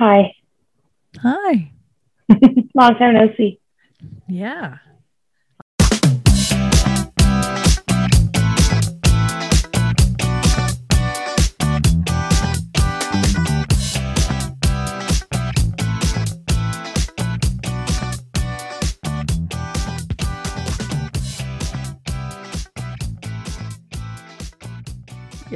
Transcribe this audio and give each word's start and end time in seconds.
Hi. 0.00 0.34
Hi. 1.18 1.72
Long 2.74 2.94
time 2.96 3.12
no 3.12 3.28
see. 3.36 3.60
Yeah. 4.28 4.78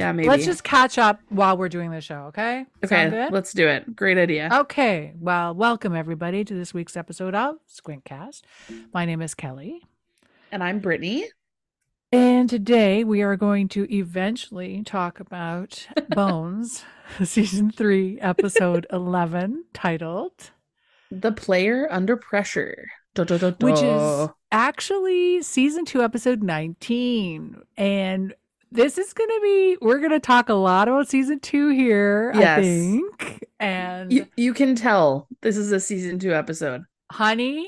Yeah, 0.05 0.12
maybe. 0.12 0.29
Let's 0.29 0.45
just 0.45 0.64
catch 0.64 0.98
up 0.98 1.21
while 1.30 1.57
we're 1.57 1.71
doing 1.71 1.91
the 1.91 2.02
show, 2.02 2.25
okay? 2.27 2.66
okay. 2.84 3.29
Let's 3.30 3.54
do 3.54 3.66
it. 3.66 3.96
Great 3.96 4.18
idea. 4.18 4.50
Okay. 4.53 5.14
Well, 5.18 5.54
welcome 5.54 5.96
everybody 5.96 6.44
to 6.44 6.53
this 6.53 6.75
week's 6.75 6.94
episode 6.94 7.35
of 7.35 7.57
Squintcast. 7.67 8.43
My 8.93 9.07
name 9.07 9.22
is 9.22 9.35
Kelly. 9.35 9.82
And 10.53 10.63
I'm 10.63 10.80
Brittany. 10.80 11.30
And 12.13 12.50
today 12.50 13.03
we 13.03 13.22
are 13.22 13.35
going 13.35 13.67
to 13.68 13.90
eventually 13.90 14.82
talk 14.82 15.21
about 15.21 15.86
Bones, 16.11 16.85
season 17.25 17.71
three, 17.71 18.21
episode 18.21 18.86
11, 18.93 19.64
titled, 19.72 20.50
The 21.11 21.32
player 21.32 21.89
under 21.91 22.18
pressure. 22.18 22.89
Do, 23.14 23.25
do, 23.25 23.39
do, 23.39 23.55
which 23.61 23.80
is 23.80 24.29
actually 24.52 25.41
season 25.41 25.86
two, 25.86 26.02
episode 26.02 26.43
19. 26.43 27.63
And 27.79 28.35
this 28.75 28.99
is 28.99 29.13
going 29.13 29.31
to 29.31 29.41
be, 29.43 29.79
we're 29.81 29.99
going 29.99 30.11
to 30.11 30.21
talk 30.21 30.49
a 30.49 30.55
lot 30.55 30.89
about 30.89 31.09
season 31.09 31.41
two 31.41 31.69
here, 31.71 32.34
I 32.37 32.41
Yes. 32.41 32.64
think. 32.64 33.45
And 33.61 34.11
you, 34.11 34.27
you 34.37 34.55
can 34.55 34.75
tell 34.75 35.28
this 35.42 35.56
is 35.56 35.73
a 35.73 35.81
season 35.81 36.19
two 36.19 36.34
episode. 36.34 36.84
honey, 37.12 37.67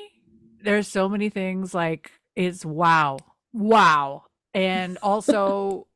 there's 0.60 0.88
so 0.88 1.09
many 1.09 1.29
things 1.29 1.74
like 1.74 2.13
it's 2.35 2.65
wow, 2.65 3.18
wow, 3.52 4.24
and 4.54 4.98
also 5.02 5.87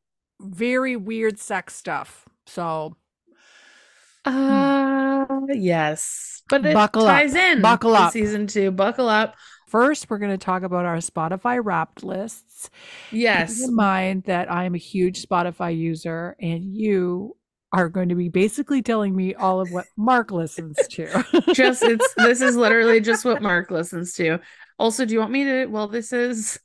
very 0.41 0.97
weird 0.97 1.39
sex 1.39 1.74
stuff. 1.77 2.27
So 2.47 2.97
Uh 4.24 5.41
yes. 5.52 6.42
But 6.48 6.67
it 6.67 6.72
Buckle 6.72 7.06
up. 7.06 7.17
ties 7.17 7.34
in. 7.34 7.62
Buckle 7.62 7.95
up. 7.97 8.12
Season 8.12 8.47
two. 8.47 8.70
Buckle 8.70 9.08
up. 9.08 9.36
First, 9.70 10.10
we're 10.10 10.18
going 10.18 10.32
to 10.32 10.44
talk 10.44 10.62
about 10.62 10.84
our 10.84 10.96
Spotify 10.96 11.60
Wrapped 11.62 12.02
lists. 12.02 12.70
Yes. 13.12 13.54
Keeping 13.54 13.68
in 13.68 13.74
mind 13.77 14.24
that 14.24 14.50
I 14.50 14.64
am 14.64 14.74
a 14.74 14.78
huge 14.78 15.24
Spotify 15.24 15.77
user, 15.77 16.36
and 16.40 16.74
you 16.74 17.36
are 17.72 17.88
going 17.88 18.08
to 18.08 18.14
be 18.14 18.28
basically 18.28 18.82
telling 18.82 19.14
me 19.14 19.34
all 19.34 19.60
of 19.60 19.70
what 19.70 19.86
Mark 19.96 20.32
listens 20.32 20.77
to. 20.90 21.06
just 21.54 21.82
it's 21.82 22.14
this 22.16 22.40
is 22.40 22.56
literally 22.56 23.00
just 23.00 23.24
what 23.24 23.42
Mark 23.42 23.70
listens 23.70 24.12
to. 24.14 24.38
Also, 24.78 25.04
do 25.04 25.14
you 25.14 25.20
want 25.20 25.32
me 25.32 25.44
to 25.44 25.66
well 25.66 25.86
this 25.88 26.12
is 26.12 26.58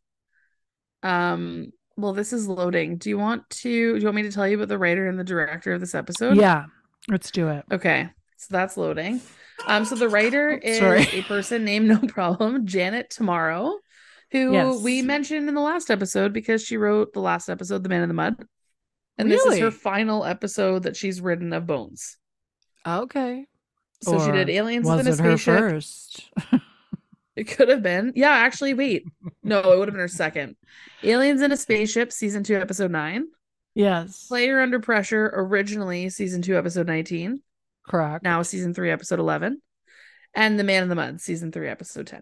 um 1.04 1.72
well 1.96 2.14
this 2.14 2.34
is 2.34 2.48
loading. 2.48 2.98
Do 2.98 3.10
you 3.10 3.18
want 3.18 3.48
to 3.50 3.94
do 3.94 4.00
you 4.00 4.06
want 4.06 4.16
me 4.16 4.24
to 4.24 4.32
tell 4.32 4.48
you 4.48 4.58
about 4.58 4.70
the 4.70 4.80
writer 4.80 5.08
and 5.08 5.20
the 5.20 5.24
director 5.24 5.74
of 5.74 5.80
this 5.80 5.94
episode? 5.94 6.38
yeah, 6.38 6.66
let's 7.08 7.30
do 7.30 7.50
it. 7.50 7.66
Okay. 7.72 8.10
So 8.38 8.48
that's 8.50 8.78
loading. 8.78 9.22
Um 9.68 9.86
so 9.86 9.96
the 9.96 10.10
writer 10.10 10.50
is 10.52 10.80
Sorry. 10.80 11.08
a 11.14 11.22
person 11.24 11.64
named 11.66 11.88
no 11.90 12.00
problem, 12.08 12.66
Janet 12.68 13.10
Tamaro, 13.10 13.78
who 14.32 14.54
Yes. 14.54 14.82
we 14.82 15.02
mentioned 15.02 15.48
in 15.48 15.56
the 15.56 15.62
last 15.62 15.90
episode 15.90 16.34
because 16.34 16.64
she 16.64 16.78
wrote 16.78 17.14
the 17.14 17.22
last 17.22 17.50
episode, 17.50 17.84
The 17.84 17.90
Man 17.90 18.02
in 18.04 18.10
the 18.10 18.14
Mud. 18.16 18.36
And 19.18 19.32
this 19.32 19.46
is 19.46 19.60
her 19.60 19.72
final 19.72 20.26
episode 20.26 20.84
that 20.84 20.98
she's 20.98 21.22
written 21.22 21.54
of 21.54 21.66
Bones. 21.66 22.18
Okay. 22.86 23.46
So 24.02 24.24
she 24.24 24.32
did 24.32 24.50
Aliens 24.50 24.86
Was 24.86 24.98
Within 25.06 25.14
a 25.14 25.38
Spaceship. 25.38 25.58
first? 25.60 26.30
It 27.36 27.50
could 27.50 27.68
have 27.68 27.84
been. 27.84 28.14
Yeah, 28.16 28.30
actually, 28.30 28.74
wait. 28.74 29.04
No, 29.44 29.60
it 29.60 29.78
would 29.78 29.90
have 29.90 29.94
been 29.94 30.00
her 30.00 30.08
second. 30.08 30.56
Aliens 31.04 31.42
in 31.42 31.52
a 31.52 31.58
Spaceship, 31.58 32.14
season 32.14 32.44
two, 32.46 32.56
episode 32.56 32.92
nine. 32.92 33.26
yes. 33.74 34.28
Player 34.30 34.62
Under 34.62 34.80
Pressure, 34.80 35.30
originally 35.36 36.08
season 36.10 36.42
two, 36.42 36.58
episode 36.58 36.88
19. 36.88 37.42
Correct. 37.88 38.24
Now 38.24 38.42
season 38.42 38.74
three, 38.74 38.92
episode 38.92 39.20
11. 39.20 39.62
And 40.34 40.60
The 40.60 40.64
Man 40.64 40.84
in 40.84 40.90
the 40.90 40.96
Mud, 40.96 41.22
season 41.22 41.52
three, 41.52 41.70
episode 41.70 42.08
10. 42.08 42.22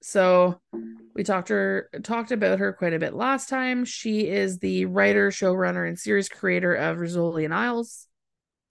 So 0.00 0.60
we 1.14 1.24
talked 1.24 1.48
her 1.48 1.90
talked 2.04 2.30
about 2.30 2.60
her 2.60 2.72
quite 2.72 2.94
a 2.94 2.98
bit 2.98 3.14
last 3.14 3.48
time. 3.48 3.84
She 3.84 4.28
is 4.28 4.58
the 4.58 4.84
writer, 4.84 5.30
showrunner, 5.30 5.88
and 5.88 5.98
series 5.98 6.28
creator 6.28 6.74
of 6.74 6.98
Rizzoli 6.98 7.44
and 7.44 7.52
Isles. 7.52 8.06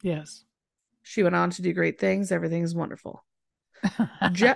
Yes. 0.02 0.46
She 1.04 1.24
went 1.24 1.36
on 1.36 1.50
to 1.52 1.62
do 1.62 1.74
great 1.74 2.00
things. 2.00 2.32
Everything 2.32 2.64
is 2.64 2.76
wonderful. 2.76 3.24
Je- 4.32 4.56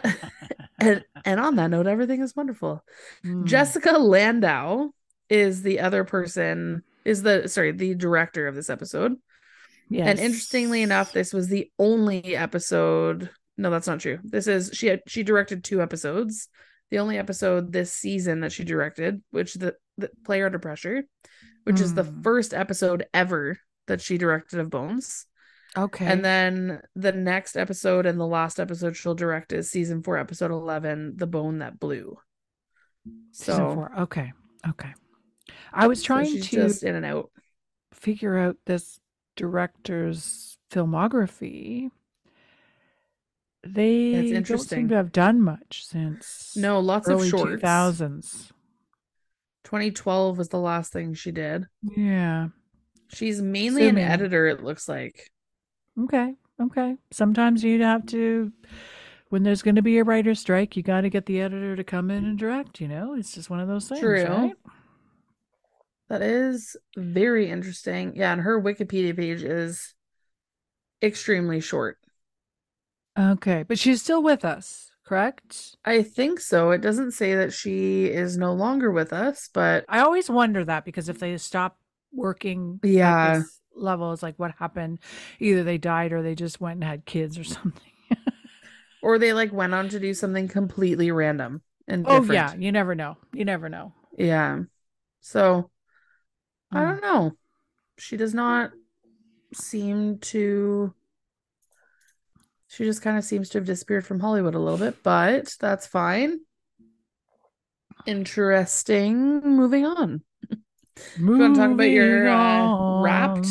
and, 0.80 1.03
and 1.25 1.40
on 1.40 1.56
that 1.56 1.70
note, 1.70 1.88
everything 1.88 2.22
is 2.22 2.36
wonderful. 2.36 2.84
Mm. 3.25 3.46
Jessica 3.46 3.91
Landaw 3.91 4.90
is 5.30 5.62
the 5.62 5.80
other 5.81 6.03
person, 6.03 6.84
is 7.06 7.22
the 7.24 7.47
sorry, 7.47 7.72
the 7.72 7.96
director 7.96 8.47
of 8.47 8.56
this 8.56 8.70
episode. 8.70 9.16
Yes. 9.91 10.07
And 10.07 10.19
interestingly 10.19 10.81
enough, 10.81 11.12
this 11.13 11.34
was 11.34 11.47
the 11.47 11.69
only 11.78 12.35
episode. 12.35 13.29
No, 13.57 13.69
that's 13.69 13.88
not 13.88 14.00
true. 14.00 14.19
This 14.24 14.47
is 14.47 14.72
she 14.74 14.88
had 14.88 15.02
she 15.07 15.24
directed 15.24 15.63
two 15.63 15.81
episodes. 15.81 16.47
The 16.90 17.00
only 17.00 17.18
episode 17.18 17.72
this 17.72 17.94
season 17.94 18.41
that 18.41 18.52
she 18.52 18.63
directed, 18.66 19.22
which 19.31 19.53
the, 19.53 19.75
the 19.97 20.09
Player 20.25 20.46
Under 20.47 20.59
Pressure, 20.59 21.03
which 21.63 21.79
is 21.79 21.94
the 21.94 22.03
Hmm. 22.03 22.22
first 22.22 22.53
episode 22.53 23.06
ever 23.13 23.57
that 23.88 24.02
she 24.02 24.18
directed 24.18 24.59
of 24.59 24.69
Bones. 24.69 25.25
okay. 25.78 26.06
And 26.06 26.23
then 26.25 26.81
the 26.96 27.13
next 27.13 27.56
episode 27.56 28.06
and 28.06 28.19
the 28.19 28.28
last 28.28 28.59
episode 28.59 28.97
she'll 28.97 29.16
direct 29.16 29.53
is 29.53 29.69
season 29.72 30.03
four, 30.03 30.18
episode 30.18 30.52
eleven, 30.52 31.13
The 31.16 31.28
Bone 31.28 31.59
That 31.59 31.79
Blew. 31.79 32.18
Season 33.31 33.56
So, 33.56 33.73
four. 33.75 34.00
Okay. 34.02 34.34
Okay. 34.69 34.94
I 35.73 35.88
was 35.88 36.00
so 36.02 36.06
trying 36.08 36.25
she's 36.25 36.50
to 36.50 36.56
just 36.58 36.84
in 36.84 36.96
and 36.96 37.06
out. 37.06 37.31
figure 37.94 38.38
out 38.38 38.58
this 38.66 39.00
director's 39.41 40.57
filmography. 40.72 41.90
They 43.63 44.31
don't 44.31 44.57
seem 44.59 44.90
to 44.90 44.96
have 44.96 45.12
done 45.12 45.41
much 45.41 45.85
since 45.85 46.53
No, 46.56 46.79
lots 46.79 47.07
early 47.07 47.28
of 47.28 47.29
shorts. 47.29 47.63
2000s. 47.63 48.52
2012 49.63 50.38
was 50.38 50.50
the 50.50 50.59
last 50.59 50.91
thing 50.91 51.13
she 51.13 51.31
did. 51.31 51.66
Yeah. 51.96 52.47
She's 53.09 53.41
mainly 53.41 53.88
an 53.88 53.97
editor, 53.97 54.47
it 54.47 54.63
looks 54.63 54.90
like. 54.90 55.29
Okay. 56.00 56.34
Okay. 56.59 56.97
Sometimes 57.12 57.63
you'd 57.63 57.81
have 57.81 58.06
to, 58.08 58.52
when 59.29 59.44
there's 59.44 59.62
going 59.62 59.75
to 59.75 59.81
be 59.81 60.00
a 60.00 60.03
writer's 60.03 60.40
strike, 60.40 60.75
you 60.75 60.84
got 60.84 61.02
to 61.02 61.09
get 61.09 61.25
the 61.25 61.41
editor 61.41 61.75
to 61.75 61.84
come 61.84 62.09
in 62.09 62.25
and 62.25 62.40
direct. 62.40 62.81
You 62.81 62.88
know, 62.88 63.13
it's 63.13 63.34
just 63.34 63.50
one 63.50 63.59
of 63.59 63.68
those 63.68 63.88
things. 63.88 64.02
True. 64.02 64.23
Right? 64.23 64.53
That 66.12 66.22
is 66.22 66.76
very 66.98 67.50
interesting. 67.50 68.18
Yeah, 68.18 68.34
and 68.34 68.42
her 68.42 68.62
Wikipedia 68.62 69.16
page 69.16 69.44
is 69.44 69.94
extremely 71.02 71.62
short. 71.62 71.98
Okay. 73.18 73.64
But 73.64 73.80
she's 73.80 74.02
still 74.02 74.22
with 74.22 74.44
us, 74.44 74.92
correct? 75.06 75.78
I 75.86 76.04
think 76.04 76.42
so. 76.42 76.72
It 76.72 76.82
doesn't 76.82 77.12
say 77.12 77.36
that 77.36 77.54
she 77.54 78.08
is 78.08 78.38
no 78.38 78.52
longer 78.52 78.92
with 78.92 79.14
us, 79.14 79.50
but 79.54 79.86
I 79.88 80.00
always 80.00 80.30
wonder 80.30 80.66
that 80.66 80.84
because 80.84 81.08
if 81.08 81.20
they 81.20 81.38
stop 81.38 81.78
working 82.12 82.82
Yeah. 82.84 83.28
at 83.28 83.34
this 83.40 83.62
level, 83.74 84.12
it's 84.12 84.22
like 84.22 84.36
what 84.38 84.52
happened? 84.60 85.00
Either 85.40 85.64
they 85.64 85.78
died 85.78 86.12
or 86.12 86.22
they 86.22 86.36
just 86.36 86.60
went 86.60 86.76
and 86.76 86.84
had 86.84 87.06
kids 87.06 87.38
or 87.40 87.44
something. 87.46 87.82
or 89.02 89.18
they 89.18 89.32
like 89.32 89.54
went 89.54 89.74
on 89.74 89.88
to 89.88 90.00
do 90.00 90.14
something 90.14 90.50
completely 90.50 91.10
random 91.10 91.62
and 91.88 92.06
oh 92.06 92.20
different. 92.20 92.34
yeah, 92.34 92.54
you 92.56 92.74
never 92.74 92.96
know. 92.96 93.16
You 93.34 93.46
never 93.46 93.70
know. 93.70 93.94
Yeah. 94.18 94.64
So 95.22 95.70
I 96.72 96.80
Mm. 96.82 96.88
don't 96.90 97.02
know. 97.02 97.32
She 97.98 98.18
does 98.18 98.34
not 98.34 98.72
seem 99.54 100.18
to 100.20 100.94
she 102.68 102.86
just 102.86 103.02
kind 103.02 103.18
of 103.18 103.26
seems 103.26 103.50
to 103.50 103.58
have 103.58 103.66
disappeared 103.66 104.06
from 104.06 104.22
Hollywood 104.22 104.56
a 104.56 104.59
little 104.59 104.78
bit, 104.79 105.03
but 105.03 105.58
that's 105.59 105.85
fine. 105.85 106.40
Interesting. 108.06 109.41
Moving 109.41 109.85
on. 109.85 110.22
Moving 111.20 111.41
wanna 111.41 111.56
talk 111.56 111.72
about 111.72 111.90
your, 111.90 112.29
uh, 112.29 113.02
Wrapped? 113.02 113.47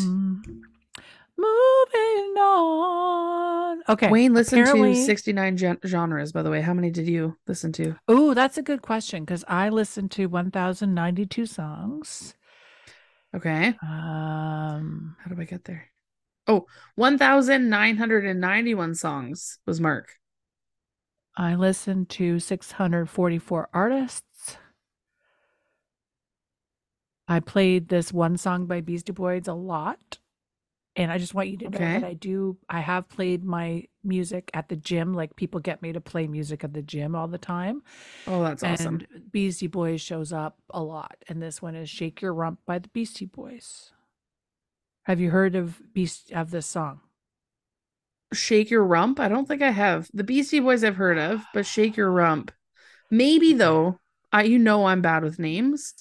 Moving 1.37 2.35
on. 2.39 3.81
Okay. 3.89 4.09
Wayne 4.09 4.33
listened 4.33 4.61
apparently- 4.63 4.95
to 4.95 5.01
69 5.03 5.57
gen- 5.57 5.77
genres, 5.85 6.31
by 6.31 6.41
the 6.43 6.49
way. 6.49 6.61
How 6.61 6.73
many 6.73 6.89
did 6.91 7.07
you 7.07 7.37
listen 7.47 7.71
to? 7.73 7.95
Oh, 8.07 8.33
that's 8.33 8.57
a 8.57 8.61
good 8.63 8.81
question 8.81 9.23
because 9.23 9.43
I 9.47 9.69
listened 9.69 10.11
to 10.11 10.25
1,092 10.27 11.45
songs. 11.45 12.33
Okay. 13.35 13.67
Um, 13.81 15.15
How 15.19 15.33
do 15.33 15.39
I 15.39 15.45
get 15.45 15.63
there? 15.63 15.89
Oh, 16.47 16.65
1,991 16.95 18.95
songs 18.95 19.59
was 19.65 19.79
Mark. 19.79 20.15
I 21.37 21.55
listened 21.55 22.09
to 22.09 22.39
644 22.39 23.69
artists. 23.73 24.57
I 27.27 27.39
played 27.39 27.87
this 27.87 28.11
one 28.11 28.37
song 28.37 28.65
by 28.65 28.81
Beastie 28.81 29.13
Boys 29.13 29.47
a 29.47 29.53
lot. 29.53 30.17
And 30.95 31.09
I 31.09 31.17
just 31.17 31.33
want 31.33 31.47
you 31.47 31.57
to 31.57 31.69
know 31.69 31.77
Okay. 31.77 31.99
that 31.99 32.03
I 32.03 32.13
do, 32.13 32.57
I 32.69 32.81
have 32.81 33.07
played 33.07 33.45
my 33.45 33.85
music 34.03 34.51
at 34.53 34.67
the 34.67 34.75
gym. 34.75 35.13
Like 35.13 35.35
people 35.37 35.61
get 35.61 35.81
me 35.81 35.93
to 35.93 36.01
play 36.01 36.27
music 36.27 36.63
at 36.65 36.73
the 36.73 36.81
gym 36.81 37.15
all 37.15 37.29
the 37.29 37.37
time. 37.37 37.81
Oh, 38.27 38.43
that's 38.43 38.61
awesome. 38.61 39.01
Beastie 39.31 39.67
Boys 39.67 40.01
shows 40.01 40.33
up 40.33 40.57
a 40.69 40.83
lot. 40.83 41.15
And 41.29 41.41
this 41.41 41.61
one 41.61 41.75
is 41.75 41.89
Shake 41.89 42.21
Your 42.21 42.33
Rump 42.33 42.59
by 42.65 42.77
the 42.79 42.89
Beastie 42.89 43.25
Boys. 43.25 43.91
Have 45.03 45.19
you 45.21 45.31
heard 45.31 45.55
of 45.55 45.81
Beast 45.93 46.31
of 46.31 46.51
this 46.51 46.65
song? 46.67 46.99
Shake 48.33 48.69
Your 48.69 48.83
Rump? 48.83 49.19
I 49.19 49.27
don't 49.29 49.47
think 49.47 49.61
I 49.61 49.71
have. 49.71 50.09
The 50.13 50.23
Beastie 50.23 50.59
Boys 50.59 50.83
I've 50.83 50.95
heard 50.97 51.17
of, 51.17 51.43
but 51.53 51.65
Shake 51.65 51.97
Your 51.97 52.11
Rump. 52.11 52.51
Maybe 53.09 53.53
though. 53.53 53.99
I 54.31 54.43
you 54.43 54.59
know 54.59 54.85
I'm 54.85 55.01
bad 55.01 55.23
with 55.23 55.39
names. 55.39 55.93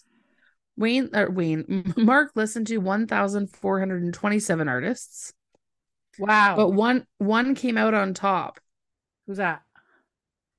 Wayne 0.80 1.10
uh, 1.14 1.26
Wayne 1.30 1.92
Mark 1.96 2.32
listened 2.34 2.66
to 2.68 2.78
1427 2.78 4.68
artists, 4.68 5.32
Wow. 6.18 6.56
but 6.56 6.70
one 6.70 7.06
one 7.18 7.54
came 7.54 7.76
out 7.78 7.94
on 7.94 8.14
top. 8.14 8.58
Who's 9.26 9.36
that? 9.36 9.62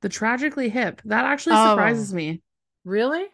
The 0.01 0.09
Tragically 0.09 0.69
Hip. 0.69 1.01
That 1.05 1.25
actually 1.25 1.55
Oh. 1.57 1.71
surprises 1.71 2.13
me. 2.13 2.41
Really? 2.85 3.25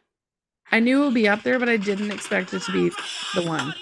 I 0.72 0.80
knew 0.80 1.01
it 1.01 1.06
would 1.06 1.13
be 1.13 1.28
up 1.30 1.44
there, 1.44 1.60
but 1.60 1.69
I 1.69 1.78
didn't 1.78 2.12
expect 2.12 2.54
it 2.54 2.62
to 2.63 2.72
be 2.72 2.89
the 3.36 3.48
one. 3.48 3.74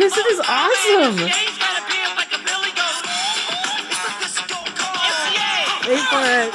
This 0.00 0.16
is 0.16 0.40
awesome. 0.48 1.16
Wait 1.16 1.34
for 6.08 6.24
it. 6.24 6.54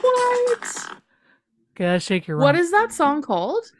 What? 0.00 0.98
Gotta 1.76 2.00
shake 2.00 2.26
your 2.26 2.36
rump. 2.36 2.44
What 2.46 2.56
is 2.56 2.72
that 2.72 2.92
song 2.92 3.22
called? 3.22 3.70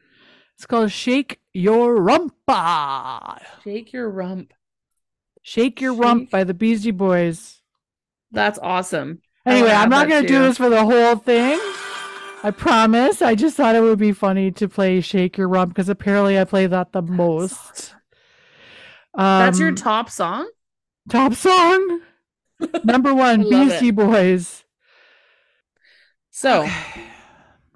It's 0.54 0.66
called 0.66 0.92
Shake 0.92 1.39
Your 1.52 1.96
Rumpa. 1.98 3.40
Shake 3.64 3.92
Your 3.92 4.08
Rump. 4.08 4.52
Shake 5.42 5.80
Your 5.80 5.94
Rump 5.94 6.30
by 6.30 6.44
the 6.44 6.54
Beastie 6.54 6.90
Boys. 6.90 7.60
That's 8.30 8.58
awesome. 8.60 9.22
Anyway, 9.46 9.70
I'm 9.70 9.88
not 9.88 10.08
going 10.08 10.22
to 10.22 10.28
do 10.28 10.38
this 10.40 10.58
for 10.58 10.68
the 10.68 10.84
whole 10.84 11.16
thing. 11.16 11.58
I 12.42 12.50
promise. 12.56 13.20
I 13.22 13.34
just 13.34 13.56
thought 13.56 13.74
it 13.74 13.80
would 13.80 13.98
be 13.98 14.12
funny 14.12 14.50
to 14.52 14.68
play 14.68 15.00
Shake 15.00 15.36
Your 15.36 15.48
Rump 15.48 15.70
because 15.74 15.88
apparently 15.88 16.38
I 16.38 16.44
play 16.44 16.66
that 16.66 16.92
the 16.92 17.02
most. 17.02 17.94
awesome. 19.14 19.44
That's 19.44 19.58
your 19.58 19.68
Um, 19.70 19.74
top 19.74 20.10
song? 20.10 20.48
top 21.08 21.34
song. 21.34 22.00
Number 22.84 23.12
one, 23.14 23.42
it. 23.42 23.50
Beastie 23.50 23.90
Boys. 23.90 24.64
So, 26.30 26.62
Okay. 26.62 27.06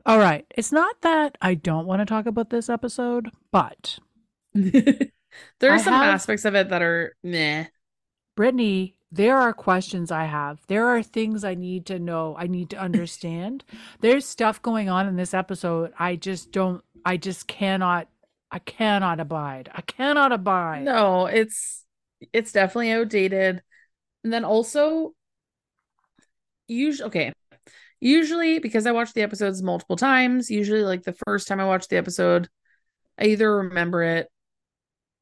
All 0.07 0.19
right. 0.19 0.45
It's 0.55 0.73
not 0.73 1.01
that 1.03 1.37
I 1.41 1.55
don't 1.55 1.87
want 1.87 2.01
to 2.01 2.07
talk 2.07 2.27
about 2.27 2.51
this 2.51 2.69
episode, 2.69 3.31
but 3.51 3.99
there 4.55 5.11
are 5.63 5.73
I 5.73 5.79
some 5.79 5.95
have- 5.95 6.15
aspects 6.15 6.45
of 6.45 6.55
it 6.55 6.69
that 6.69 6.83
are 6.83 7.15
meh. 7.23 7.67
Brittany, 8.37 8.97
there 9.13 9.37
are 9.37 9.53
questions 9.53 10.11
I 10.11 10.25
have. 10.25 10.59
There 10.67 10.89
are 10.89 11.03
things 11.03 11.45
I 11.45 11.55
need 11.55 11.87
to 11.87 11.99
know. 12.01 12.35
I 12.37 12.49
need 12.49 12.71
to 12.71 12.77
understand. 12.77 13.65
There's 14.01 14.27
stuff 14.27 14.61
going 14.61 14.89
on 14.89 15.07
in 15.07 15.17
this 15.17 15.33
episode. 15.35 15.93
I 15.99 16.17
just 16.17 16.51
don't, 16.51 16.83
I 17.05 17.17
just 17.17 17.47
cannot, 17.47 18.09
I 18.51 18.59
cannot 18.59 19.21
abide. 19.21 19.71
I 19.73 19.83
cannot 19.83 20.33
abide. 20.33 20.83
No, 20.85 21.27
it's 21.27 21.85
it's 22.33 22.53
definitely 22.53 22.91
outdated. 22.93 23.63
And 24.25 24.33
then 24.33 24.45
also 24.45 25.15
usually 26.69 27.07
okay. 27.09 27.33
Usually 28.05 28.59
because 28.59 28.87
I 28.87 28.93
watch 28.93 29.15
the 29.15 29.23
episodes 29.23 29.63
multiple 29.63 29.97
times, 29.97 30.51
usually 30.51 30.85
like 30.85 31.05
the 31.05 31.17
first 31.27 31.49
time 31.49 31.59
I 31.59 31.65
watch 31.65 31.89
the 31.89 31.97
episode, 31.97 32.51
I 33.19 33.25
either 33.29 33.57
remember 33.57 34.03
it 34.03 34.29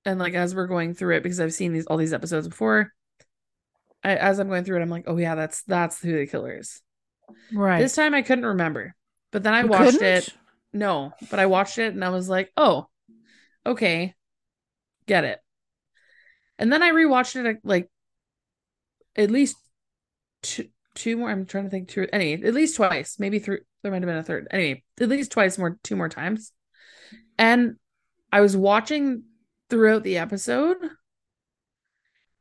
and 0.04 0.18
like 0.18 0.34
as 0.34 0.52
we're 0.52 0.66
going 0.66 0.92
through 0.92 1.14
it 1.16 1.22
because 1.22 1.38
I've 1.38 1.52
seen 1.54 1.72
these 1.72 1.86
all 1.86 1.96
these 1.96 2.12
episodes 2.12 2.48
before. 2.48 2.92
I, 4.02 4.16
as 4.16 4.40
I'm 4.40 4.48
going 4.48 4.64
through 4.64 4.78
it, 4.78 4.82
I'm 4.82 4.90
like, 4.90 5.04
oh 5.06 5.16
yeah, 5.16 5.36
that's 5.36 5.62
that's 5.62 6.02
who 6.02 6.18
the 6.18 6.26
killer 6.26 6.58
is. 6.58 6.82
Right. 7.52 7.80
This 7.80 7.94
time 7.94 8.14
I 8.14 8.22
couldn't 8.22 8.46
remember, 8.46 8.96
but 9.30 9.44
then 9.44 9.54
I 9.54 9.62
You 9.62 9.68
watched 9.68 10.00
couldn't? 10.00 10.02
it. 10.02 10.28
No, 10.72 11.12
but 11.30 11.38
I 11.38 11.46
watched 11.46 11.78
it 11.78 11.94
and 11.94 12.04
I 12.04 12.08
was 12.08 12.28
like, 12.28 12.50
oh, 12.56 12.88
okay, 13.64 14.16
get 15.06 15.22
it. 15.22 15.40
And 16.58 16.72
then 16.72 16.82
I 16.82 16.90
rewatched 16.90 17.36
it 17.44 17.60
like 17.62 17.90
at 19.16 19.30
least 19.30 19.56
two, 20.42 20.68
two 20.94 21.16
more. 21.16 21.30
I'm 21.30 21.46
trying 21.46 21.64
to 21.64 21.70
think 21.70 21.88
two, 21.88 22.06
any, 22.12 22.34
at 22.34 22.54
least 22.54 22.76
twice, 22.76 23.18
maybe 23.18 23.38
three. 23.38 23.58
There 23.82 23.90
might 23.90 24.02
have 24.02 24.08
been 24.08 24.16
a 24.16 24.22
third. 24.22 24.46
Anyway, 24.50 24.84
at 25.00 25.08
least 25.08 25.32
twice 25.32 25.58
more, 25.58 25.78
two 25.82 25.96
more 25.96 26.08
times. 26.08 26.52
And 27.38 27.76
I 28.30 28.40
was 28.40 28.56
watching 28.56 29.24
throughout 29.70 30.04
the 30.04 30.18
episode, 30.18 30.76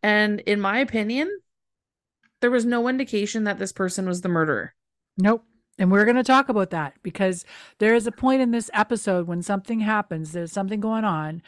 and 0.04 0.40
in 0.42 0.60
my 0.60 0.80
opinion, 0.80 1.30
there 2.42 2.52
was 2.52 2.66
no 2.66 2.88
indication 2.88 3.44
that 3.46 3.60
this 3.60 3.72
person 3.72 4.08
was 4.08 4.22
the 4.22 4.30
murderer. 4.30 4.74
Nope. 5.18 5.44
And 5.78 5.92
we're 5.92 6.06
going 6.06 6.18
to 6.18 6.24
talk 6.24 6.50
about 6.50 6.72
that 6.72 6.94
because 7.02 7.46
there 7.80 7.96
is 7.96 8.06
a 8.06 8.12
point 8.12 8.42
in 8.42 8.52
this 8.52 8.70
episode 8.74 9.28
when 9.28 9.42
something 9.42 9.80
happens, 9.80 10.32
there's 10.32 10.52
something 10.52 10.80
going 10.80 11.06
on, 11.06 11.42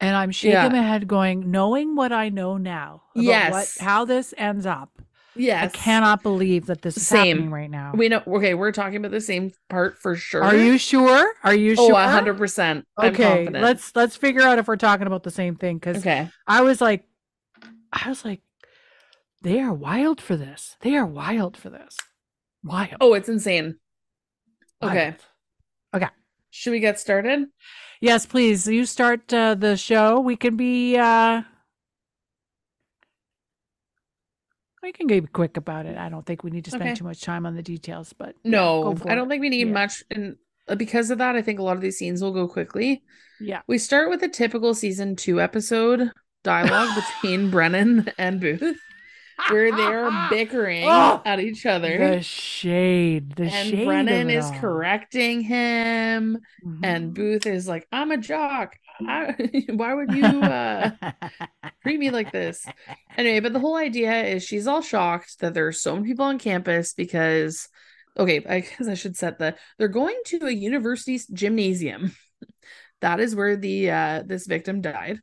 and 0.00 0.16
I'm 0.16 0.30
shaking 0.30 0.52
Yeah. 0.54 0.68
my 0.68 0.82
head 0.82 1.08
going, 1.08 1.50
knowing 1.50 1.96
what 1.96 2.12
I 2.12 2.28
know 2.28 2.56
now 2.56 3.02
about 3.14 3.24
Yes. 3.24 3.52
what, 3.52 3.84
how 3.84 4.04
this 4.04 4.34
ends 4.36 4.66
up. 4.66 5.02
Yes. 5.40 5.64
I 5.64 5.68
cannot 5.68 6.22
believe 6.22 6.66
that 6.66 6.82
this 6.82 6.96
is 6.98 7.06
Same. 7.06 7.36
happening 7.36 7.50
right 7.50 7.70
now. 7.70 7.92
We 7.94 8.08
know. 8.08 8.22
Okay, 8.26 8.52
we're 8.54 8.72
talking 8.72 8.96
about 8.96 9.10
the 9.10 9.20
same 9.22 9.52
part 9.70 9.98
for 9.98 10.14
sure. 10.14 10.42
Are 10.42 10.54
you 10.54 10.76
sure? 10.76 11.32
Are 11.42 11.54
you 11.54 11.74
Oh, 11.78 11.88
sure? 11.88 12.34
percent. 12.34 12.86
I'm 12.98 13.14
Okay, 13.14 13.22
confident. 13.44 13.62
let's 13.64 13.96
let's 13.96 14.16
figure 14.16 14.42
out 14.42 14.58
if 14.58 14.68
we're 14.68 14.76
talking 14.76 15.06
about 15.06 15.22
the 15.22 15.30
same 15.30 15.56
thing 15.56 15.78
because 15.78 15.98
Okay. 15.98 16.28
I 16.46 16.60
was 16.60 16.80
like, 16.80 17.04
I 17.92 18.08
was 18.08 18.24
like, 18.24 18.42
they 19.42 19.60
are 19.60 19.72
wild 19.72 20.20
for 20.20 20.36
this. 20.36 20.76
They 20.80 20.94
are 20.96 21.06
wild 21.06 21.56
for 21.56 21.70
this. 21.70 21.96
Wild. 22.62 22.96
Oh, 23.00 23.14
it's 23.14 23.28
insane. 23.28 23.76
Okay. 24.82 25.16
Okay. 25.94 26.08
Should 26.50 26.72
we 26.72 26.80
get 26.80 27.00
started? 27.00 27.46
Yes, 28.02 28.26
please. 28.26 28.66
You 28.66 28.84
start 28.84 29.32
uh, 29.32 29.54
the 29.54 29.76
show. 29.76 30.20
We 30.20 30.36
can 30.36 30.56
be. 30.56 30.98
uh 30.98 31.42
We 34.82 34.92
can 34.92 35.06
be 35.06 35.20
quick 35.20 35.56
about 35.56 35.86
it. 35.86 35.96
I 35.98 36.08
don't 36.08 36.24
think 36.24 36.42
we 36.42 36.50
need 36.50 36.64
to 36.64 36.70
spend 36.70 36.84
Okay. 36.84 36.94
too 36.94 37.04
much 37.04 37.20
time 37.20 37.44
on 37.46 37.54
the 37.54 37.62
details, 37.62 38.12
but 38.12 38.34
No, 38.44 38.94
for 38.96 39.10
I 39.10 39.14
don't 39.14 39.26
it. 39.26 39.30
think 39.30 39.40
we 39.42 39.50
need 39.50 39.66
Yeah. 39.66 39.72
much. 39.74 40.02
And 40.10 40.36
uh, 40.68 40.74
because 40.74 41.10
of 41.10 41.18
that, 41.18 41.36
I 41.36 41.42
think 41.42 41.58
a 41.58 41.62
lot 41.62 41.76
of 41.76 41.82
these 41.82 41.98
scenes 41.98 42.22
will 42.22 42.32
go 42.32 42.48
quickly. 42.48 43.02
Yeah. 43.40 43.60
We 43.66 43.78
start 43.78 44.08
with 44.10 44.22
a 44.22 44.28
typical 44.28 44.74
season 44.74 45.16
two 45.16 45.40
episode 45.40 46.10
dialogue 46.42 46.88
between 47.22 47.50
Brennan 47.50 48.10
and 48.18 48.40
Booth, 48.40 48.78
where 49.48 49.70
they're 49.76 50.10
bickering 50.30 50.84
Oh, 50.86 51.20
at 51.24 51.40
each 51.40 51.66
other. 51.66 51.98
The 52.16 52.22
shade. 52.22 53.34
The 53.36 53.44
and 53.44 53.68
shade. 53.70 53.86
Brennan 53.86 54.30
is 54.30 54.44
all. 54.46 54.54
correcting 54.58 55.40
him, 55.42 56.38
and 56.82 57.10
Mhm. 57.10 57.14
Booth 57.14 57.46
is 57.46 57.66
like, 57.68 57.86
"I'm 57.92 58.10
a 58.10 58.16
jock. 58.18 58.76
I, 59.06 59.34
why 59.70 59.94
would 59.94 60.12
you 60.12 60.42
uh, 60.42 60.90
treat 61.82 61.98
me 62.00 62.10
like 62.10 62.32
this?" 62.32 62.66
Anyway, 63.16 63.40
but 63.40 63.52
the 63.52 63.60
whole 63.60 63.76
idea 63.76 64.24
is 64.24 64.42
she's 64.44 64.66
all 64.66 64.82
shocked 64.82 65.38
that 65.40 65.54
there 65.54 65.66
are 65.66 65.72
so 65.72 65.94
many 65.94 66.06
people 66.08 66.24
on 66.26 66.38
campus 66.38 66.92
because, 66.94 67.68
okay, 68.18 68.44
I 68.48 68.60
guess 68.60 68.88
I 68.88 68.94
should 68.94 69.16
set 69.16 69.38
the 69.38 69.56
they're 69.78 69.88
going 69.88 70.18
to 70.26 70.46
a 70.46 70.50
university 70.50 71.20
gymnasium. 71.32 72.14
that 73.00 73.20
is 73.20 73.34
where 73.34 73.56
the 73.56 73.90
uh 73.90 74.22
this 74.26 74.46
victim 74.46 74.80
died. 74.80 75.20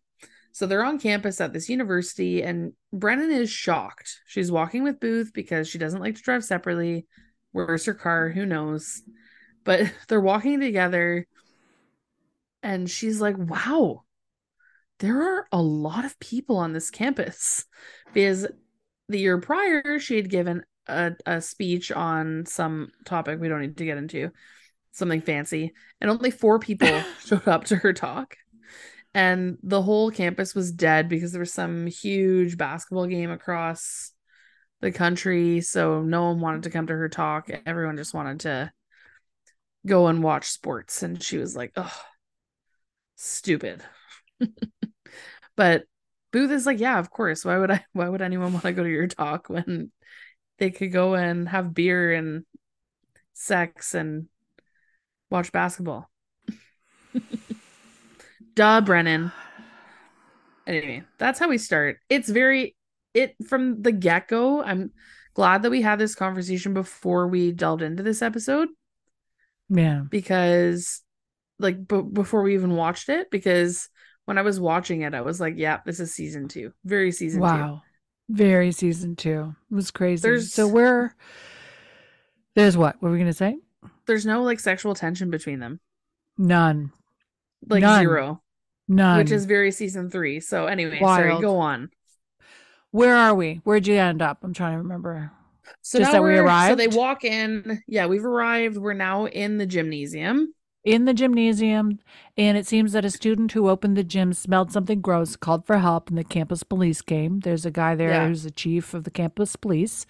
So 0.58 0.66
they're 0.66 0.84
on 0.84 0.98
campus 0.98 1.40
at 1.40 1.54
this 1.54 1.70
university, 1.70 2.42
and 2.42 2.74
Brennan 2.92 3.30
is 3.30 3.48
shocked. 3.48 4.22
She's 4.26 4.52
walking 4.52 4.82
with 4.82 5.00
Booth 5.00 5.30
because 5.32 5.68
she 5.68 5.78
doesn't 5.78 6.00
like 6.02 6.16
to 6.16 6.22
drive 6.24 6.44
separately. 6.44 7.06
Where's 7.52 7.86
her 7.86 7.94
car? 7.94 8.30
Who 8.30 8.44
knows? 8.44 9.04
But 9.64 9.94
they're 10.08 10.20
walking 10.20 10.60
together, 10.60 11.28
and 12.64 12.90
she's 12.90 13.22
like, 13.22 13.38
wow, 13.38 14.02
there 14.98 15.22
are 15.22 15.48
a 15.52 15.62
lot 15.62 16.06
of 16.06 16.20
people 16.20 16.58
on 16.58 16.74
this 16.74 16.90
campus. 16.90 17.66
Because 18.12 18.48
the 19.10 19.20
year 19.20 19.40
prior, 19.40 20.00
she 20.00 20.16
had 20.16 20.28
given 20.28 20.64
a, 20.88 21.12
a 21.28 21.40
speech 21.40 21.92
on 21.92 22.48
some 22.48 22.90
topic 23.06 23.40
we 23.40 23.48
don't 23.48 23.62
need 23.62 23.78
to 23.78 23.86
get 23.86 24.00
into, 24.00 24.32
something 24.92 25.22
fancy, 25.22 25.74
and 26.02 26.10
only 26.10 26.32
four 26.32 26.58
people 26.58 27.04
showed 27.24 27.48
up 27.48 27.66
to 27.66 27.76
her 27.76 27.94
talk. 27.94 28.38
And 29.18 29.58
the 29.64 29.82
whole 29.82 30.12
campus 30.12 30.54
was 30.54 30.72
dead 30.72 31.10
because 31.10 31.32
there 31.32 31.40
was 31.40 31.52
some 31.52 31.88
huge 31.88 32.56
basketball 32.56 33.08
game 33.08 33.32
across 33.32 34.12
the 34.80 34.92
country. 34.92 35.60
So 35.62 36.04
no 36.04 36.26
one 36.26 36.40
wanted 36.40 36.64
to 36.64 36.70
come 36.70 36.86
to 36.86 36.94
her 36.94 37.10
talk. 37.10 37.50
Everyone 37.66 37.98
just 37.98 38.14
wanted 38.14 38.42
to 38.42 38.72
go 39.88 40.06
and 40.06 40.22
watch 40.22 40.50
sports. 40.50 41.02
And 41.02 41.22
she 41.22 41.40
was 41.40 41.56
like, 41.56 41.72
oh, 41.76 42.00
stupid. 43.16 43.82
but 45.56 45.86
Booth 46.32 46.52
is 46.52 46.68
like, 46.68 46.80
yeah, 46.80 47.00
of 47.00 47.10
course. 47.10 47.44
Why 47.44 47.58
would 47.58 47.72
I 47.72 47.84
why 47.94 48.08
would 48.08 48.22
anyone 48.22 48.54
want 48.54 48.66
to 48.66 48.72
go 48.72 48.84
to 48.84 48.90
your 48.90 49.08
talk 49.08 49.50
when 49.50 49.92
they 50.60 50.70
could 50.70 50.92
go 50.92 51.16
and 51.16 51.50
have 51.50 51.74
beer 51.74 52.14
and 52.14 52.46
sex 53.34 53.96
and 53.96 54.28
watch 55.32 55.52
basketball? 55.52 56.08
Duh, 58.58 58.82
Brennan. 58.82 59.32
Anyway, 60.66 61.04
that's 61.20 61.40
how 61.40 61.48
we 61.48 61.60
start. 61.60 61.98
It's 62.10 62.28
very 62.28 62.76
it 63.14 63.36
from 63.48 63.84
the 63.84 63.92
get-go. 63.92 64.64
I'm 64.64 64.92
glad 65.36 65.62
that 65.62 65.70
we 65.70 65.84
had 65.84 66.00
this 66.00 66.16
conversation 66.16 66.74
before 66.74 67.28
we 67.28 67.52
delved 67.52 67.84
into 67.84 68.02
this 68.02 68.24
episode 68.24 68.70
Yeah. 69.70 70.02
because 70.10 71.04
like 71.60 71.88
b- 71.88 72.02
before 72.12 72.42
we 72.42 72.56
even 72.56 72.76
watched 72.76 73.10
it 73.10 73.30
because 73.30 73.90
when 74.26 74.40
I 74.40 74.42
was 74.42 74.60
watching 74.60 75.02
it 75.02 75.14
I 75.14 75.22
was 75.22 75.40
like, 75.40 75.54
yeah, 75.58 75.80
this 75.86 76.00
is 76.00 76.14
season 76.14 76.48
2. 76.48 76.74
Very 76.84 77.12
season 77.12 77.42
2. 77.42 77.44
Wow. 77.44 77.82
Very 78.30 78.72
season 78.72 79.16
two. 79.16 79.54
It 79.72 79.76
was 79.76 79.92
crazy. 79.92 80.22
There's- 80.24 80.52
so 80.52 80.68
we're 80.68 81.12
there's 82.56 82.76
what? 82.76 82.96
What 82.96 83.04
were 83.10 83.12
we 83.14 83.20
gonna 83.20 83.32
say? 83.34 83.56
There's 84.08 84.26
no 84.26 84.42
like 84.42 84.60
sexual 84.60 84.96
tension 84.96 85.30
between 85.30 85.60
them. 85.60 85.80
None. 86.40 86.92
Like 87.70 87.82
None. 87.82 88.00
zero, 88.02 88.42
None. 88.88 89.18
which 89.18 89.32
is 89.32 89.46
very 89.46 89.72
season 89.72 90.10
3. 90.10 90.40
So 90.40 90.66
anyway, 90.68 91.00
sorry, 91.00 91.40
go 91.42 91.58
on. 91.58 91.90
where 92.92 93.16
are 93.16 93.36
we? 93.36 93.62
Where'd 93.64 93.88
you 93.88 93.96
end 93.96 94.22
up? 94.22 94.40
I'm 94.44 94.54
trying 94.54 94.74
to 94.74 94.78
remember. 94.80 95.32
So 95.82 96.00
Just 96.00 96.10
now 96.14 96.20
that 96.20 96.24
we 96.24 96.30
we're- 96.42 96.68
So 96.70 96.76
they 96.76 96.88
walk 96.88 97.24
in. 97.26 97.84
Yeah, 97.88 98.06
we've 98.06 98.24
arrived. 98.26 98.78
We're 98.78 98.94
now 98.94 99.26
in 99.28 99.58
the 99.58 99.66
gymnasium. 99.66 100.54
in 100.86 101.04
the 101.04 101.14
gymnasium, 101.14 102.00
and 102.38 102.58
it 102.58 102.66
seems 102.66 102.94
that 102.94 103.04
a 103.04 103.10
student 103.10 103.52
who 103.52 103.68
opened 103.68 103.98
the 103.98 104.04
gym 104.06 104.32
smelled 104.32 104.72
something 104.72 105.02
gross, 105.02 105.36
called 105.36 105.66
for 105.68 105.80
help, 105.80 106.08
and 106.08 106.18
the 106.18 106.24
campus 106.24 106.64
police 106.64 107.02
came. 107.02 107.42
There's 107.42 107.66
a 107.66 107.72
guy 107.72 107.94
there 107.96 108.12
Yeah. 108.12 108.28
who's 108.30 108.44
the 108.44 108.52
chief 108.52 108.94
of 108.94 109.04
the 109.04 109.12
campus 109.12 109.58
police 109.58 110.06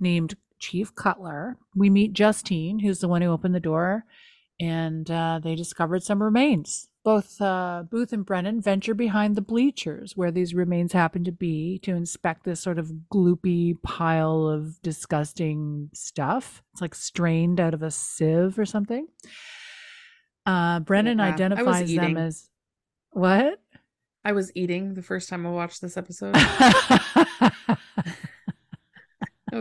named 0.00 0.34
Chief 0.58 0.92
Cutler. 0.96 1.58
We 1.76 1.90
meet 1.90 2.12
Justine, 2.12 2.80
who's 2.80 2.98
the 2.98 3.06
one 3.08 3.22
who 3.22 3.30
opened 3.30 3.54
the 3.54 3.60
door, 3.60 4.04
and 4.58 5.08
uh, 5.08 5.38
they 5.40 5.54
discovered 5.54 6.02
some 6.02 6.20
remains. 6.20 6.88
Both 7.04 7.40
uh, 7.40 7.84
Booth 7.90 8.14
and 8.14 8.24
Brennan 8.24 8.62
venture 8.62 8.94
behind 8.94 9.36
the 9.36 9.42
bleachers 9.42 10.16
where 10.16 10.30
these 10.30 10.54
remains 10.54 10.94
happen 10.94 11.22
to 11.24 11.32
be 11.32 11.78
to 11.80 11.92
inspect 11.94 12.44
this 12.44 12.60
sort 12.60 12.78
of 12.78 12.90
gloopy 13.12 13.80
pile 13.82 14.48
of 14.48 14.80
disgusting 14.80 15.90
stuff. 15.92 16.62
It's 16.72 16.80
like 16.80 16.94
strained 16.94 17.60
out 17.60 17.74
of 17.74 17.82
a 17.82 17.90
sieve 17.90 18.58
or 18.58 18.64
something. 18.64 19.06
Uh, 20.46 20.80
Brennan 20.80 21.18
Yeah, 21.18 21.26
identifies 21.26 21.94
them 21.94 22.16
as 22.16 22.48
what? 23.10 23.60
I 24.24 24.32
was 24.32 24.50
eating 24.54 24.94
the 24.94 25.02
first 25.02 25.28
time 25.28 25.46
I 25.46 25.50
watched 25.50 25.82
this 25.82 25.98
episode. 25.98 26.34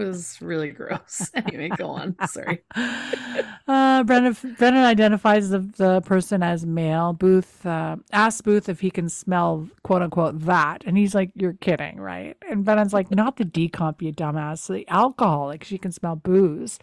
it 0.02 0.06
was 0.06 0.38
really 0.42 0.72
gross. 0.72 1.32
Anyway, 1.44 1.70
go 1.78 1.90
on. 1.90 2.16
Sorry. 2.28 2.64
uh, 2.76 4.04
Brennan, 4.04 4.36
Brennan 4.58 4.86
identifies 4.86 5.50
the, 5.50 5.60
the 5.60 6.02
person 6.02 6.42
as 6.42 6.66
male. 6.66 7.14
Booth 7.14 7.66
uh, 7.66 7.98
asks 8.12 8.42
Booth 8.42 8.70
if 8.70 8.80
he 8.80 8.90
can 8.90 9.10
smell 9.10 9.68
"quote 9.84 10.02
unquote" 10.02 10.40
that, 10.42 10.84
and 10.86 10.98
he's 10.98 11.14
like, 11.14 11.32
"You're 11.36 11.54
kidding, 11.54 12.00
right?" 12.00 12.38
And 12.50 12.64
Brennan's 12.64 12.94
like, 12.94 13.12
"Not 13.12 13.38
the 13.38 13.46
decomp, 13.46 14.02
you 14.02 14.14
dumbass. 14.14 14.68
The 14.68 14.88
alcohol, 14.88 15.48
like 15.48 15.64
she 15.64 15.78
can 15.78 15.92
smell 15.92 16.16
booze." 16.16 16.80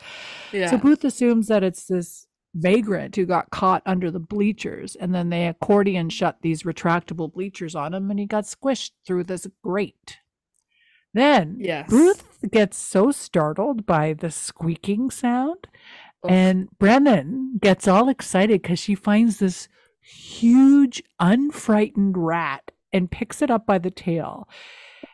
Yeah. 0.53 0.71
So 0.71 0.79
Booth 0.79 1.05
assumes 1.05 1.49
that 1.49 1.63
it's 1.63 1.87
this 1.87 2.27
vagrant 2.55 3.17
who 3.17 3.27
got 3.27 3.51
caught 3.51 3.83
under 3.87 4.11
the 4.11 4.21
bleachers, 4.21 4.97
and 4.97 5.15
then 5.15 5.31
they 5.31 5.47
accordion 5.47 6.11
shut 6.11 6.39
these 6.43 6.65
retractable 6.65 7.33
bleachers 7.33 7.75
on 7.75 7.95
him, 7.95 8.11
and 8.11 8.19
he 8.21 8.27
got 8.27 8.45
squished 8.45 8.93
through 9.07 9.25
this 9.25 9.47
grate. 9.63 10.19
Then 11.15 11.57
yes. 11.59 11.89
Booth 11.91 12.25
gets 12.51 12.77
so 12.79 13.11
startled 13.11 13.85
by 13.87 14.13
the 14.15 14.31
squeaking 14.31 15.11
sound, 15.11 15.67
Ugh. 16.25 16.31
and 16.31 16.69
Brennan 16.79 17.59
gets 17.61 17.89
all 17.89 18.09
excited 18.09 18.63
because 18.63 18.79
she 18.79 18.95
finds 18.95 19.39
this 19.39 19.69
huge, 20.01 21.03
unfrightened 21.21 22.15
rat 22.17 22.71
and 22.93 23.11
picks 23.11 23.43
it 23.43 23.51
up 23.51 23.67
by 23.67 23.79
the 23.79 23.91
tail. 23.91 24.49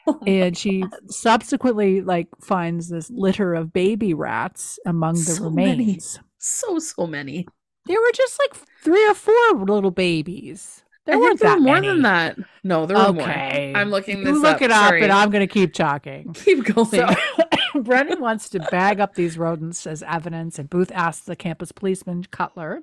Oh 0.08 0.20
and 0.24 0.56
she 0.56 0.84
subsequently 1.08 2.00
like 2.00 2.28
finds 2.40 2.88
this 2.88 3.10
litter 3.10 3.54
of 3.54 3.72
baby 3.72 4.14
rats 4.14 4.78
among 4.86 5.14
the 5.14 5.20
So 5.32 5.50
many. 5.50 5.70
remains. 5.78 6.20
so 6.38 6.78
so 6.78 7.08
many. 7.08 7.48
There 7.86 8.00
were 8.00 8.12
just 8.14 8.38
like 8.38 8.62
three 8.84 9.04
or 9.08 9.14
four 9.14 9.34
little 9.64 9.90
babies. 9.90 10.84
There 11.06 11.18
weren't 11.18 11.38
there 11.40 11.50
that 11.50 11.60
more 11.62 11.74
many. 11.76 11.88
than 11.88 12.02
that. 12.02 12.36
No, 12.64 12.84
there 12.86 12.96
were 12.96 13.04
Okay. 13.04 13.70
more. 13.72 13.80
I'm 13.80 13.90
looking 13.90 14.18
You 14.26 14.40
look 14.42 14.56
up. 14.56 14.62
it 14.62 14.70
up, 14.70 14.88
Sorry. 14.88 15.02
and 15.02 15.12
I'm 15.12 15.30
going 15.30 15.46
to 15.46 15.52
keep 15.52 15.72
talking. 15.72 16.32
keep 16.34 16.64
going. 16.64 16.86
So 16.86 17.08
Brennan 17.80 18.20
wants 18.20 18.48
to 18.50 18.58
bag 18.70 18.98
up 19.00 19.14
these 19.14 19.38
rodents 19.38 19.86
as 19.86 20.02
evidence, 20.02 20.58
and 20.58 20.68
Booth 20.68 20.90
asks 20.92 21.24
the 21.24 21.36
campus 21.36 21.70
policeman 21.72 22.24
Cutler 22.30 22.82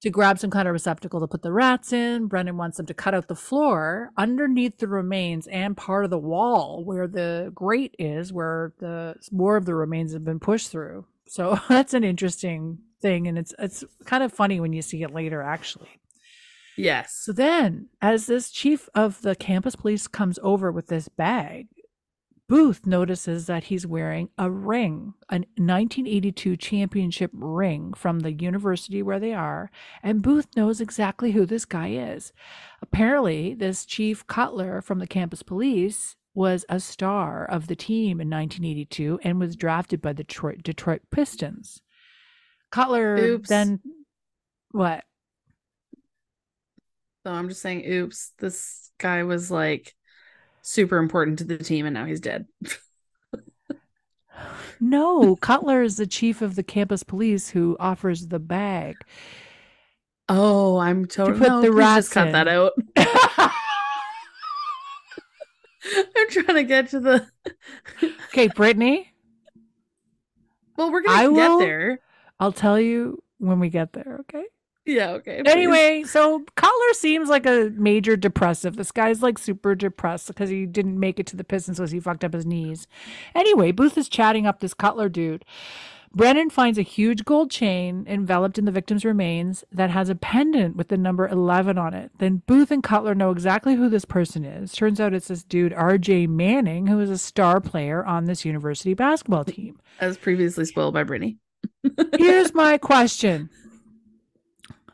to 0.00 0.08
grab 0.08 0.38
some 0.38 0.50
kind 0.50 0.66
of 0.66 0.72
receptacle 0.72 1.20
to 1.20 1.26
put 1.26 1.42
the 1.42 1.52
rats 1.52 1.92
in. 1.92 2.26
Brennan 2.26 2.56
wants 2.56 2.78
them 2.78 2.86
to 2.86 2.94
cut 2.94 3.12
out 3.14 3.28
the 3.28 3.34
floor 3.36 4.10
underneath 4.16 4.78
the 4.78 4.88
remains 4.88 5.46
and 5.48 5.76
part 5.76 6.04
of 6.04 6.10
the 6.10 6.18
wall 6.18 6.82
where 6.84 7.06
the 7.06 7.52
grate 7.54 7.94
is, 7.98 8.32
where 8.32 8.72
the 8.78 9.14
more 9.30 9.56
of 9.58 9.66
the 9.66 9.74
remains 9.74 10.14
have 10.14 10.24
been 10.24 10.40
pushed 10.40 10.70
through. 10.70 11.04
So 11.26 11.58
that's 11.68 11.92
an 11.92 12.02
interesting 12.04 12.78
thing, 13.02 13.26
and 13.26 13.36
it's 13.38 13.52
it's 13.58 13.84
kind 14.06 14.22
of 14.22 14.32
funny 14.32 14.58
when 14.58 14.72
you 14.72 14.80
see 14.80 15.02
it 15.02 15.12
later, 15.12 15.42
actually. 15.42 15.88
Yes. 16.84 17.14
So 17.14 17.32
then, 17.32 17.88
as 18.00 18.26
this 18.26 18.50
chief 18.50 18.88
of 18.94 19.22
the 19.22 19.34
campus 19.34 19.76
police 19.76 20.06
comes 20.06 20.38
over 20.42 20.70
with 20.72 20.88
this 20.88 21.08
bag, 21.08 21.68
Booth 22.50 22.84
notices 22.84 23.46
that 23.46 23.64
he's 23.64 23.86
wearing 23.86 24.28
a 24.36 24.50
ring, 24.50 25.14
a 25.28 25.36
1982 25.36 26.56
championship 26.56 27.30
ring 27.32 27.94
from 27.94 28.20
the 28.20 28.32
university 28.32 29.04
where 29.04 29.20
they 29.20 29.32
are, 29.32 29.70
and 30.02 30.20
Booth 30.20 30.48
knows 30.56 30.80
exactly 30.80 31.30
who 31.30 31.46
this 31.46 31.64
guy 31.64 31.90
is. 31.90 32.32
Apparently, 32.82 33.54
this 33.54 33.84
Chief 33.84 34.26
Cutler 34.26 34.82
from 34.82 34.98
the 34.98 35.06
campus 35.06 35.44
police 35.44 36.16
was 36.34 36.64
a 36.68 36.80
star 36.80 37.44
of 37.44 37.68
the 37.68 37.76
team 37.76 38.20
in 38.20 38.28
1982 38.28 39.20
and 39.22 39.38
was 39.38 39.54
drafted 39.54 40.02
by 40.02 40.12
the 40.12 40.24
Detroit, 40.24 40.64
Detroit 40.64 41.02
Pistons. 41.12 41.82
Cutler 42.72 43.16
Oops. 43.16 43.48
then 43.48 43.80
what? 44.72 45.04
So 47.24 47.30
I'm 47.32 47.48
just 47.48 47.60
saying, 47.62 47.84
oops, 47.90 48.32
this 48.38 48.90
guy 48.98 49.22
was 49.24 49.50
like 49.50 49.94
super 50.62 50.98
important 50.98 51.38
to 51.38 51.44
the 51.44 51.58
team 51.58 51.86
and 51.86 51.94
now 51.94 52.04
he's 52.04 52.20
dead. 52.20 52.46
No, 54.82 55.36
Cutler 55.36 55.82
is 55.82 55.98
the 55.98 56.06
chief 56.06 56.40
of 56.40 56.54
the 56.54 56.62
campus 56.62 57.02
police 57.02 57.50
who 57.50 57.76
offers 57.78 58.28
the 58.28 58.38
bag. 58.38 58.96
Oh, 60.26 60.78
I'm 60.78 61.04
totally 61.04 61.38
put 61.38 61.48
no, 61.48 61.60
the 61.60 61.70
rats 61.70 62.06
just 62.06 62.12
cut 62.14 62.32
that 62.32 62.48
out. 62.48 62.72
I'm 66.16 66.30
trying 66.30 66.56
to 66.56 66.62
get 66.64 66.88
to 66.90 67.00
the 67.00 67.26
okay, 68.28 68.48
Brittany, 68.48 69.12
Well, 70.78 70.90
we're 70.90 71.02
gonna 71.02 71.18
I 71.18 71.22
get 71.24 71.32
will- 71.32 71.58
there. 71.58 72.00
I'll 72.38 72.52
tell 72.52 72.80
you 72.80 73.22
when 73.36 73.60
we 73.60 73.68
get 73.68 73.92
there, 73.92 74.20
okay? 74.20 74.44
Yeah, 74.90 75.10
okay. 75.12 75.42
please. 75.42 75.52
Anyway, 75.60 76.02
so 76.04 76.44
Cutler 76.56 76.94
seems 76.94 77.28
like 77.28 77.46
a 77.46 77.70
major 77.74 78.16
depressive. 78.16 78.76
This 78.76 78.92
guy's 78.92 79.22
like 79.22 79.38
super 79.38 79.74
depressed 79.74 80.26
because 80.28 80.48
he 80.50 80.66
didn't 80.66 80.98
make 80.98 81.18
it 81.20 81.26
to 81.28 81.36
the 81.36 81.44
Pistons 81.44 81.78
because 81.78 81.90
he 81.90 82.00
fucked 82.00 82.24
up 82.24 82.32
his 82.32 82.46
knees. 82.46 82.86
Anyway, 83.34 83.72
Booth 83.72 83.96
is 83.98 84.08
chatting 84.08 84.46
up 84.46 84.60
this 84.60 84.74
Cutler 84.74 85.08
dude. 85.08 85.44
Brennan 86.12 86.50
finds 86.50 86.76
a 86.76 86.82
huge 86.82 87.24
gold 87.24 87.52
chain 87.52 88.04
enveloped 88.08 88.58
in 88.58 88.64
the 88.64 88.72
victim's 88.72 89.04
remains 89.04 89.62
that 89.70 89.90
has 89.90 90.08
a 90.08 90.16
pendant 90.16 90.74
with 90.74 90.88
the 90.88 90.96
number 90.96 91.28
11 91.28 91.78
on 91.78 91.94
it. 91.94 92.10
Then 92.18 92.42
Booth 92.48 92.72
and 92.72 92.82
Cutler 92.82 93.14
know 93.14 93.30
exactly 93.30 93.76
who 93.76 93.88
this 93.88 94.04
person 94.04 94.44
is. 94.44 94.72
Turns 94.72 94.98
out 94.98 95.14
it's 95.14 95.28
this 95.28 95.44
dude, 95.44 95.72
RJ 95.72 96.28
Manning, 96.28 96.88
who 96.88 96.98
is 96.98 97.10
a 97.10 97.18
star 97.18 97.60
player 97.60 98.04
on 98.04 98.24
this 98.24 98.44
university 98.44 98.92
basketball 98.92 99.44
team. 99.44 99.78
as 100.00 100.18
previously 100.18 100.64
spoiled 100.64 100.94
by 100.94 101.04
Brittany. 101.04 101.38
Here's 102.18 102.52
my 102.54 102.76
question. 102.76 103.48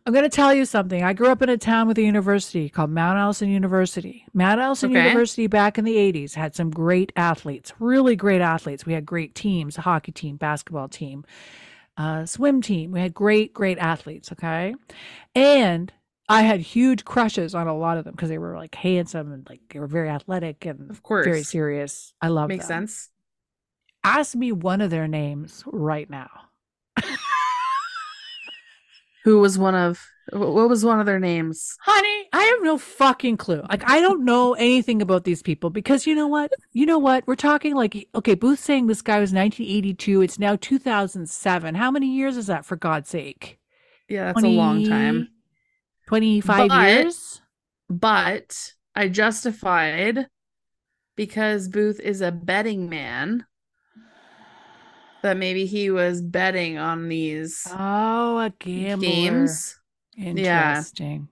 I'm 0.06 0.12
going 0.12 0.22
to 0.22 0.28
tell 0.28 0.54
you 0.54 0.64
something. 0.64 1.02
I 1.02 1.12
grew 1.14 1.30
up 1.30 1.42
in 1.42 1.48
a 1.48 1.56
town 1.58 1.88
with 1.88 1.98
a 1.98 2.02
university 2.02 2.68
called 2.68 2.90
Mount 2.90 3.18
Allison 3.18 3.48
University. 3.48 4.24
Mount 4.32 4.60
Allison 4.60 4.92
Okay. 4.92 5.04
University 5.04 5.48
back 5.48 5.78
in 5.78 5.84
the 5.84 5.96
80s 5.96 6.34
had 6.34 6.54
some 6.54 6.70
great 6.70 7.12
athletes, 7.16 7.72
really 7.80 8.14
great 8.14 8.40
athletes. 8.40 8.86
We 8.86 8.92
had 8.92 9.04
great 9.04 9.34
teams, 9.34 9.76
a 9.78 9.80
hockey 9.80 10.12
team, 10.12 10.36
basketball 10.36 10.88
team, 10.88 11.24
uh, 11.96 12.24
swim 12.24 12.62
team. 12.62 12.92
We 12.92 13.00
had 13.00 13.14
great, 13.14 13.52
great 13.52 13.78
athletes. 13.78 14.30
Okay. 14.30 14.76
And 15.34 15.92
I 16.28 16.42
had 16.42 16.60
huge 16.60 17.04
crushes 17.04 17.52
on 17.54 17.66
a 17.66 17.76
lot 17.76 17.98
of 17.98 18.04
them 18.04 18.12
because 18.14 18.28
they 18.28 18.38
were 18.38 18.56
like 18.56 18.76
handsome 18.76 19.32
and 19.32 19.44
like 19.48 19.60
they 19.70 19.80
were 19.80 19.86
very 19.88 20.08
athletic 20.08 20.64
and 20.66 20.88
Of 20.88 21.02
course. 21.02 21.24
very 21.26 21.42
serious. 21.42 22.14
I 22.22 22.28
love 22.28 22.48
Makes 22.48 22.68
them. 22.68 22.86
sense. 22.86 23.10
Ask 24.04 24.36
me 24.36 24.52
one 24.52 24.80
of 24.82 24.90
their 24.90 25.08
names 25.08 25.64
right 25.66 26.08
now. 26.08 26.30
Who 29.26 29.40
was 29.40 29.58
one 29.58 29.74
of 29.74 30.00
what 30.30 30.68
was 30.68 30.84
one 30.84 31.00
of 31.00 31.06
their 31.06 31.18
names? 31.18 31.76
Honey, 31.80 32.28
I 32.32 32.44
have 32.44 32.62
no 32.62 32.78
fucking 32.78 33.38
clue. 33.38 33.60
Like 33.68 33.82
I 33.90 34.00
don't 34.00 34.24
know 34.24 34.54
anything 34.54 35.02
about 35.02 35.24
these 35.24 35.42
people 35.42 35.68
because 35.68 36.06
you 36.06 36.14
know 36.14 36.28
what? 36.28 36.52
You 36.70 36.86
know 36.86 37.00
what? 37.00 37.26
We're 37.26 37.34
talking 37.34 37.74
like 37.74 38.08
okay, 38.14 38.34
Booth 38.36 38.60
saying 38.60 38.86
this 38.86 39.02
guy 39.02 39.18
was 39.18 39.32
1982. 39.32 40.22
It's 40.22 40.38
now 40.38 40.54
2007. 40.54 41.74
How 41.74 41.90
many 41.90 42.06
years 42.06 42.36
is 42.36 42.46
that 42.46 42.64
for 42.64 42.76
God's 42.76 43.08
sake? 43.08 43.58
Yeah, 44.08 44.26
that's 44.26 44.44
a 44.44 44.46
long 44.46 44.86
time. 44.86 45.30
25 46.06 46.68
But- 46.68 46.88
years? 46.88 47.42
But 47.90 48.74
I 48.94 49.08
justified 49.08 50.28
because 51.16 51.66
Booth 51.66 51.98
is 51.98 52.20
a 52.20 52.30
betting 52.30 52.88
man 52.88 53.44
that 55.26 55.36
maybe 55.36 55.66
he 55.66 55.90
was 55.90 56.22
betting 56.22 56.78
on 56.78 57.08
these 57.08 57.66
Oh, 57.70 58.38
a 58.38 58.50
gambler. 58.58 59.06
games. 59.06 59.78
Interesting. 60.18 61.28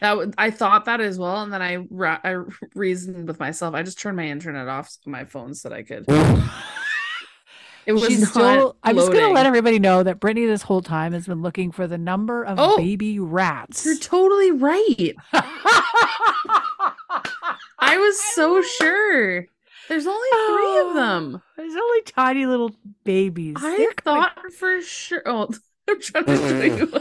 That 0.00 0.10
w- 0.10 0.32
I 0.38 0.50
thought 0.50 0.84
that 0.86 1.00
as 1.00 1.18
well, 1.18 1.42
and 1.42 1.52
then 1.52 1.60
I 1.62 1.76
ra- 1.90 2.20
I 2.24 2.36
reasoned 2.74 3.26
with 3.28 3.38
myself. 3.40 3.74
I 3.74 3.82
just 3.82 3.98
turned 4.00 4.16
my 4.16 4.26
internet 4.26 4.68
off 4.68 4.96
on 5.06 5.12
my 5.12 5.24
phone 5.24 5.54
so 5.54 5.68
that 5.68 5.76
I 5.76 5.82
could. 5.82 6.06
It 7.84 7.94
was 7.94 8.04
She's 8.06 8.30
still. 8.30 8.76
I'm 8.84 8.94
just 8.94 9.12
gonna 9.12 9.30
let 9.34 9.44
everybody 9.44 9.80
know 9.80 10.04
that 10.04 10.20
Brittany 10.20 10.46
this 10.46 10.62
whole 10.62 10.82
time 10.82 11.12
has 11.14 11.26
been 11.26 11.42
looking 11.42 11.72
for 11.72 11.88
the 11.88 11.98
number 11.98 12.44
of 12.44 12.56
Oh, 12.60 12.76
baby 12.76 13.18
rats. 13.18 13.84
You're 13.84 13.98
totally 13.98 14.52
right. 14.52 15.14
I 17.80 17.98
was 17.98 18.22
so 18.34 18.62
sure. 18.62 19.46
There's 19.88 20.06
only 20.06 20.28
three 20.30 20.78
of 20.80 20.86
oh, 20.86 20.94
them. 20.94 21.42
There's 21.56 21.74
only 21.74 22.02
tiny 22.02 22.46
little 22.46 22.70
babies. 23.04 23.56
I 23.58 23.76
They're 23.76 23.92
thought 24.02 24.38
for 24.52 24.80
sure. 24.80 25.22
Oh, 25.26 25.48
I'm 25.88 26.00
trying 26.00 26.24
to 26.24 26.36
show 26.36 26.62
you. 26.62 26.86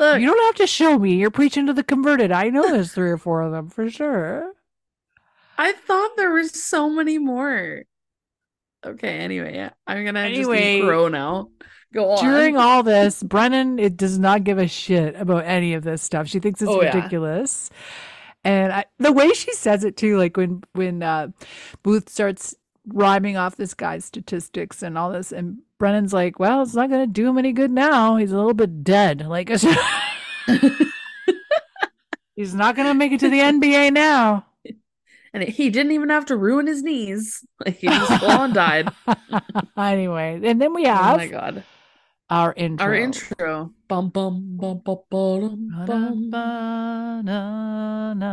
Look, 0.00 0.20
you 0.20 0.26
don't 0.26 0.46
have 0.46 0.56
to 0.56 0.66
show 0.66 0.98
me. 0.98 1.14
You're 1.14 1.30
preaching 1.30 1.66
to 1.66 1.72
the 1.72 1.84
converted. 1.84 2.32
I 2.32 2.48
know 2.48 2.68
there's 2.68 2.92
three 2.92 3.10
or 3.10 3.16
four 3.16 3.42
of 3.42 3.52
them 3.52 3.68
for 3.68 3.88
sure. 3.88 4.52
I 5.56 5.72
thought 5.72 6.16
there 6.16 6.32
were 6.32 6.44
so 6.44 6.90
many 6.90 7.18
more. 7.18 7.84
Okay, 8.84 9.18
anyway, 9.18 9.54
yeah. 9.54 9.70
I'm 9.86 10.04
gonna 10.04 10.20
Anyway, 10.20 10.78
just 10.78 10.88
crow 10.88 11.06
now. 11.06 11.50
Go 11.94 12.10
on. 12.10 12.24
During 12.24 12.56
all 12.56 12.82
this, 12.82 13.22
Brennan 13.22 13.78
it 13.78 13.96
does 13.96 14.18
not 14.18 14.42
give 14.42 14.58
a 14.58 14.66
shit 14.66 15.14
about 15.14 15.44
any 15.44 15.74
of 15.74 15.84
this 15.84 16.02
stuff. 16.02 16.26
She 16.26 16.40
thinks 16.40 16.60
it's 16.60 16.70
Oh, 16.70 16.82
yeah. 16.82 17.08
And 18.44 18.72
I, 18.72 18.84
the 18.98 19.12
way 19.12 19.32
she 19.32 19.52
says 19.52 19.84
it 19.84 19.96
too, 19.96 20.18
like 20.18 20.36
when 20.36 20.62
when 20.72 21.02
uh, 21.02 21.28
Booth 21.82 22.08
starts 22.08 22.54
rhyming 22.88 23.36
off 23.36 23.56
this 23.56 23.74
guy's 23.74 24.04
statistics 24.04 24.82
and 24.82 24.98
all 24.98 25.12
this, 25.12 25.32
and 25.32 25.58
Brennan's 25.78 26.12
like, 26.12 26.38
"Well, 26.38 26.62
it's 26.62 26.74
not 26.74 26.90
going 26.90 27.06
to 27.06 27.12
do 27.12 27.28
him 27.28 27.38
any 27.38 27.52
good 27.52 27.70
now. 27.70 28.16
He's 28.16 28.32
a 28.32 28.36
little 28.36 28.54
bit 28.54 28.82
dead. 28.82 29.26
Like, 29.26 29.48
he's 32.34 32.54
not 32.54 32.74
going 32.74 32.88
to 32.88 32.94
make 32.94 33.12
it 33.12 33.20
to 33.20 33.28
the 33.28 33.38
NBA 33.38 33.92
now." 33.92 34.46
and 35.32 35.42
he 35.42 35.70
didn't 35.70 35.92
even 35.92 36.10
have 36.10 36.26
to 36.26 36.36
ruin 36.36 36.66
his 36.66 36.82
knees. 36.82 37.44
Like 37.64 37.76
he 37.76 37.86
just 37.86 38.20
full 38.20 38.30
on 38.30 38.52
died. 38.52 38.88
anyway, 39.76 40.40
and 40.42 40.60
then 40.60 40.74
we 40.74 40.84
have. 40.84 41.14
Oh 41.14 41.18
my 41.18 41.26
god. 41.28 41.64
our 42.28 42.52
intro. 42.56 42.86
Our 42.86 42.94
intro. 42.94 43.72
Bum 43.92 44.08
bum 44.08 44.56
bum 44.56 44.80
bum 44.80 45.04
bum 45.12 45.12
bum. 45.12 45.52
Ba-da-ba-na-na. 46.32 48.32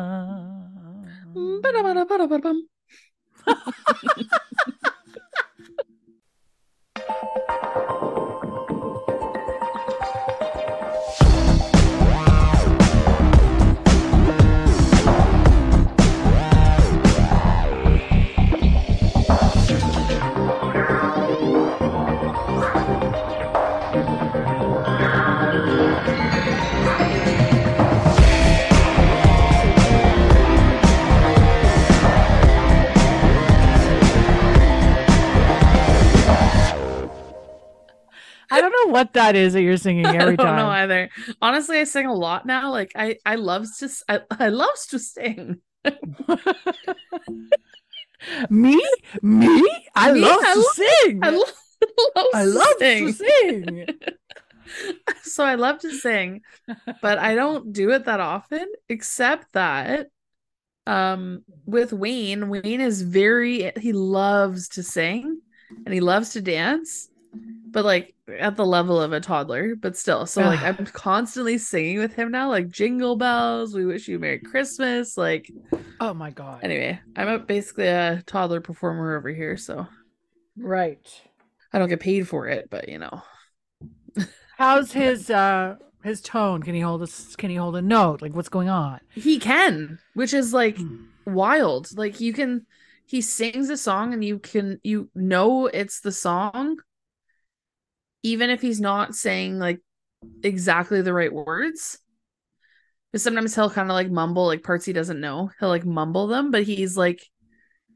Ba-da-ba-da-ba-da-ba-dum. 1.36 2.64
I 38.52 38.62
don't 38.62 38.74
know 38.86 38.92
what 38.94 39.14
that 39.14 39.36
is 39.36 39.54
that 39.54 39.62
you're 39.62 39.78
singing 39.78 40.06
every 40.16 40.38
time. 40.38 40.48
I 40.48 40.50
don't 40.50 40.56
know 40.58 40.70
either. 40.70 41.10
Honestly, 41.42 41.80
I 41.80 41.84
sing 41.84 42.06
a 42.08 42.14
lot 42.14 42.46
now. 42.46 42.72
Like 42.72 42.92
I, 42.96 43.18
I 43.26 43.36
love 43.36 43.66
to, 43.80 43.90
I 44.40 44.48
loves 44.50 44.88
to 44.88 45.00
sing. 45.00 45.62
Me? 48.50 48.82
Me? 49.22 49.82
I 49.96 50.12
Me? 50.12 50.20
love 50.20 50.40
I 50.44 50.54
to 50.54 50.60
lo- 50.60 50.66
sing. 50.74 51.20
I 51.24 51.30
love, 51.30 51.54
loves 52.16 52.30
I 52.34 52.44
to 52.44 52.50
love 52.50 52.74
sing. 52.80 53.08
to 53.08 53.14
sing. 53.14 53.86
so 55.24 55.44
I 55.44 55.56
love 55.56 55.80
to 55.80 55.92
sing, 55.92 56.42
but 57.02 57.18
I 57.18 57.36
don't 57.36 57.72
do 57.74 57.92
it 57.92 58.06
that 58.06 58.20
often, 58.20 58.68
except 58.88 59.54
that 59.54 60.08
um 60.88 61.44
with 61.66 61.94
Wayne, 61.94 62.50
Wayne 62.50 62.82
is 62.82 63.02
very 63.02 63.72
he 63.80 63.94
loves 63.94 64.70
to 64.70 64.84
sing 64.84 65.42
and 65.86 65.94
he 65.94 66.00
loves 66.02 66.32
to 66.32 66.42
dance, 66.42 67.10
but 67.72 67.86
like 67.86 68.16
at 68.40 68.56
the 68.56 68.66
level 68.66 69.02
of 69.02 69.14
a 69.14 69.20
toddler, 69.20 69.76
but 69.76 69.98
still. 69.98 70.26
So 70.26 70.44
like 70.44 70.64
I'm 70.64 70.78
constantly 70.94 71.58
singing 71.58 72.00
with 72.00 72.14
him 72.16 72.32
now, 72.32 72.50
like 72.50 72.70
jingle 72.70 73.16
bells, 73.18 73.74
we 73.76 73.86
wish 73.86 74.08
you 74.08 74.20
Merry 74.20 74.40
Christmas. 74.40 75.18
Like 75.18 75.54
Oh 76.00 76.14
my 76.14 76.30
god. 76.32 76.62
anyway, 76.62 77.00
I'm 77.16 77.28
a, 77.28 77.40
basically 77.40 77.88
a 77.88 78.24
toddler 78.26 78.62
performer 78.62 79.18
over 79.18 79.30
here, 79.30 79.58
so 79.58 79.88
Right. 80.58 81.10
I 81.74 81.80
don't 81.80 81.90
get 81.90 82.00
paid 82.00 82.28
for 82.28 82.48
it, 82.48 82.70
but 82.70 82.90
you 82.90 83.00
know. 83.00 83.22
How's 84.58 84.92
his 84.92 85.30
uh 85.30 85.76
his 86.04 86.22
tone? 86.22 86.64
Can 86.64 86.76
he 86.76 86.82
hold 86.82 87.04
a 87.04 87.08
can 87.38 87.50
he 87.50 87.56
hold 87.56 87.76
a 87.76 87.82
note? 87.82 88.22
Like 88.22 88.34
what's 88.34 88.50
going 88.50 88.70
on? 88.70 89.00
He 89.14 89.40
can, 89.40 90.00
which 90.14 90.34
is 90.34 90.54
like 90.54 90.78
Hmm. 90.78 91.06
wild. 91.26 91.90
Like 91.98 92.20
you 92.20 92.34
can 92.34 92.66
he 93.06 93.22
sings 93.22 93.70
a 93.70 93.78
song 93.78 94.14
and 94.14 94.24
you 94.24 94.40
can 94.40 94.80
you 94.84 95.10
know 95.16 95.68
it's 95.68 96.02
the 96.02 96.12
song 96.12 96.78
even 98.24 98.50
if 98.50 98.62
he's 98.62 98.82
not 98.82 99.16
saying 99.16 99.60
like 99.60 99.80
exactly 100.44 101.02
the 101.02 101.14
right 101.14 101.32
words. 101.34 101.98
Because 103.12 103.24
sometimes 103.24 103.56
he'll 103.56 103.70
kind 103.70 103.90
of 103.90 103.96
like 103.96 104.12
mumble 104.12 104.46
like 104.46 104.64
parts 104.64 104.86
he 104.86 104.94
doesn't 104.94 105.20
know. 105.20 105.50
He'll 105.60 105.70
like 105.70 105.86
mumble 105.86 106.28
them, 106.28 106.52
but 106.52 106.64
he's 106.64 106.96
like 106.96 107.26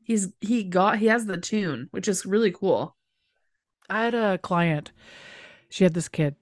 he's 0.04 0.30
he 0.42 0.64
got 0.64 0.98
he 0.98 1.06
has 1.08 1.26
the 1.26 1.38
tune, 1.38 1.88
which 1.92 2.08
is 2.08 2.26
really 2.26 2.52
cool. 2.52 2.96
I 3.90 4.06
had 4.06 4.16
a 4.16 4.38
client. 4.40 4.92
She 5.70 5.84
had 5.84 5.94
this 5.94 6.08
kid, 6.10 6.36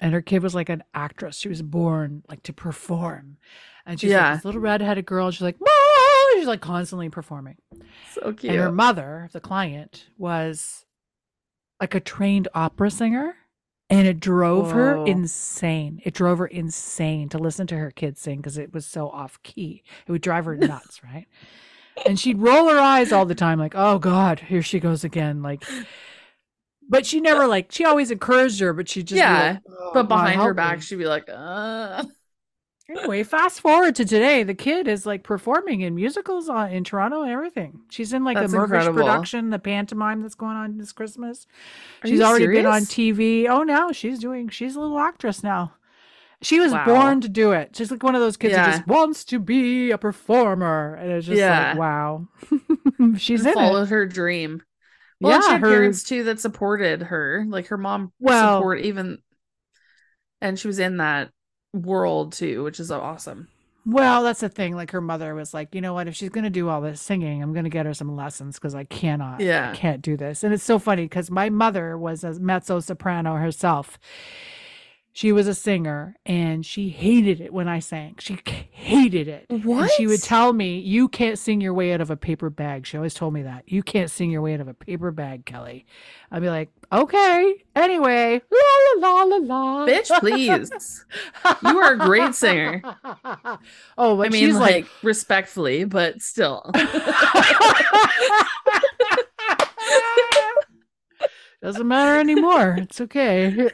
and 0.00 0.12
her 0.12 0.22
kid 0.22 0.42
was 0.42 0.54
like 0.54 0.68
an 0.68 0.84
actress. 0.94 1.36
She 1.36 1.48
was 1.48 1.62
born 1.62 2.22
like 2.28 2.42
to 2.44 2.52
perform, 2.52 3.38
and 3.86 3.98
she's 3.98 4.10
Yeah. 4.10 4.28
like 4.30 4.38
this 4.38 4.44
little 4.44 4.60
redheaded 4.60 5.06
girl. 5.06 5.30
She's 5.30 5.42
like, 5.42 5.58
"Mom!" 5.58 6.38
she's 6.38 6.46
like 6.46 6.60
constantly 6.60 7.08
performing. 7.08 7.56
So 8.12 8.32
cute. 8.34 8.52
And 8.52 8.60
her 8.60 8.70
mother, 8.72 9.28
the 9.32 9.40
client, 9.40 10.06
was 10.18 10.84
like 11.82 11.94
a 11.94 12.00
trained 12.00 12.48
opera 12.54 12.90
singer. 12.90 13.34
And 13.90 14.08
it 14.08 14.20
drove 14.20 14.70
her 14.70 15.04
insane. 15.06 16.00
It 16.02 16.14
drove 16.14 16.38
her 16.38 16.46
insane 16.46 17.28
to 17.28 17.38
listen 17.38 17.66
to 17.66 17.76
her 17.76 17.90
kids 17.90 18.20
sing 18.22 18.38
because 18.38 18.56
it 18.56 18.72
was 18.72 18.86
so 18.86 19.10
off 19.10 19.42
key. 19.42 19.82
It 20.06 20.12
would 20.12 20.22
drive 20.22 20.46
her 20.46 20.56
nuts, 20.56 21.04
right? 21.04 21.26
And 22.06 22.18
she'd 22.18 22.38
roll 22.38 22.70
her 22.70 22.78
eyes 22.78 23.12
all 23.12 23.26
the 23.26 23.34
time, 23.34 23.58
like, 23.58 23.74
oh 23.76 23.98
God, 23.98 24.40
here 24.40 24.62
she 24.62 24.80
goes 24.80 25.04
again. 25.04 25.42
Like, 25.42 25.64
but 26.88 27.06
she 27.06 27.20
never, 27.20 27.46
like, 27.46 27.70
she 27.72 27.84
always 27.84 28.10
encouraged 28.10 28.60
her, 28.60 28.72
but 28.72 28.88
she 28.88 29.02
just, 29.02 29.10
be 29.12 29.18
Yeah, 29.18 29.32
like, 29.34 29.60
"Oh, 29.68 29.90
but 29.92 30.08
behind 30.08 30.42
her 30.42 30.54
back, 30.54 30.78
me." 30.78 30.82
she'd 30.82 30.96
be 30.96 31.06
like, 31.06 31.28
uh 31.28 32.04
Anyway, 32.98 33.22
fast 33.22 33.60
forward 33.60 33.94
to 33.96 34.04
today. 34.04 34.42
The 34.42 34.54
kid 34.54 34.86
is 34.86 35.06
like 35.06 35.22
performing 35.22 35.80
in 35.80 35.94
musicals 35.94 36.48
on, 36.48 36.70
in 36.70 36.84
Toronto 36.84 37.22
and 37.22 37.30
everything. 37.30 37.80
She's 37.90 38.12
in 38.12 38.24
like 38.24 38.36
That's 38.36 38.52
the 38.52 38.58
Mirvish 38.58 38.92
production, 38.94 39.50
the 39.50 39.58
pantomime 39.58 40.20
that's 40.22 40.34
going 40.34 40.56
on 40.56 40.76
this 40.78 40.92
Christmas. 40.92 41.46
Are 42.04 42.08
she's 42.08 42.20
already 42.20 42.46
been 42.46 42.66
on? 42.66 42.82
TV. 42.82 43.48
Oh, 43.48 43.62
now 43.62 43.92
she's 43.92 44.18
doing, 44.18 44.48
she's 44.48 44.76
a 44.76 44.80
little 44.80 44.98
actress 44.98 45.42
now. 45.42 45.74
She 46.42 46.58
was 46.58 46.72
Wow. 46.72 46.84
born 46.84 47.20
to 47.20 47.28
do 47.28 47.52
it. 47.52 47.76
She's 47.76 47.90
like 47.90 48.02
one 48.02 48.14
of 48.16 48.20
those 48.20 48.36
kids 48.36 48.52
Yeah. 48.52 48.66
who 48.66 48.72
just 48.72 48.86
wants 48.88 49.24
to 49.26 49.38
be 49.38 49.90
a 49.92 49.98
performer. 49.98 50.94
And 50.96 51.12
it's 51.12 51.26
just 51.26 51.38
Yeah. 51.38 51.68
like, 51.70 51.78
wow. 51.78 52.26
she's 53.16 53.46
in 53.46 53.54
followed 53.54 53.84
it. 53.84 53.88
her 53.90 54.06
dream. 54.06 54.62
Well, 55.20 55.34
and 55.34 55.42
she 55.44 55.46
Yeah, 55.48 55.52
had 55.52 55.60
her- 55.60 55.70
parents 55.70 56.02
too 56.02 56.24
that 56.24 56.40
supported 56.40 57.02
her. 57.04 57.44
Like 57.48 57.68
her 57.68 57.78
mom 57.78 58.12
Well- 58.18 58.58
support 58.58 58.80
even 58.80 59.18
and 60.40 60.58
she 60.58 60.66
was 60.66 60.80
in 60.80 60.96
that 60.96 61.30
world 61.72 62.32
too, 62.32 62.62
which 62.64 62.80
is 62.80 62.90
awesome. 62.90 63.48
Well, 63.84 64.22
that's 64.22 64.40
the 64.40 64.48
thing. 64.48 64.76
Like 64.76 64.92
her 64.92 65.00
mother 65.00 65.34
was 65.34 65.52
like, 65.52 65.74
you 65.74 65.80
know 65.80 65.92
what? 65.94 66.06
If 66.06 66.14
she's 66.14 66.28
gonna 66.30 66.50
do 66.50 66.68
all 66.68 66.80
this 66.80 67.00
singing, 67.00 67.42
I'm 67.42 67.52
gonna 67.52 67.68
get 67.68 67.86
her 67.86 67.94
some 67.94 68.14
lessons 68.14 68.56
because 68.56 68.74
I 68.74 68.84
cannot, 68.84 69.40
Yeah. 69.40 69.70
I 69.72 69.76
can't 69.76 70.02
do 70.02 70.16
this. 70.16 70.44
And 70.44 70.54
it's 70.54 70.62
so 70.62 70.78
funny 70.78 71.04
because 71.04 71.30
my 71.30 71.50
mother 71.50 71.98
was 71.98 72.22
a 72.22 72.34
mezzo 72.34 72.78
soprano 72.80 73.34
herself. 73.36 73.98
She 75.14 75.30
was 75.30 75.46
a 75.46 75.54
singer 75.54 76.16
and 76.24 76.64
she 76.64 76.88
hated 76.88 77.42
it 77.42 77.52
when 77.52 77.68
I 77.68 77.80
sang. 77.80 78.16
She 78.18 78.38
hated 78.70 79.28
it. 79.28 79.44
And 79.50 79.90
she 79.90 80.06
would 80.06 80.22
tell 80.22 80.54
me, 80.54 80.78
"You 80.78 81.06
can't 81.08 81.38
sing 81.38 81.60
your 81.60 81.74
way 81.74 81.92
out 81.92 82.00
of 82.00 82.10
a 82.10 82.16
paper 82.16 82.48
bag." 82.48 82.86
She 82.86 82.96
always 82.96 83.12
told 83.12 83.34
me 83.34 83.42
that. 83.42 83.64
You 83.66 83.82
can't 83.82 84.10
sing 84.10 84.30
your 84.30 84.40
way 84.40 84.54
out 84.54 84.60
of 84.60 84.68
a 84.68 84.74
paper 84.74 85.10
bag, 85.10 85.44
Kelly. 85.44 85.84
I'd 86.30 86.40
be 86.40 86.48
like, 86.48 86.70
"Okay." 86.90 87.62
Anyway, 87.76 88.40
la 88.50 88.58
la 89.00 89.08
la 89.08 89.22
la 89.24 89.36
la. 89.36 89.86
Bitch, 89.86 90.10
please. 90.18 91.04
You 91.62 91.78
are 91.78 91.92
a 91.92 91.98
great 91.98 92.34
singer. 92.34 92.80
oh, 93.98 94.16
but 94.16 94.26
I 94.26 94.28
mean, 94.30 94.54
like, 94.54 94.60
like, 94.60 94.86
respectfully, 95.02 95.84
but 95.84 96.22
still. 96.22 96.70
doesn't 101.62 101.86
matter 101.86 102.18
anymore. 102.18 102.76
It's 102.80 103.00
okay. 103.02 103.54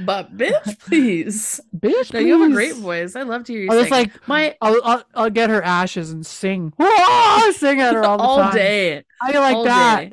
but 0.00 0.36
bitch, 0.36 0.78
please. 0.80 1.60
Bitch, 1.76 2.12
No, 2.12 2.18
you 2.18 2.40
have 2.40 2.50
a 2.50 2.52
great 2.52 2.74
voice. 2.74 3.14
I 3.14 3.22
love 3.22 3.44
to 3.44 3.52
hear 3.52 3.62
you 3.62 3.70
I 3.70 3.76
was 3.76 3.84
sing. 3.84 3.92
like, 3.92 4.28
my 4.28 4.56
I'll, 4.60 4.80
I'll 4.84 5.04
I'll 5.14 5.30
get 5.30 5.50
her 5.50 5.62
ashes 5.62 6.10
and 6.10 6.26
sing. 6.26 6.72
Whoa, 6.78 7.50
sing 7.52 7.80
at 7.80 7.94
her 7.94 8.04
all 8.04 8.18
the 8.18 8.24
all 8.24 8.38
time. 8.38 8.54
day. 8.54 9.04
You 9.32 9.38
like 9.38 9.54
all 9.56 9.64
that? 9.64 10.12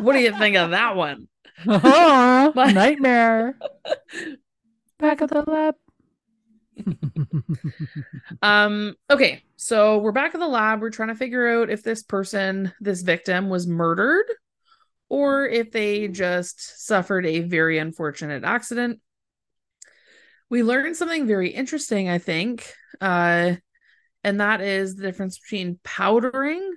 What 0.00 0.12
do 0.12 0.20
you 0.20 0.36
think 0.38 0.56
of 0.56 0.70
that 0.70 0.94
one? 0.96 1.26
Uh-huh. 1.66 2.52
My- 2.54 2.72
Nightmare. 2.72 3.58
Back 4.98 5.22
at 5.22 5.30
the 5.30 5.42
lab. 5.42 5.74
Um, 8.42 8.94
okay, 9.10 9.42
so 9.56 9.98
we're 9.98 10.12
back 10.12 10.34
at 10.34 10.40
the 10.40 10.48
lab. 10.48 10.80
We're 10.80 10.90
trying 10.90 11.08
to 11.08 11.14
figure 11.14 11.48
out 11.60 11.70
if 11.70 11.82
this 11.82 12.02
person, 12.02 12.72
this 12.80 13.02
victim, 13.02 13.48
was 13.48 13.66
murdered 13.66 14.24
or 15.08 15.46
if 15.46 15.70
they 15.70 16.08
just 16.08 16.86
suffered 16.86 17.26
a 17.26 17.40
very 17.40 17.78
unfortunate 17.78 18.44
accident. 18.44 19.00
We 20.50 20.62
learned 20.62 20.96
something 20.96 21.26
very 21.26 21.50
interesting, 21.50 22.08
I 22.08 22.18
think. 22.18 22.72
Uh, 23.00 23.56
and 24.22 24.40
that 24.40 24.60
is 24.60 24.96
the 24.96 25.02
difference 25.02 25.38
between 25.38 25.78
powdering 25.84 26.72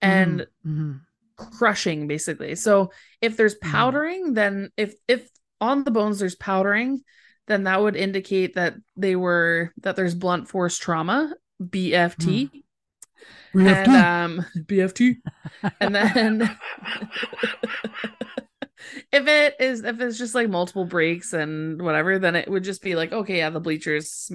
and 0.00 0.46
Mhm. 0.64 1.00
crushing 1.36 2.08
basically 2.08 2.54
so 2.56 2.90
if 3.20 3.36
there's 3.36 3.54
Mhm. 3.54 3.70
powdering 3.70 4.34
then 4.34 4.70
if 4.76 4.94
if 5.06 5.28
on 5.60 5.84
the 5.84 5.90
bones 5.90 6.18
there's 6.18 6.34
powdering 6.34 7.02
then 7.46 7.64
that 7.64 7.80
would 7.80 7.96
indicate 7.96 8.54
that 8.54 8.74
they 8.96 9.14
were 9.14 9.72
that 9.78 9.94
there's 9.94 10.14
blunt 10.16 10.48
force 10.48 10.76
trauma 10.76 11.32
bft 11.62 12.26
We 12.26 12.64
have 13.54 13.86
and 13.88 13.92
to- 13.92 14.06
um 14.06 14.46
bft 14.66 15.16
and 15.80 15.94
then 15.94 16.40
if 19.12 19.26
it 19.26 19.54
is 19.60 19.84
if 19.84 20.00
it's 20.00 20.18
just 20.18 20.34
like 20.34 20.48
multiple 20.48 20.84
breaks 20.84 21.32
and 21.32 21.80
whatever 21.82 22.18
then 22.18 22.36
it 22.36 22.48
would 22.50 22.64
just 22.64 22.82
be 22.82 22.94
like 22.94 23.12
okay 23.12 23.38
yeah 23.38 23.50
the 23.50 23.60
bleachers 23.60 24.30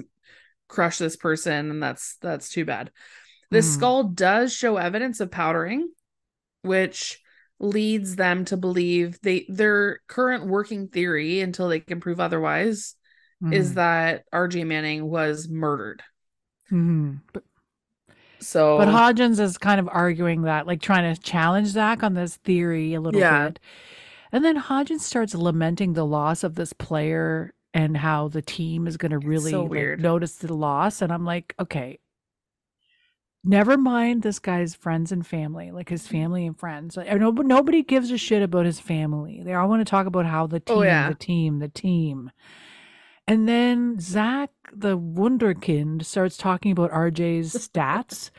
crush 0.68 0.98
this 0.98 1.16
person 1.16 1.70
and 1.70 1.82
that's 1.82 2.16
that's 2.20 2.48
too 2.48 2.64
bad 2.64 2.90
This 3.50 3.66
Mhm. 3.70 3.74
skull 3.74 4.04
does 4.04 4.52
show 4.52 4.76
evidence 4.76 5.20
of 5.20 5.30
powdering 5.30 5.88
which 6.62 7.20
leads 7.60 8.16
them 8.16 8.44
to 8.46 8.56
believe 8.56 9.18
they 9.22 9.46
their 9.48 10.00
current 10.08 10.46
working 10.46 10.88
theory 10.88 11.40
until 11.40 11.68
they 11.68 11.80
can 11.80 12.00
prove 12.00 12.20
otherwise 12.20 12.96
is 13.52 13.72
Mhm. 13.72 13.74
that 13.74 14.24
RJ 14.32 14.64
Manning 14.66 15.04
was 15.06 15.48
murdered. 15.48 16.02
Mhm. 16.70 17.20
But, 17.32 17.44
So 18.44 18.78
but 18.78 18.88
Hodgins 18.88 19.40
is 19.40 19.58
kind 19.58 19.80
of 19.80 19.88
arguing 19.90 20.42
that, 20.42 20.66
like 20.66 20.80
trying 20.80 21.14
to 21.14 21.20
challenge 21.20 21.68
Zach 21.68 22.02
on 22.02 22.14
this 22.14 22.36
theory 22.36 22.94
a 22.94 23.00
little 23.00 23.20
Yeah. 23.20 23.48
bit. 23.48 23.60
And 24.32 24.44
then 24.44 24.56
Hodgins 24.58 25.00
starts 25.00 25.34
lamenting 25.34 25.92
the 25.92 26.04
loss 26.04 26.42
of 26.44 26.54
this 26.56 26.72
player 26.72 27.54
and 27.72 27.96
how 27.96 28.28
the 28.28 28.42
team 28.42 28.86
is 28.86 28.96
going 28.96 29.10
to 29.12 29.18
really 29.18 29.52
so 29.52 29.64
like, 29.64 29.98
notice 29.98 30.36
the 30.36 30.52
loss. 30.54 31.02
And 31.02 31.12
I'm 31.12 31.24
like, 31.24 31.54
okay, 31.58 31.98
never 33.44 33.76
mind 33.76 34.22
this 34.22 34.38
guy's 34.38 34.74
friends 34.74 35.12
and 35.12 35.26
family, 35.26 35.70
like 35.70 35.88
his 35.88 36.06
family 36.06 36.46
and 36.46 36.58
friends. 36.58 36.96
Know, 36.96 37.30
nobody 37.30 37.82
gives 37.82 38.10
a 38.10 38.18
shit 38.18 38.42
about 38.42 38.66
his 38.66 38.80
family. 38.80 39.42
They 39.44 39.54
all 39.54 39.68
want 39.68 39.80
to 39.80 39.90
talk 39.90 40.06
about 40.06 40.26
how 40.26 40.46
the 40.46 40.56
oh, 40.56 40.74
team, 40.74 40.78
Oh, 40.78 40.82
yeah. 40.82 41.08
the 41.08 41.14
team, 41.14 41.58
the 41.58 41.68
team. 41.68 42.30
And 43.26 43.48
then 43.48 43.98
Zach, 44.00 44.50
the 44.72 44.98
Wunderkind, 44.98 46.04
starts 46.04 46.36
talking 46.36 46.72
about 46.72 46.90
RJ's 46.90 47.52
stats. 47.68 48.30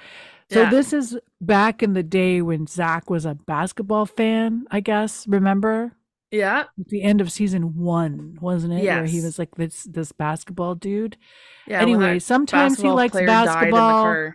So 0.51 0.61
Yeah. 0.61 0.69
this 0.69 0.93
is 0.93 1.17
back 1.41 1.81
in 1.81 1.93
the 1.93 2.03
day 2.03 2.41
when 2.41 2.67
Zach 2.67 3.09
was 3.09 3.25
a 3.25 3.33
basketball 3.33 4.05
fan, 4.05 4.65
I 4.69 4.79
guess. 4.79 5.27
Remember? 5.27 5.93
yeah, 6.31 6.65
At 6.79 6.87
the 6.89 7.01
end 7.01 7.21
of 7.21 7.31
season 7.31 7.75
one, 7.77 8.37
wasn't 8.41 8.73
it? 8.73 8.83
Yeah. 8.83 8.97
Where 8.97 9.05
he 9.05 9.21
was 9.21 9.39
like 9.39 9.55
this 9.55 9.83
this 9.83 10.11
basketball 10.11 10.75
dude. 10.75 11.17
yeah. 11.65 11.81
anyway, 11.81 12.19
sometimes 12.19 12.79
he 12.81 12.89
likes 12.89 13.13
player 13.13 13.25
died 13.25 13.41
in 13.41 13.45
the 13.47 13.75
basketball. 13.75 14.31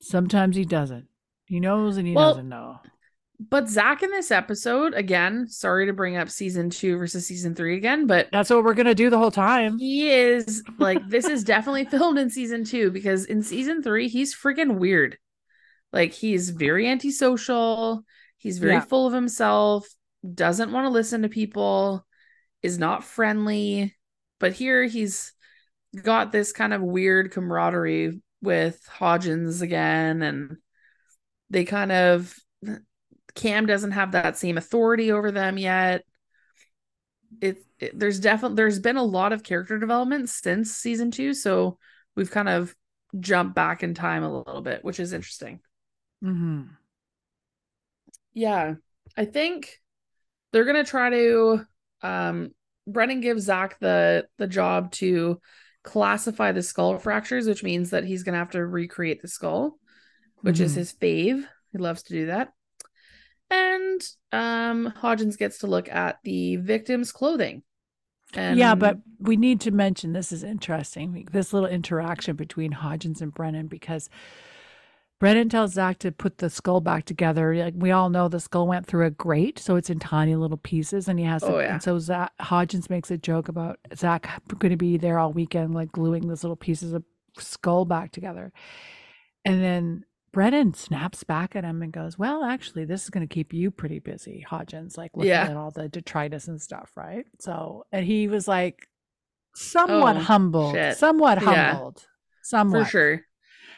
Sometimes 0.00 0.56
he 0.56 0.64
doesn't. 0.64 1.08
He 1.44 1.60
knows 1.60 1.96
and 1.96 2.06
he 2.06 2.14
Well, 2.14 2.30
doesn't 2.30 2.48
know. 2.48 2.80
But 3.50 3.68
Zach 3.68 4.02
in 4.02 4.10
this 4.10 4.30
episode, 4.30 4.94
again, 4.94 5.48
sorry 5.48 5.86
to 5.86 5.92
bring 5.92 6.16
up 6.16 6.28
season 6.28 6.70
two 6.70 6.96
versus 6.98 7.26
season 7.26 7.54
three 7.54 7.76
again, 7.76 8.06
but 8.06 8.28
That's 8.32 8.50
what 8.50 8.62
we're 8.64 8.74
gonna 8.74 8.94
do 8.94 9.10
the 9.10 9.18
whole 9.18 9.30
time. 9.30 9.78
he 9.78 10.10
is 10.10 10.62
like 10.78 10.98
this 11.08 11.24
is 11.26 11.44
definitely 11.44 11.84
filmed 11.86 12.18
in 12.18 12.30
season 12.30 12.64
two 12.64 12.90
because 12.90 13.24
in 13.24 13.42
season 13.42 13.82
three 13.82 14.08
he's 14.08 14.34
freaking 14.34 14.76
weird 14.78 15.18
like 15.92 16.12
he's 16.12 16.50
very 16.50 16.86
antisocial 16.88 18.04
he's 18.36 18.58
very 18.58 18.72
Yeah. 18.74 18.80
full 18.80 19.06
of 19.06 19.12
himself 19.12 19.86
doesn't 20.34 20.72
want 20.72 20.84
to 20.86 20.90
listen 20.90 21.22
to 21.22 21.28
people 21.28 22.06
is 22.62 22.78
not 22.78 23.02
friendly 23.04 23.96
but 24.38 24.52
here 24.52 24.84
he's 24.84 25.32
got 26.02 26.32
this 26.32 26.52
kind 26.52 26.72
of 26.72 26.80
weird 26.82 27.32
camaraderie 27.32 28.20
with 28.40 28.80
hodgins 28.98 29.62
again 29.62 30.22
and 30.22 30.56
they 31.50 31.64
kind 31.64 31.92
of 31.92 32.34
cam 33.34 33.66
doesn't 33.66 33.92
have 33.92 34.12
that 34.12 34.36
same 34.38 34.58
authority 34.58 35.12
over 35.12 35.30
them 35.30 35.58
yet. 35.58 36.04
It, 37.40 37.64
it 37.78 37.98
there's 37.98 38.20
definitely 38.20 38.56
there's 38.56 38.78
been 38.78 38.96
a 38.96 39.02
lot 39.02 39.32
of 39.32 39.42
character 39.42 39.78
development 39.78 40.28
since 40.28 40.70
season 40.72 41.10
two 41.10 41.32
so 41.34 41.78
we've 42.14 42.30
kind 42.30 42.48
of 42.48 42.74
jumped 43.18 43.54
back 43.54 43.82
in 43.82 43.94
time 43.94 44.22
a 44.22 44.32
little 44.36 44.60
bit 44.60 44.84
which 44.84 45.00
is 45.00 45.12
interesting. 45.12 45.60
Hmm 46.22 46.76
yeah 48.34 48.74
i 49.16 49.24
think 49.24 49.80
they're 50.52 50.64
gonna 50.64 50.84
try 50.84 51.10
to 51.10 51.60
um 52.02 52.50
brennan 52.86 53.20
gives 53.20 53.44
zach 53.44 53.78
the 53.80 54.26
the 54.38 54.46
job 54.46 54.90
to 54.92 55.40
classify 55.84 56.52
the 56.52 56.62
skull 56.62 56.98
fractures 56.98 57.46
which 57.46 57.62
means 57.62 57.90
that 57.90 58.04
he's 58.04 58.22
gonna 58.22 58.38
have 58.38 58.50
to 58.50 58.64
recreate 58.64 59.22
the 59.22 59.28
skull 59.28 59.78
which 60.42 60.60
is 60.60 60.72
Mhm. 60.72 60.76
his 60.76 60.92
fave. 60.94 61.46
He 61.72 61.78
loves 61.78 62.04
to 62.04 62.14
do 62.14 62.26
that 62.26 62.52
and 63.52 64.02
um 64.32 64.92
hodgins 65.00 65.36
gets 65.38 65.58
to 65.58 65.66
look 65.66 65.88
at 65.88 66.18
the 66.24 66.56
victim's 66.56 67.12
clothing 67.12 67.62
and 68.34 68.58
yeah, 68.58 68.74
but 68.74 68.98
we 69.18 69.36
need 69.36 69.60
to 69.62 69.70
mention 69.70 70.12
this 70.12 70.32
is 70.32 70.42
interesting. 70.42 71.28
This 71.32 71.52
little 71.52 71.68
interaction 71.68 72.36
between 72.36 72.72
Hodgins 72.72 73.20
and 73.20 73.32
Brennan 73.32 73.66
because 73.66 74.08
Brennan 75.20 75.48
tells 75.48 75.74
Zach 75.74 75.98
to 75.98 76.10
put 76.10 76.38
the 76.38 76.50
skull 76.50 76.80
back 76.80 77.04
together. 77.04 77.54
Like 77.54 77.74
we 77.76 77.90
all 77.90 78.10
know, 78.10 78.28
the 78.28 78.40
skull 78.40 78.66
went 78.66 78.86
through 78.86 79.06
a 79.06 79.10
grate, 79.10 79.58
so 79.58 79.76
it's 79.76 79.90
in 79.90 79.98
tiny 79.98 80.34
little 80.34 80.56
pieces, 80.56 81.08
and 81.08 81.18
he 81.18 81.24
has 81.24 81.42
to. 81.42 81.54
Oh, 81.54 81.60
yeah. 81.60 81.74
And 81.74 81.82
so 81.82 81.98
Zach 81.98 82.32
Hodgins 82.40 82.88
makes 82.88 83.10
a 83.10 83.18
joke 83.18 83.48
about 83.48 83.78
Zach 83.94 84.28
going 84.58 84.70
to 84.70 84.76
be 84.76 84.96
there 84.96 85.18
all 85.18 85.32
weekend, 85.32 85.74
like 85.74 85.92
gluing 85.92 86.26
those 86.26 86.42
little 86.42 86.56
pieces 86.56 86.92
of 86.92 87.04
skull 87.38 87.84
back 87.84 88.12
together, 88.12 88.52
and 89.44 89.62
then. 89.62 90.04
Brennan 90.32 90.72
snaps 90.74 91.24
back 91.24 91.54
at 91.54 91.64
him 91.64 91.82
and 91.82 91.92
goes, 91.92 92.18
Well, 92.18 92.42
actually, 92.44 92.84
this 92.86 93.04
is 93.04 93.10
going 93.10 93.26
to 93.26 93.32
keep 93.32 93.52
you 93.52 93.70
pretty 93.70 93.98
busy, 93.98 94.44
Hodgins, 94.48 94.96
like 94.96 95.12
looking 95.14 95.28
Yeah. 95.30 95.44
at 95.44 95.56
all 95.56 95.70
the 95.70 95.88
detritus 95.88 96.48
and 96.48 96.60
stuff, 96.60 96.90
right? 96.96 97.26
So, 97.38 97.84
and 97.92 98.06
he 98.06 98.28
was 98.28 98.48
like, 98.48 98.88
somewhat 99.54 100.16
Oh, 100.16 100.20
humbled, 100.20 100.74
shit. 100.74 100.96
somewhat 100.96 101.42
Yeah. 101.42 101.72
humbled, 101.74 102.06
somewhat. 102.42 102.84
for 102.84 102.90
sure 102.90 103.20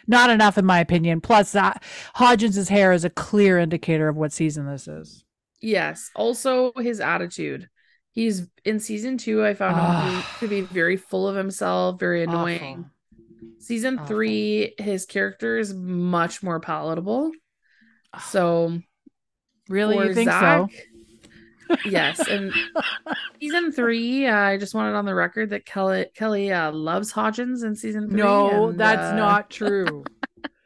Not 0.07 0.31
enough, 0.31 0.57
in 0.59 0.65
my 0.67 0.81
opinion. 0.81 1.21
Plus, 1.23 1.53
that 1.53 1.83
Hodgins' 2.17 2.69
hair 2.69 2.93
is 2.93 3.05
a 3.05 3.11
clear 3.11 3.59
indicator 3.59 4.07
of 4.09 4.17
what 4.17 4.33
season 4.33 4.67
this 4.67 4.87
is. 4.87 5.25
Yes. 5.63 6.11
Also, 6.15 6.73
his 6.77 7.01
attitude. 7.01 7.69
He's 8.13 8.47
in 8.65 8.79
season 8.81 9.17
two. 9.19 9.45
I 9.45 9.55
found 9.55 9.77
him 10.15 10.23
to 10.41 10.47
be 10.47 10.61
very 10.61 10.97
full 10.97 11.27
of 11.27 11.35
himself, 11.37 11.99
very 11.99 12.23
annoying. 12.23 12.61
Awful. 12.81 12.91
Season 13.59 13.99
three, 14.07 14.75
his 14.79 15.07
character 15.07 15.59
is 15.59 15.73
much 15.73 16.43
more 16.43 16.61
palatable. 16.61 17.33
So, 18.31 18.79
Really, 19.69 19.97
you 19.97 20.15
think 20.15 20.31
Zach, 20.31 20.71
so? 20.71 21.77
yes, 21.87 22.27
and 22.29 22.53
season 23.41 23.73
three, 23.73 24.27
uh, 24.27 24.37
I 24.37 24.59
just 24.59 24.75
wanted 24.75 24.95
on 24.95 25.07
the 25.07 25.15
record 25.15 25.51
that 25.51 25.65
Kelly 25.65 26.07
Kelly 26.15 26.53
uh, 26.53 26.71
loves 26.73 27.13
Hodgins 27.13 27.65
in 27.65 27.75
season 27.75 28.11
three. 28.11 28.21
No, 28.21 28.69
and, 28.69 28.79
that's 28.79 29.13
uh, 29.13 29.17
not 29.17 29.49
true. 29.49 30.05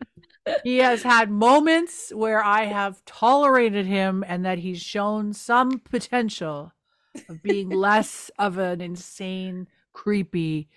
he 0.65 0.79
has 0.79 1.03
had 1.03 1.31
moments 1.31 2.13
where 2.13 2.43
I 2.43 2.65
have 2.65 3.05
tolerated 3.05 3.87
him 3.87 4.25
and 4.27 4.45
that 4.45 4.59
he's 4.59 4.81
shown 4.81 5.33
some 5.33 5.79
potential 5.79 6.73
of 7.29 7.41
being 7.43 7.69
less 7.71 8.33
of 8.37 8.59
an 8.59 8.81
insane, 8.81 9.69
creepy, 9.93 10.69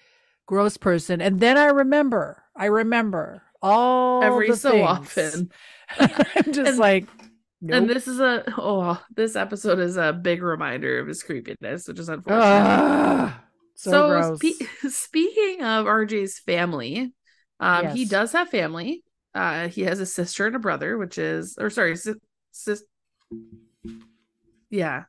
gross 0.46 0.78
person. 0.78 1.22
And 1.22 1.40
then 1.40 1.58
I 1.58 1.66
remember, 1.66 2.44
I 2.56 2.66
remember 2.66 3.44
all 3.62 4.24
every 4.24 4.56
so 4.56 4.72
things. 4.72 4.88
often. 4.88 5.52
I'm 6.00 6.52
just 6.54 6.70
And- 6.72 6.78
like, 6.80 7.08
And 7.70 7.90
this 7.90 8.08
is 8.08 8.20
a 8.20 8.44
oh, 8.58 9.00
this 9.16 9.36
episode 9.36 9.80
is 9.80 9.96
a 9.98 10.12
big 10.14 10.42
reminder 10.42 11.00
of 11.00 11.08
his 11.08 11.22
creepiness, 11.24 11.88
which 11.88 12.00
is 12.00 12.10
unfortunate. 12.10 12.44
Ugh, 12.44 13.32
so, 13.76 13.92
so 13.92 14.36
spe- 14.36 14.64
speaking 14.90 15.62
of 15.64 15.86
RJ's 15.86 16.40
family, 16.40 17.14
um, 17.60 17.90
he 17.90 18.06
does 18.06 18.32
have 18.34 18.50
family. 18.50 19.04
Uh, 19.36 19.68
he 19.70 19.82
has 19.84 20.00
a 20.00 20.06
sister 20.06 20.48
and 20.48 20.56
a 20.56 20.60
brother, 20.60 20.98
which 20.98 21.18
is, 21.18 21.56
or 21.60 21.70
sorry, 21.70 21.96
sis, 21.96 22.16
sis 22.52 22.84
yeah, 24.70 25.04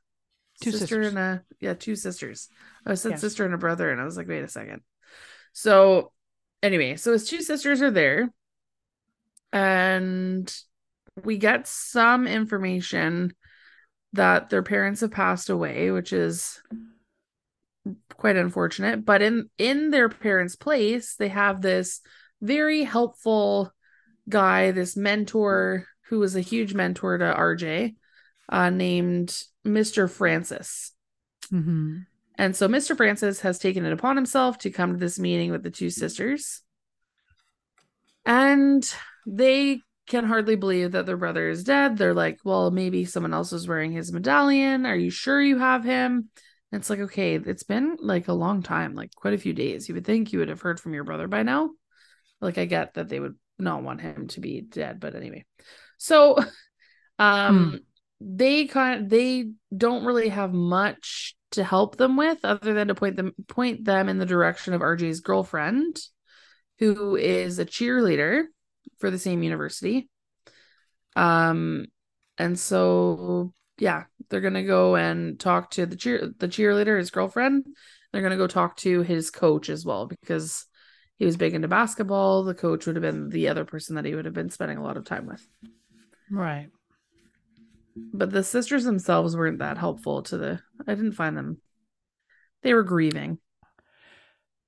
Two 0.61 0.71
sister 0.73 0.87
sisters. 0.87 1.07
and 1.09 1.18
a 1.18 1.42
yeah, 1.61 1.75
two 1.75 1.97
sisters. 1.97 2.49
I 2.87 2.95
said 2.95 3.12
Yes. 3.12 3.21
sister 3.21 3.45
and 3.45 3.55
a 3.55 3.59
brother, 3.59 3.90
and 3.90 4.01
I 4.01 4.05
was 4.05 4.16
like, 4.16 4.29
wait 4.29 4.42
a 4.45 4.49
second. 4.49 4.83
So, 5.52 6.12
anyway, 6.62 6.96
so 6.96 7.12
his 7.12 7.28
two 7.28 7.42
sisters 7.42 7.82
are 7.82 7.90
there, 7.90 8.32
and 9.52 10.54
we 11.24 11.36
get 11.36 11.66
some 11.68 12.26
information 12.26 13.34
that 14.14 14.50
their 14.50 14.62
parents 14.62 15.00
have 15.00 15.10
passed 15.10 15.50
away, 15.50 15.90
which 15.90 16.12
is 16.12 16.62
quite 18.16 18.36
unfortunate. 18.36 19.04
But 19.04 19.22
in 19.22 19.50
in 19.58 19.90
their 19.90 20.08
parents' 20.08 20.56
place, 20.56 21.16
they 21.16 21.28
have 21.28 21.60
this 21.60 22.00
very 22.40 22.82
helpful 22.82 23.72
guy, 24.28 24.70
this 24.70 24.96
mentor 24.96 25.86
who 26.08 26.18
was 26.18 26.36
a 26.36 26.40
huge 26.40 26.74
mentor 26.74 27.18
to 27.18 27.24
RJ, 27.24 27.94
uh, 28.48 28.70
named 28.70 29.42
Mr. 29.64 30.08
Francis. 30.08 30.92
Mhm. 31.50 32.06
And 32.37 32.57
so 32.57 32.68
Mr. 32.68 32.97
Francis 32.97 33.40
has 33.40 33.59
taken 33.59 33.85
it 33.85 33.92
upon 33.92 34.16
himself 34.16 34.59
to 34.59 34.71
come 34.71 34.92
to 34.92 34.99
this 34.99 35.18
meeting 35.18 35.51
with 35.51 35.62
the 35.62 35.71
two 35.71 35.90
sisters. 35.90 36.62
And 38.25 38.88
they 39.27 39.81
can 40.07 40.25
hardly 40.25 40.57
believe 40.57 40.92
that 40.92 41.07
their 41.07 41.16
brother 41.16 41.49
is 41.49 41.64
dead. 41.64 41.97
They're 41.97 42.14
like, 42.14 42.38
well, 42.45 42.71
maybe 42.71 43.05
someone 43.05 43.35
else 43.35 43.53
is 43.53 43.68
wearing 43.68 43.92
his 43.92 44.12
medallion. 44.12 44.87
Are 44.87 44.97
you 44.97 45.11
sure 45.11 45.40
you 45.40 45.59
have 45.59 45.85
him? 45.85 46.29
And 46.71 46.81
it's 46.81 46.90
like, 46.90 47.01
okay, 47.01 47.37
it's 47.37 47.62
been 47.62 47.97
like 48.01 48.29
a 48.29 48.33
long 48.33 48.62
time, 48.62 48.95
like 48.95 49.14
quite 49.14 49.35
a 49.35 49.38
few 49.38 49.53
days. 49.53 49.88
You 49.88 49.95
would 49.95 50.07
think 50.07 50.33
you 50.33 50.38
would 50.38 50.49
have 50.49 50.62
heard 50.62 50.81
from 50.81 50.95
your 50.95 51.05
brother 51.05 51.29
by 51.29 51.42
now. 51.42 51.71
Like, 52.40 52.59
I 52.59 52.64
get 52.64 52.95
that 52.95 53.09
they 53.09 53.21
would 53.21 53.37
not 53.59 53.83
want 53.83 54.01
him 54.01 54.27
to 54.29 54.40
be 54.40 54.62
dead, 54.62 54.99
but 54.99 55.14
anyway. 55.14 55.45
So, 55.99 56.38
um, 57.18 57.81
they 58.21 58.66
kind 58.66 59.11
they 59.11 59.51
don't 59.77 60.05
really 60.05 60.29
have 60.29 60.53
much 60.53 61.37
to 61.52 61.64
help 61.64 61.96
them 61.96 62.16
with 62.16 62.38
other 62.44 62.74
than 62.74 62.88
to 62.88 62.94
point 62.94 63.16
them 63.16 63.32
point 63.48 63.84
them 63.84 64.08
in 64.08 64.18
the 64.18 64.26
direction 64.26 64.74
of 64.74 64.80
RJ's 64.80 65.20
girlfriend 65.20 65.98
who 66.78 67.16
is 67.16 67.58
a 67.58 67.66
cheerleader 67.66 68.44
for 68.98 69.10
the 69.10 69.18
same 69.18 69.42
university. 69.42 70.08
Um 71.16 71.86
and 72.38 72.58
so 72.58 73.52
yeah 73.78 74.04
they're 74.28 74.40
going 74.40 74.54
to 74.54 74.62
go 74.62 74.96
and 74.96 75.38
talk 75.38 75.70
to 75.72 75.84
the 75.86 75.96
cheer 75.96 76.32
the 76.38 76.48
cheerleader 76.48 76.98
his 76.98 77.10
girlfriend. 77.10 77.66
They're 78.12 78.22
going 78.22 78.32
to 78.32 78.36
go 78.36 78.46
talk 78.46 78.76
to 78.78 79.02
his 79.02 79.30
coach 79.30 79.68
as 79.68 79.84
well 79.84 80.06
because 80.06 80.66
he 81.18 81.24
was 81.24 81.36
big 81.36 81.54
into 81.54 81.68
basketball. 81.68 82.44
The 82.44 82.54
coach 82.54 82.86
would 82.86 82.96
have 82.96 83.02
been 83.02 83.28
the 83.28 83.48
other 83.48 83.64
person 83.64 83.96
that 83.96 84.04
he 84.04 84.14
would 84.14 84.24
have 84.24 84.34
been 84.34 84.50
spending 84.50 84.78
a 84.78 84.82
lot 84.82 84.96
of 84.96 85.04
time 85.04 85.26
with. 85.26 85.46
Right. 86.30 86.68
But 87.96 88.31
the 88.31 88.42
sisters 88.42 88.85
themselves 88.85 89.37
weren't 89.37 89.59
that 89.59 89.78
helpful 89.78 90.22
to 90.22 90.37
the 90.38 90.61
i 90.87 90.94
didn't 90.94 91.12
find 91.12 91.37
them 91.37 91.59
they 92.62 92.72
were 92.74 92.83
grieving 92.85 93.38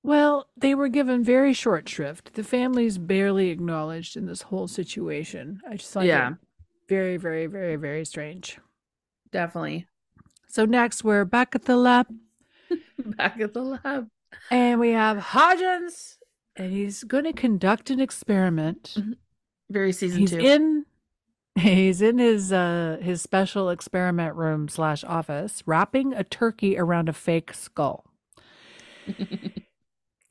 Well, 0.03 0.49
they 0.57 0.75
were 0.75 0.89
given 0.89 1.25
very 1.25 1.55
short 1.55 1.89
shrift. 1.89 2.35
The 2.35 2.45
family's 2.45 2.99
barely 2.99 3.49
acknowledged 3.49 4.17
in 4.19 4.27
this 4.27 4.43
whole 4.43 4.69
situation. 4.69 5.61
I 5.69 5.77
just 5.77 5.93
find 5.93 6.07
Yeah. 6.07 6.33
it 6.33 6.35
very, 6.89 7.17
very, 7.17 7.47
very, 7.47 7.77
very 7.77 8.05
strange. 8.05 8.59
definitely 9.33 9.87
So 10.49 10.65
next 10.67 11.03
we're 11.05 11.25
back 11.25 11.55
at 11.55 11.65
the 11.65 11.77
lab 11.77 12.07
back 12.99 13.41
at 13.41 13.55
the 13.55 13.63
lab 13.63 14.09
and 14.51 14.79
we 14.81 14.91
have 14.91 15.17
Hodgins 15.19 16.17
and 16.57 16.71
he's 16.73 17.03
going 17.05 17.25
to 17.25 17.33
conduct 17.33 17.89
an 17.91 18.01
experiment. 18.01 18.95
Mm-hmm. 18.99 19.13
very 19.71 19.93
season 19.93 20.21
He's 20.21 20.31
two 20.33 20.39
in 20.39 20.85
he's 21.57 22.03
in 22.03 22.19
his 22.19 22.53
uh 22.53 22.99
his 23.01 23.23
special 23.23 23.71
experiment 23.71 24.35
room 24.35 24.69
slash 24.69 25.05
office 25.05 25.63
wrapping 25.67 26.13
a 26.13 26.25
turkey 26.25 26.77
around 26.77 27.09
a 27.09 27.13
fake 27.13 27.53
skull. 27.55 28.05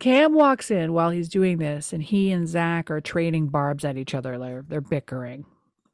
Cam 0.04 0.34
walks 0.34 0.70
in 0.70 0.92
while 0.92 1.12
he's 1.12 1.30
doing 1.30 1.60
this, 1.60 1.94
and 1.94 2.04
he 2.04 2.30
and 2.30 2.46
Zach 2.46 2.92
are 2.92 3.00
trading 3.00 3.48
barbs 3.48 3.86
at 3.86 3.98
each 3.98 4.14
other. 4.14 4.38
They're, 4.38 4.66
they're 4.68 4.82
bickering. 4.82 5.46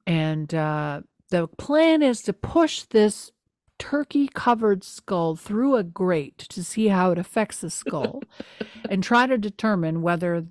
And 0.08 0.52
uh, 0.52 1.02
the 1.30 1.48
plan 1.48 2.02
is 2.02 2.24
to 2.24 2.34
push 2.34 2.82
this 2.90 3.32
turkey 3.78 4.28
covered 4.34 4.84
skull 4.84 5.36
through 5.36 5.76
a 5.76 5.84
grate 5.84 6.40
to 6.40 6.64
see 6.64 6.88
how 6.88 7.12
it 7.12 7.20
affects 7.20 7.62
the 7.62 7.70
skull 7.70 8.24
and 8.90 9.04
try 9.04 9.28
to 9.28 9.38
determine 9.38 10.02
whether 10.02 10.48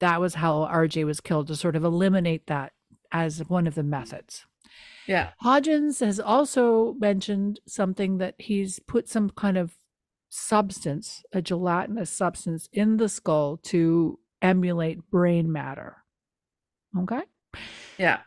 that 0.00 0.20
was 0.20 0.34
how 0.34 0.68
RJ 0.68 1.06
was 1.06 1.20
killed, 1.20 1.46
to 1.46 1.54
sort 1.54 1.76
of 1.76 1.84
eliminate 1.84 2.48
that 2.48 2.72
as 3.12 3.40
one 3.48 3.66
of 3.66 3.74
the 3.74 3.82
methods. 3.82 4.46
yeah 5.06 5.30
Hodgins 5.42 6.00
has 6.04 6.20
also 6.20 6.94
mentioned 6.98 7.60
something 7.66 8.18
that 8.18 8.34
he's 8.38 8.78
put 8.80 9.08
some 9.08 9.30
kind 9.30 9.56
of 9.56 9.74
substance, 10.30 11.22
a 11.32 11.40
gelatinous 11.40 12.10
substance, 12.10 12.68
in 12.72 12.98
the 12.98 13.08
skull 13.08 13.56
to 13.56 14.18
emulate 14.42 15.10
brain 15.10 15.50
matter. 15.50 15.96
Okay. 16.96 17.22
yeah 17.96 18.20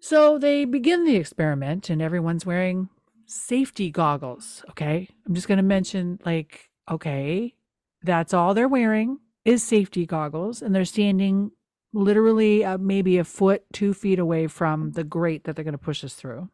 So 0.00 0.38
they 0.38 0.64
begin 0.64 1.04
the 1.04 1.16
experiment, 1.16 1.90
and 1.90 2.00
everyone's 2.00 2.46
wearing 2.46 2.88
safety 3.26 3.90
goggles. 3.90 4.64
Okay. 4.70 5.08
I'm 5.26 5.34
just 5.34 5.48
going 5.48 5.58
to 5.58 5.62
mention, 5.62 6.20
like, 6.24 6.70
okay, 6.90 7.54
that's 8.02 8.34
all 8.34 8.54
they're 8.54 8.68
wearing 8.68 9.18
is 9.44 9.62
safety 9.62 10.06
goggles, 10.06 10.62
and 10.62 10.74
they're 10.74 10.84
standing 10.84 11.50
literally 11.92 12.64
uh, 12.64 12.78
maybe 12.78 13.18
a 13.18 13.24
foot, 13.24 13.64
two 13.72 13.92
feet 13.94 14.18
away 14.18 14.46
from 14.46 14.92
the 14.92 15.04
grate 15.04 15.44
that 15.44 15.56
they're 15.56 15.64
going 15.64 15.72
to 15.72 15.78
push 15.78 16.02
us 16.04 16.14
through. 16.14 16.48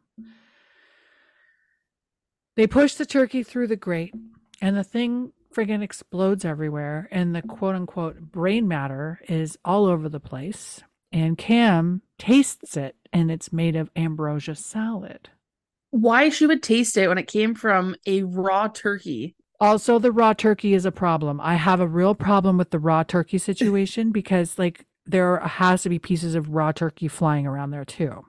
They 2.55 2.67
push 2.67 2.95
the 2.95 3.05
turkey 3.05 3.43
through 3.43 3.67
the 3.67 3.75
grate, 3.77 4.13
and 4.61 4.75
the 4.75 4.83
thing 4.83 5.31
friggin' 5.55 5.81
explodes 5.81 6.43
everywhere, 6.45 7.07
and 7.11 7.35
the 7.35 7.41
quote 7.41 7.75
unquote 7.75 8.19
brain 8.19 8.67
matter 8.67 9.19
is 9.27 9.57
all 9.63 9.85
over 9.85 10.09
the 10.09 10.19
place. 10.19 10.81
And 11.11 11.37
Cam 11.37 12.01
tastes 12.17 12.77
it, 12.77 12.95
and 13.11 13.31
it's 13.31 13.51
made 13.53 13.75
of 13.75 13.89
ambrosia 13.95 14.55
salad. 14.55 15.29
why 15.91 16.29
she 16.29 16.45
would 16.45 16.61
taste 16.61 16.97
it 16.97 17.07
when 17.07 17.17
it 17.17 17.27
came 17.27 17.55
from 17.55 17.95
a 18.05 18.21
raw 18.23 18.67
turkey 18.67 19.35
Also, 19.59 19.99
the 19.99 20.11
raw 20.11 20.33
turkey 20.33 20.73
is 20.73 20.85
a 20.85 20.91
problem. 20.91 21.41
I 21.41 21.55
have 21.55 21.79
a 21.81 21.87
real 21.87 22.15
problem 22.15 22.57
with 22.57 22.69
the 22.71 22.79
raw 22.79 23.03
turkey 23.03 23.37
situation 23.37 24.11
because, 24.11 24.57
like, 24.59 24.85
there 25.05 25.39
has 25.39 25.83
to 25.83 25.89
be 25.89 25.99
pieces 25.99 26.35
of 26.35 26.49
raw 26.49 26.71
turkey 26.71 27.07
flying 27.07 27.45
around 27.47 27.71
there 27.71 27.85
too. 27.85 28.25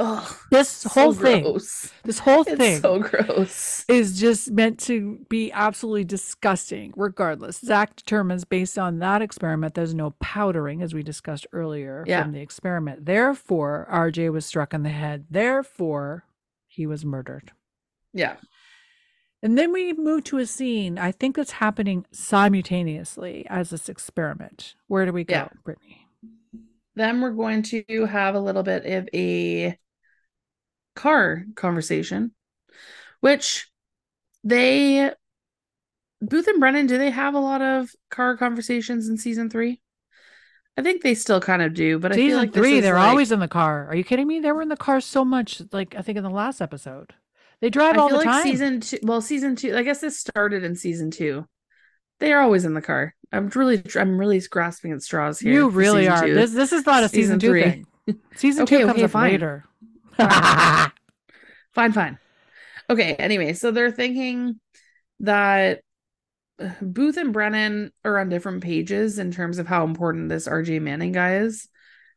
Ugh, 0.00 0.34
This 0.50 0.68
so 0.68 0.88
whole 0.88 1.12
thing, 1.12 1.44
gross. 1.44 1.92
this 2.02 2.18
whole 2.18 2.42
It's 2.42 2.56
thing 2.56 2.80
so 2.80 2.98
gross. 2.98 3.84
is 3.88 4.18
just 4.18 4.50
meant 4.50 4.80
to 4.80 5.24
be 5.28 5.52
absolutely 5.52 6.02
disgusting, 6.02 6.92
regardless. 6.96 7.60
Zach 7.60 7.94
determines 7.94 8.44
based 8.44 8.76
on 8.76 8.98
that 8.98 9.22
experiment, 9.22 9.74
there's 9.74 9.94
no 9.94 10.10
powdering, 10.18 10.82
as 10.82 10.94
we 10.94 11.04
discussed 11.04 11.46
earlier 11.52 12.02
Yeah. 12.08 12.24
from 12.24 12.32
the 12.32 12.40
experiment. 12.40 13.06
Therefore, 13.06 13.86
RJ 13.88 14.30
was 14.32 14.44
struck 14.44 14.74
in 14.74 14.82
the 14.82 14.88
head. 14.88 15.26
Therefore, 15.30 16.24
he 16.66 16.88
was 16.88 17.04
murdered. 17.04 17.52
Yeah. 18.12 18.36
And 19.44 19.58
then 19.58 19.72
we 19.72 19.92
move 19.92 20.24
to 20.24 20.38
a 20.38 20.46
scene, 20.46 20.98
I 20.98 21.12
think 21.12 21.36
that's 21.36 21.50
happening 21.50 22.06
simultaneously 22.10 23.46
as 23.50 23.68
this 23.68 23.90
experiment. 23.90 24.74
Where 24.86 25.04
do 25.04 25.12
we 25.12 25.22
go, 25.24 25.34
Yeah. 25.34 25.48
Brittany? 25.62 26.08
Then 26.96 27.20
we're 27.20 27.32
going 27.32 27.62
to 27.64 28.06
have 28.06 28.34
a 28.34 28.40
little 28.40 28.62
bit 28.62 28.86
of 28.86 29.06
a 29.12 29.76
car 30.96 31.44
conversation, 31.56 32.32
which 33.20 33.70
they 34.42 35.12
Booth 36.22 36.48
and 36.48 36.58
Brennan, 36.58 36.86
do 36.86 36.96
they 36.96 37.10
have 37.10 37.34
a 37.34 37.38
lot 37.40 37.60
of 37.60 37.90
car 38.10 38.38
conversations 38.38 39.08
in 39.10 39.18
season 39.18 39.50
three? 39.50 39.82
I 40.78 40.82
think 40.82 41.02
they 41.02 41.14
still 41.14 41.40
kind 41.42 41.60
of 41.60 41.74
do, 41.74 41.98
but 41.98 42.12
I 42.12 42.14
feel 42.14 42.24
Season 42.28 42.38
like 42.38 42.54
three, 42.54 42.80
they're 42.80 42.94
like- 42.94 43.10
always 43.10 43.30
in 43.30 43.40
the 43.40 43.48
car. 43.48 43.86
Are 43.88 43.94
you 43.94 44.04
kidding 44.04 44.26
me? 44.26 44.40
They 44.40 44.52
were 44.52 44.62
in 44.62 44.70
the 44.70 44.76
car 44.76 45.02
so 45.02 45.22
much, 45.22 45.60
like 45.70 45.94
I 45.94 46.00
think 46.00 46.16
in 46.16 46.24
the 46.24 46.30
last 46.30 46.62
episode. 46.62 47.12
They 47.64 47.70
drive 47.70 47.96
I 47.96 48.00
all 48.02 48.08
feel 48.10 48.18
the 48.18 48.24
like 48.26 48.34
time. 48.34 48.42
season 48.42 48.80
two. 48.80 48.98
Well, 49.04 49.22
season 49.22 49.56
two. 49.56 49.74
I 49.74 49.82
guess 49.82 49.98
this 50.02 50.18
started 50.18 50.64
in 50.64 50.76
season 50.76 51.10
two. 51.10 51.46
They 52.20 52.30
are 52.34 52.42
always 52.42 52.66
in 52.66 52.74
the 52.74 52.82
car. 52.82 53.14
I'm 53.32 53.48
really, 53.48 53.82
I'm 53.96 54.18
really 54.18 54.38
grasping 54.50 54.92
at 54.92 55.00
straws 55.00 55.40
here. 55.40 55.54
you 55.54 55.70
really 55.70 56.06
are. 56.06 56.26
two. 56.26 56.34
This 56.34 56.52
this 56.52 56.74
is 56.74 56.84
not 56.84 57.04
a 57.04 57.08
Season 57.08 57.40
season, 57.40 57.40
two 57.40 57.48
three. 57.48 57.62
thing. 57.62 57.86
Season 58.34 58.64
Okay, 58.64 58.80
two 58.80 58.84
comes 58.84 58.96
okay, 58.98 59.04
up 59.04 59.10
fine. 59.12 59.30
later. 59.32 59.64
Fine, 61.74 61.92
fine. 61.92 62.18
Okay, 62.90 63.14
anyway, 63.14 63.54
so 63.54 63.70
they're 63.70 63.90
thinking 63.90 64.60
that 65.20 65.80
Booth 66.82 67.16
and 67.16 67.32
Brennan 67.32 67.92
are 68.04 68.18
on 68.18 68.28
different 68.28 68.62
pages 68.62 69.18
in 69.18 69.32
terms 69.32 69.58
of 69.58 69.66
how 69.66 69.84
important 69.84 70.28
this 70.28 70.46
RJ 70.46 70.82
Manning 70.82 71.12
guy 71.12 71.38
is. 71.38 71.66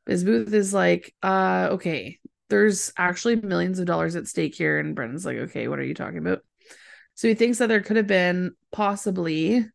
Because 0.05 0.25
Booth 0.25 0.53
is 0.53 0.73
like, 0.73 1.13
uh, 1.23 1.69
okay, 1.71 2.19
there's 2.49 2.91
actually 2.97 3.38
millions 3.38 3.79
of 3.79 3.86
dollars 3.86 4.15
at 4.15 4.27
stake 4.27 4.55
here. 4.55 4.79
And 4.79 4.95
Brennan's 4.95 5.25
like, 5.25 5.38
okay, 5.38 5.67
what 5.67 5.79
are 5.79 5.83
you 5.83 5.93
talking 5.93 6.19
about? 6.19 6.43
So 7.15 7.27
he 7.27 7.33
thinks 7.33 7.57
that 7.57 7.67
there 7.67 7.81
could 7.81 7.97
have 7.97 8.07
been 8.07 8.51
possibly 8.71 9.65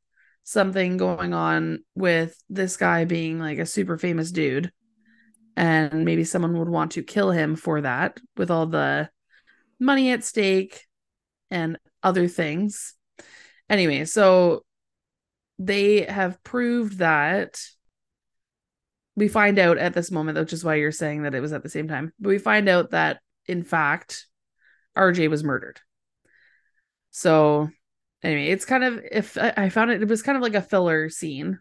something 0.45 0.97
going 0.97 1.35
on 1.35 1.85
with 1.95 2.37
this 2.49 2.77
guy 2.77 3.05
being 3.05 3.39
like 3.39 3.59
a 3.59 3.67
super 3.67 3.99
famous 3.99 4.31
dude. 4.31 4.73
And 5.57 6.05
maybe 6.05 6.25
someone 6.25 6.59
would 6.59 6.69
want 6.69 6.93
to 6.93 7.03
kill 7.03 7.31
him 7.31 7.57
for 7.57 7.83
that 7.83 8.19
with 8.37 8.51
all 8.51 8.67
the 8.67 9.11
money 9.79 10.11
at 10.13 10.25
stake 10.25 10.87
and 11.51 11.79
other 12.03 12.27
things. 12.27 12.95
Anyway, 13.69 14.05
so 14.05 14.65
they 15.59 16.03
have 16.03 16.43
proved 16.43 16.99
that 16.99 17.61
we 19.17 19.29
find 19.29 19.59
out 19.59 19.79
at 19.79 19.95
this 19.95 20.11
moment, 20.11 20.39
which 20.39 20.53
is 20.53 20.65
why 20.65 20.77
you're 20.77 20.93
saying 20.93 21.23
that 21.23 21.35
it 21.35 21.41
was 21.41 21.53
at 21.53 21.63
the 21.63 21.69
same 21.69 21.89
time, 21.89 22.13
but 22.19 22.29
we 22.31 22.39
find 22.39 22.69
out 22.69 22.91
that 22.91 23.21
in 23.47 23.63
fact, 23.63 24.27
RJ 24.97 25.29
was 25.29 25.45
murdered. 25.45 25.81
So 27.11 27.69
anyway, 28.23 28.47
it's 28.47 28.65
kind 28.65 28.85
of 28.85 29.01
if 29.11 29.37
I, 29.39 29.69
found 29.69 29.91
it, 29.91 30.03
it 30.03 30.09
was 30.09 30.23
kind 30.23 30.37
of 30.37 30.43
like 30.43 30.55
a 30.55 30.63
filler 30.63 31.09
scene, 31.11 31.59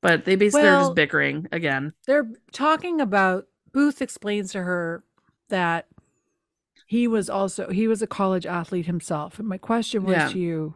but 0.00 0.24
they 0.24 0.36
basically 0.36 0.68
are 0.68 0.78
just 0.78 0.94
bickering 0.94 1.48
again. 1.52 1.92
They're 2.06 2.30
talking 2.52 3.00
about 3.00 3.46
Booth 3.72 4.02
explains 4.02 4.52
to 4.52 4.62
her 4.62 5.04
that 5.48 5.86
he 6.86 7.08
was 7.08 7.30
also 7.30 7.70
he 7.70 7.88
was 7.88 8.02
a 8.02 8.06
college 8.06 8.46
athlete 8.46 8.86
himself. 8.86 9.38
And 9.38 9.48
my 9.48 9.58
question 9.58 10.04
was 10.04 10.12
Yeah. 10.12 10.28
to 10.28 10.38
you, 10.38 10.74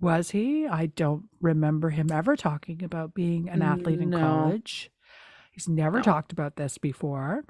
was 0.00 0.30
he? 0.30 0.66
I 0.66 0.86
don't 0.86 1.24
remember 1.40 1.90
him 1.90 2.10
ever 2.10 2.34
talking 2.36 2.82
about 2.82 3.14
being 3.14 3.48
an 3.48 3.62
athlete 3.62 4.00
in 4.00 4.10
No. 4.10 4.18
college. 4.18 4.90
He's 5.54 5.68
never 5.68 5.98
No. 5.98 6.02
talked 6.02 6.32
about 6.32 6.56
this 6.56 6.76
before. 6.78 7.44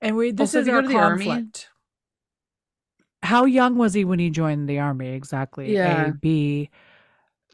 And 0.00 0.16
we 0.16 0.30
this 0.32 0.50
Also, 0.54 0.60
is 0.60 0.66
did 0.66 0.84
he 0.84 0.92
go 0.92 0.98
our 0.98 1.04
army? 1.04 1.24
conflict. 1.26 1.68
How 3.22 3.44
young 3.46 3.76
was 3.76 3.94
he 3.94 4.04
when 4.04 4.18
he 4.18 4.30
joined 4.30 4.68
the 4.68 4.78
army 4.78 5.08
exactly? 5.08 5.74
Yeah. 5.74 6.08
A 6.08 6.12
B 6.12 6.70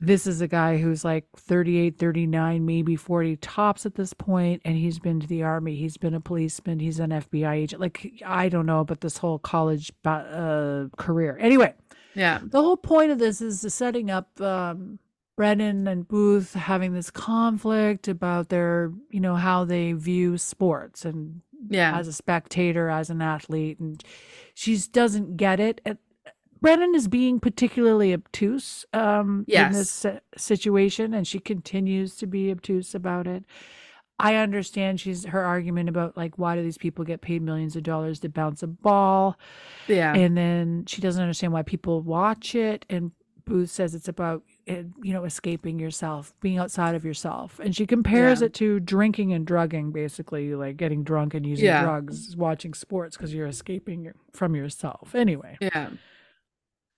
this 0.00 0.26
is 0.26 0.40
a 0.40 0.48
guy 0.48 0.76
who's 0.76 1.04
like 1.04 1.24
38 1.37 1.96
39 1.96 2.66
maybe 2.66 2.96
40 2.96 3.37
tops 3.37 3.87
at 3.87 3.94
this 3.94 4.12
point 4.12 4.61
and 4.64 4.76
he's 4.76 4.98
been 4.98 5.20
to 5.20 5.26
the 5.28 5.44
army 5.44 5.76
he's 5.76 5.96
been 5.96 6.14
a 6.14 6.20
policeman 6.20 6.80
he's 6.80 6.98
an 6.98 7.11
fbi 7.11 7.52
agent 7.54 7.80
like 7.80 8.11
i 8.26 8.48
don't 8.48 8.66
know 8.66 8.80
about 8.80 9.00
this 9.02 9.16
whole 9.16 9.38
college 9.38 9.92
uh, 10.04 10.87
career 10.98 11.38
anyway 11.40 11.72
Yeah. 12.16 12.40
the 12.42 12.61
whole 12.61 12.76
point 12.76 13.12
of 13.12 13.20
this 13.20 13.40
is 13.40 13.61
the 13.61 13.70
setting 13.70 14.11
up 14.11 14.38
um, 14.40 14.98
brennan 15.37 15.87
and 15.88 16.07
booth 16.07 16.55
having 16.55 16.92
this 16.94 17.11
conflict 17.11 18.07
about 18.09 18.49
their 18.49 18.92
you 19.11 19.20
know 19.20 19.35
how 19.35 19.64
they 19.64 19.92
view 19.92 20.38
sports 20.38 21.05
and 21.05 21.40
Yeah. 21.68 21.99
as 21.99 22.07
a 22.09 22.12
spectator, 22.12 22.88
as 22.90 23.09
an 23.11 23.23
athlete, 23.23 23.79
and 23.81 24.03
she 24.55 24.79
doesn't 24.92 25.37
get 25.37 25.59
it. 25.61 25.81
And 25.85 25.99
Brennan 26.61 26.94
is 26.94 27.09
being 27.09 27.40
particularly 27.40 28.12
obtuse 28.14 28.87
um, 28.92 29.44
in 29.66 29.73
this 29.73 30.07
situation, 30.37 31.12
and 31.14 31.27
she 31.27 31.38
continues 31.38 32.16
to 32.16 32.27
be 32.27 32.51
obtuse 32.51 32.94
about 32.94 33.27
it. 33.27 33.44
I 34.18 34.37
understand 34.37 35.01
she's 35.01 35.25
her 35.27 35.42
argument 35.44 35.88
about 35.88 36.16
like 36.16 36.38
why 36.38 36.55
do 36.55 36.62
these 36.62 36.79
people 36.79 37.05
get 37.05 37.20
paid 37.20 37.42
millions 37.42 37.77
of 37.77 37.83
dollars 37.83 38.20
to 38.20 38.29
bounce 38.29 38.62
a 38.62 38.66
ball, 38.66 39.37
yeah. 39.88 40.14
and 40.14 40.37
then 40.37 40.85
she 40.87 41.01
doesn't 41.03 41.20
understand 41.23 41.53
why 41.53 41.62
people 41.62 42.01
watch 42.03 42.55
it. 42.55 42.87
And 42.88 43.11
Booth 43.44 43.70
says 43.70 43.94
it's 43.94 44.09
about 44.09 44.42
you 44.66 45.12
know 45.12 45.24
escaping 45.24 45.79
yourself, 45.79 46.33
being 46.40 46.59
outside 46.59 46.94
of 46.94 47.05
yourself, 47.05 47.61
and 47.61 47.74
she 47.77 47.87
compares 47.87 48.40
Yeah. 48.40 48.46
it 48.46 48.55
to 48.55 48.81
drinking 48.81 49.33
and 49.33 49.46
drugging, 49.46 49.92
basically 49.92 50.55
like 50.55 50.77
getting 50.77 51.05
drunk 51.05 51.35
and 51.35 51.46
using 51.46 51.66
Yeah. 51.66 51.83
drugs, 51.83 52.37
watching 52.37 52.74
sports 52.74 53.16
because 53.16 53.35
you're 53.35 53.46
escaping 53.46 54.12
from 54.33 54.55
yourself. 54.55 55.14
Anyway, 55.14 55.57
yeah. 55.61 55.90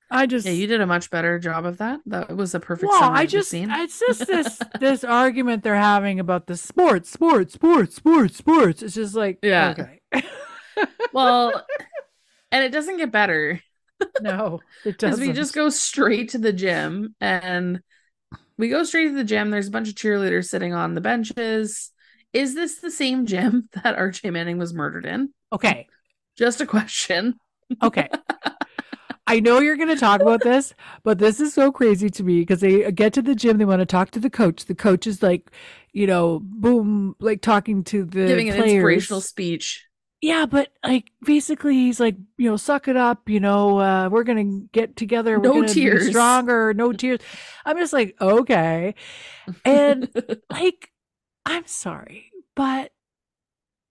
I 0.09 0.27
just 0.27 0.47
Yeah, 0.47 0.53
you 0.53 0.69
did 0.69 0.81
a 0.81 0.87
much 0.87 1.11
better 1.11 1.39
job 1.41 1.67
of 1.67 1.79
that. 1.79 2.01
That 2.07 2.37
was 2.37 2.55
a 2.55 2.61
perfect 2.61 2.93
well, 2.93 3.11
I 3.13 3.27
just 3.27 3.53
it's 3.53 3.99
just 3.99 4.27
this 4.27 4.63
this 4.81 5.03
argument 5.03 5.65
they're 5.65 5.75
having 5.75 6.21
about 6.21 6.47
the 6.47 6.57
sports, 6.57 7.11
sports, 7.11 7.55
sports, 7.55 7.97
sports, 7.97 8.37
sports. 8.37 8.83
It's 8.83 8.95
just 8.95 9.17
like 9.17 9.39
Yeah. 9.43 9.71
okay, 9.73 10.01
well, 11.13 11.67
and 12.53 12.65
it 12.65 12.71
doesn't 12.71 12.99
get 12.99 13.11
better 13.13 13.61
no, 14.21 14.61
it 14.85 14.99
doesn't. 14.99 15.27
we 15.27 15.33
just 15.33 15.55
go 15.55 15.69
straight 15.69 16.31
to 16.31 16.39
the 16.39 16.53
gym 16.53 17.15
and 17.21 17.81
we 18.59 18.69
go 18.69 18.85
straight 18.85 19.09
to 19.09 19.15
the 19.15 19.25
gym. 19.25 19.51
There's 19.51 19.69
a 19.69 19.73
bunch 19.73 19.89
of 19.89 19.95
cheerleaders 19.95 20.47
sitting 20.47 20.75
on 20.75 20.95
the 20.95 21.01
benches. 21.01 21.93
Is 22.33 22.55
this 22.55 22.77
the 22.77 22.91
same 22.91 23.27
gym 23.27 23.69
that 23.83 23.97
RJ 23.97 24.33
Manning 24.33 24.59
was 24.59 24.75
murdered 24.75 25.07
in? 25.07 25.33
okay. 25.53 25.87
Just 26.37 26.61
a 26.61 26.67
question. 26.67 27.37
Okay. 27.83 28.11
I 29.27 29.41
know 29.41 29.59
you're 29.59 29.77
going 29.77 29.89
to 29.89 29.97
talk 29.97 30.21
about 30.21 30.43
this, 30.43 30.75
but 31.03 31.19
this 31.19 31.41
is 31.41 31.55
so 31.55 31.73
crazy 31.73 32.11
to 32.11 32.23
me 32.23 32.41
because 32.41 32.61
they 32.61 32.93
get 32.93 33.15
to 33.15 33.23
the 33.23 33.35
gym. 33.35 33.57
They 33.57 33.65
want 33.65 33.81
to 33.81 33.87
talk 33.87 34.11
to 34.13 34.21
the 34.21 34.31
coach. 34.31 34.67
The 34.67 34.75
coach 34.75 35.07
is 35.07 35.23
like, 35.23 35.51
you 35.93 36.07
know, 36.07 36.41
boom, 36.43 37.17
like 37.19 37.41
talking 37.41 37.83
to 37.85 38.05
the 38.05 38.27
Giving 38.27 38.51
an 38.51 38.63
inspirational 38.63 39.21
speech. 39.23 39.86
Yeah, 40.23 40.47
but 40.47 40.73
like 40.85 41.11
basically, 41.25 41.75
he's 41.75 42.01
like, 42.01 42.17
you 42.39 42.51
know, 42.51 42.57
suck 42.57 42.89
it 42.89 42.97
up. 42.97 43.29
You 43.29 43.39
know, 43.41 43.79
uh, 43.79 44.09
we're 44.09 44.25
gonna 44.25 44.61
get 44.73 44.97
together. 44.97 45.39
We're 45.39 45.61
No 45.63 45.67
tears. 45.67 46.09
stronger. 46.09 46.73
No 46.75 46.93
tears. 46.95 47.21
I'm 47.65 47.77
just 47.77 47.93
like, 47.93 48.17
okay, 48.21 48.95
and 49.65 50.09
like, 50.51 50.91
I'm 51.45 51.67
sorry, 51.67 52.33
but 52.55 52.93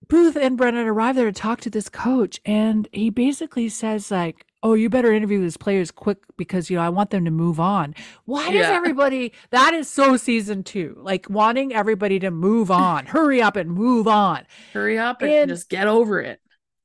Booth 0.08 0.36
and 0.36 0.58
Brennan 0.58 0.88
arrive 0.88 1.16
there 1.16 1.26
to 1.26 1.32
talk 1.32 1.62
to 1.62 1.70
this 1.70 1.90
coach, 1.90 2.40
and 2.46 2.88
he 2.92 3.10
basically 3.10 3.70
says 3.70 4.10
like, 4.12 4.45
"Oh, 4.66 4.74
you 4.74 4.90
better 4.90 5.14
interview 5.14 5.40
these 5.40 5.58
players 5.58 5.92
quick 5.92 6.18
because 6.38 6.70
you 6.70 6.78
know 6.78 6.84
I 6.84 6.90
want 6.90 7.12
them 7.12 7.24
to 7.26 7.32
move 7.32 7.60
on." 7.60 7.94
Why 8.26 8.46
does 8.46 8.68
Yeah. 8.68 8.72
everybody? 8.72 9.32
That 9.52 9.74
is 9.74 9.90
so 9.90 10.18
season 10.18 10.64
two, 10.64 10.98
like 11.00 11.30
wanting 11.30 11.74
everybody 11.74 12.20
to 12.20 12.32
move 12.32 12.72
on, 12.72 13.06
hurry 13.16 13.42
up 13.42 13.56
and 13.56 13.70
move 13.72 14.08
on. 14.08 14.46
Hurry 14.74 14.98
up 14.98 15.22
and, 15.22 15.32
And- 15.32 15.50
just 15.50 15.70
get 15.70 15.88
over 15.88 16.20
it. 16.20 16.42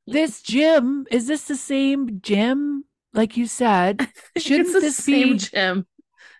This 0.07 0.43
gym 0.43 1.07
is 1.11 1.27
this 1.27 1.45
the 1.45 1.57
same 1.57 2.21
gym? 2.21 2.85
Like 3.15 3.37
you 3.37 3.47
said, 3.47 4.09
Shouldn't 4.37 4.67
it's 4.69 4.73
the 4.75 4.81
this 4.81 4.97
same 4.97 5.33
be- 5.33 5.39
gym? 5.39 5.87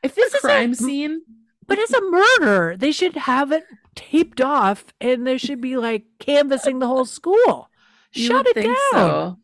if 0.03 0.15
this 0.15 0.35
is 0.35 0.41
crime 0.41 0.73
a, 0.73 0.75
scene. 0.77 1.23
but 1.67 1.79
it's 1.79 1.93
a 1.93 2.01
murder, 2.01 2.77
they 2.77 2.93
should 2.93 3.17
have 3.17 3.51
it 3.53 3.65
taped 3.97 4.41
off, 4.41 4.85
and 5.01 5.27
there 5.27 5.39
should 5.39 5.61
be 5.61 5.77
like 5.77 6.05
canvassing 6.21 6.79
the 6.79 6.87
whole 6.87 7.05
school. 7.05 7.69
You 8.13 8.27
Shut 8.29 8.47
it 8.47 8.57
down. 8.65 8.77
so. 8.93 9.39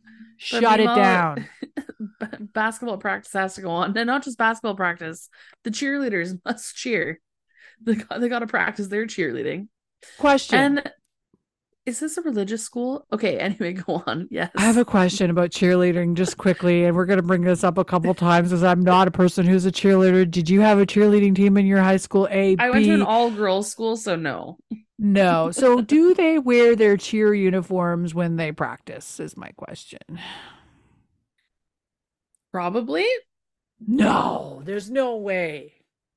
But 0.50 0.62
Shut 0.62 0.80
it 0.80 0.84
down. 0.84 1.48
basketball 2.52 2.98
practice 2.98 3.32
has 3.32 3.54
to 3.54 3.62
go 3.62 3.70
on, 3.70 3.96
and 3.96 4.06
not 4.06 4.24
just 4.24 4.38
basketball 4.38 4.74
practice. 4.74 5.28
The 5.64 5.70
cheerleaders 5.70 6.38
must 6.44 6.76
cheer. 6.76 7.20
They 7.82 7.96
got, 7.96 8.20
they 8.20 8.28
got 8.28 8.40
to 8.40 8.46
practice 8.46 8.88
their 8.88 9.06
cheerleading. 9.06 9.68
Question. 10.18 10.58
And 10.58 10.92
is 11.84 12.00
this 12.00 12.16
a 12.16 12.22
religious 12.22 12.62
school? 12.62 13.06
Okay, 13.12 13.38
anyway, 13.38 13.74
go 13.74 14.02
on. 14.06 14.28
Yes, 14.30 14.50
I 14.56 14.62
have 14.62 14.76
a 14.76 14.84
question 14.84 15.30
about 15.30 15.50
cheerleading 15.50 16.14
just 16.14 16.36
quickly, 16.36 16.84
and 16.84 16.96
we're 16.96 17.06
going 17.06 17.18
to 17.18 17.22
bring 17.22 17.42
this 17.42 17.64
up 17.64 17.78
a 17.78 17.84
couple 17.84 18.12
times 18.14 18.50
because 18.50 18.64
I'm 18.64 18.82
not 18.82 19.08
a 19.08 19.12
person 19.12 19.46
who's 19.46 19.66
a 19.66 19.72
cheerleader. 19.72 20.30
Did 20.30 20.50
you 20.50 20.60
have 20.60 20.78
a 20.78 20.86
cheerleading 20.86 21.34
team 21.34 21.56
in 21.56 21.66
your 21.66 21.80
high 21.80 21.96
school? 21.96 22.28
A, 22.30 22.56
I 22.58 22.70
went 22.70 22.84
to 22.84 22.94
an 22.94 23.02
all 23.02 23.30
girls 23.30 23.70
school, 23.70 23.96
so 23.96 24.16
no. 24.16 24.58
No. 24.98 25.50
So, 25.50 25.80
do 25.82 26.14
they 26.14 26.38
wear 26.38 26.74
their 26.74 26.96
cheer 26.96 27.34
uniforms 27.34 28.14
when 28.14 28.36
they 28.36 28.52
practice? 28.52 29.20
Is 29.20 29.36
my 29.36 29.50
question. 29.56 30.00
Probably. 32.52 33.04
No, 33.86 34.62
there's 34.64 34.90
no 34.90 35.16
way. 35.16 35.74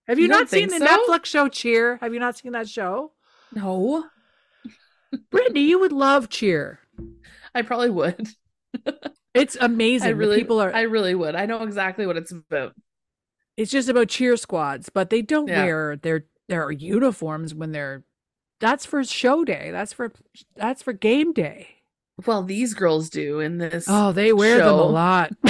Have 0.07 0.17
you, 0.17 0.23
You 0.23 0.30
don't 0.30 0.49
seen 0.49 0.69
the 0.69 0.80
so? 0.80 0.86
Netflix 0.86 1.25
show 1.25 1.49
Cheer? 1.49 1.97
Have 1.97 2.13
you 2.13 2.19
not 2.19 2.38
seen 2.38 2.53
that 2.53 2.69
show? 2.69 3.11
No, 3.53 4.05
Brittany, 5.32 5.61
you 5.61 5.80
would 5.80 5.91
love 5.91 6.30
Cheer. 6.30 6.80
I 7.53 7.61
probably 7.61 7.89
would. 7.89 8.27
It's 9.36 9.55
amazing. 9.61 10.07
I 10.07 10.11
really, 10.11 10.38
people 10.39 10.59
are. 10.59 10.73
I 10.73 10.82
really 10.82 11.13
would. 11.13 11.36
I 11.36 11.45
know 11.45 11.61
exactly 11.61 12.07
what 12.07 12.17
it's 12.17 12.32
about. 12.32 12.73
it's 13.55 13.69
just 13.69 13.88
about 13.88 14.07
cheer 14.09 14.36
squads, 14.36 14.89
but 14.89 15.11
they 15.11 15.21
don't 15.21 15.47
Yeah. 15.47 15.63
wear 15.65 15.95
their 15.97 16.25
their 16.49 16.71
uniforms 16.71 17.53
when 17.53 17.71
they're. 17.71 18.03
That's 18.60 18.86
for 18.86 19.03
show 19.03 19.43
day. 19.45 19.70
That's 19.72 19.93
for 19.93 20.12
that's 20.55 20.82
for 20.84 20.93
game 20.93 21.34
day. 21.34 21.68
Well, 22.26 22.43
these 22.43 22.74
girls 22.74 23.10
do 23.10 23.39
in 23.39 23.57
this. 23.57 23.86
Oh, 23.88 24.12
they 24.12 24.34
wear 24.34 24.57
them 24.57 24.68
a 24.76 24.84
lot. 24.84 25.32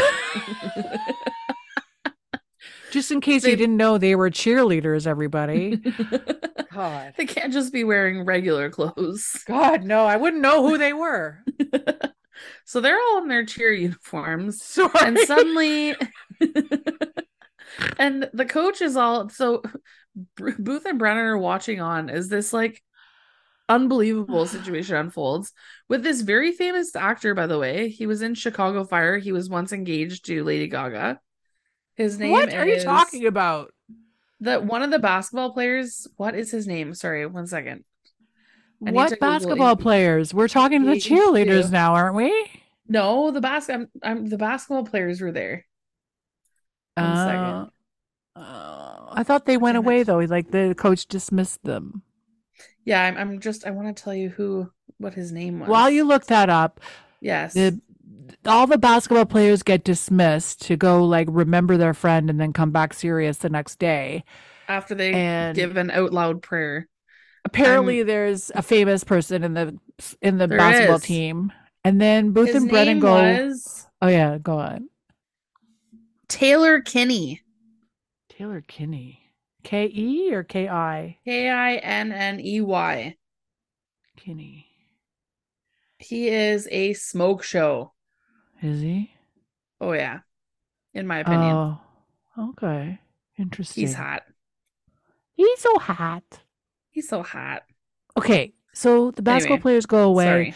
Just 2.91 3.12
in 3.12 3.22
case 3.22 3.43
They- 3.43 3.51
you 3.51 3.55
didn't 3.55 3.78
know 3.78 3.97
they 3.97 4.16
were 4.16 4.30
cheerleaders, 4.32 5.05
everybody. 5.05 5.78
God. 6.74 7.14
they 7.18 7.26
can't 7.26 7.51
just 7.53 7.74
be 7.74 7.84
wearing 7.84 8.26
regular 8.26 8.70
clothes. 8.70 9.43
God, 9.47 9.84
no, 9.84 10.05
I 10.05 10.18
wouldn't 10.18 10.41
know 10.41 10.68
who 10.68 10.78
they 10.78 10.93
were. 10.93 11.39
so 12.66 12.80
they're 12.82 12.99
all 12.99 13.22
in 13.22 13.28
their 13.28 13.45
cheer 13.45 13.74
uniforms. 13.74 14.62
Sorry. 14.64 14.89
and 15.01 15.20
suddenly 15.20 15.95
and 17.97 18.30
the 18.34 18.45
coach 18.45 18.82
is 18.82 18.95
all 18.95 19.30
so 19.30 19.62
booth 20.36 20.86
and 20.86 20.99
brennan 20.99 21.26
are 21.26 21.38
watching 21.38 21.80
on 21.82 22.10
as 22.10 22.28
this 22.30 22.51
like 22.53 22.82
unbelievable 23.70 24.45
situation 24.45 24.95
unfolds 24.95 25.53
with 25.88 26.03
this 26.03 26.22
very 26.22 26.51
famous 26.51 26.95
actor 26.95 27.34
by 27.34 27.47
the 27.47 27.59
way 27.59 27.88
he 27.88 28.05
was 28.07 28.22
in 28.22 28.34
chicago 28.34 28.84
fire 28.84 29.17
he 29.20 29.32
was 29.32 29.49
once 29.49 29.72
engaged 29.72 30.26
to 30.26 30.43
lady 30.43 30.67
gaga 30.67 31.20
his 31.95 32.17
name 32.17 32.32
what 32.32 32.53
are 32.53 32.67
you 32.67 32.82
talking 32.82 33.26
about? 33.28 33.72
the 34.39 34.59
one 34.59 34.82
of 34.82 34.89
the 34.89 34.99
basketball 34.99 35.53
players 35.53 36.07
what 36.17 36.34
is 36.34 36.49
his 36.49 36.65
name 36.67 36.93
sorry 36.93 37.26
one 37.26 37.47
second 37.47 37.84
I 38.86 38.91
What 38.91 39.20
basketball 39.20 39.76
players? 39.76 40.34
We're 40.34 40.47
talking 40.47 40.86
to 40.86 40.88
the 40.88 40.95
cheerleaders 40.95 41.65
do. 41.65 41.72
now, 41.72 41.95
aren't 41.95 42.15
we? 42.15 42.32
no 42.88 43.30
the 43.30 43.41
bas- 43.41 43.70
I'm, 43.70 43.88
I'm 44.01 44.26
the 44.26 44.38
basketball 44.38 44.86
players 44.86 45.22
were 45.22 45.32
there 45.34 45.65
One 46.95 47.15
second. 47.15 47.70
Uh, 48.36 48.39
uh, 48.39 49.05
I 49.11 49.24
thought 49.24 49.45
they 49.45 49.57
went 49.57 49.78
away 49.78 50.03
though. 50.03 50.20
Like 50.20 50.51
the 50.51 50.74
coach 50.78 51.07
dismissed 51.07 51.61
them. 51.63 52.03
Yeah 52.89 53.03
i'm, 53.03 53.17
I'm 53.17 53.39
just 53.39 53.65
i 53.65 53.71
want 53.71 53.95
to 53.95 54.03
tell 54.03 54.13
you 54.13 54.29
who 54.29 54.69
what 54.97 55.13
his 55.13 55.31
name 55.31 55.59
was 55.59 55.69
While 55.69 55.89
you 55.89 56.03
look 56.03 56.25
that 56.25 56.49
up, 56.49 56.81
yes 57.21 57.53
the 57.53 57.79
all 58.45 58.67
the 58.67 58.77
basketball 58.77 59.25
players 59.25 59.63
get 59.63 59.83
dismissed 59.83 60.61
to 60.63 60.75
go 60.75 61.03
like 61.05 61.27
remember 61.31 61.77
their 61.77 61.93
friend 61.93 62.29
and 62.29 62.39
then 62.39 62.53
come 62.53 62.71
back 62.71 62.93
serious 62.93 63.37
the 63.37 63.49
next 63.49 63.79
day. 63.79 64.23
after 64.67 64.95
they 64.95 65.13
And 65.13 65.55
give 65.55 65.77
an 65.77 65.91
out 65.91 66.13
loud 66.13 66.41
prayer. 66.41 66.87
apparently 67.45 68.03
there's 68.03 68.51
a 68.55 68.61
famous 68.61 69.03
person 69.03 69.43
in 69.43 69.53
the 69.53 69.77
in 70.21 70.37
the 70.37 70.47
basketball 70.47 70.97
is. 70.97 71.03
team. 71.03 71.51
And 71.83 71.99
then 72.01 72.31
Booth 72.31 72.47
His 72.47 72.57
and 72.57 72.69
Brennan 72.69 72.99
go, 72.99 73.13
was 73.13 73.87
"Oh 74.01 74.07
yeah, 74.07 74.37
go 74.37 74.59
on." 74.59 74.89
Taylor 76.27 76.81
Kinney. 76.81 77.41
Taylor 78.29 78.61
Kinney. 78.61 79.18
K 79.64 79.86
E 79.93 80.34
or 80.34 80.43
K 80.43 80.68
I? 80.68 81.18
K 81.26 81.49
I 81.49 81.76
N 81.76 82.12
N 82.12 82.39
E 82.39 82.62
Y. 82.62 83.16
Kinney. 84.16 84.66
He 85.97 86.30
is 86.30 86.68
a 86.72 86.93
smoke 86.93 87.43
show. 87.43 87.93
Is 88.62 88.82
he? 88.82 89.12
Oh 89.82 89.91
yeah. 89.93 90.20
In 90.93 91.07
my 91.07 91.20
opinion. 91.20 91.55
Oh, 91.55 91.82
okay. 92.38 92.99
Interesting. 93.38 93.82
He's 93.82 93.93
hot. 93.93 94.24
He's 95.36 95.60
so 95.60 95.78
hot. 95.80 96.24
He's 96.89 97.07
so 97.07 97.24
hot. 97.24 97.64
Okay, 98.18 98.53
so 98.74 99.12
the 99.12 99.22
basketball 99.22 99.55
Anyway, 99.55 99.62
players 99.62 99.86
go 99.86 100.03
away. 100.03 100.26
Sorry. 100.26 100.53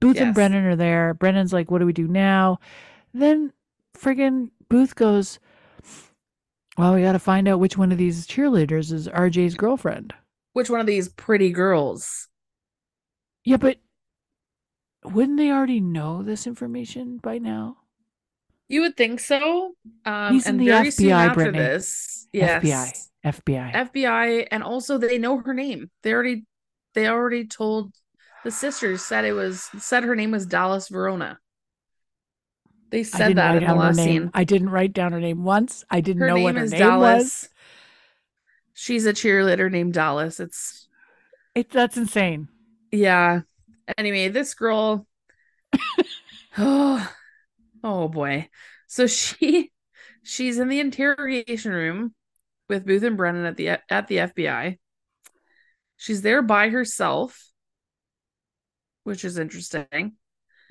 Booth 0.00 0.16
and 0.18 0.28
Yes. 0.28 0.34
Brennan 0.34 0.64
are 0.64 0.76
there. 0.76 1.14
Brennan's 1.14 1.52
like, 1.52 1.70
"What 1.70 1.78
do 1.80 1.86
we 1.86 1.92
do 1.92 2.06
now?" 2.08 2.58
Then 3.12 3.52
friggin' 3.96 4.50
Booth 4.68 4.94
goes, 4.94 5.38
"Well, 6.76 6.94
we 6.94 7.02
got 7.02 7.12
to 7.12 7.18
find 7.18 7.46
out 7.48 7.60
which 7.60 7.78
one 7.78 7.92
of 7.92 7.98
these 7.98 8.26
cheerleaders 8.26 8.92
is 8.92 9.08
RJ's 9.08 9.54
girlfriend." 9.54 10.14
Which 10.52 10.70
one 10.70 10.80
of 10.80 10.86
these 10.86 11.08
pretty 11.08 11.50
girls? 11.50 12.28
Yeah, 13.44 13.56
but 13.58 13.78
wouldn't 15.04 15.36
they 15.36 15.50
already 15.50 15.80
know 15.80 16.22
this 16.22 16.46
information 16.46 17.18
by 17.18 17.38
now? 17.38 17.78
You 18.68 18.80
would 18.82 18.96
think 18.96 19.20
so. 19.20 19.74
Um 20.06 20.32
He's 20.32 20.46
in 20.46 20.52
and 20.52 20.60
the 20.60 20.66
very 20.66 20.90
soon 20.90 21.08
FBI, 21.10 21.12
after 21.12 21.34
Brittany. 21.34 21.58
this. 21.58 22.28
Yes. 22.32 23.10
FBI. 23.24 23.32
FBI. 23.42 23.72
FBI 23.92 24.48
and 24.50 24.62
also 24.62 24.96
they 24.98 25.18
know 25.18 25.38
her 25.38 25.54
name. 25.54 25.90
They 26.02 26.12
already 26.12 26.44
they 26.94 27.08
already 27.08 27.46
told 27.46 27.92
the 28.44 28.50
sisters 28.50 29.02
said 29.02 29.24
it 29.24 29.32
was 29.32 29.62
said 29.78 30.04
her 30.04 30.16
name 30.16 30.30
was 30.30 30.46
Dallas 30.46 30.88
Verona. 30.88 31.38
They 32.90 33.02
said 33.04 33.34
that 33.34 33.56
in 33.56 33.66
the 33.66 33.74
last 33.74 33.96
name. 33.96 34.04
scene. 34.04 34.30
I 34.34 34.44
didn't 34.44 34.70
write 34.70 34.92
down 34.92 35.12
her 35.12 35.20
name 35.20 35.44
once. 35.44 35.84
I 35.90 36.00
didn't 36.00 36.22
Her 36.22 36.26
know 36.26 36.34
name 36.34 36.44
what 36.44 36.56
her 36.56 36.64
is 36.64 36.70
name 36.70 36.78
Dallas. 36.78 36.98
was. 36.98 37.48
She's 38.74 39.06
a 39.06 39.12
cheerleader 39.12 39.70
named 39.70 39.94
Dallas. 39.94 40.38
It's 40.40 40.88
It, 41.54 41.70
that's 41.70 41.96
insane. 41.96 42.48
yeah. 42.90 43.42
Anyway, 43.98 44.28
this 44.28 44.54
girl 44.54 45.06
Oh, 46.56 47.10
oh 47.84 48.08
boy. 48.08 48.48
So 48.86 49.06
she 49.06 49.72
she's 50.22 50.58
in 50.58 50.68
the 50.68 50.80
interrogation 50.80 51.72
room 51.72 52.14
with 52.68 52.86
Booth 52.86 53.02
and 53.02 53.16
Brennan 53.16 53.46
at 53.46 53.56
the 53.56 53.68
at 53.90 54.08
the 54.08 54.20
FBI. 54.20 54.78
She's 55.96 56.22
there 56.22 56.42
by 56.42 56.70
herself, 56.70 57.50
which 59.04 59.24
is 59.24 59.38
interesting. 59.38 60.16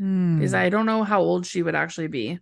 Hmm. 0.03 0.37
Because 0.37 0.53
I 0.53 0.67
don't 0.67 0.85
know 0.85 1.03
how 1.03 1.21
old 1.21 1.45
she 1.45 1.63
would 1.63 1.75
actually 1.75 2.07
be. 2.07 2.39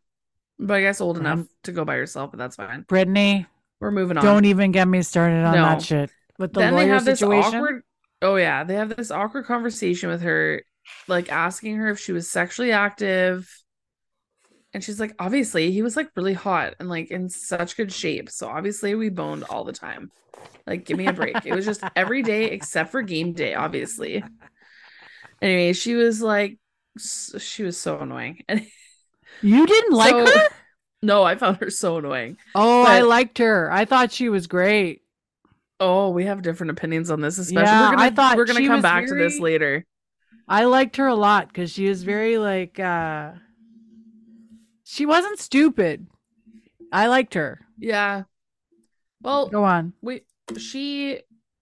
But 0.58 0.78
I 0.78 0.82
guess 0.82 1.00
old 1.00 1.20
enough 1.20 1.46
to 1.64 1.72
go 1.72 1.86
by 1.86 1.96
herself, 1.96 2.32
but 2.32 2.40
that's 2.40 2.56
fine. 2.56 2.86
Brittany, 2.88 3.46
We're 3.80 3.92
moving 3.92 4.18
on. 4.18 4.24
don't 4.24 4.46
even 4.46 4.72
get 4.72 4.88
me 4.88 5.04
started 5.04 5.46
on 5.46 5.54
No. 5.54 5.62
that 5.64 5.84
shit. 5.84 6.10
With 6.40 6.54
the 6.54 6.62
then 6.62 6.74
they 6.74 6.82
lawyer 6.86 6.94
have 6.96 7.06
this 7.06 7.22
awkward 7.22 7.84
oh 8.24 8.36
yeah 8.36 8.64
they 8.64 8.74
have 8.76 8.96
this 8.96 9.12
awkward 9.12 9.46
conversation 9.46 10.10
with 10.10 10.22
her 10.24 10.64
like 11.08 11.32
asking 11.32 11.76
her 11.76 11.90
if 11.90 12.00
she 12.00 12.14
was 12.14 12.30
sexually 12.30 12.72
active 12.72 13.48
and 14.74 14.84
she's 14.84 15.00
like 15.00 15.14
obviously 15.20 15.72
he 15.72 15.84
was 15.84 15.96
like 15.96 16.10
really 16.16 16.34
hot 16.34 16.74
and 16.80 16.90
like 16.90 17.12
in 17.12 17.30
such 17.30 17.78
good 17.78 17.92
shape 17.92 18.30
so 18.30 18.48
obviously 18.48 18.96
we 18.96 19.10
boned 19.10 19.44
all 19.44 19.64
the 19.64 19.72
time 19.74 20.12
like 20.66 20.86
give 20.86 20.98
me 20.98 21.06
a 21.06 21.14
break 21.14 21.46
it 21.46 21.54
was 21.54 21.66
just 21.66 21.84
every 21.96 22.24
day 22.24 22.46
except 22.46 22.92
for 22.92 23.02
game 23.04 23.34
day 23.34 23.54
obviously 23.54 24.24
anyway 25.42 25.74
she 25.74 25.94
was 25.96 26.22
like 26.22 26.58
she 26.98 27.64
was 27.64 27.78
so 27.78 28.00
annoying 28.00 28.44
and 28.50 28.66
You 29.42 29.66
didn't 29.66 29.94
like 29.94 30.12
So- 30.12 30.26
her? 30.40 30.48
no 31.04 31.24
i 31.24 31.36
found 31.36 31.58
her 31.58 31.70
so 31.72 31.98
annoying 31.98 32.38
Oh, 32.54 32.84
I 32.84 33.02
liked 33.02 33.38
her. 33.40 33.72
I 33.72 33.86
thought 33.86 34.12
she 34.12 34.30
was 34.30 34.46
great. 34.48 35.02
oh 35.80 36.10
we 36.12 36.26
have 36.26 36.42
different 36.44 36.72
opinions 36.72 37.10
on 37.10 37.22
this 37.22 37.38
especially 37.40 37.64
Yeah, 37.66 37.90
we're 37.90 37.96
gonna 37.96 38.04
I 38.04 38.10
thought 38.12 38.38
we're 38.38 38.46
gonna 38.46 38.68
come 38.68 38.82
back 38.84 39.08
to 39.08 39.16
this 39.16 39.40
later 39.40 39.86
I 40.48 40.66
liked 40.66 40.98
her 40.98 41.08
a 41.08 41.16
lot 41.16 41.48
because 41.48 41.72
she 41.72 41.88
was 41.88 42.04
very 42.04 42.38
like 42.38 42.80
uh 42.80 43.32
she 44.84 45.06
wasn't 45.06 45.40
stupid. 45.40 46.06
I 46.92 47.08
liked 47.08 47.36
her. 47.36 47.62
yeah 47.78 48.24
well 49.22 49.48
Go 49.48 49.64
on. 49.64 49.94
we 50.02 50.22
she 50.58 51.22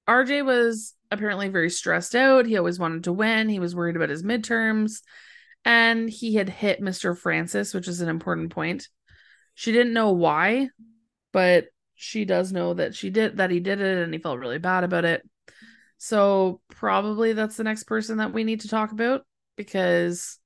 RJ 0.09 0.43
was 0.43 0.95
apparently 1.12 1.49
very 1.49 1.70
stressed 1.70 2.16
out. 2.16 2.45
He 2.45 2.57
always 2.57 2.80
wanted 2.80 3.05
to 3.05 3.14
win. 3.14 3.49
He 3.49 3.60
was 3.60 3.76
worried 3.76 3.95
about 3.95 4.10
his 4.10 4.24
midterms 4.24 5.01
and 5.66 6.10
he 6.10 6.36
had 6.36 6.49
hit 6.49 6.82
Mr. 6.82 7.18
Francis, 7.18 7.74
which 7.74 7.88
is 7.88 8.01
an 8.01 8.10
important 8.10 8.51
point. 8.51 8.88
She 9.55 9.72
didn't 9.72 9.93
know 9.93 10.12
why, 10.12 10.70
but 11.34 11.66
she 11.95 12.26
does 12.26 12.51
know 12.51 12.74
that 12.76 12.95
she 12.95 13.10
did 13.10 13.38
that 13.38 13.51
he 13.51 13.60
did 13.60 13.82
it 13.82 13.97
and 13.97 14.14
he 14.14 14.20
felt 14.20 14.39
really 14.39 14.57
bad 14.57 14.84
about 14.84 15.05
it. 15.05 15.28
So 15.97 16.62
probably 16.70 17.34
that's 17.34 17.57
the 17.57 17.66
next 17.66 17.84
person 17.84 18.18
that 18.18 18.32
we 18.32 18.45
need 18.45 18.62
to 18.62 18.70
talk 18.70 18.91
about 18.91 19.26
because 19.57 20.39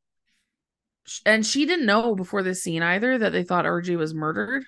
and 1.26 1.46
she 1.46 1.66
didn't 1.66 1.86
know 1.86 2.16
before 2.16 2.42
this 2.42 2.64
scene 2.64 2.82
either 2.82 3.18
that 3.18 3.32
they 3.32 3.44
thought 3.44 3.66
RJ 3.66 3.98
was 3.98 4.14
murdered 4.14 4.64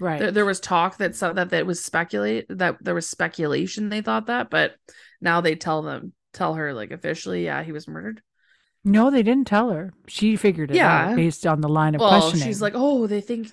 Right. 0.00 0.18
there, 0.20 0.30
there 0.30 0.44
was 0.44 0.60
talk 0.60 0.98
that 0.98 1.14
said 1.16 1.36
that 1.36 1.50
that 1.50 1.66
was 1.66 1.82
speculate 1.84 2.46
that 2.50 2.76
there 2.82 2.94
was 2.94 3.08
speculation 3.08 3.88
they 3.88 4.00
thought 4.02 4.26
that 4.26 4.50
but 4.50 4.74
now 5.20 5.40
they 5.40 5.54
tell 5.54 5.82
them 5.82 6.12
tell 6.32 6.54
her 6.54 6.72
like 6.74 6.90
officially 6.90 7.44
yeah 7.44 7.62
he 7.62 7.72
was 7.72 7.88
murdered 7.88 8.20
no, 8.88 9.10
they 9.10 9.24
didn't 9.24 9.48
tell 9.48 9.70
her. 9.70 9.92
She 10.06 10.36
figured 10.36 10.70
it 10.70 10.76
Yeah. 10.76 11.08
out 11.08 11.16
based 11.16 11.44
on 11.44 11.60
the 11.60 11.68
line 11.68 11.96
of 11.96 12.00
well 12.00 12.20
questioning. 12.20 12.46
she's 12.46 12.62
like 12.62 12.74
oh 12.76 13.08
they 13.08 13.20
think 13.20 13.50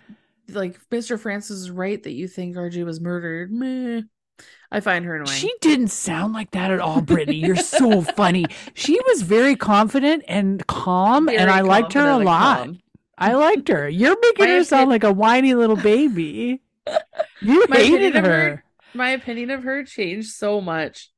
like 0.49 0.79
mr 0.91 1.17
francis 1.19 1.57
is 1.57 1.71
right 1.71 2.03
that 2.03 2.11
you 2.11 2.27
think 2.27 2.55
rj 2.55 2.85
was 2.85 3.01
murdered 3.01 3.51
Meh. 3.51 4.01
i 4.71 4.79
find 4.79 5.05
her 5.05 5.15
annoying 5.15 5.29
She 5.35 5.51
didn't 5.59 5.87
sound 5.87 6.33
like 6.33 6.51
that 6.51 6.69
at 6.69 6.79
all, 6.79 7.01
Brittany. 7.01 7.37
You're 7.37 7.55
so 7.55 8.01
funny. 8.17 8.45
She 8.75 8.99
was 9.07 9.23
very 9.23 9.55
confident 9.55 10.23
and 10.27 10.65
calm, 10.67 11.29
and 11.29 11.49
I 11.49 11.61
liked 11.61 11.93
her 11.93 12.07
a 12.07 12.17
lot. 12.19 12.65
calm. 12.65 12.79
I 13.29 13.33
liked 13.33 13.67
her. 13.69 13.87
You're 13.89 14.17
making 14.21 14.47
her 14.47 14.63
sound 14.63 14.89
like 14.89 15.03
a 15.03 15.11
whiny 15.13 15.53
little 15.55 15.75
baby. 15.77 16.61
You 17.41 17.65
My 17.69 17.77
hated 17.77 17.93
opinion 18.15 18.17
of 18.17 18.23
her- 18.25 18.31
her. 18.49 18.63
my 18.93 19.09
opinion 19.11 19.49
of 19.51 19.63
her 19.63 19.83
changed 19.83 20.31
so 20.31 20.59
much 20.61 21.09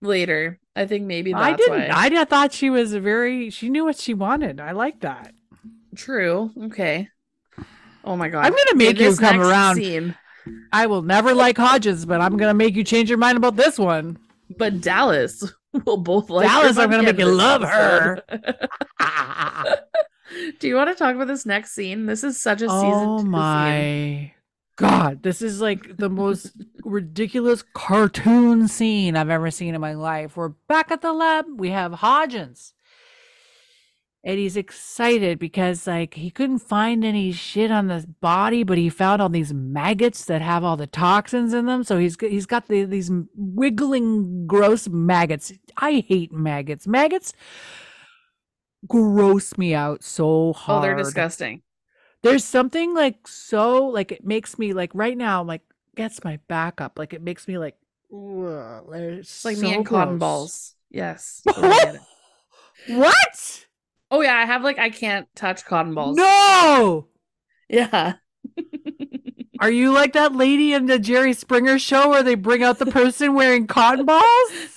later 0.00 0.58
i 0.76 0.84
think 0.86 1.04
maybe 1.06 1.32
that's 1.32 1.42
I 1.44 1.52
didn't. 1.54 1.88
why 1.88 1.88
I 2.20 2.24
thought 2.24 2.52
she 2.52 2.68
was 2.70 2.92
a 2.92 3.00
very. 3.00 3.48
She 3.50 3.68
knew 3.70 3.84
what 3.84 3.96
she 3.98 4.12
wanted. 4.14 4.60
I 4.60 4.72
like 4.72 5.00
that. 5.00 5.32
true 5.96 6.50
okay 6.64 7.08
oh 8.04 8.16
my 8.16 8.28
god 8.28 8.44
I'm 8.46 8.52
gonna 8.52 8.74
make 8.76 8.98
you 8.98 9.14
come 9.16 9.40
around. 9.40 9.76
scene 9.76 10.14
I 10.72 10.86
will 10.86 11.00
never 11.02 11.32
like 11.34 11.56
Hodgins, 11.56 12.06
but 12.06 12.20
I'm 12.20 12.36
gonna 12.36 12.52
make 12.54 12.74
you 12.74 12.84
change 12.84 13.08
your 13.08 13.18
mind 13.18 13.38
about 13.38 13.56
this 13.56 13.78
one. 13.78 14.18
But 14.58 14.80
Dallas 14.82 15.42
will 15.86 15.96
both 15.98 16.28
like 16.30 16.48
her 16.48 16.60
Dallas, 16.62 16.76
I'm 16.78 16.90
gonna 16.90 17.02
make 17.04 17.18
you 17.18 17.26
love 17.26 17.60
this 17.62 17.70
her. 17.70 18.22
Do 20.58 20.68
you 20.68 20.74
want 20.74 20.90
to 20.90 20.94
talk 20.94 21.14
about 21.14 21.28
this 21.28 21.46
next 21.46 21.72
scene? 21.72 22.06
This 22.06 22.24
is 22.24 22.40
such 22.40 22.62
a 22.62 22.68
season 22.68 22.90
oh 22.92 23.18
two 23.18 23.22
scene. 23.22 23.30
my 23.30 24.32
god. 24.76 25.22
This 25.22 25.42
is 25.42 25.60
like 25.60 25.96
the 25.96 26.10
most 26.10 26.52
ridiculous 26.84 27.62
cartoon 27.74 28.68
scene 28.68 29.16
i've 29.16 29.30
ever 29.30 29.50
seen 29.50 29.74
in 29.74 29.80
my 29.80 29.94
life. 29.94 30.36
We're 30.36 30.48
back 30.48 30.90
at 30.90 31.00
the 31.02 31.12
lab. 31.12 31.46
We 31.56 31.70
have 31.70 31.92
hodgins. 31.92 32.72
And 34.26 34.38
he's 34.38 34.56
excited 34.56 35.38
because 35.38 35.86
like 35.86 36.14
he 36.14 36.30
couldn't 36.30 36.60
find 36.60 37.04
any 37.04 37.30
shit 37.30 37.70
on 37.70 37.88
the 37.88 38.06
body 38.22 38.62
but 38.62 38.78
he 38.78 38.88
found 38.88 39.20
all 39.20 39.28
these 39.28 39.52
maggots 39.52 40.24
that 40.24 40.40
have 40.40 40.64
all 40.64 40.76
the 40.76 40.86
toxins 40.86 41.52
in 41.52 41.66
them. 41.66 41.84
So 41.84 41.98
he's 41.98 42.16
he's 42.18 42.46
got 42.46 42.68
the, 42.68 42.84
these 42.84 43.10
wiggling 43.36 44.46
gross 44.46 44.88
maggots. 44.88 45.52
I 45.76 46.04
hate 46.08 46.32
maggots. 46.32 46.86
Maggots 46.86 47.34
gross 48.88 49.56
me 49.58 49.74
out 49.74 50.02
so 50.02 50.52
hard. 50.52 50.78
Oh, 50.78 50.82
they're 50.86 50.96
disgusting. 50.96 51.62
there's 52.22 52.44
something 52.44 52.94
like 52.94 53.26
so 53.28 53.86
like 53.86 54.12
it 54.12 54.24
makes 54.24 54.58
me 54.58 54.72
like 54.72 54.90
right 54.94 55.16
now 55.16 55.42
like 55.42 55.62
gets 55.96 56.24
my 56.24 56.38
back 56.48 56.80
up 56.80 56.98
like 56.98 57.12
it 57.12 57.22
makes 57.22 57.46
me 57.46 57.58
like 57.58 57.76
ugh, 58.12 58.84
like 59.44 59.58
me 59.58 59.74
and 59.74 59.86
cotton 59.86 60.18
balls. 60.18 60.74
Yes. 60.90 61.42
what 62.88 63.66
oh 64.10 64.20
yeah, 64.20 64.36
I 64.36 64.44
have 64.44 64.62
like 64.62 64.78
I 64.78 64.90
can't 64.90 65.28
touch 65.34 65.64
cotton 65.64 65.94
balls. 65.94 66.16
no 66.16 67.08
Yeah. 67.68 68.14
are 69.60 69.70
you 69.70 69.92
like 69.92 70.12
that 70.12 70.34
lady 70.34 70.74
in 70.74 70.86
the 70.86 70.98
jerry 70.98 71.32
springer 71.32 71.78
show 71.78 72.10
where 72.10 72.22
they 72.22 72.34
bring 72.34 72.62
out 72.62 72.78
the 72.78 72.86
person 72.86 73.34
wearing 73.34 73.66
cotton 73.66 74.04
balls 74.04 74.73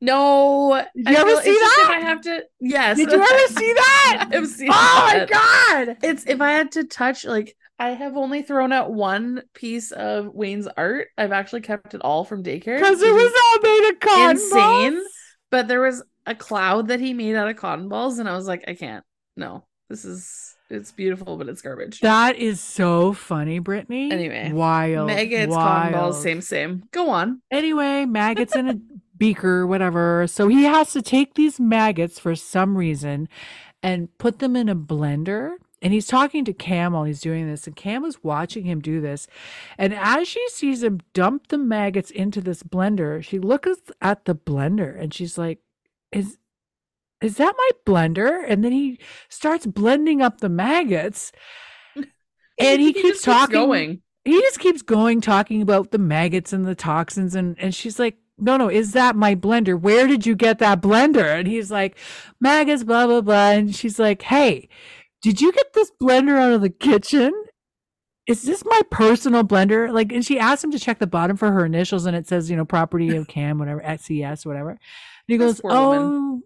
No. 0.00 0.84
Did 0.94 1.08
you 1.08 1.16
ever 1.16 1.30
see 1.42 1.50
it's 1.50 1.78
if 1.78 1.88
that? 1.88 1.94
I 1.96 2.00
have 2.00 2.20
to. 2.22 2.44
Yes. 2.60 2.96
did 2.96 3.10
you 3.10 3.18
ever 3.20 3.54
see 3.54 3.72
that 3.72 4.28
I've 4.32 4.46
seen 4.48 4.68
oh 4.72 5.10
my 5.12 5.26
god 5.26 5.96
It's 6.02 6.26
if 6.26 6.40
I 6.40 6.52
had 6.52 6.72
to 6.72 6.84
touch 6.84 7.24
like 7.24 7.56
I 7.78 7.90
have 7.90 8.16
only 8.16 8.42
thrown 8.42 8.72
out 8.72 8.92
one 8.92 9.42
piece 9.52 9.92
of 9.92 10.34
Wayne's 10.34 10.66
art. 10.66 11.08
I've 11.18 11.32
actually 11.32 11.60
kept 11.60 11.94
it 11.94 12.00
all 12.00 12.24
from 12.24 12.42
daycare 12.42 12.78
because 12.78 13.02
it 13.02 13.12
was 13.12 13.32
all 13.44 13.62
made 13.62 13.90
of 13.90 14.00
cotton 14.00 14.30
insane. 14.30 14.94
balls. 14.94 15.06
but 15.50 15.68
there 15.68 15.80
was 15.82 16.02
a 16.24 16.34
cloud 16.34 16.88
that 16.88 17.00
he 17.00 17.12
made 17.12 17.36
out 17.36 17.48
of 17.48 17.56
cotton 17.56 17.88
balls, 17.88 18.18
and 18.18 18.28
I 18.28 18.34
was 18.34 18.46
like, 18.48 18.64
I 18.66 18.74
can't. 18.74 19.04
No, 19.36 19.64
this 19.90 20.06
is 20.06 20.54
it's 20.70 20.90
beautiful, 20.90 21.36
but 21.36 21.48
it's 21.50 21.60
garbage. 21.60 22.00
that 22.00 22.36
is 22.36 22.60
so 22.60 23.12
funny 23.12 23.58
brittany 23.60 24.10
Anyway, 24.10 24.50
wild 24.52 25.06
Maggots, 25.08 25.54
cotton 25.54 25.92
balls, 25.92 26.22
same, 26.22 26.40
same. 26.40 26.82
Go 26.92 27.10
on. 27.10 27.42
Anyway, 27.50 28.06
maggots 28.06 28.56
in 28.56 28.68
a 28.70 28.74
beaker, 29.18 29.66
whatever. 29.66 30.26
So 30.26 30.48
he 30.48 30.64
has 30.64 30.92
to 30.92 31.02
take 31.02 31.34
these 31.34 31.60
maggots 31.60 32.18
for 32.18 32.34
some 32.34 32.76
reason 32.76 33.28
and 33.82 34.16
put 34.18 34.38
them 34.38 34.56
in 34.56 34.68
a 34.68 34.76
blender. 34.76 35.56
And 35.82 35.92
he's 35.92 36.06
talking 36.06 36.44
to 36.46 36.52
Cam 36.52 36.94
while 36.94 37.04
he's 37.04 37.20
doing 37.20 37.46
this, 37.46 37.66
and 37.66 37.76
Cam 37.76 38.04
is 38.04 38.24
watching 38.24 38.64
him 38.64 38.80
do 38.80 39.00
this. 39.00 39.26
And 39.76 39.94
as 39.94 40.26
she 40.26 40.44
sees 40.48 40.82
him 40.82 41.00
dump 41.12 41.48
the 41.48 41.58
maggots 41.58 42.10
into 42.10 42.40
this 42.40 42.62
blender, 42.62 43.22
she 43.22 43.38
looks 43.38 43.70
at 44.00 44.24
the 44.24 44.34
blender 44.34 44.98
and 44.98 45.12
she's 45.12 45.36
like, 45.36 45.58
Is 46.10 46.38
is 47.20 47.36
that 47.36 47.54
my 47.56 47.70
blender? 47.86 48.44
And 48.46 48.64
then 48.64 48.72
he 48.72 48.98
starts 49.28 49.66
blending 49.66 50.22
up 50.22 50.40
the 50.40 50.48
maggots. 50.48 51.32
And 52.58 52.80
he, 52.80 52.94
keeps 52.94 53.18
just 53.18 53.24
talking 53.26 53.52
going. 53.52 54.00
he 54.24 54.40
just 54.40 54.60
keeps 54.60 54.80
going 54.80 55.20
talking 55.20 55.60
about 55.60 55.90
the 55.90 55.98
maggots 55.98 56.54
and 56.54 56.64
the 56.64 56.74
toxins 56.74 57.34
and 57.34 57.54
and 57.58 57.74
she's 57.74 57.98
like 57.98 58.16
no 58.38 58.56
no 58.56 58.68
is 58.70 58.92
that 58.92 59.16
my 59.16 59.34
blender? 59.34 59.80
Where 59.80 60.06
did 60.06 60.26
you 60.26 60.34
get 60.34 60.58
that 60.58 60.82
blender? 60.82 61.38
And 61.38 61.48
he's 61.48 61.70
like 61.70 61.96
maggots 62.40 62.84
blah 62.84 63.06
blah 63.06 63.20
blah. 63.22 63.50
And 63.50 63.74
she's 63.74 63.98
like 63.98 64.22
hey 64.22 64.68
did 65.22 65.40
you 65.40 65.52
get 65.52 65.72
this 65.72 65.90
blender 66.00 66.38
out 66.38 66.52
of 66.52 66.60
the 66.60 66.70
kitchen? 66.70 67.32
Is 68.26 68.42
this 68.42 68.64
my 68.64 68.80
personal 68.90 69.44
blender? 69.44 69.92
Like 69.92 70.12
and 70.12 70.24
she 70.24 70.38
asked 70.38 70.64
him 70.64 70.72
to 70.72 70.78
check 70.78 70.98
the 70.98 71.06
bottom 71.06 71.36
for 71.36 71.52
her 71.52 71.64
initials 71.64 72.06
and 72.06 72.16
it 72.16 72.26
says 72.28 72.50
you 72.50 72.56
know 72.56 72.64
property 72.64 73.16
of 73.16 73.28
cam 73.28 73.58
whatever 73.58 73.82
ses 73.98 74.44
whatever. 74.46 74.70
And 74.70 74.78
he 75.28 75.36
This 75.38 75.54
goes 75.54 75.60
poor 75.60 75.76
woman. 75.76 76.14
oh 76.14 76.42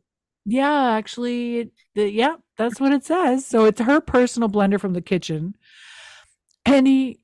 yeah 0.47 0.93
actually 0.93 1.71
the, 1.95 2.11
yeah 2.11 2.37
that's 2.57 2.81
what 2.81 2.93
it 2.93 3.05
says. 3.05 3.47
So 3.47 3.65
it's 3.65 3.81
her 3.81 4.01
personal 4.01 4.49
blender 4.49 4.81
from 4.81 4.93
the 4.95 5.03
kitchen. 5.03 5.57
And 6.67 6.87
he 6.87 7.19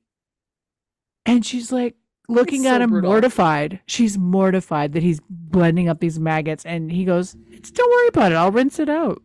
and 1.25 1.45
she's 1.45 1.71
like 1.71 1.95
looking 2.27 2.63
so 2.63 2.69
at 2.75 2.81
him 2.81 2.89
brutal. 2.89 3.09
mortified. 3.11 3.79
She's 3.85 4.17
mortified 4.17 4.93
that 4.93 5.03
he's 5.03 5.19
blending 5.29 5.87
up 5.89 5.99
these 5.99 6.19
maggots. 6.19 6.65
And 6.65 6.91
he 6.91 7.05
goes, 7.05 7.35
"It's- 7.51 7.71
Don't 7.71 7.89
worry 7.89 8.07
about 8.07 8.31
it. 8.31 8.35
I'll 8.35 8.51
rinse 8.51 8.79
it 8.79 8.89
out. 8.89 9.21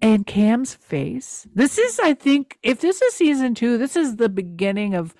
And 0.00 0.26
Cam's 0.26 0.74
face. 0.74 1.46
This 1.54 1.78
is, 1.78 2.00
I 2.00 2.14
think, 2.14 2.58
if 2.62 2.80
this 2.80 3.00
is 3.00 3.14
season 3.14 3.54
two, 3.54 3.78
this 3.78 3.94
is 3.94 4.16
the 4.16 4.28
beginning 4.28 4.94
of 4.94 5.14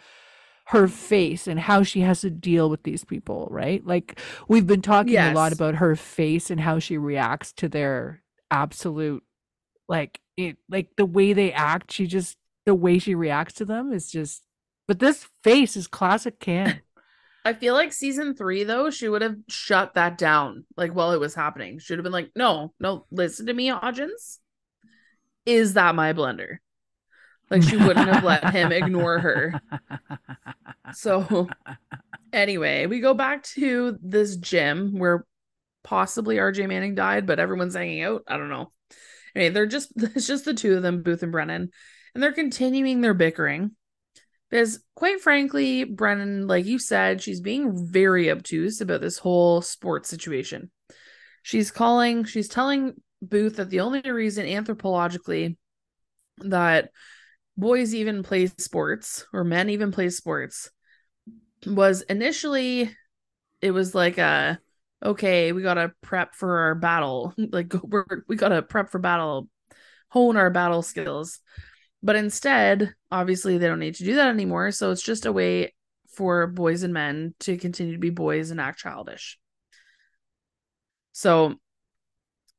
her 0.66 0.88
face 0.88 1.46
and 1.46 1.60
how 1.60 1.82
she 1.84 2.00
has 2.00 2.22
to 2.22 2.30
deal 2.30 2.68
with 2.68 2.82
these 2.82 3.04
people, 3.04 3.46
right? 3.50 3.84
Like 3.86 4.18
we've 4.48 4.66
been 4.66 4.82
talking 4.82 5.12
a 5.16 5.34
lot 5.34 5.52
about 5.52 5.76
her 5.76 5.94
face 5.94 6.50
and 6.50 6.60
how 6.60 6.78
she 6.78 6.96
reacts 6.98 7.52
to 7.54 7.68
their 7.68 8.22
absolute 8.50 9.22
like 9.88 10.20
it 10.36 10.56
like 10.68 10.88
the 10.96 11.04
way 11.06 11.32
they 11.32 11.52
act, 11.52 11.92
she 11.92 12.06
just 12.06 12.36
the 12.64 12.74
way 12.74 12.98
she 12.98 13.14
reacts 13.14 13.54
to 13.54 13.64
them 13.64 13.92
is 13.92 14.10
just 14.10 14.42
but 14.86 14.98
this 14.98 15.28
face 15.42 15.76
is 15.76 15.86
classic 15.86 16.38
Cam. 16.40 16.80
I 17.44 17.54
feel 17.54 17.74
like 17.74 17.92
season 17.92 18.36
three, 18.36 18.62
though, 18.62 18.90
she 18.90 19.08
would 19.08 19.22
have 19.22 19.36
shut 19.48 19.94
that 19.94 20.16
down 20.16 20.64
like 20.76 20.92
while 20.92 21.12
it 21.12 21.18
was 21.18 21.34
happening. 21.34 21.80
Should 21.80 21.98
have 21.98 22.04
been 22.04 22.12
like, 22.12 22.30
no, 22.36 22.72
no, 22.78 23.06
listen 23.10 23.46
to 23.46 23.52
me, 23.52 23.68
Hodgins. 23.68 24.38
Is 25.44 25.74
that 25.74 25.96
my 25.96 26.12
blender? 26.12 26.58
Like 27.50 27.64
she 27.64 27.76
wouldn't 27.76 28.08
have 28.08 28.24
let 28.24 28.50
him 28.50 28.72
ignore 28.72 29.18
her. 29.18 29.60
So 30.94 31.48
anyway, 32.34 32.84
we 32.84 33.00
go 33.00 33.14
back 33.14 33.44
to 33.54 33.96
this 34.02 34.36
gym 34.36 34.98
where 34.98 35.24
possibly 35.82 36.36
RJ 36.36 36.68
Manning 36.68 36.94
died, 36.94 37.26
but 37.26 37.38
everyone's 37.38 37.74
hanging 37.74 38.02
out. 38.02 38.24
I 38.28 38.36
don't 38.36 38.50
know. 38.50 38.72
Anyway, 39.34 39.54
they're 39.54 39.66
just 39.66 39.92
it's 39.96 40.26
just 40.26 40.44
the 40.44 40.52
two 40.54 40.76
of 40.76 40.82
them, 40.82 41.02
Booth 41.02 41.22
and 41.22 41.32
Brennan, 41.32 41.70
and 42.14 42.22
they're 42.22 42.32
continuing 42.32 43.00
their 43.00 43.14
bickering. 43.14 43.72
Because 44.52 44.84
quite 44.94 45.22
frankly, 45.22 45.84
Brennan, 45.84 46.46
like 46.46 46.66
you 46.66 46.78
said, 46.78 47.22
she's 47.22 47.40
being 47.40 47.86
very 47.90 48.30
obtuse 48.30 48.82
about 48.82 49.00
this 49.00 49.16
whole 49.16 49.62
sports 49.62 50.10
situation. 50.10 50.70
She's 51.42 51.70
calling, 51.70 52.24
she's 52.24 52.48
telling 52.48 53.00
Booth 53.22 53.56
that 53.56 53.70
the 53.70 53.80
only 53.80 54.02
reason 54.02 54.44
anthropologically 54.44 55.56
that 56.40 56.90
boys 57.56 57.94
even 57.94 58.22
play 58.22 58.48
sports 58.58 59.26
or 59.32 59.42
men 59.42 59.70
even 59.70 59.90
play 59.90 60.10
sports 60.10 60.70
was 61.66 62.02
initially 62.02 62.94
it 63.62 63.70
was 63.70 63.94
like 63.94 64.18
a 64.18 64.58
okay 65.02 65.52
we 65.52 65.62
gotta 65.62 65.92
prep 66.02 66.34
for 66.34 66.58
our 66.58 66.74
battle 66.74 67.32
like 67.38 67.72
we're, 67.82 68.04
we 68.28 68.36
gotta 68.36 68.60
prep 68.62 68.90
for 68.90 68.98
battle 68.98 69.48
hone 70.08 70.36
our 70.36 70.50
battle 70.50 70.82
skills 70.82 71.40
but 72.02 72.16
instead 72.16 72.94
obviously 73.10 73.58
they 73.58 73.66
don't 73.66 73.78
need 73.78 73.94
to 73.96 74.04
do 74.04 74.14
that 74.16 74.28
anymore. 74.28 74.70
So 74.70 74.90
it's 74.90 75.02
just 75.02 75.26
a 75.26 75.32
way 75.32 75.74
for 76.08 76.46
boys 76.46 76.82
and 76.82 76.92
men 76.92 77.34
to 77.40 77.56
continue 77.56 77.94
to 77.94 77.98
be 77.98 78.10
boys 78.10 78.50
and 78.50 78.60
act 78.60 78.78
childish. 78.78 79.38
So 81.12 81.54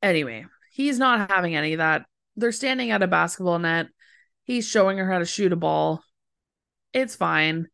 anyway 0.02 0.46
he's 0.74 0.98
not 0.98 1.30
having 1.32 1.56
any 1.56 1.74
of 1.74 1.78
that. 1.78 2.06
They're 2.36 2.52
standing 2.52 2.92
at 2.92 3.04
a 3.04 3.08
basketball 3.08 3.60
net. 3.60 3.88
He's 4.44 4.68
showing 4.68 4.98
her 4.98 5.10
how 5.10 5.20
to 5.20 5.26
shoot 5.26 5.54
a 5.54 5.56
ball. 5.56 6.04
It's 6.92 7.16
fine. 7.16 7.68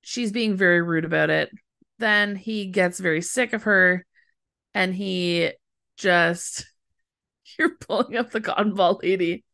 She's 0.00 0.32
being 0.32 0.56
very 0.56 0.82
rude 0.82 1.04
about 1.04 1.30
it. 1.30 1.50
Then 1.98 2.34
he 2.34 2.66
gets 2.66 2.98
very 2.98 3.20
sick 3.20 3.52
of 3.52 3.64
her 3.64 4.04
and 4.74 4.94
he 4.94 5.52
just 5.96 6.64
you're 7.58 7.76
pulling 7.76 8.16
up 8.16 8.30
the 8.30 8.40
cotton 8.40 8.74
ball 8.74 8.98
lady. 9.02 9.44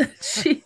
Then 0.00 0.12
she 0.22 0.64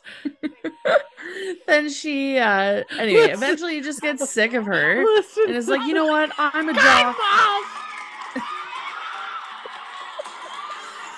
then 1.67 1.89
she 1.91 2.39
uh 2.39 2.85
anyway, 2.99 3.21
Listen. 3.23 3.35
eventually 3.35 3.75
you 3.77 3.83
just 3.83 4.01
get 4.01 4.21
sick 4.21 4.53
of 4.55 4.65
her 4.67 5.03
Listen, 5.05 5.45
and 5.49 5.57
it's 5.57 5.69
like, 5.69 5.87
you 5.87 5.95
know 5.95 6.07
what? 6.07 6.31
I'm 6.39 6.69
a 6.69 6.73
jock. 6.75 7.17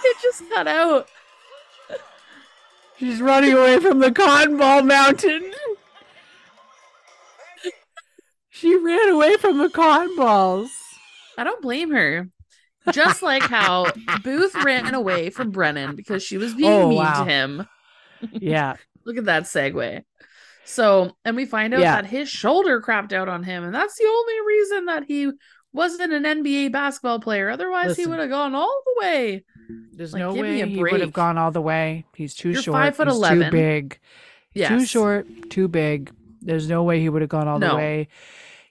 It 0.09 0.17
just 0.23 0.49
cut 0.51 0.69
out. 0.69 1.09
She's 2.97 3.21
running 3.21 3.53
away 3.55 3.81
from 3.81 3.99
the 3.99 4.13
cotton 4.13 4.57
ball 4.57 4.83
mountain. 4.83 5.53
She 8.51 8.77
ran 8.77 9.09
away 9.09 9.37
from 9.37 9.59
the 9.59 9.69
cotton 9.69 10.15
balls. 10.17 10.71
I 11.37 11.43
don't 11.45 11.61
blame 11.61 11.91
her. 11.91 12.29
Just 12.93 13.21
like 13.21 13.43
how 13.43 13.91
Booth 14.23 14.55
ran 14.65 14.95
away 14.95 15.29
from 15.31 15.51
Brennan 15.51 15.97
because 15.97 16.23
she 16.23 16.39
was 16.39 16.55
being 16.55 16.71
Oh, 16.73 16.89
mean 16.89 16.99
wow. 16.99 17.25
to 17.25 17.31
him. 17.31 17.67
Yeah. 18.33 18.77
Look 19.05 19.17
at 19.19 19.27
that 19.27 19.45
segue. 19.45 20.03
So, 20.65 21.17
and 21.25 21.37
we 21.37 21.45
find 21.47 21.73
out 21.75 21.81
Yeah. 21.81 22.01
that 22.03 22.07
his 22.07 22.29
shoulder 22.29 22.81
crapped 22.81 23.13
out 23.13 23.29
on 23.29 23.43
him, 23.45 23.63
and 23.65 23.75
that's 23.75 23.97
the 23.97 24.05
only 24.05 24.35
reason 24.47 24.85
that 24.87 25.05
he 25.07 25.31
wasn't 25.73 26.13
an 26.13 26.25
NBA 26.25 26.73
basketball 26.73 27.21
player. 27.21 27.49
Otherwise, 27.51 27.89
Listen. 27.89 28.05
he 28.05 28.11
would 28.11 28.19
have 28.19 28.31
gone 28.31 28.55
all 28.55 28.83
the 28.85 29.01
way. 29.07 29.45
There's 29.93 30.13
Like, 30.13 30.21
no 30.21 30.35
way 30.35 30.67
he 30.69 30.81
would 30.83 31.01
have 31.01 31.13
gone 31.13 31.39
all 31.39 31.51
the 31.53 31.61
way. 31.61 32.05
He's 32.17 32.35
too 32.35 32.51
You're 32.51 32.63
short. 32.63 32.75
five 32.77 32.97
foot 32.97 33.09
He's 33.09 33.17
11. 33.17 33.45
Too 33.45 33.51
big. 33.51 33.99
Yes. 34.55 34.69
Too 34.71 34.87
short. 34.87 35.27
Too 35.51 35.69
big. 35.69 36.11
There's 36.41 36.69
no 36.69 36.83
way 36.83 37.01
he 37.01 37.09
would 37.09 37.23
have 37.23 37.29
gone 37.29 37.47
all 37.47 37.59
No. 37.59 37.71
the 37.71 37.77
way. 37.77 38.09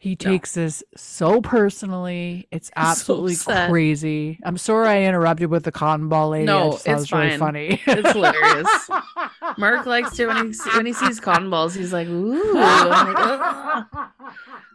He 0.05 0.15
takes 0.15 0.53
this 0.53 0.83
so 0.95 1.41
personally. 1.41 2.47
It's 2.51 2.69
absolutely 2.75 3.33
upset. 3.33 3.71
crazy. 3.71 4.39
I'm 4.43 4.55
sorry 4.55 4.87
I 4.87 5.01
interrupted 5.05 5.49
with 5.49 5.63
the 5.63 5.71
cotton 5.71 6.09
ball 6.09 6.29
lady. 6.29 6.45
No, 6.45 6.73
just 6.73 6.85
thought 6.85 6.91
it 6.91 6.93
it's 6.93 7.01
was 7.01 7.11
really 7.11 7.29
fine. 7.31 7.39
funny. 7.39 7.81
It's 7.87 8.11
hilarious. 8.11 8.89
Mark 9.57 9.87
likes 9.87 10.15
to 10.17 10.27
when 10.27 10.51
he 10.53 10.59
when 10.75 10.85
he 10.85 10.93
sees 10.93 11.19
cotton 11.19 11.49
balls, 11.49 11.73
he's 11.73 11.91
like, 11.91 12.07
ooh, 12.07 12.53
like, 12.53 13.87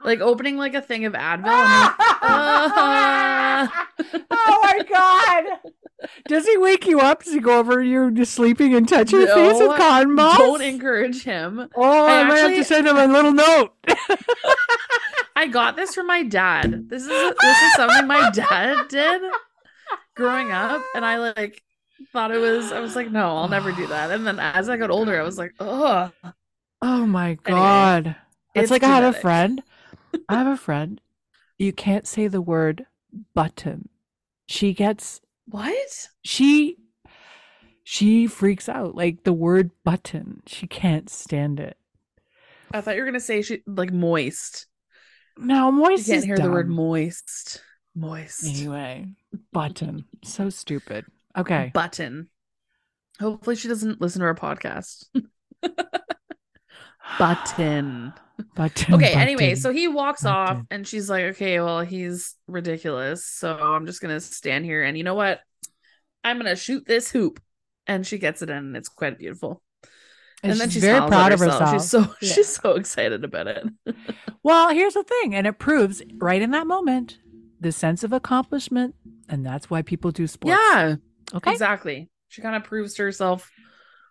like 0.04 0.18
opening 0.20 0.56
like 0.56 0.74
a 0.74 0.82
thing 0.82 1.04
of 1.04 1.12
Advil. 1.12 1.44
Like, 1.44 1.94
"Ah." 2.22 3.86
oh 4.32 4.58
my 4.64 4.82
god! 4.88 5.72
Does 6.28 6.46
he 6.46 6.56
wake 6.56 6.86
you 6.86 7.00
up? 7.00 7.24
Does 7.24 7.34
he 7.34 7.40
go 7.40 7.58
over 7.58 7.82
you 7.82 8.10
just 8.10 8.34
sleeping 8.34 8.74
and 8.74 8.88
touch 8.88 9.12
your 9.12 9.26
face 9.26 9.58
No, 9.58 9.68
with 9.68 9.76
cotton 9.78 10.16
balls? 10.16 10.38
don't 10.38 10.62
encourage 10.62 11.22
him. 11.24 11.68
oh, 11.76 12.06
I, 12.06 12.20
I 12.20 12.24
might 12.24 12.38
have 12.38 12.54
to 12.54 12.64
send 12.64 12.86
him 12.86 12.96
a 12.96 13.06
little 13.06 13.32
note. 13.32 13.74
I 15.36 15.46
got 15.46 15.76
this 15.76 15.94
from 15.94 16.06
my 16.06 16.22
dad. 16.22 16.88
This 16.88 17.02
is 17.02 17.08
this 17.08 17.62
is 17.62 17.74
something 17.74 18.06
my 18.06 18.30
dad 18.30 18.88
did 18.88 19.22
growing 20.14 20.52
up, 20.52 20.82
and 20.94 21.04
I 21.04 21.18
like 21.18 21.62
thought 22.12 22.30
it 22.30 22.38
was. 22.38 22.72
I 22.72 22.80
was 22.80 22.96
like, 22.96 23.10
no, 23.10 23.36
I'll 23.36 23.48
never 23.48 23.72
do 23.72 23.86
that. 23.88 24.10
And 24.10 24.26
then 24.26 24.38
as 24.38 24.68
I 24.68 24.76
got 24.76 24.90
older, 24.90 25.18
I 25.18 25.22
was 25.22 25.38
like, 25.38 25.54
oh, 25.60 26.10
oh 26.82 27.06
my 27.06 27.34
god! 27.34 28.16
it's, 28.54 28.64
it's 28.64 28.70
like 28.70 28.82
I 28.82 28.88
had 28.88 29.04
a 29.04 29.12
friend. 29.12 29.62
I 30.28 30.34
have 30.38 30.46
a 30.46 30.56
friend. 30.58 31.00
You 31.58 31.72
can't 31.72 32.06
say 32.06 32.26
the 32.26 32.42
word 32.42 32.86
button. 33.34 33.88
She 34.46 34.72
gets 34.74 35.20
what? 35.50 36.08
she 36.22 36.76
she 37.84 38.26
freaks 38.26 38.68
out 38.68 38.94
like 38.94 39.24
the 39.24 39.32
word 39.32 39.70
button. 39.84 40.42
She 40.46 40.66
can't 40.66 41.10
stand 41.10 41.58
it. 41.60 41.76
I 42.72 42.80
thought 42.80 42.94
you 42.94 43.00
were 43.02 43.06
gonna 43.06 43.20
say 43.20 43.42
she 43.42 43.62
like 43.66 43.92
moist. 43.92 44.66
No, 45.36 45.66
You 45.66 45.72
moist 45.72 46.06
can't 46.06 46.18
is 46.18 46.24
hear 46.24 46.36
the 46.36 46.50
word 46.50 46.68
moist. 46.68 47.62
Moist. 47.94 48.44
Anyway, 48.46 49.08
button. 49.52 50.04
So 50.22 50.50
stupid. 50.50 51.06
Okay. 51.36 51.70
Button. 51.74 52.28
Hopefully 53.20 53.56
she 53.56 53.68
doesn't 53.68 54.00
listen 54.00 54.20
to 54.20 54.26
our 54.26 54.34
podcast. 54.34 55.04
Button. 57.18 58.12
Okay, 58.58 59.12
anyway, 59.14 59.54
so 59.54 59.72
he 59.72 59.88
walks 59.88 60.24
off 60.24 60.62
and 60.70 60.86
she's 60.86 61.08
like, 61.10 61.24
okay, 61.24 61.60
well, 61.60 61.80
he's 61.80 62.34
ridiculous. 62.46 63.24
So 63.26 63.56
I'm 63.56 63.86
just 63.86 64.00
going 64.00 64.14
to 64.14 64.20
stand 64.20 64.64
here. 64.64 64.82
And 64.82 64.96
you 64.98 65.04
know 65.04 65.14
what? 65.14 65.40
I'm 66.24 66.36
going 66.38 66.50
to 66.50 66.56
shoot 66.56 66.84
this 66.86 67.10
hoop. 67.10 67.40
And 67.86 68.06
she 68.06 68.18
gets 68.18 68.40
it 68.42 68.50
in, 68.50 68.56
and 68.56 68.76
it's 68.76 68.88
quite 68.88 69.18
beautiful. 69.18 69.62
And, 70.42 70.58
then 70.60 70.70
she's 70.70 70.82
very 70.82 71.06
proud 71.08 71.32
of 71.32 71.40
herself. 71.40 71.72
She's 71.72 71.90
so 71.90 72.00
Yeah. 72.22 72.32
she's 72.32 72.48
so 72.48 72.74
excited 72.74 73.24
about 73.24 73.46
it. 73.48 73.64
Well, 74.42 74.70
here's 74.70 74.94
the 74.94 75.02
thing, 75.02 75.34
and 75.34 75.46
it 75.46 75.58
proves 75.58 76.02
right 76.16 76.40
in 76.40 76.52
that 76.52 76.66
moment 76.66 77.18
the 77.60 77.72
sense 77.72 78.02
of 78.04 78.12
accomplishment, 78.14 78.94
and 79.28 79.44
that's 79.44 79.68
why 79.68 79.82
people 79.82 80.12
do 80.12 80.26
sports. 80.26 80.58
Yeah, 80.72 80.96
Okay. 81.34 81.52
exactly. 81.52 82.08
She 82.28 82.40
kind 82.40 82.56
of 82.56 82.64
proves 82.64 82.94
to 82.94 83.02
herself 83.02 83.50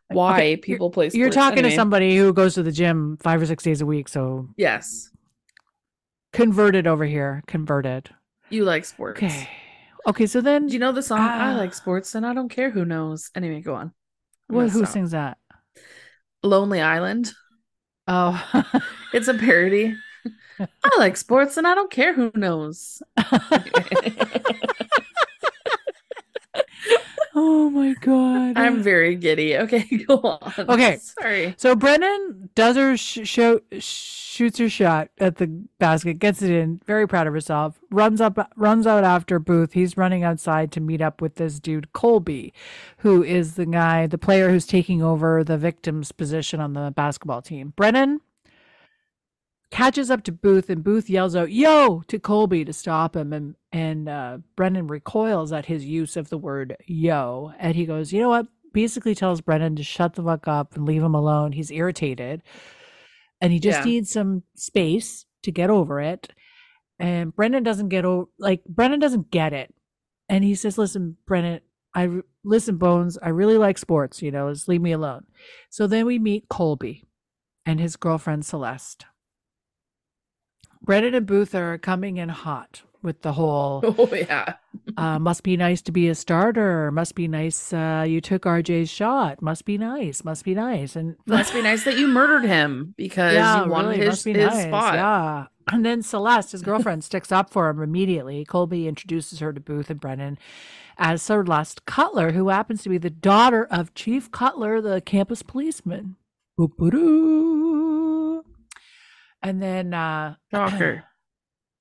why 0.10 0.34
Okay, 0.36 0.58
people 0.58 0.90
play 0.90 1.06
sports. 1.10 1.16
You're 1.16 1.30
talking 1.30 1.60
Anyway, 1.60 1.72
to 1.72 1.76
somebody 1.76 2.18
who 2.18 2.34
goes 2.34 2.56
to 2.56 2.64
the 2.64 2.72
gym 2.72 3.18
five 3.22 3.42
or 3.42 3.46
six 3.46 3.64
days 3.64 3.82
a 3.82 3.86
week, 3.86 4.08
so 4.10 4.48
Yes, 4.58 5.10
converted 6.34 6.88
over 6.88 7.06
here. 7.06 7.44
Converted. 7.48 8.10
you 8.50 8.64
like 8.66 8.86
sports. 8.86 9.18
Okay. 9.22 9.50
Okay, 10.08 10.26
so 10.26 10.42
then 10.42 10.68
Do 10.68 10.74
you 10.74 10.80
know 10.80 10.92
the 10.92 11.04
song? 11.04 11.20
I 11.20 11.54
Ah. 11.54 11.58
like 11.58 11.74
sports, 11.74 12.16
and 12.16 12.26
I 12.26 12.34
don't 12.34 12.50
care 12.50 12.72
who 12.72 12.86
knows. 12.86 13.30
Anyway, 13.36 13.62
go 13.62 13.76
on. 13.76 13.92
What, 14.48 14.70
who 14.70 14.80
stop. 14.80 14.94
sings 14.94 15.12
that? 15.12 15.38
Lonely 16.44 16.82
Island. 16.82 17.34
Oh. 18.08 18.42
It's 19.14 19.28
a 19.28 19.34
parody. 19.34 19.96
I 20.60 20.92
like 21.00 21.18
sports, 21.18 21.58
and 21.58 21.66
I 21.68 21.74
don't 21.76 21.92
care 21.92 22.14
who 22.14 22.32
knows. 22.36 23.02
oh 27.42 27.70
my 27.70 27.94
god. 27.94 28.58
I'm 28.58 28.84
very 28.84 29.16
giddy. 29.16 29.56
Okay, 29.58 29.84
go 30.08 30.18
on. 30.18 30.54
Okay. 30.58 30.98
sorry. 30.98 31.56
So 31.58 31.76
Brennan 31.76 32.50
does 32.56 32.76
her 32.76 32.98
sh- 32.98 33.28
show, 33.28 33.62
shoots 33.80 34.60
her 34.60 34.70
shot 34.70 35.10
at 35.20 35.38
the 35.38 35.48
basket, 35.80 36.20
gets 36.20 36.42
it 36.42 36.52
in, 36.52 36.82
very 36.86 37.08
proud 37.08 37.28
of 37.28 37.34
herself. 37.34 37.80
Runs 37.92 38.20
up, 38.20 38.52
runs 38.58 38.86
out 38.86 39.04
after 39.04 39.40
Booth. 39.40 39.74
He's 39.74 39.96
running 39.96 40.24
outside 40.24 40.72
to 40.74 40.82
meet 40.82 41.02
up 41.02 41.22
with 41.22 41.36
this 41.36 41.60
dude 41.60 41.94
Colby, 41.94 42.54
who 42.98 43.24
is 43.24 43.56
the 43.56 43.66
guy, 43.66 44.06
the 44.06 44.18
player 44.18 44.50
who's 44.50 44.66
taking 44.66 45.02
over 45.02 45.44
the 45.44 45.58
victim's 45.58 46.12
position 46.12 46.60
on 46.60 46.74
the 46.74 46.92
basketball 46.96 47.42
team. 47.42 47.74
Brennan 47.76 48.20
catches 49.72 50.10
up 50.10 50.24
to 50.24 50.32
Booth, 50.32 50.70
and 50.70 50.84
Booth 50.84 51.10
yells 51.10 51.36
out 51.36 51.52
"Yo!" 51.52 52.02
to 52.08 52.20
Colby 52.20 52.66
to 52.66 52.74
stop 52.74 53.16
him, 53.16 53.34
and 53.34 53.56
and 53.72 54.10
uh, 54.10 54.38
Brennan 54.56 54.88
recoils 54.88 55.52
at 55.52 55.66
his 55.68 55.86
use 55.86 56.18
of 56.18 56.30
the 56.30 56.38
word 56.38 56.76
"yo," 56.86 57.52
and 57.60 57.76
he 57.76 57.86
goes, 57.86 58.12
"You 58.14 58.22
know 58.22 58.30
what?" 58.30 58.48
Basically, 58.74 59.16
tells 59.16 59.42
Brennan 59.42 59.76
to 59.78 59.84
shut 59.84 60.14
the 60.14 60.24
fuck 60.24 60.48
up 60.48 60.76
and 60.76 60.86
leave 60.86 61.02
him 61.04 61.16
alone. 61.16 61.52
He's 61.54 61.72
irritated, 61.72 62.44
and 63.42 63.52
he 63.52 63.60
just 63.60 63.80
Yeah. 63.80 63.86
needs 63.86 64.12
some 64.12 64.44
space 64.56 65.26
to 65.44 65.52
get 65.52 65.70
over 65.70 66.00
it. 66.00 66.30
And 67.00 67.34
Brennan 67.36 67.64
doesn't 67.64 67.90
get 67.90 68.06
over 68.06 68.30
like 68.38 68.64
Brennan 68.66 69.00
doesn't 69.00 69.32
get 69.32 69.54
it, 69.54 69.74
and 70.28 70.44
he 70.44 70.56
says, 70.56 70.78
"Listen, 70.78 71.18
Brennan." 71.26 71.62
I 71.96 72.04
re- 72.04 72.22
listen, 72.44 72.78
Bones. 72.78 73.18
I 73.20 73.30
really 73.30 73.58
like 73.58 73.80
sports. 73.80 74.22
You 74.22 74.30
know, 74.30 74.54
just 74.54 74.68
leave 74.68 74.82
me 74.82 74.92
alone. 74.92 75.26
So 75.72 75.88
then 75.88 76.06
we 76.06 76.20
meet 76.20 76.48
Colby 76.48 77.04
and 77.66 77.80
his 77.80 77.96
girlfriend 77.96 78.46
Celeste. 78.46 79.06
Brennan 80.82 81.14
and 81.16 81.26
Booth 81.26 81.54
are 81.56 81.78
coming 81.78 82.18
in 82.18 82.30
hot 82.30 82.84
with 83.02 83.22
the 83.22 83.34
whole 83.34 83.82
Oh 83.98 84.14
yeah. 84.14 84.56
uh, 84.98 85.20
must 85.20 85.44
be 85.44 85.56
nice 85.56 85.82
to 85.84 85.92
be 85.92 86.10
a 86.10 86.16
starter. 86.16 86.92
Must 86.92 87.16
be 87.16 87.28
nice. 87.28 87.72
Uh, 87.72 88.06
you 88.08 88.22
took 88.22 88.44
RJ's 88.44 88.90
shot. 88.90 89.42
Must 89.42 89.66
be 89.66 89.78
nice. 89.78 90.24
Must 90.24 90.44
be 90.44 90.54
nice. 90.54 90.96
And 90.96 91.16
Must 91.26 91.54
be 91.54 91.62
nice 91.62 91.84
that 91.86 91.98
you 91.98 92.08
murdered 92.08 92.46
him 92.46 92.94
because 92.98 93.34
yeah, 93.34 93.64
you 93.64 93.72
wanted 93.72 93.90
really, 93.90 94.00
his, 94.00 94.08
must 94.08 94.26
be 94.26 94.34
his 94.34 94.54
nice. 94.54 94.66
spot. 94.66 94.94
Yeah. 94.96 95.46
And 95.72 95.86
then 95.86 96.02
Celeste, 96.02 96.54
his 96.54 96.64
girlfriend, 96.64 97.04
sticks 97.04 97.32
up 97.32 97.52
for 97.52 97.70
him 97.70 97.80
immediately. 97.80 98.44
Colby 98.44 98.88
introduces 98.88 99.38
her 99.38 99.54
to 99.54 99.60
Booth 99.60 99.92
and 99.92 100.00
Brennan 100.00 100.40
as 100.98 101.22
Celeste 101.22 101.86
Cutler, 101.86 102.32
who 102.32 102.50
happens 102.50 102.82
to 102.82 102.90
be 102.90 102.98
the 102.98 103.12
daughter 103.12 103.68
of 103.70 103.94
Chief 103.94 104.32
Cutler, 104.32 104.82
the 104.82 105.00
campus 105.00 105.44
policeman. 105.44 106.16
Boop-a-doo. 106.60 107.89
And 109.42 109.62
then, 109.62 109.94
uh, 109.94 110.36
Shocker. 110.52 111.06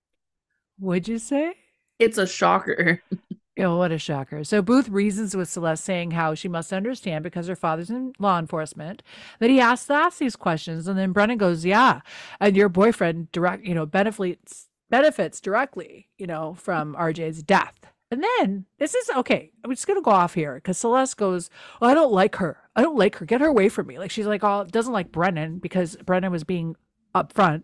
what'd 0.78 1.08
you 1.08 1.18
say? 1.18 1.54
It's 1.98 2.18
a 2.18 2.26
shocker. 2.26 3.02
Oh, 3.60 3.76
what 3.76 3.90
a 3.90 3.98
shocker. 3.98 4.44
So 4.44 4.62
Booth 4.62 4.88
reasons 4.88 5.36
with 5.36 5.48
Celeste, 5.48 5.82
saying 5.82 6.12
how 6.12 6.34
she 6.34 6.46
must 6.46 6.72
understand 6.72 7.24
because 7.24 7.48
her 7.48 7.56
father's 7.56 7.90
in 7.90 8.12
law 8.20 8.38
enforcement 8.38 9.02
that 9.40 9.50
he 9.50 9.56
has 9.56 9.84
to 9.86 9.94
ask 9.94 10.18
these 10.18 10.36
questions. 10.36 10.86
And 10.86 10.96
then 10.96 11.10
Brennan 11.10 11.38
goes, 11.38 11.64
Yeah. 11.64 12.00
And 12.38 12.56
your 12.56 12.68
boyfriend 12.68 13.32
direct, 13.32 13.64
you 13.64 13.74
know, 13.74 13.84
benefits 13.84 14.68
benefits 14.90 15.40
directly, 15.40 16.08
you 16.18 16.26
know, 16.26 16.54
from 16.54 16.94
RJ's 16.94 17.42
death. 17.42 17.74
And 18.10 18.22
then 18.22 18.64
this 18.78 18.94
is 18.94 19.10
okay. 19.10 19.50
I'm 19.64 19.70
just 19.72 19.86
gonna 19.86 20.02
go 20.02 20.12
off 20.12 20.34
here 20.34 20.54
because 20.54 20.78
Celeste 20.78 21.16
goes, 21.16 21.50
oh, 21.82 21.86
I 21.88 21.94
don't 21.94 22.12
like 22.12 22.36
her. 22.36 22.58
I 22.76 22.82
don't 22.82 22.96
like 22.96 23.16
her. 23.16 23.26
Get 23.26 23.40
her 23.40 23.48
away 23.48 23.68
from 23.68 23.88
me. 23.88 23.98
Like 23.98 24.10
she's 24.10 24.26
like, 24.26 24.44
oh, 24.44 24.64
doesn't 24.70 24.92
like 24.92 25.12
Brennan 25.12 25.58
because 25.58 25.96
Brennan 25.96 26.32
was 26.32 26.44
being 26.44 26.76
upfront. 27.22 27.62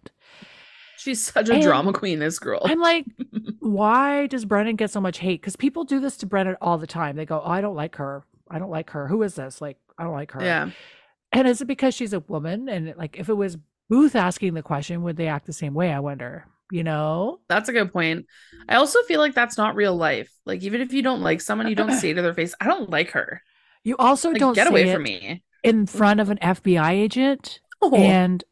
She's 0.96 1.20
such 1.22 1.48
a 1.48 1.55
And- 1.55 1.62
drama 1.62 1.92
queen, 1.92 2.18
this 2.18 2.38
girl. 2.38 2.61
I'm 2.64 2.80
like, 2.80 3.05
why 3.61 4.26
does 4.26 4.44
Brennan 4.44 4.76
get 4.76 4.90
so 4.90 5.00
much 5.00 5.18
hate? 5.18 5.40
Because 5.40 5.57
people 5.57 5.84
do 5.84 6.00
this 6.00 6.16
to 6.18 6.26
Brennan 6.26 6.57
all 6.61 6.78
the 6.78 6.86
time. 6.86 7.16
They 7.16 7.26
go, 7.26 7.42
oh, 7.44 7.50
I 7.50 7.61
don't 7.61 7.74
like 7.74 7.96
her. 7.96 8.24
I 8.50 8.59
don't 8.59 8.70
like 8.70 8.90
her. 8.90 9.09
Who 9.09 9.22
is 9.22 9.34
this? 9.34 9.61
Like, 9.61 9.76
I 9.98 10.05
don't 10.05 10.12
like 10.14 10.32
her. 10.32 10.42
yeah. 10.42 10.70
And 11.32 11.48
is 11.48 11.61
it 11.61 11.64
because 11.66 11.94
she's 11.94 12.12
a 12.12 12.20
woman? 12.20 12.68
And 12.68 12.94
like, 12.96 13.18
if 13.18 13.28
it 13.28 13.34
was 13.34 13.59
Booth 13.90 14.14
asking 14.14 14.55
the 14.55 14.62
question, 14.62 15.02
would 15.02 15.16
they 15.16 15.26
act 15.26 15.46
the 15.46 15.52
same 15.52 15.74
way? 15.74 15.92
I 15.92 15.98
wonder. 15.98 16.44
You 16.70 16.84
know? 16.84 17.40
That's 17.48 17.68
a 17.68 17.72
good 17.72 17.92
point. 17.92 18.26
I 18.68 18.76
also 18.76 19.02
feel 19.02 19.18
like 19.20 19.34
that's 19.34 19.59
not 19.59 19.74
real 19.74 19.96
life. 19.96 20.30
Like 20.46 20.62
even 20.62 20.80
if 20.80 20.92
you 20.92 21.02
don't 21.02 21.22
like 21.22 21.40
someone, 21.40 21.66
you 21.68 21.74
don't 21.74 21.92
say 21.98 22.12
to 22.14 22.22
their 22.22 22.34
face, 22.34 22.55
"I 22.61 22.66
don't 22.66 22.88
like 22.88 23.11
her." 23.11 23.42
You 23.82 23.96
also 23.98 24.30
Like 24.30 24.38
don't 24.38 24.55
get 24.55 24.68
away 24.68 24.90
from 24.92 25.02
me. 25.02 25.42
in 25.62 25.86
front 25.86 26.20
of 26.20 26.30
an 26.30 26.38
FBI 26.38 26.92
agent 26.92 27.61
Oh, 27.82 27.94
and 27.94 28.42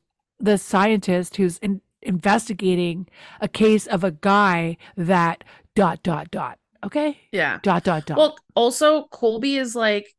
the 0.43 0.59
scientist 0.59 1.37
who's 1.37 1.57
in, 1.59 1.81
investigating 2.03 3.09
a 3.41 3.49
case 3.49 3.87
of 3.87 4.05
a 4.05 4.11
guy 4.11 4.77
that 4.97 5.45
dot 5.75 6.03
dot 6.03 6.31
dot. 6.31 6.59
Okay, 6.85 7.19
yeah. 7.31 7.61
dot 7.63 7.85
dot 7.85 8.05
dot. 8.07 8.19
Well, 8.19 8.37
also 8.55 9.05
Colby 9.05 9.57
is 9.57 9.77
like, 9.77 10.13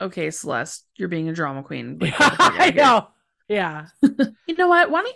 okay, 0.00 0.30
Celeste, 0.30 0.84
you're 0.96 1.08
being 1.08 1.28
a 1.28 1.32
drama 1.32 1.62
queen. 1.62 1.98
Like, 2.20 2.74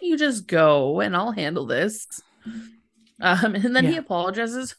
you 0.03 0.17
just 0.17 0.47
go 0.47 1.01
and 1.01 1.15
I 1.15 1.31
here." 1.31 2.23
Um, 3.21 3.55
and 3.55 3.77
then 3.77 3.85
he 3.85 3.97
apologizes 3.97 4.75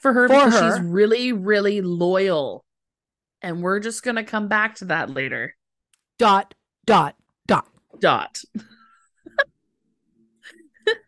for 0.00 0.12
her 0.14 0.28
For 0.28 0.34
because 0.34 0.58
her. 0.58 0.76
she's 0.76 0.80
really, 0.80 1.32
really 1.32 1.82
loyal. 1.82 2.64
And 3.42 3.62
we're 3.62 3.80
just 3.80 4.02
gonna 4.02 4.24
come 4.24 4.48
back 4.48 4.76
to 4.76 4.86
that 4.86 5.10
later. 5.10 5.56
Dot, 6.18 6.54
dot, 6.86 7.16
dot. 7.46 7.66
Dot. 7.98 8.40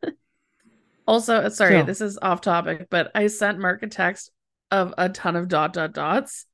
also, 1.06 1.36
uh, 1.36 1.50
sorry, 1.50 1.80
So- 1.80 1.84
this 1.84 2.00
is 2.00 2.18
off 2.20 2.40
topic, 2.40 2.88
but 2.90 3.10
I 3.14 3.26
sent 3.28 3.58
Mark 3.58 3.82
a 3.82 3.88
text 3.88 4.30
of 4.70 4.94
a 4.96 5.08
ton 5.08 5.36
of 5.36 5.48
dot 5.48 5.72
dot 5.72 5.92
dots 5.92 6.46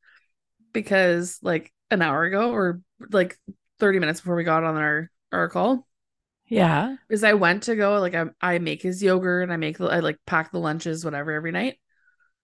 because 0.72 1.39
like 1.43 1.72
an 1.91 2.03
hour 2.03 2.24
ago 2.24 2.51
or 2.53 2.81
like 3.11 3.39
30 3.79 4.01
minutes 4.01 4.20
before 4.20 4.35
we 4.37 4.45
got 4.45 4.64
on 4.64 4.76
our 4.76 5.11
our 5.33 5.49
call 5.49 5.87
Yeah. 6.47 6.97
Because 7.07 7.22
I 7.24 7.35
went 7.35 7.64
to 7.64 7.76
go 7.76 8.01
like 8.01 8.14
I 8.14 8.26
I 8.41 8.59
make 8.59 8.83
his 8.83 9.03
yogurt 9.03 9.45
and 9.45 9.53
I 9.53 9.57
make 9.57 9.79
the 9.79 9.87
I 9.87 10.01
like 10.01 10.18
pack 10.26 10.51
the 10.51 10.59
lunches 10.59 11.05
whatever 11.05 11.33
every 11.33 11.53
night. 11.53 11.79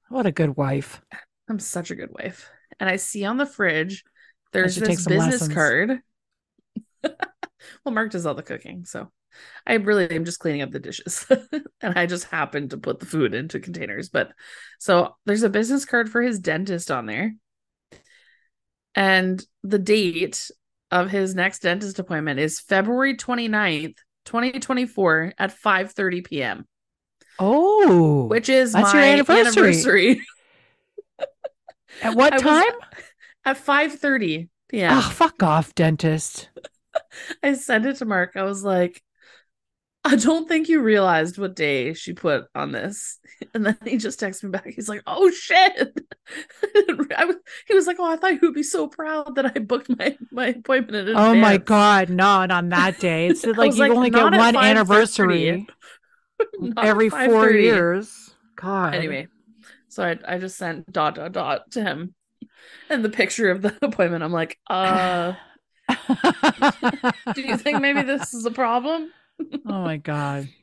What 0.08 0.26
a 0.26 0.32
good 0.32 0.56
wife. 0.56 1.02
I'm 1.48 1.58
such 1.58 1.90
a 1.90 1.94
good 1.96 2.10
wife. 2.12 2.48
And 2.78 2.88
I 2.88 2.96
see 2.96 3.24
on 3.24 3.36
the 3.36 3.46
fridge 3.46 4.04
there's 4.52 4.76
this 4.76 5.04
business 5.04 5.48
lessons. 5.48 5.54
card. 5.54 6.00
well, 7.02 7.94
Mark 7.94 8.12
does 8.12 8.24
all 8.26 8.34
the 8.34 8.42
cooking, 8.42 8.84
so 8.84 9.10
I 9.66 9.74
really 9.74 10.10
am 10.10 10.24
just 10.24 10.38
cleaning 10.38 10.62
up 10.62 10.70
the 10.70 10.78
dishes. 10.78 11.26
and 11.80 11.98
I 11.98 12.06
just 12.06 12.24
happened 12.24 12.70
to 12.70 12.78
put 12.78 13.00
the 13.00 13.06
food 13.06 13.34
into 13.34 13.60
containers. 13.60 14.08
But 14.08 14.32
so 14.78 15.16
there's 15.26 15.42
a 15.42 15.48
business 15.48 15.84
card 15.84 16.10
for 16.10 16.22
his 16.22 16.38
dentist 16.38 16.90
on 16.90 17.06
there. 17.06 17.34
And 18.94 19.44
the 19.62 19.78
date 19.78 20.50
of 20.90 21.10
his 21.10 21.34
next 21.34 21.62
dentist 21.62 21.98
appointment 21.98 22.38
is 22.38 22.60
February 22.60 23.16
29th, 23.16 23.96
2024 24.26 25.34
at 25.38 25.52
5 25.52 25.92
30 25.92 26.20
p.m. 26.22 26.66
Oh. 27.38 28.26
Which 28.26 28.48
is 28.48 28.72
That's 28.72 28.92
my 28.92 29.04
your 29.04 29.12
anniversary. 29.12 29.40
anniversary. 29.40 30.26
At 32.02 32.16
what 32.16 32.32
I 32.34 32.38
time? 32.38 32.72
at 33.44 33.56
5 33.56 33.94
30 33.94 34.48
p.m. 34.68 34.92
Oh, 34.92 34.96
ah, 34.96 35.12
fuck 35.14 35.42
off, 35.42 35.74
dentist. 35.74 36.48
I 37.42 37.54
sent 37.54 37.86
it 37.86 37.96
to 37.96 38.04
Mark. 38.04 38.32
I 38.34 38.42
was 38.42 38.64
like, 38.64 39.02
I 40.06 40.16
don't 40.16 40.46
think 40.46 40.68
you 40.68 40.82
realized 40.82 41.38
what 41.38 41.56
day 41.56 41.94
she 41.94 42.12
put 42.12 42.46
on 42.54 42.72
this. 42.72 43.18
And 43.52 43.66
then 43.66 43.76
he 43.84 43.98
just 43.98 44.18
texts 44.18 44.42
me 44.42 44.50
back. 44.50 44.66
He's 44.66 44.88
like, 44.88 45.02
oh 45.06 45.30
shit. 45.30 46.00
I 47.16 47.24
was, 47.24 47.36
he 47.66 47.74
was 47.74 47.86
like, 47.86 47.96
oh, 47.98 48.10
I 48.10 48.16
thought 48.16 48.32
you 48.32 48.38
would 48.42 48.54
be 48.54 48.62
so 48.62 48.88
proud 48.88 49.34
that 49.34 49.44
I 49.54 49.58
booked 49.58 49.90
my, 49.98 50.16
my 50.30 50.46
appointment 50.46 51.10
in 51.10 51.16
Oh 51.16 51.34
my 51.34 51.58
god, 51.58 52.08
not 52.08 52.50
on 52.50 52.70
that 52.70 53.00
day. 53.00 53.26
It's 53.26 53.44
like 53.44 53.74
you 53.74 53.80
like, 53.80 53.92
only 53.92 54.10
get 54.10 54.32
one 54.32 54.56
anniversary 54.56 55.66
every 56.76 57.10
four 57.10 57.50
years. 57.50 58.34
God. 58.56 58.94
Anyway, 58.94 59.28
so 59.88 60.04
I, 60.04 60.16
I 60.26 60.38
just 60.38 60.56
sent 60.56 60.90
dot, 60.90 61.16
dot, 61.16 61.32
dot 61.32 61.70
to 61.72 61.82
him. 61.82 62.14
And 62.88 63.04
the 63.04 63.10
picture 63.10 63.50
of 63.50 63.62
the 63.62 63.76
appointment, 63.82 64.24
I'm 64.24 64.32
like, 64.32 64.58
uh, 64.68 65.34
do 67.34 67.42
you 67.42 67.58
think 67.58 67.80
maybe 67.80 68.02
this 68.02 68.32
is 68.32 68.46
a 68.46 68.50
problem? 68.50 69.10
Oh 69.40 69.82
my 69.82 69.96
god. 69.96 70.48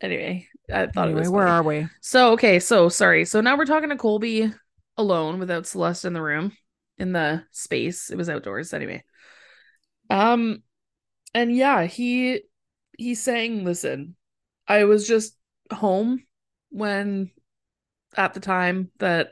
Anyway, 0.00 0.46
I 0.70 0.86
thought 0.88 1.08
it 1.08 1.14
was 1.14 1.30
where 1.30 1.46
funny. 1.46 1.50
are 1.50 1.62
we? 1.62 1.88
So 2.00 2.32
okay, 2.32 2.58
so 2.58 2.88
sorry. 2.88 3.24
So 3.24 3.40
now 3.40 3.56
we're 3.56 3.64
talking 3.64 3.88
to 3.88 3.96
Colby 3.96 4.52
alone 4.98 5.38
without 5.38 5.66
Celeste 5.66 6.04
in 6.04 6.12
the 6.12 6.20
room 6.22 6.52
in 6.98 7.12
the 7.12 7.44
space. 7.50 8.10
It 8.10 8.16
was 8.16 8.28
outdoors 8.28 8.74
anyway. 8.74 9.04
Um 10.10 10.62
and 11.34 11.54
yeah, 11.54 11.84
he 11.84 12.42
he's 12.98 13.22
saying, 13.22 13.64
listen, 13.64 14.16
I 14.68 14.84
was 14.84 15.06
just 15.06 15.36
home 15.72 16.24
when 16.70 17.30
at 18.16 18.34
the 18.34 18.40
time 18.40 18.90
that 18.98 19.30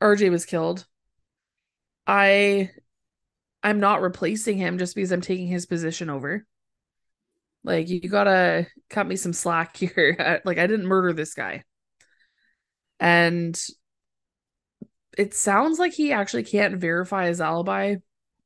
RJ 0.00 0.30
was 0.30 0.46
killed. 0.46 0.86
I 2.06 2.70
I'm 3.62 3.80
not 3.80 4.02
replacing 4.02 4.56
him 4.58 4.78
just 4.78 4.94
because 4.94 5.12
I'm 5.12 5.20
taking 5.20 5.46
his 5.46 5.66
position 5.66 6.10
over. 6.10 6.46
Like 7.64 7.88
you 7.88 8.00
gotta 8.00 8.66
cut 8.88 9.06
me 9.06 9.16
some 9.16 9.32
slack 9.32 9.76
here. 9.78 10.40
Like 10.44 10.58
I 10.58 10.66
didn't 10.66 10.86
murder 10.86 11.12
this 11.12 11.34
guy. 11.34 11.64
And 12.98 13.60
it 15.16 15.34
sounds 15.34 15.78
like 15.78 15.92
he 15.92 16.12
actually 16.12 16.44
can't 16.44 16.76
verify 16.76 17.26
his 17.26 17.40
alibi 17.40 17.96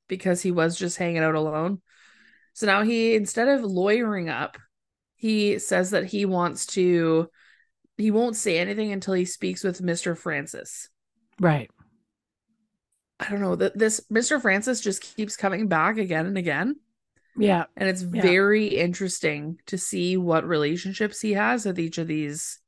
because 0.09 0.43
he 0.43 0.51
was 0.51 0.77
just 0.77 0.97
hanging 0.97 1.23
out 1.23 1.35
alone. 1.35 1.81
So 2.53 2.67
now 2.67 2.83
he 2.83 3.15
instead 3.15 3.49
of 3.49 3.65
lawyering 3.65 4.29
up, 4.29 4.59
he 5.17 5.59
says 5.59 5.91
that 5.91 6.07
he 6.07 6.25
wants 6.25 6.67
to 6.67 7.29
he 7.97 8.11
won't 8.11 8.37
say 8.37 8.59
anything 8.59 8.93
until 8.93 9.15
he 9.15 9.25
speaks 9.25 9.63
with 9.63 9.81
Mr. 9.83 10.17
Francis. 10.17 10.89
Right. 11.41 11.71
I 13.21 13.31
don't 13.31 13.41
know 13.41 13.57
that 13.57 13.79
this 13.79 14.01
Mr. 14.13 14.41
Francis 14.41 14.81
just 14.81 15.03
keeps 15.17 15.37
coming 15.37 15.69
back 15.69 15.99
again 15.99 16.27
and 16.27 16.37
again. 16.37 16.77
Yeah. 17.37 17.65
And 17.77 17.89
it's 17.89 18.03
Yeah. 18.03 18.23
very 18.23 18.67
interesting 18.69 19.59
to 19.67 19.77
see 19.79 20.17
what 20.17 20.47
relationships 20.47 21.21
he 21.21 21.33
has 21.33 21.67
with 21.67 21.79
each 21.79 21.99
of 21.99 22.07
these 22.07 22.61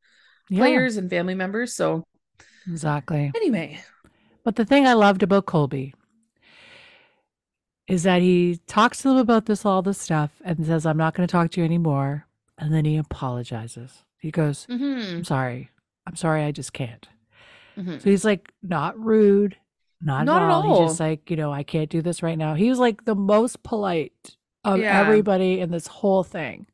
Yeah. 0.48 0.60
players 0.60 0.96
and 0.96 1.08
family 1.10 1.34
members. 1.34 1.74
So, 1.74 2.04
Exactly. 2.68 3.32
anyway, 3.36 3.80
But 4.44 4.56
the 4.56 4.64
thing 4.64 4.86
I 4.86 4.92
loved 4.94 5.22
about 5.24 5.46
Colby 5.46 5.92
is 7.88 8.02
that 8.04 8.22
he 8.22 8.60
talks 8.66 9.02
to 9.02 9.08
them 9.08 9.16
about 9.18 9.46
this 9.46 9.64
all 9.64 9.82
this 9.82 10.00
stuff 10.00 10.30
and 10.44 10.64
says, 10.66 10.86
I'm 10.86 10.96
not 10.96 11.14
going 11.14 11.26
to 11.26 11.30
talk 11.30 11.50
to 11.52 11.60
you 11.60 11.64
anymore. 11.64 12.26
And 12.58 12.72
then 12.72 12.84
he 12.84 12.96
apologizes. 12.96 14.04
He 14.18 14.30
goes, 14.30 14.66
mhm, 14.68 15.16
I'm 15.18 15.24
sorry. 15.24 15.70
I'm 16.06 16.16
sorry. 16.16 16.42
I 16.44 16.52
just 16.52 16.72
can't. 16.72 17.06
mhm. 17.76 18.00
So 18.00 18.08
he's 18.10 18.24
like, 18.24 18.50
not 18.62 18.98
rude, 18.98 19.56
not, 20.00 20.24
Not 20.26 20.42
at 20.42 20.46
at 20.46 20.50
all. 20.52 20.62
He's 20.62 20.78
just 20.90 21.00
like, 21.00 21.30
you 21.30 21.36
know, 21.36 21.52
I 21.52 21.62
can't 21.62 21.90
do 21.90 22.02
this 22.02 22.22
right 22.22 22.38
now. 22.38 22.54
He 22.54 22.68
was 22.70 22.78
like 22.78 23.04
the 23.04 23.14
most 23.14 23.62
polite 23.62 24.35
of 24.74 24.80
Yeah. 24.80 25.00
everybody 25.00 25.60
in 25.60 25.70
this 25.70 25.86
whole 25.86 26.22
thing. 26.24 26.66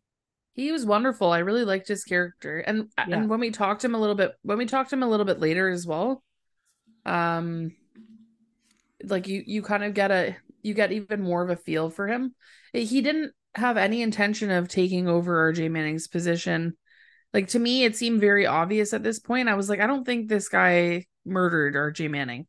he 0.55 0.71
was 0.71 0.85
wonderful. 0.85 1.31
I 1.33 1.39
really 1.39 1.65
liked 1.65 1.89
his 1.89 2.05
character. 2.05 2.59
And 2.59 2.91
Yeah. 2.99 3.21
and 3.21 3.31
when 3.31 3.41
we 3.41 3.51
talked 3.51 3.81
to 3.81 3.87
him 3.87 3.95
a 3.95 3.99
little 3.99 4.15
bit, 4.15 4.33
when 4.43 4.59
we 4.59 4.67
talked 4.67 4.91
to 4.91 4.97
him 4.97 5.03
a 5.03 5.09
little 5.09 5.25
bit 5.25 5.41
later 5.41 5.71
as 5.71 5.87
well, 5.87 6.23
um, 7.07 7.75
like 9.05 9.27
you 9.29 9.43
you 9.47 9.63
kind 9.63 9.83
of 9.83 9.95
get 9.95 10.11
a 10.11 10.37
you 10.63 10.75
get 10.75 10.93
even 10.93 11.23
more 11.23 11.43
of 11.43 11.51
a 11.51 11.57
feel 11.57 11.89
for 11.91 12.07
him. 12.07 12.35
He 12.73 13.01
didn't 13.01 13.33
have 13.55 13.77
any 13.77 14.03
intention 14.03 14.51
of 14.51 14.69
taking 14.69 15.09
over 15.09 15.51
RJ 15.53 15.71
Manning's 15.71 16.07
position. 16.07 16.77
Like 17.33 17.49
to 17.49 17.59
me, 17.59 17.85
it 17.85 17.97
seemed 17.97 18.21
very 18.21 18.47
obvious 18.47 18.93
at 18.93 19.03
this 19.03 19.19
point. 19.19 19.49
I 19.49 19.55
was 19.55 19.69
like, 19.71 19.81
I 19.81 19.87
don't 19.87 20.05
think 20.05 20.29
this 20.29 20.49
guy 20.51 21.07
murdered 21.25 21.75
RJ 21.75 22.11
Manning. 22.11 22.47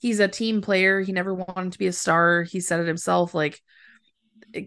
He's 0.00 0.18
a 0.20 0.28
team 0.28 0.62
player. 0.62 1.00
He 1.00 1.12
never 1.12 1.34
wanted 1.34 1.72
to 1.72 1.78
be 1.78 1.88
a 1.88 1.92
star. 1.92 2.42
He 2.42 2.60
said 2.60 2.80
it 2.80 2.86
himself. 2.86 3.34
Like 3.34 3.60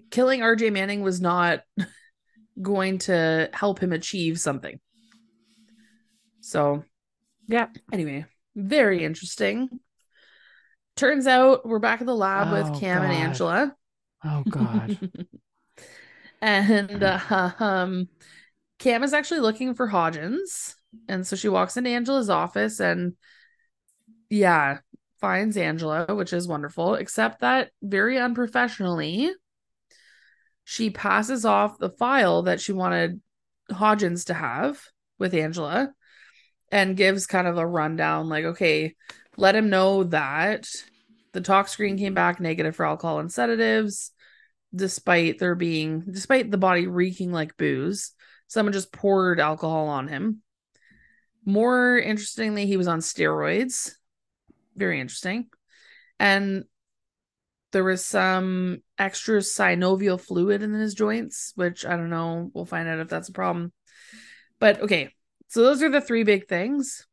killing 0.10 0.42
RJ 0.42 0.70
Manning 0.72 1.02
was 1.02 1.22
not 1.22 1.62
going 2.62 3.00
to 3.00 3.50
help 3.54 3.80
him 3.80 3.94
achieve 3.94 4.40
something. 4.40 4.80
So, 6.42 6.84
Yeah. 7.48 7.68
anyway, 7.92 8.26
very 8.56 9.04
interesting. 9.04 9.70
Turns 10.96 11.26
out 11.26 11.66
we're 11.66 11.80
back 11.80 12.02
at 12.02 12.08
the 12.08 12.16
lab 12.16 12.50
Oh, 12.50 12.52
with 12.52 12.80
Cam 12.80 13.04
and 13.04 13.14
Angela. 13.14 13.76
Oh, 14.24 14.44
God. 14.50 14.98
and 16.42 17.04
uh, 17.04 17.52
um 17.60 18.08
Cam 18.80 19.04
is 19.04 19.14
actually 19.14 19.42
looking 19.42 19.74
for 19.74 19.88
Hodgins. 19.88 20.76
And 21.08 21.26
so 21.26 21.36
she 21.36 21.50
walks 21.50 21.78
into 21.78 21.90
Angela's 21.90 22.30
office 22.30 22.80
and 22.80 23.14
yeah, 24.30 24.80
finds 25.20 25.58
Angela, 25.58 26.08
which 26.16 26.34
is 26.34 26.48
wonderful, 26.48 26.96
except 26.96 27.42
that 27.42 27.72
very 27.82 28.18
unprofessionally, 28.20 29.32
she 30.64 30.90
passes 30.90 31.46
off 31.46 31.78
the 31.78 31.90
file 31.90 32.44
that 32.44 32.62
she 32.62 32.72
wanted 32.74 33.22
Hodgins 33.72 34.26
to 34.26 34.34
have 34.34 34.82
with 35.20 35.34
Angela 35.34 35.94
and 36.72 36.98
gives 36.98 37.28
kind 37.28 37.48
of 37.48 37.58
a 37.58 37.68
rundown 37.68 38.30
like, 38.30 38.46
okay, 38.46 38.96
let 39.38 39.56
him 39.56 39.70
know 39.70 40.04
that 40.06 40.68
the 41.34 41.42
tox 41.42 41.72
screen 41.72 41.98
came 41.98 42.14
back 42.14 42.40
negative 42.40 42.76
for 42.76 42.86
alcohol 42.86 43.20
and 43.20 43.32
sedatives 43.32 44.12
despite 44.74 45.40
there 45.40 45.56
being 45.56 46.04
despite 46.10 46.50
the 46.50 46.58
body 46.58 46.88
reeking 46.88 47.32
like 47.32 47.58
booze 47.58 48.14
someone 48.52 48.74
just 48.74 48.92
poured 48.92 49.40
alcohol 49.40 49.88
on 49.88 50.10
him. 50.10 50.42
More 51.46 51.98
interestingly 51.98 52.66
he 52.66 52.76
was 52.76 52.90
on 52.90 53.00
steroids. 53.00 53.92
Very 54.76 55.00
interesting. 55.00 55.48
And 56.20 56.66
there 57.72 57.84
was 57.84 58.04
some 58.04 58.82
extra 58.98 59.40
synovial 59.40 60.20
fluid 60.20 60.62
in 60.62 60.74
his 60.74 60.94
joints 60.94 61.54
which 61.56 61.86
i 61.86 61.96
don't 61.96 62.10
know 62.10 62.50
we'll 62.54 62.66
find 62.66 62.88
out 62.88 63.00
if 63.00 63.10
that's 63.10 63.30
a 63.30 63.34
problem 63.34 63.72
but 64.60 64.82
okay 64.82 65.14
so 65.48 65.64
those 65.64 65.82
are 65.82 65.90
the 65.90 66.02
three 66.02 66.24
big 66.24 66.48
things 66.48 67.08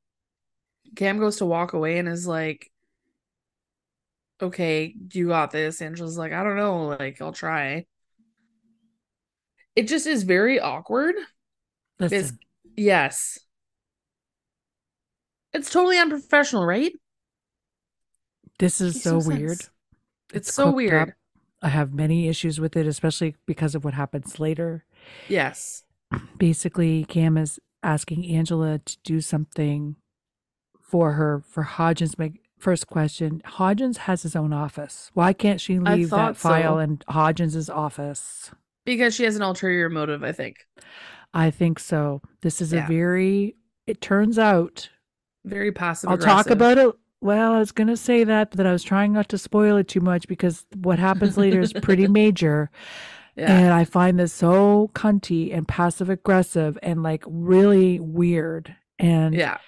cam 0.96 1.18
goes 1.18 1.36
to 1.36 1.46
walk 1.46 1.72
away 1.72 1.98
and 1.98 2.08
is 2.08 2.26
like 2.26 2.70
okay, 4.40 4.94
you 5.12 5.28
got 5.28 5.50
this. 5.50 5.80
Angela's 5.82 6.18
like, 6.18 6.32
I 6.32 6.42
don't 6.42 6.56
know, 6.56 6.86
like 6.86 7.20
I'll 7.20 7.32
try. 7.32 7.86
It 9.74 9.88
just 9.88 10.06
is 10.06 10.22
very 10.24 10.58
awkward. 10.60 11.14
Listen, 11.98 12.38
Yes. 12.76 13.38
It's 15.52 15.70
totally 15.70 15.98
unprofessional, 15.98 16.64
right? 16.64 16.92
This 18.58 18.80
is 18.80 19.02
so 19.02 19.18
weird. 19.18 19.58
sense. 19.58 19.70
It's 20.32 20.52
so 20.52 20.70
weird. 20.70 21.10
up. 21.10 21.14
I 21.62 21.68
have 21.68 21.92
many 21.92 22.28
issues 22.28 22.60
with 22.60 22.76
it, 22.76 22.86
especially 22.86 23.34
because 23.46 23.74
of 23.74 23.84
what 23.84 23.94
happens 23.94 24.38
later. 24.38 24.84
Yes. 25.28 25.84
Basically, 26.36 27.04
Cam 27.04 27.36
is 27.36 27.58
asking 27.82 28.26
Angela 28.26 28.78
to 28.78 28.96
do 29.04 29.20
something 29.20 29.96
for 30.80 31.12
her 31.12 31.42
for 31.46 31.64
Hodgins. 31.64 32.18
Make 32.18 32.40
first 32.58 32.86
question: 32.86 33.42
Hodgins 33.44 33.98
has 33.98 34.22
his 34.22 34.36
own 34.36 34.52
office. 34.52 35.10
Why 35.14 35.32
can't 35.32 35.60
she 35.60 35.78
leave 35.78 36.10
that 36.10 36.36
file 36.36 36.76
so. 36.76 36.78
in 36.78 36.98
Hodgins' 37.10 37.68
office? 37.74 38.50
Because 38.84 39.14
she 39.14 39.24
has 39.24 39.36
an 39.36 39.42
ulterior 39.42 39.90
motive, 39.90 40.22
I 40.24 40.32
think. 40.32 40.66
I 41.34 41.50
think 41.50 41.78
so. 41.78 42.22
This 42.40 42.60
is 42.62 42.72
Yeah. 42.72 42.84
a 42.84 42.88
very. 42.88 43.56
It 43.86 44.00
turns 44.00 44.38
out 44.38 44.90
Very 45.44 45.72
passive. 45.72 46.10
I'll 46.10 46.18
talk 46.18 46.48
about 46.50 46.78
it. 46.78 46.94
Well, 47.20 47.52
I 47.52 47.58
was 47.58 47.72
going 47.72 47.88
to 47.88 47.96
say 47.96 48.24
that, 48.24 48.56
but 48.56 48.66
I 48.66 48.72
was 48.72 48.84
trying 48.84 49.12
not 49.12 49.28
to 49.30 49.38
spoil 49.38 49.76
it 49.76 49.88
too 49.88 50.00
much 50.00 50.28
because 50.28 50.64
what 50.76 50.98
happens 50.98 51.36
later 51.36 51.60
is 51.60 51.72
pretty 51.72 52.06
major. 52.22 52.70
Yeah. 53.34 53.56
And 53.56 53.72
I 53.72 53.84
find 53.84 54.18
this 54.18 54.32
so 54.32 54.90
cunty 54.94 55.56
and 55.56 55.66
passive 55.66 56.10
aggressive 56.10 56.78
and 56.82 57.02
like 57.02 57.24
really 57.26 58.00
weird. 58.00 58.74
And 58.98 59.34
yeah. 59.34 59.58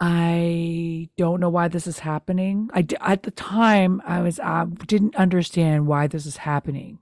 I 0.00 1.10
don't 1.18 1.40
know 1.40 1.50
why 1.50 1.68
this 1.68 1.86
is 1.86 1.98
happening. 1.98 2.70
I 2.72 2.82
d- 2.82 2.96
at 3.00 3.22
the 3.24 3.30
time 3.30 4.00
I 4.06 4.22
was 4.22 4.40
I 4.40 4.64
didn't 4.86 5.14
understand 5.16 5.86
why 5.86 6.06
this 6.06 6.24
is 6.24 6.38
happening. 6.38 6.98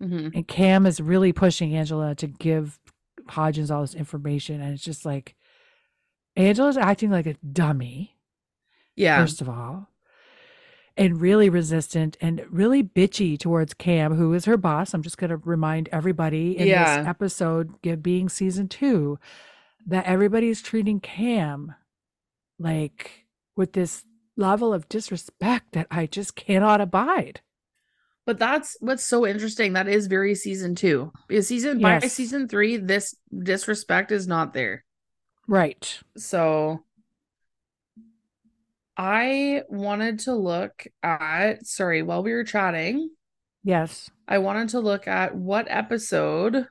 hmm 0.00 0.28
And 0.34 0.48
Cam 0.48 0.86
is 0.86 1.00
really 1.00 1.32
pushing 1.32 1.76
Angela 1.76 2.14
to 2.14 2.26
give 2.26 2.78
Hodgins 3.28 3.70
all 3.70 3.82
this 3.82 3.94
information, 3.94 4.62
and 4.62 4.72
it's 4.72 4.82
just 4.82 5.04
like 5.04 5.34
Angela's 6.36 6.78
acting 6.78 7.10
like 7.10 7.26
a 7.26 7.34
dummy 7.34 8.16
Yeah. 9.00 9.18
first 9.20 9.40
of 9.40 9.48
all, 9.48 9.88
and 10.96 11.20
really 11.20 11.48
resistant 11.48 12.16
and 12.20 12.44
really 12.50 12.82
bitchy 12.82 13.38
towards 13.38 13.74
Cam, 13.74 14.14
who 14.14 14.34
is 14.34 14.44
her 14.44 14.56
boss. 14.56 14.92
I'm 14.92 15.02
just 15.02 15.18
going 15.18 15.30
to 15.30 15.36
remind 15.38 15.88
everybody 15.92 16.58
in 16.58 16.66
Yeah. 16.68 16.98
this 16.98 17.06
episode, 17.08 17.74
being 18.02 18.28
season 18.28 18.68
two, 18.68 19.18
that 19.86 20.04
everybody's 20.06 20.60
treating 20.60 21.00
Cam 21.00 21.74
like 22.58 23.26
with 23.56 23.72
this 23.72 24.04
level 24.36 24.72
of 24.74 24.88
disrespect 24.88 25.72
that 25.72 25.86
I 25.90 26.06
just 26.06 26.36
cannot 26.36 26.80
abide. 26.80 27.40
But 28.26 28.38
that's 28.38 28.76
what's 28.80 29.02
so 29.04 29.26
interesting. 29.26 29.72
That 29.72 29.88
is 29.88 30.06
very 30.06 30.34
season 30.34 30.74
two. 30.74 31.12
Because 31.26 31.48
season 31.48 31.80
by 31.80 31.98
season 32.00 32.46
three, 32.48 32.76
this 32.76 33.14
disrespect 33.36 34.12
is 34.12 34.28
not 34.28 34.52
there. 34.52 34.84
Right. 35.48 35.98
So 36.16 36.84
I 39.02 39.62
wanted 39.70 40.18
to 40.20 40.34
look 40.34 40.86
at 41.02 41.66
sorry, 41.66 42.02
while 42.02 42.22
we 42.22 42.32
were 42.32 42.44
chatting, 42.44 43.10
Yes. 43.64 44.10
I 44.28 44.38
wanted 44.38 44.68
to 44.70 44.80
look 44.80 45.08
at 45.08 45.34
what 45.34 45.66
episode 45.70 46.66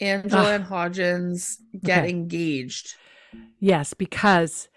Angela 0.00 0.42
Ah. 0.50 0.52
and 0.52 0.64
Hodgins 0.64 1.56
get 1.82 2.00
Okay. 2.00 2.10
engaged. 2.10 2.96
Yes, 3.60 3.94
because 3.94 4.68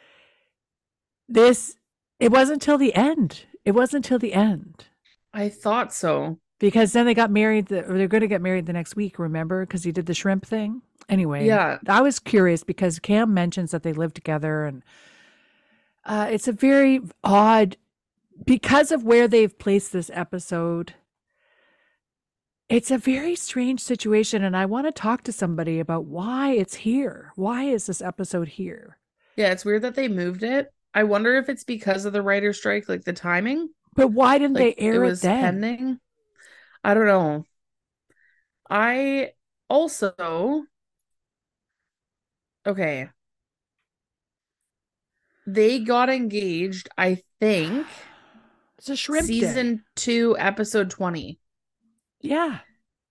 this, 1.27 1.75
it 2.19 2.31
wasn't 2.31 2.61
till 2.61 2.77
the 2.77 2.93
end. 2.95 3.45
It 3.65 3.71
wasn't 3.71 4.05
till 4.05 4.19
the 4.19 4.33
end. 4.33 4.85
I 5.33 5.49
thought 5.49 5.93
so. 5.93 6.39
because 6.59 6.93
then 6.93 7.05
they 7.05 7.13
got 7.13 7.29
married 7.31 7.67
the, 7.67 7.83
or 7.85 7.97
they're 7.97 8.07
going 8.07 8.21
to 8.21 8.27
get 8.27 8.41
married 8.41 8.65
the 8.65 8.73
next 8.73 8.95
week 8.95 9.19
remember 9.19 9.65
because 9.65 9.83
he 9.83 9.91
did 9.91 10.05
the 10.07 10.13
shrimp 10.15 10.43
thing 10.45 10.81
anyway 11.07 11.45
Yeah. 11.45 11.77
i 11.87 12.01
was 12.01 12.17
curious 12.17 12.63
because 12.63 12.97
cam 12.97 13.31
mentions 13.31 13.69
that 13.69 13.83
they 13.83 13.93
live 13.93 14.11
together 14.15 14.65
and 14.65 14.81
uh, 16.07 16.27
it's 16.31 16.47
a 16.47 16.51
very 16.53 17.01
odd 17.23 17.77
because 18.45 18.91
of 18.91 19.03
where 19.03 19.27
they've 19.27 19.57
placed 19.59 19.93
this 19.93 20.09
episode 20.13 20.93
it's 22.69 22.91
a 22.91 22.97
very 22.97 23.35
strange 23.35 23.79
situation 23.79 24.43
and 24.43 24.55
i 24.55 24.65
want 24.65 24.85
to 24.87 24.91
talk 24.91 25.23
to 25.23 25.31
somebody 25.31 25.79
about 25.79 26.05
why 26.05 26.51
it's 26.51 26.75
here 26.75 27.31
why 27.35 27.63
is 27.63 27.87
this 27.87 28.01
episode 28.01 28.47
here 28.47 28.97
Yeah, 29.37 29.51
it's 29.51 29.63
weird 29.65 29.83
that 29.83 29.95
they 29.95 30.07
moved 30.07 30.43
it. 30.43 30.73
I 30.93 31.03
wonder 31.03 31.37
if 31.37 31.47
it's 31.49 31.63
because 31.63 32.05
of 32.05 32.13
the 32.13 32.21
writer 32.23 32.53
strike, 32.53 32.89
like 32.89 33.03
the 33.05 33.13
timing. 33.13 33.69
but 33.95 34.09
why 34.09 34.37
didn't 34.39 34.55
Like 34.55 34.77
they 34.77 34.83
air 34.85 35.03
it 35.03 35.07
it, 35.07 35.09
was 35.09 35.21
then 35.21 35.41
pending. 35.41 35.99
I 36.83 36.93
don't 36.93 37.05
know. 37.05 37.45
I 38.69 39.33
also 39.69 40.65
okay. 42.65 43.09
They 45.47 45.79
got 45.79 46.09
engaged, 46.09 46.89
I 46.97 47.21
think, 47.39 47.87
it's 48.77 48.89
a 48.89 48.95
shrimp 48.95 49.25
day. 49.25 49.33
season 49.33 49.83
two, 49.95 50.35
episode 50.37 50.89
20. 50.91 51.39
yeah 52.21 52.59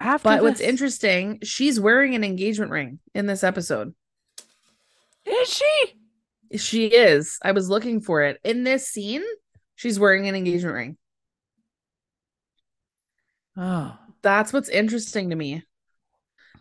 after 0.01 0.29
But 0.29 0.43
what's 0.43 0.61
interesting, 0.61 1.41
she's 1.43 1.81
wearing 1.81 2.15
an 2.15 2.23
engagement 2.25 2.71
ring 2.71 2.99
in 3.15 3.27
this 3.27 3.43
episode. 3.43 3.95
is 5.25 5.49
she 5.49 5.95
She 6.57 6.87
is. 6.87 7.39
I 7.43 7.53
was 7.53 7.69
looking 7.71 8.01
for 8.01 8.23
it. 8.23 8.39
In 8.45 8.65
this 8.65 8.89
scene, 8.89 9.25
she's 9.75 9.99
wearing 9.99 10.29
an 10.29 10.35
engagement 10.35 10.75
ring. 10.75 10.97
oh 13.57 13.99
That's 14.23 14.53
what's 14.53 14.69
interesting 14.69 15.31
to 15.31 15.37
me. 15.37 15.63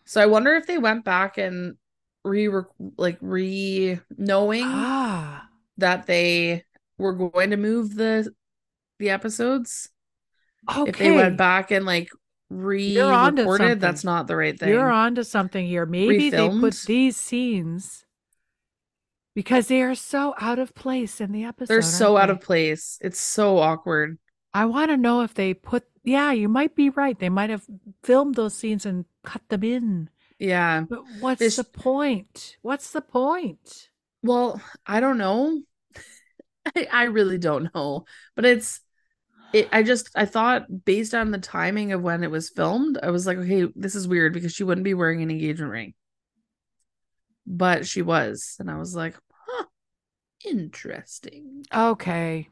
So 0.06 0.22
I 0.22 0.28
wonder 0.28 0.54
if 0.56 0.68
they 0.68 0.78
went 0.78 1.04
back 1.04 1.38
and 1.38 1.76
re 2.24 2.50
like 2.98 3.18
re 3.22 4.00
knowing 4.18 4.64
ah 4.66 5.48
that 5.78 6.06
they 6.08 6.64
were 6.98 7.14
going 7.14 7.50
to 7.52 7.58
move 7.58 7.96
the 7.96 8.32
the 9.00 9.10
episodes. 9.10 9.90
Okay. 10.70 10.90
If 10.90 10.98
they 10.98 11.12
went 11.12 11.38
back 11.38 11.72
and 11.72 11.86
like 11.86 12.10
re-recorded, 12.50 13.80
that's 13.80 14.04
not 14.04 14.28
the 14.28 14.36
right 14.36 14.58
thing. 14.58 14.70
You're 14.70 14.92
onto 14.92 15.24
something 15.24 15.66
here. 15.66 15.86
Maybe 15.86 16.30
they 16.30 16.50
put 16.50 16.76
these 16.86 17.18
scenes 17.18 18.06
because 19.36 19.68
they 19.68 19.82
are 19.82 19.96
so 19.96 20.34
out 20.40 20.60
of 20.60 20.74
place 20.74 21.20
in 21.22 21.32
the 21.32 21.44
episode. 21.44 21.74
They're 21.74 21.82
so 21.82 22.16
aren't 22.16 22.24
out 22.24 22.30
of 22.32 22.42
place. 22.42 22.98
It's 23.02 23.20
so 23.20 23.60
awkward. 23.60 24.18
I 24.54 24.66
want 24.66 24.90
to 24.90 24.98
know 24.98 25.22
if 25.22 25.34
they 25.34 25.54
put. 25.54 25.84
Yeah, 26.04 26.32
you 26.32 26.48
might 26.48 26.76
be 26.76 26.90
right. 26.90 27.18
They 27.18 27.30
might 27.30 27.50
have 27.50 27.66
filmed 28.04 28.36
those 28.36 28.56
scenes 28.56 28.86
and 28.86 29.06
cut 29.24 29.42
them 29.50 29.64
in. 29.64 30.10
Yeah. 30.40 30.86
But 30.90 31.04
what's 31.20 31.40
This- 31.40 31.56
the 31.58 31.64
point? 31.64 32.58
What's 32.62 32.92
the 32.92 33.02
point? 33.02 33.90
Well, 34.26 34.60
I 34.88 35.00
don't 35.00 35.20
know. 35.20 35.62
I, 36.76 36.88
I 36.92 37.04
really 37.04 37.38
don't 37.38 37.74
know. 37.76 38.06
But 38.36 38.46
it's 38.46 38.82
it 39.54 39.70
I 39.72 39.84
just 39.84 40.10
I 40.16 40.26
thought 40.26 40.84
based 40.84 41.14
on 41.14 41.30
the 41.30 41.38
timing 41.38 41.92
of 41.92 42.02
when 42.02 42.24
it 42.24 42.32
was 42.32 42.50
filmed, 42.50 42.98
I 43.02 43.12
was 43.12 43.28
like, 43.28 43.38
okay, 43.38 43.68
this 43.76 43.94
is 43.94 44.08
weird 44.08 44.34
because 44.34 44.52
she 44.52 44.64
wouldn't 44.64 44.84
be 44.84 44.96
wearing 44.96 45.22
an 45.22 45.30
engagement 45.30 45.72
ring. 45.72 45.94
But 47.46 47.86
she 47.86 48.02
was. 48.02 48.56
And 48.60 48.72
I 48.72 48.78
was 48.78 48.96
like, 48.96 49.16
huh, 49.30 49.66
interesting. 50.44 51.64
Okay. 51.74 52.50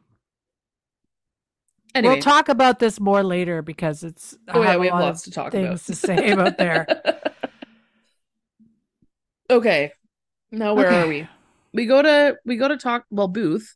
Anyway, 1.95 2.13
We'll 2.13 2.21
talk 2.21 2.49
about 2.49 2.77
this 2.77 2.99
more 2.99 3.23
later 3.23 3.63
because 3.63 4.03
it's. 4.03 4.37
I 4.47 4.57
oh 4.57 4.61
yeah, 4.61 4.75
a 4.75 4.79
we 4.79 4.87
have 4.87 4.95
lot 4.95 5.05
lots 5.05 5.23
to 5.23 5.31
talk 5.31 5.51
things 5.51 5.65
about. 5.65 5.81
to 5.81 5.95
say 5.95 6.31
about 6.31 6.57
there. 6.59 6.85
okay. 9.49 9.91
Now 10.51 10.75
where 10.75 10.89
are 10.89 11.07
we? 11.07 11.27
We 11.73 11.85
go 11.85 12.01
to 12.01 12.37
we 12.45 12.57
go 12.57 12.67
to 12.67 12.77
talk 12.77 13.05
well, 13.09 13.27
Booth 13.27 13.75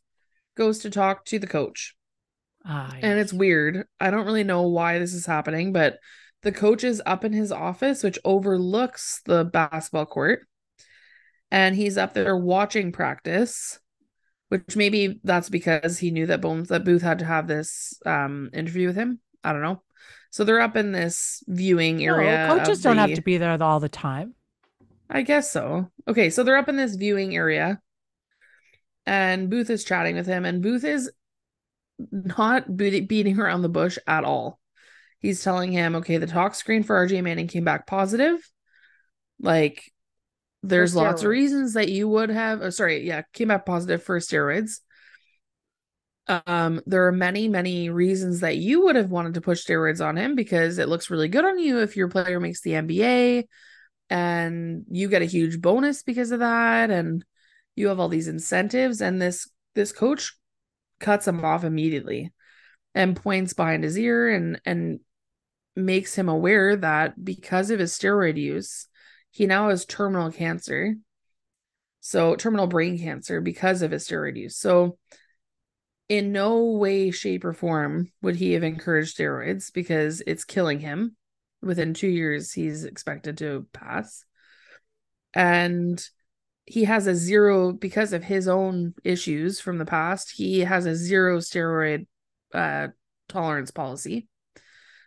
goes 0.56 0.80
to 0.80 0.90
talk 0.90 1.24
to 1.26 1.38
the 1.38 1.46
coach. 1.46 1.94
Ah, 2.64 2.94
and 3.00 3.18
it's 3.18 3.32
weird. 3.32 3.86
I 4.00 4.10
don't 4.10 4.26
really 4.26 4.44
know 4.44 4.62
why 4.62 4.98
this 4.98 5.14
is 5.14 5.26
happening, 5.26 5.72
but 5.72 5.98
the 6.42 6.52
coach 6.52 6.84
is 6.84 7.02
up 7.06 7.24
in 7.24 7.32
his 7.32 7.50
office, 7.50 8.02
which 8.02 8.18
overlooks 8.24 9.20
the 9.24 9.44
basketball 9.44 10.06
court, 10.06 10.46
and 11.50 11.74
he's 11.74 11.96
up 11.98 12.14
there 12.14 12.36
watching 12.36 12.92
practice. 12.92 13.78
Which 14.48 14.76
maybe 14.76 15.20
that's 15.24 15.50
because 15.50 15.98
he 15.98 16.10
knew 16.10 16.24
that 16.26 16.40
Bones 16.40 16.68
that 16.68 16.84
Booth 16.84 17.02
had 17.02 17.18
to 17.18 17.26
have 17.26 17.46
this 17.46 18.00
um 18.06 18.48
interview 18.54 18.86
with 18.86 18.96
him. 18.96 19.20
I 19.44 19.52
don't 19.52 19.62
know. 19.62 19.82
So 20.30 20.44
they're 20.44 20.60
up 20.60 20.76
in 20.76 20.92
this 20.92 21.42
viewing 21.46 21.98
No, 21.98 22.14
area. 22.14 22.48
coaches 22.48 22.82
don't 22.82 22.96
have 22.96 23.14
to 23.14 23.22
be 23.22 23.36
there 23.38 23.62
all 23.62 23.80
the 23.80 23.88
time. 23.88 24.34
I 25.10 25.22
guess 25.22 25.50
so. 25.50 25.90
Okay, 26.06 26.30
so 26.30 26.42
they're 26.42 26.56
up 26.56 26.68
in 26.68 26.76
this 26.76 26.94
viewing 26.96 27.34
area, 27.36 27.80
and 29.08 29.48
Booth 29.48 29.70
is 29.70 29.84
chatting 29.84 30.16
with 30.16 30.26
him, 30.26 30.44
and 30.44 30.62
Booth 30.62 30.84
is 30.84 31.10
not 32.12 32.76
be- 32.76 33.00
beating 33.00 33.40
around 33.40 33.62
the 33.62 33.68
bush 33.70 33.96
at 34.06 34.22
all. 34.22 34.60
He's 35.18 35.42
telling 35.42 35.72
him, 35.72 35.96
okay, 35.96 36.18
the 36.18 36.26
tox 36.26 36.58
screen 36.58 36.82
for 36.82 36.94
RJ 36.94 37.22
Manning 37.22 37.48
came 37.48 37.64
back 37.64 37.86
positive. 37.86 38.38
Like, 39.40 39.90
there's 40.62 40.94
lots 40.94 41.22
of 41.22 41.30
reasons 41.30 41.72
that 41.72 41.88
you 41.88 42.06
would 42.06 42.28
have. 42.28 42.60
Oh, 42.60 42.70
sorry, 42.70 43.06
yeah, 43.06 43.22
came 43.32 43.48
back 43.48 43.64
positive 43.64 44.02
for 44.02 44.18
steroids. 44.18 44.80
Um, 46.46 46.82
there 46.84 47.06
are 47.06 47.12
many, 47.12 47.48
many 47.48 47.88
reasons 47.88 48.40
that 48.40 48.58
you 48.58 48.84
would 48.84 48.96
have 48.96 49.10
wanted 49.10 49.34
to 49.34 49.40
push 49.40 49.64
steroids 49.64 50.04
on 50.04 50.18
him 50.18 50.34
because 50.34 50.76
it 50.76 50.88
looks 50.88 51.08
really 51.08 51.28
good 51.28 51.46
on 51.46 51.58
you 51.58 51.80
if 51.80 51.96
your 51.96 52.08
player 52.08 52.38
makes 52.38 52.60
the 52.60 52.74
NBA 52.74 53.48
and 54.10 54.84
you 54.90 55.08
get 55.08 55.22
a 55.22 55.26
huge 55.26 55.62
bonus 55.62 56.02
because 56.02 56.30
of 56.30 56.40
that 56.40 56.90
and 56.90 57.24
you 57.78 57.88
have 57.88 58.00
all 58.00 58.08
these 58.08 58.28
incentives 58.28 59.00
and 59.00 59.20
this 59.20 59.48
this 59.74 59.92
coach 59.92 60.34
cuts 61.00 61.28
him 61.28 61.44
off 61.44 61.64
immediately 61.64 62.32
and 62.94 63.16
points 63.16 63.52
behind 63.52 63.84
his 63.84 63.98
ear 63.98 64.28
and 64.28 64.60
and 64.64 65.00
makes 65.76 66.14
him 66.14 66.28
aware 66.28 66.76
that 66.76 67.22
because 67.22 67.70
of 67.70 67.78
his 67.78 67.96
steroid 67.96 68.36
use 68.36 68.88
he 69.30 69.46
now 69.46 69.68
has 69.68 69.84
terminal 69.84 70.32
cancer. 70.32 70.96
So 72.00 72.34
terminal 72.34 72.66
brain 72.66 72.98
cancer 72.98 73.40
because 73.40 73.82
of 73.82 73.90
his 73.90 74.08
steroid 74.08 74.36
use. 74.36 74.56
So 74.56 74.98
in 76.08 76.32
no 76.32 76.72
way 76.72 77.10
shape 77.10 77.44
or 77.44 77.52
form 77.52 78.10
would 78.22 78.36
he 78.36 78.52
have 78.52 78.62
encouraged 78.62 79.16
steroids 79.16 79.72
because 79.72 80.22
it's 80.26 80.44
killing 80.44 80.80
him. 80.80 81.16
Within 81.60 81.92
2 81.92 82.08
years 82.08 82.52
he's 82.52 82.84
expected 82.84 83.38
to 83.38 83.66
pass. 83.72 84.24
And 85.34 86.02
he 86.70 86.84
has 86.84 87.06
a 87.06 87.14
zero 87.14 87.72
because 87.72 88.12
of 88.12 88.22
his 88.22 88.46
own 88.46 88.94
issues 89.02 89.60
from 89.60 89.78
the 89.78 89.84
past 89.84 90.32
he 90.34 90.60
has 90.60 90.86
a 90.86 90.94
zero 90.94 91.38
steroid 91.38 92.06
uh, 92.54 92.88
tolerance 93.28 93.70
policy. 93.70 94.26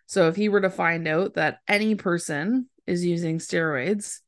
So 0.07 0.27
if 0.27 0.35
he 0.35 0.49
were 0.49 0.61
to 0.61 0.69
find 0.69 1.07
out 1.07 1.35
that 1.35 1.59
any 1.67 1.95
person 1.95 2.67
is 2.85 3.05
using 3.05 3.39
steroids 3.39 4.19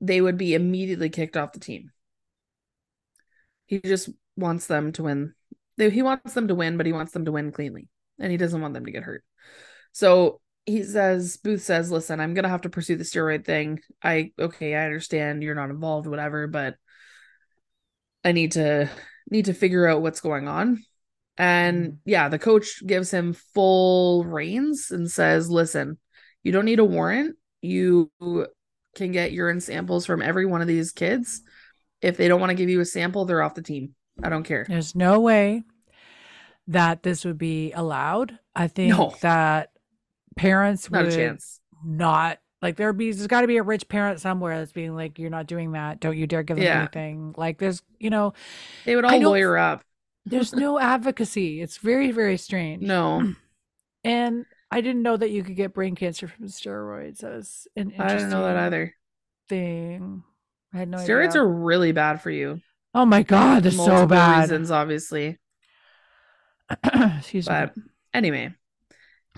they 0.00 0.20
would 0.20 0.36
be 0.36 0.54
immediately 0.54 1.08
kicked 1.08 1.36
off 1.36 1.52
the 1.52 1.60
team. 1.60 1.90
He 3.66 3.80
just 3.80 4.08
wants 4.36 4.66
them 4.66 4.92
to 4.92 5.04
win. 5.04 5.34
He 5.76 6.02
wants 6.02 6.34
them 6.34 6.48
to 6.48 6.54
win 6.54 6.76
but 6.76 6.86
he 6.86 6.92
wants 6.92 7.12
them 7.12 7.24
to 7.24 7.32
win 7.32 7.52
cleanly 7.52 7.88
and 8.18 8.30
he 8.30 8.38
doesn't 8.38 8.60
want 8.60 8.74
them 8.74 8.86
to 8.86 8.92
get 8.92 9.02
hurt. 9.02 9.24
So 9.92 10.40
he 10.66 10.82
says 10.82 11.36
booth 11.38 11.62
says 11.62 11.90
listen 11.90 12.20
i'm 12.20 12.34
gonna 12.34 12.48
have 12.48 12.60
to 12.62 12.68
pursue 12.68 12.96
the 12.96 13.04
steroid 13.04 13.44
thing 13.44 13.80
i 14.02 14.32
okay 14.38 14.74
i 14.74 14.84
understand 14.84 15.42
you're 15.42 15.54
not 15.54 15.70
involved 15.70 16.06
whatever 16.06 16.46
but 16.46 16.74
i 18.24 18.32
need 18.32 18.52
to 18.52 18.90
need 19.30 19.46
to 19.46 19.54
figure 19.54 19.86
out 19.86 20.02
what's 20.02 20.20
going 20.20 20.48
on 20.48 20.82
and 21.38 21.92
Mhm. 21.92 21.96
yeah 22.04 22.28
the 22.28 22.38
coach 22.38 22.84
gives 22.86 23.10
him 23.10 23.32
full 23.54 24.24
reins 24.24 24.90
and 24.90 25.10
says 25.10 25.48
listen 25.50 25.98
you 26.42 26.52
don't 26.52 26.64
need 26.64 26.78
a 26.80 26.84
warrant 26.84 27.36
you 27.62 28.10
can 28.94 29.12
get 29.12 29.32
urine 29.32 29.60
samples 29.60 30.06
from 30.06 30.22
every 30.22 30.46
one 30.46 30.62
of 30.62 30.68
these 30.68 30.92
kids 30.92 31.42
if 32.02 32.16
they 32.16 32.28
don't 32.28 32.40
want 32.40 32.50
to 32.50 32.54
give 32.56 32.68
you 32.68 32.80
a 32.80 32.84
sample 32.84 33.24
they're 33.24 33.42
off 33.42 33.54
the 33.54 33.62
team 33.62 33.94
i 34.22 34.28
don't 34.28 34.44
care 34.44 34.64
There's 34.68 34.94
no 34.94 35.20
way 35.20 35.64
that 36.68 37.02
this 37.04 37.24
would 37.24 37.38
be 37.38 37.70
allowed. 37.72 38.40
I 38.52 38.66
think 38.66 38.90
No. 38.90 39.14
that 39.20 39.70
parents 40.36 40.90
not 40.90 41.04
would 41.04 41.12
a 41.12 41.16
chance. 41.16 41.60
not 41.84 42.38
like 42.62 42.76
there 42.76 42.92
be 42.92 43.12
there's 43.12 43.26
got 43.26 43.42
to 43.42 43.46
be 43.46 43.56
a 43.58 43.62
rich 43.62 43.88
parent 43.88 44.20
somewhere 44.20 44.58
that's 44.58 44.72
being 44.72 44.94
like 44.94 45.18
you're 45.18 45.30
not 45.30 45.46
doing 45.46 45.72
that. 45.72 46.00
Don't 46.00 46.16
you 46.16 46.26
dare 46.26 46.42
give 46.42 46.56
them 46.56 46.64
Yeah. 46.64 46.78
anything. 46.80 47.34
Like 47.36 47.58
there's 47.58 47.82
you 47.98 48.10
know 48.10 48.32
they 48.84 48.96
would 48.96 49.04
all 49.04 49.20
lawyer 49.20 49.56
up. 49.58 49.82
there's 50.26 50.54
no 50.54 50.78
advocacy. 50.78 51.60
It's 51.60 51.78
very 51.78 52.10
very 52.12 52.36
strange. 52.36 52.82
No. 52.82 53.32
And 54.04 54.44
i 54.70 54.80
didn't 54.80 55.02
know 55.02 55.16
that 55.16 55.30
you 55.30 55.42
could 55.42 55.56
get 55.56 55.74
brain 55.74 55.96
cancer 55.96 56.28
from 56.28 56.46
steroids. 56.46 57.18
That 57.18 57.32
was 57.32 57.66
an 57.76 57.92
i 57.98 58.08
didn't 58.08 58.30
know 58.30 58.44
that 58.44 58.56
either. 58.56 58.94
thing. 59.48 60.22
I 60.72 60.78
had 60.78 60.88
no 60.88 60.98
steroids 60.98 61.30
idea 61.30 61.42
are 61.42 61.48
really 61.48 61.92
bad 61.92 62.20
for 62.22 62.30
you. 62.30 62.60
Oh 62.94 63.04
my 63.04 63.22
god 63.22 63.64
they're 63.64 63.72
so 63.72 64.06
bad. 64.06 64.42
reasons 64.42 64.70
obviously. 64.70 65.38
Excuse 66.84 67.48
me. 67.48 67.54
But 67.54 67.74
anyway 68.14 68.54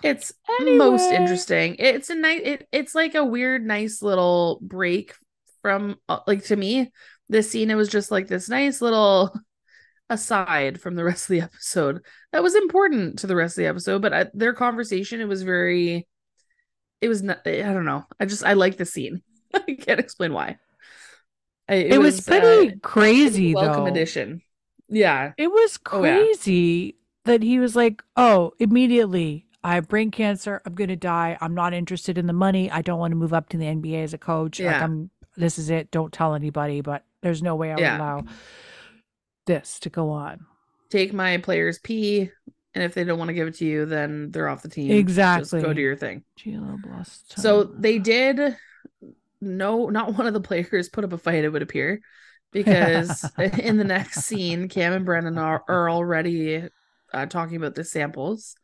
it's 0.02 0.32
Anyway. 0.60 0.76
most 0.78 1.10
interesting. 1.10 1.76
It's 1.78 2.10
a 2.10 2.14
nice 2.14 2.40
it, 2.44 2.68
it's 2.72 2.94
like 2.94 3.14
a 3.14 3.24
weird 3.24 3.64
nice 3.66 4.02
little 4.02 4.58
break 4.62 5.14
from 5.62 5.96
uh, 6.08 6.20
like 6.26 6.44
to 6.44 6.56
me 6.56 6.90
this 7.28 7.50
scene 7.50 7.70
it 7.70 7.74
was 7.74 7.88
just 7.88 8.10
like 8.10 8.28
this 8.28 8.48
nice 8.48 8.80
little 8.80 9.32
aside 10.10 10.80
from 10.80 10.94
the 10.94 11.04
rest 11.04 11.24
of 11.24 11.34
the 11.34 11.40
episode 11.42 12.00
that 12.32 12.42
was 12.42 12.54
important 12.54 13.18
to 13.18 13.26
the 13.26 13.36
rest 13.36 13.58
of 13.58 13.62
the 13.62 13.68
episode 13.68 14.00
but 14.00 14.12
uh, 14.12 14.24
their 14.32 14.54
conversation 14.54 15.20
it 15.20 15.28
was 15.28 15.42
very 15.42 16.06
it 17.02 17.08
was 17.08 17.22
not 17.22 17.40
i 17.46 17.60
don't 17.62 17.84
know. 17.84 18.04
I 18.18 18.24
just 18.24 18.44
i 18.44 18.54
like 18.54 18.76
the 18.76 18.84
scene. 18.86 19.22
I 19.54 19.60
can't 19.80 20.00
explain 20.00 20.32
why. 20.32 20.58
I, 21.68 21.74
it, 21.74 21.98
was, 21.98 22.26
uh, 22.26 22.30
pretty 22.40 22.78
crazy 22.80 23.54
welcome 23.54 23.84
though. 23.84 23.90
addition. 23.90 24.40
Yeah. 24.88 25.32
It 25.36 25.48
was 25.50 25.78
Oh, 25.92 26.02
yeah. 26.02 26.16
crazy 26.16 26.96
that 27.26 27.42
he 27.42 27.58
was 27.58 27.76
like, 27.76 28.02
"Oh, 28.16 28.52
immediately, 28.58 29.46
I 29.68 29.74
have 29.74 29.86
brain 29.88 30.10
cancer. 30.10 30.62
I'm 30.64 30.74
gonna 30.74 30.96
die. 30.96 31.36
I'm 31.40 31.54
not 31.54 31.74
interested 31.74 32.16
in 32.16 32.26
the 32.26 32.32
money. 32.32 32.70
I 32.70 32.80
don't 32.82 32.98
want 32.98 33.12
to 33.12 33.16
move 33.16 33.32
up 33.34 33.48
to 33.50 33.56
the 33.58 33.66
NBA 33.66 34.02
as 34.02 34.14
a 34.14 34.18
coach. 34.18 34.58
Like, 34.60 34.70
Yeah. 34.70 34.84
I'm. 34.84 35.10
This 35.36 35.58
is 35.58 35.70
it. 35.70 35.90
Don't 35.90 36.12
tell 36.12 36.34
anybody. 36.34 36.80
But 36.80 37.04
there's 37.20 37.42
no 37.42 37.54
way 37.54 37.70
I 37.70 37.74
would 37.74 37.80
Yeah. 37.82 37.98
allow 37.98 38.24
this 39.46 39.78
to 39.80 39.90
go 39.90 40.10
on. 40.10 40.46
take 40.90 41.12
my 41.12 41.36
players 41.36 41.78
pee 41.78 42.30
and 42.74 42.82
if 42.84 42.94
they 42.94 43.04
don't 43.04 43.18
want 43.18 43.28
to 43.28 43.34
give 43.34 43.46
it 43.48 43.54
to 43.56 43.64
you 43.66 43.84
then 43.84 44.30
they're 44.30 44.48
off 44.48 44.62
the 44.62 44.68
team 44.70 44.90
Exactly. 44.90 45.60
just 45.60 45.66
go 45.66 45.74
do 45.74 45.82
your 45.82 45.96
thing 45.96 46.24
so 47.36 47.64
they 47.64 47.98
did 47.98 48.56
no 49.40 49.90
not 49.90 50.16
one 50.16 50.26
of 50.26 50.32
the 50.32 50.40
players 50.40 50.88
put 50.88 51.04
up 51.04 51.12
a 51.12 51.18
fight 51.18 51.44
it 51.44 51.50
would 51.50 51.60
appear 51.62 52.00
because 52.52 53.30
in 53.58 53.76
the 53.76 53.84
next 53.84 54.24
scene 54.24 54.68
cam 54.68 54.94
and 54.94 55.04
brennan 55.04 55.36
are, 55.36 55.62
are 55.68 55.90
already 55.90 56.62
uh, 57.12 57.26
talking 57.26 57.56
about 57.56 57.74
the 57.74 57.84
samples 57.84 58.54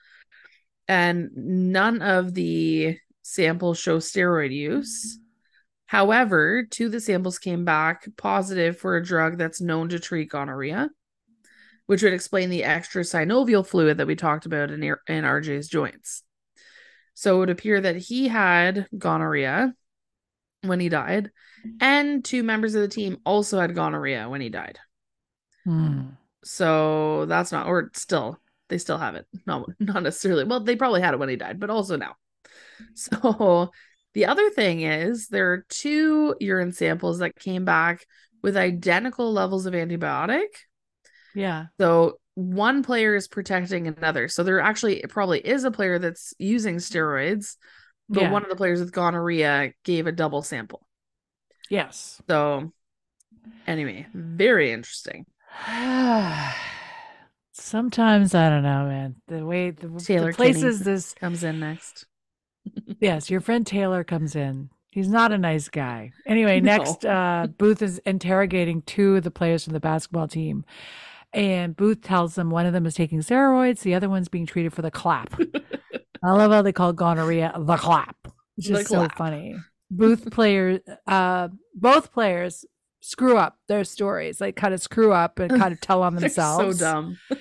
and 0.88 1.30
none 1.34 2.02
of 2.02 2.34
the 2.34 2.96
samples 3.22 3.78
show 3.78 3.98
steroid 3.98 4.52
use 4.52 5.18
however 5.86 6.64
two 6.70 6.86
of 6.86 6.92
the 6.92 7.00
samples 7.00 7.38
came 7.38 7.64
back 7.64 8.06
positive 8.16 8.78
for 8.78 8.96
a 8.96 9.04
drug 9.04 9.38
that's 9.38 9.60
known 9.60 9.88
to 9.88 9.98
treat 9.98 10.30
gonorrhea 10.30 10.90
which 11.86 12.02
would 12.02 12.14
explain 12.14 12.50
the 12.50 12.64
extra 12.64 13.02
synovial 13.02 13.66
fluid 13.66 13.98
that 13.98 14.06
we 14.06 14.16
talked 14.16 14.46
about 14.46 14.70
in, 14.70 14.82
in 14.82 15.24
rj's 15.24 15.68
joints 15.68 16.22
so 17.14 17.36
it 17.36 17.38
would 17.38 17.50
appear 17.50 17.80
that 17.80 17.96
he 17.96 18.28
had 18.28 18.88
gonorrhea 18.96 19.72
when 20.62 20.80
he 20.80 20.88
died, 20.88 21.30
and 21.80 22.24
two 22.24 22.42
members 22.42 22.74
of 22.74 22.82
the 22.82 22.88
team 22.88 23.18
also 23.24 23.60
had 23.60 23.74
gonorrhea 23.74 24.28
when 24.28 24.40
he 24.40 24.48
died. 24.48 24.78
Hmm. 25.64 26.08
So 26.42 27.26
that's 27.26 27.52
not, 27.52 27.68
or 27.68 27.90
still, 27.94 28.38
they 28.68 28.78
still 28.78 28.98
have 28.98 29.14
it. 29.14 29.26
Not, 29.46 29.68
not 29.78 30.02
necessarily. 30.02 30.44
Well, 30.44 30.60
they 30.60 30.76
probably 30.76 31.00
had 31.00 31.14
it 31.14 31.20
when 31.20 31.28
he 31.28 31.36
died, 31.36 31.60
but 31.60 31.70
also 31.70 31.96
now. 31.96 32.16
So 32.94 33.70
the 34.14 34.26
other 34.26 34.50
thing 34.50 34.82
is 34.82 35.28
there 35.28 35.52
are 35.52 35.66
two 35.68 36.34
urine 36.40 36.72
samples 36.72 37.18
that 37.18 37.36
came 37.36 37.64
back 37.64 38.06
with 38.42 38.56
identical 38.56 39.32
levels 39.32 39.66
of 39.66 39.74
antibiotic. 39.74 40.48
yeah. 41.34 41.66
So 41.78 42.18
one 42.34 42.82
player 42.82 43.14
is 43.14 43.28
protecting 43.28 43.86
another. 43.86 44.28
So 44.28 44.42
there 44.42 44.60
actually 44.60 45.04
probably 45.08 45.38
is 45.38 45.64
a 45.64 45.70
player 45.70 45.98
that's 45.98 46.34
using 46.38 46.76
steroids, 46.76 47.56
but 48.08 48.24
yeah. 48.24 48.30
one 48.30 48.42
of 48.42 48.48
the 48.48 48.56
players 48.56 48.80
with 48.80 48.92
gonorrhea 48.92 49.72
gave 49.84 50.06
a 50.06 50.12
double 50.12 50.42
sample. 50.42 50.86
yes. 51.70 52.20
So 52.28 52.72
anyway, 53.66 54.06
very 54.12 54.72
interesting. 54.72 55.26
Sometimes 57.56 58.34
I 58.34 58.50
don't 58.50 58.64
know, 58.64 58.86
man. 58.86 59.14
The 59.28 59.46
way 59.46 59.70
the, 59.70 59.88
Taylor 60.00 60.32
the 60.32 60.36
places 60.36 60.78
Kinney. 60.78 60.92
this 60.92 61.14
Comes 61.14 61.44
in 61.44 61.60
next. 61.60 62.06
Yes, 63.00 63.30
your 63.30 63.40
friend 63.40 63.64
Taylor 63.66 64.02
comes 64.02 64.34
in. 64.34 64.70
He's 64.90 65.08
not 65.08 65.32
a 65.32 65.38
nice 65.38 65.68
guy. 65.68 66.10
Anyway, 66.26 66.60
No. 66.62 66.76
next, 66.76 67.04
uh, 67.04 67.46
Booth 67.58 67.80
is 67.80 67.98
interrogating 67.98 68.82
two 68.82 69.16
of 69.16 69.22
the 69.24 69.30
players 69.30 69.64
from 69.64 69.72
the 69.72 69.80
basketball 69.80 70.26
team. 70.26 70.64
And 71.32 71.76
Booth 71.76 72.00
tells 72.02 72.34
them 72.34 72.50
one 72.50 72.66
of 72.66 72.72
them 72.72 72.86
is 72.86 72.94
taking 72.94 73.20
steroids, 73.20 73.80
the 73.80 73.94
other 73.94 74.08
one's 74.08 74.28
being 74.28 74.46
treated 74.46 74.72
for 74.72 74.82
the 74.82 74.90
clap. 74.90 75.34
I 76.24 76.30
love 76.32 76.50
how 76.52 76.62
they 76.62 76.72
call 76.72 76.92
gonorrhea 76.92 77.52
the 77.56 77.76
clap. 77.76 78.16
It's 78.56 78.68
just 78.68 78.88
so 78.88 79.08
funny. 79.16 79.56
Booth 79.90 80.30
players, 80.30 80.80
uh, 81.06 81.48
both 81.74 82.12
players 82.12 82.64
screw 83.06 83.36
up 83.36 83.58
their 83.68 83.84
stories, 83.84 84.40
like 84.40 84.56
kind 84.56 84.72
of 84.74 84.80
screw 84.80 85.12
up 85.12 85.38
and 85.38 85.50
kind 85.60 85.72
of 85.72 85.80
tell 85.80 86.02
on 86.02 86.14
They're 86.16 86.28
so 86.30 86.56
themselves. 86.56 86.78
dumb. 86.78 87.18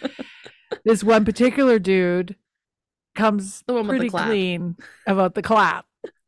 This 0.84 1.04
one 1.04 1.24
particular 1.24 1.78
dude 1.78 2.36
comes 3.16 3.64
The 3.68 3.74
one 3.76 3.88
with 3.88 4.02
the 4.02 4.10
pretty 4.10 4.10
clean 4.10 4.76
about 5.06 5.36
the 5.36 5.44
clap 5.44 5.86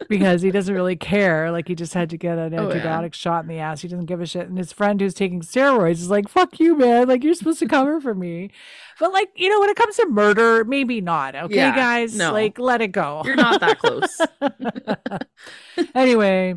because 0.07 0.43
he 0.43 0.51
doesn't 0.51 0.73
really 0.75 0.95
care. 0.95 1.51
Like 1.51 1.67
he 1.67 1.73
just 1.73 1.95
had 1.95 2.11
to 2.11 2.17
get 2.17 2.37
an 2.37 2.53
Oh, 2.57 2.69
yeah. 2.69 2.75
antibiotic 2.79 3.15
shot 3.15 3.43
in 3.43 3.49
the 3.49 3.57
ass. 3.57 3.81
He 3.81 3.87
doesn't 3.87 4.05
give 4.05 4.21
a 4.21 4.25
shit. 4.27 4.47
And 4.47 4.55
his 4.57 4.71
friend 4.71 5.01
who's 5.01 5.15
taking 5.15 5.41
steroids 5.41 5.93
is 5.93 6.11
like, 6.11 6.29
"Fuck 6.29 6.59
you, 6.59 6.77
man! 6.77 7.07
Like 7.07 7.23
you're 7.23 7.33
supposed 7.33 7.57
to 7.59 7.67
cover 7.67 7.99
for 7.99 8.13
me." 8.13 8.51
But 8.99 9.11
like 9.13 9.29
you 9.35 9.49
know, 9.49 9.59
when 9.59 9.69
it 9.71 9.75
comes 9.77 9.95
to 9.95 10.05
murder, 10.07 10.63
maybe 10.63 11.01
not. 11.01 11.35
Okay, 11.35 11.55
Yeah, 11.55 11.75
guys, 11.75 12.15
no. 12.15 12.31
like 12.31 12.59
let 12.59 12.81
it 12.81 12.89
go. 12.91 13.23
You're 13.25 13.35
not 13.35 13.59
that 13.61 13.79
close. 13.79 14.21
anyway, 15.95 16.55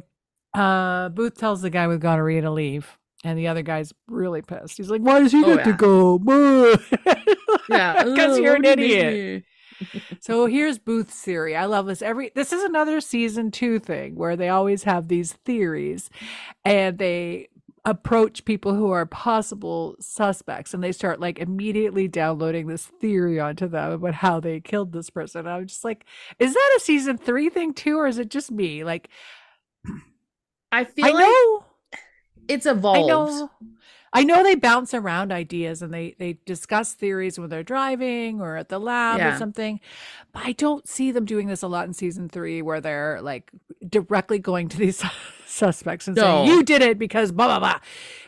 uh, 0.58 1.08
Booth 1.10 1.36
tells 1.36 1.62
the 1.62 1.70
guy 1.70 1.86
with 1.86 2.00
gonorrhea 2.00 2.42
to 2.42 2.50
leave. 2.50 2.98
And 3.24 3.36
the 3.36 3.48
other 3.48 3.62
guy's 3.62 3.92
really 4.06 4.42
pissed. 4.42 4.76
He's 4.76 4.90
like, 4.90 5.00
"Why 5.00 5.18
does 5.18 5.32
he 5.32 5.42
Oh, 5.44 5.56
get 5.56 5.64
to 5.64 5.70
yeah. 5.70 5.76
go?" 5.76 6.18
yeah. 7.68 8.04
because 8.04 8.38
you're 8.38 8.54
an 8.54 8.64
idiot. 8.64 9.44
So 10.20 10.46
here's 10.46 10.76
Booth's 10.76 11.20
theory. 11.22 11.54
I 11.54 11.66
love 11.66 11.86
this. 11.86 12.02
Every 12.02 12.32
this 12.34 12.52
is 12.52 12.64
another 12.64 13.00
season 13.00 13.52
two 13.52 13.78
thing 13.78 14.16
where 14.16 14.34
they 14.34 14.48
always 14.48 14.82
have 14.82 15.06
these 15.06 15.34
theories, 15.44 16.10
and 16.64 16.98
they 16.98 17.48
approach 17.84 18.44
people 18.44 18.74
who 18.74 18.90
are 18.90 19.06
possible 19.06 19.94
suspects 20.00 20.74
and 20.74 20.82
they 20.82 20.90
start 20.90 21.20
like 21.20 21.38
immediately 21.38 22.08
downloading 22.08 22.66
this 22.66 22.86
theory 22.86 23.38
onto 23.38 23.68
them 23.68 23.92
about 23.92 24.14
how 24.14 24.40
they 24.40 24.58
killed 24.60 24.92
this 24.92 25.10
person. 25.10 25.46
I'm 25.46 25.66
just 25.68 25.84
like, 25.84 26.04
is 26.40 26.54
that 26.54 26.74
a 26.76 26.80
season 26.80 27.16
three 27.16 27.48
thing 27.48 27.72
too, 27.72 27.98
or 27.98 28.08
is 28.08 28.18
it 28.18 28.30
just 28.30 28.50
me? 28.50 28.82
Like, 28.82 29.08
I 30.70 30.84
feel 30.84 31.06
I 31.06 31.10
like 31.10 31.26
know, 31.26 31.64
it's 32.48 32.66
I 32.66 32.70
evolved. 32.70 33.08
know, 33.08 33.50
I 34.12 34.24
know 34.24 34.42
they 34.42 34.54
bounce 34.54 34.94
around 34.94 35.32
ideas 35.32 35.82
and 35.82 35.92
they 35.92 36.14
they 36.18 36.38
discuss 36.46 36.94
theories 36.94 37.38
when 37.38 37.50
they're 37.50 37.62
driving 37.62 38.40
or 38.40 38.56
at 38.56 38.68
the 38.68 38.78
lab 38.78 39.20
or 39.34 39.38
something, 39.38 39.80
but 40.32 40.44
I 40.46 40.52
don't 40.52 40.86
see 40.88 41.10
them 41.12 41.24
doing 41.24 41.46
this 41.48 41.62
a 41.62 41.68
lot 41.68 41.86
in 41.86 41.92
season 41.94 42.28
three 42.28 42.62
where 42.62 42.80
they're 42.80 43.20
like 43.22 43.50
directly 43.86 44.38
going 44.38 44.68
to 44.70 44.76
these 44.78 45.02
suspects 45.46 46.08
and 46.08 46.16
saying 46.16 46.48
you 46.48 46.62
did 46.62 46.82
it 46.82 46.98
because 46.98 47.32
blah 47.32 47.46
blah 47.46 47.58
blah. 47.58 47.78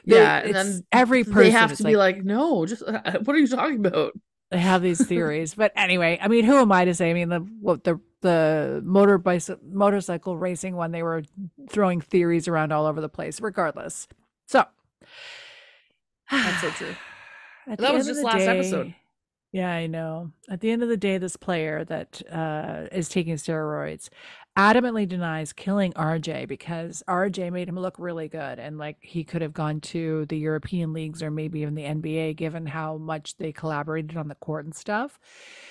They- 0.04 0.16
Yeah, 0.16 0.38
and 0.38 0.54
then 0.54 0.84
every 0.92 1.24
person 1.24 1.38
They 1.38 1.50
have 1.50 1.76
to 1.76 1.84
be 1.84 1.96
like, 1.96 2.24
no, 2.24 2.66
just 2.66 2.82
what 2.86 3.28
are 3.28 3.38
you 3.38 3.46
talking 3.48 3.84
about? 3.84 4.12
They 4.50 4.58
have 4.58 4.82
these 4.82 5.04
theories. 5.06 5.54
but 5.54 5.72
anyway, 5.76 6.18
I 6.20 6.28
mean, 6.28 6.44
who 6.44 6.56
am 6.56 6.72
I 6.72 6.84
to 6.84 6.94
say? 6.94 7.10
I 7.10 7.14
mean, 7.14 7.28
the 7.28 7.40
what 7.60 7.84
the 7.84 8.00
the 8.22 8.82
motor 8.84 9.16
bicycle 9.16 9.62
motorcycle 9.64 10.36
racing 10.36 10.76
one, 10.76 10.92
they 10.92 11.02
were 11.02 11.22
throwing 11.68 12.00
theories 12.00 12.48
around 12.48 12.72
all 12.72 12.86
over 12.86 13.00
the 13.00 13.08
place. 13.08 13.40
Regardless, 13.40 14.08
so 14.46 14.64
That's 16.30 16.60
so 16.60 16.70
true. 16.70 16.94
At 17.66 17.78
That 17.78 17.94
was 17.94 18.06
just 18.06 18.24
last 18.24 18.42
episode. 18.42 18.94
Yeah, 19.52 19.70
I 19.70 19.86
know. 19.86 20.30
At 20.48 20.60
the 20.60 20.70
end 20.70 20.82
of 20.82 20.88
the 20.88 20.96
day, 20.96 21.18
this 21.18 21.36
player 21.36 21.84
that 21.84 22.22
uh, 22.30 22.86
is 22.92 23.08
taking 23.08 23.34
steroids 23.34 24.08
adamantly 24.58 25.06
denies 25.08 25.52
killing 25.52 25.92
RJ 25.94 26.46
because 26.48 27.02
RJ 27.08 27.52
made 27.52 27.68
him 27.68 27.78
look 27.78 27.98
really 27.98 28.28
good 28.28 28.58
and 28.58 28.78
like 28.78 28.98
he 29.00 29.24
could 29.24 29.42
have 29.42 29.52
gone 29.52 29.80
to 29.82 30.26
the 30.26 30.36
European 30.38 30.92
leagues 30.92 31.22
or 31.22 31.30
maybe 31.30 31.60
even 31.60 31.74
the 31.74 31.84
NBA 31.84 32.36
given 32.36 32.66
how 32.66 32.98
much 32.98 33.36
they 33.36 33.52
collaborated 33.52 34.16
on 34.16 34.28
the 34.28 34.34
court 34.34 34.64
and 34.64 34.74
stuff. 34.74 35.18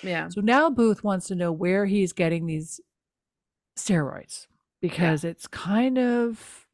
Yeah. 0.02 0.28
So 0.28 0.40
now 0.40 0.70
Booth 0.70 1.04
wants 1.04 1.28
to 1.28 1.34
know 1.34 1.52
where 1.52 1.86
he's 1.86 2.12
getting 2.12 2.46
these 2.46 2.80
steroids 3.76 4.46
because 4.80 5.24
it's 5.24 5.46
kind 5.46 5.98
of 5.98 6.66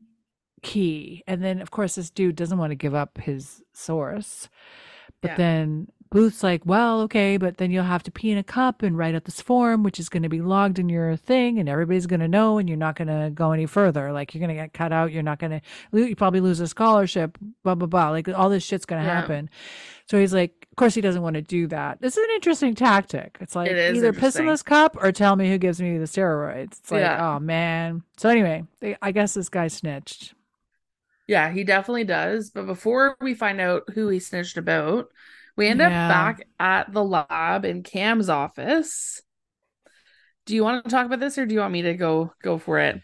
key. 0.63 1.23
And 1.27 1.43
then, 1.43 1.61
of 1.61 1.71
course, 1.71 1.97
this 1.97 2.11
dude 2.11 2.37
doesn't 2.37 2.59
want 2.59 2.71
to 2.71 2.77
give 2.77 2.95
up 2.95 3.19
his 3.19 3.63
source. 3.73 4.49
But 5.23 5.33
Yeah. 5.33 5.37
then 5.37 5.89
Booth's 6.11 6.43
like, 6.43 6.65
well, 6.65 7.01
okay, 7.03 7.37
but 7.37 7.57
then 7.57 7.71
you'll 7.71 7.85
have 7.85 8.03
to 8.05 8.11
pee 8.11 8.31
in 8.31 8.39
a 8.39 8.43
cup 8.45 8.83
and 8.83 8.97
write 8.97 9.15
out 9.15 9.25
this 9.25 9.41
form, 9.41 9.83
which 9.83 9.99
is 9.99 10.09
going 10.09 10.23
to 10.23 10.29
be 10.29 10.41
logged 10.41 10.79
in 10.79 10.89
your 10.89 11.17
thing, 11.17 11.59
and 11.59 11.69
everybody's 11.69 12.07
going 12.07 12.21
to 12.21 12.29
know, 12.29 12.59
and 12.59 12.69
you're 12.69 12.79
not 12.79 12.97
going 12.97 13.09
to 13.09 13.31
go 13.35 13.53
any 13.53 13.67
further. 13.67 14.13
Like, 14.13 14.35
you're 14.35 14.41
going 14.41 14.57
to 14.57 14.63
get 14.63 14.73
cut 14.73 14.93
out. 14.93 15.13
You're 15.13 15.23
not 15.23 15.39
going 15.39 15.61
to, 15.61 15.61
you 15.93 16.17
probably 16.17 16.41
lose 16.41 16.61
a 16.61 16.69
scholarship, 16.69 17.37
blah, 17.65 17.75
blah, 17.75 17.89
blah. 17.89 18.11
Like, 18.11 18.29
all 18.29 18.49
this 18.49 18.65
shit's 18.65 18.87
going 18.87 19.03
to 19.03 19.09
Yeah. 19.09 19.21
happen. 19.21 19.51
So 20.07 20.19
he's 20.19 20.33
like, 20.33 20.67
of 20.71 20.77
course, 20.77 20.95
he 20.95 21.01
doesn't 21.01 21.23
want 21.23 21.35
to 21.35 21.43
do 21.43 21.67
that. 21.69 22.01
This 22.01 22.17
is 22.17 22.23
an 22.25 22.31
interesting 22.35 22.75
tactic. 22.75 23.39
It's 23.41 23.57
like 23.57 23.71
It 23.71 23.97
either 23.97 24.13
piss 24.13 24.37
in 24.37 24.47
this 24.47 24.63
cup 24.63 24.97
or 25.03 25.11
tell 25.11 25.35
me 25.35 25.51
who 25.51 25.59
gives 25.59 25.81
me 25.83 25.99
the 25.99 26.05
steroids. 26.05 26.79
It's 26.79 26.93
like, 26.93 27.01
Yeah. 27.01 27.35
oh 27.37 27.41
man. 27.41 28.03
So 28.17 28.29
anyway, 28.29 28.65
they, 28.81 28.97
I 29.03 29.11
guess 29.11 29.35
this 29.35 29.49
guy 29.49 29.69
snitched. 29.69 30.35
Yeah, 31.27 31.51
he 31.51 31.65
definitely 31.65 32.05
does. 32.05 32.51
But 32.51 32.67
before 32.67 33.17
we 33.21 33.35
find 33.35 33.61
out 33.61 33.83
who 33.95 34.09
he 34.09 34.21
snitched 34.21 34.59
about, 34.59 35.09
we 35.57 35.69
end 35.69 35.81
Yeah. 35.81 35.87
up 35.87 36.11
back 36.11 36.47
at 36.59 36.93
the 36.93 37.03
lab 37.05 37.65
in 37.65 37.83
Cam's 37.83 38.29
office. 38.29 39.23
Do 40.45 40.55
you 40.55 40.63
want 40.63 40.85
to 40.85 40.91
talk 40.91 41.07
about 41.07 41.21
this 41.21 41.39
or 41.39 41.47
do 41.47 41.55
you 41.55 41.61
want 41.61 41.73
me 41.73 41.83
to 41.83 41.95
go 41.95 42.33
go 42.43 42.59
for 42.59 42.79
it? 42.79 43.01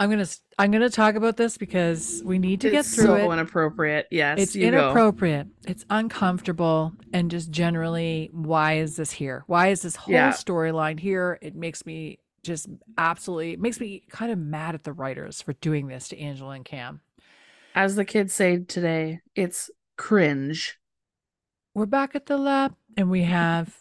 I'm 0.00 0.10
gonna 0.10 0.26
I'm 0.58 0.70
gonna 0.72 0.90
talk 0.90 1.14
about 1.14 1.36
this 1.36 1.56
because 1.56 2.20
we 2.24 2.38
need 2.38 2.60
to 2.62 2.70
get 2.70 2.80
It's 2.80 2.94
through 2.94 3.04
so 3.04 3.14
it. 3.30 3.32
inappropriate. 3.32 4.08
Yes, 4.10 4.38
it's 4.40 4.56
you 4.56 4.70
go. 4.70 4.78
inappropriate. 4.78 5.46
It's 5.66 5.84
uncomfortable, 5.88 6.92
and 7.12 7.30
just 7.30 7.50
generally, 7.50 8.28
why 8.32 8.74
is 8.78 8.96
this 8.96 9.12
here? 9.12 9.44
Why 9.46 9.68
is 9.68 9.82
this 9.82 9.96
whole 9.96 10.12
Yeah. 10.14 10.30
storyline 10.32 10.98
here? 10.98 11.38
It 11.40 11.54
makes 11.54 11.86
me 11.86 12.18
just 12.42 12.68
absolutely 12.98 13.52
it 13.52 13.60
makes 13.60 13.80
me 13.80 14.02
kind 14.10 14.30
of 14.32 14.38
mad 14.38 14.74
at 14.74 14.82
the 14.82 14.92
writers 14.92 15.40
for 15.40 15.52
doing 15.54 15.86
this 15.86 16.08
to 16.08 16.18
Angela 16.18 16.50
and 16.54 16.64
Cam. 16.64 17.00
As 17.74 17.94
the 17.96 18.04
kids 18.04 18.34
say 18.34 18.58
today, 18.58 19.20
it's 19.34 19.70
cringe. 19.96 20.76
We're 21.76 21.86
back 21.86 22.14
at 22.14 22.26
the 22.26 22.38
lab, 22.38 22.76
and 22.96 23.10
we 23.10 23.24
have 23.24 23.76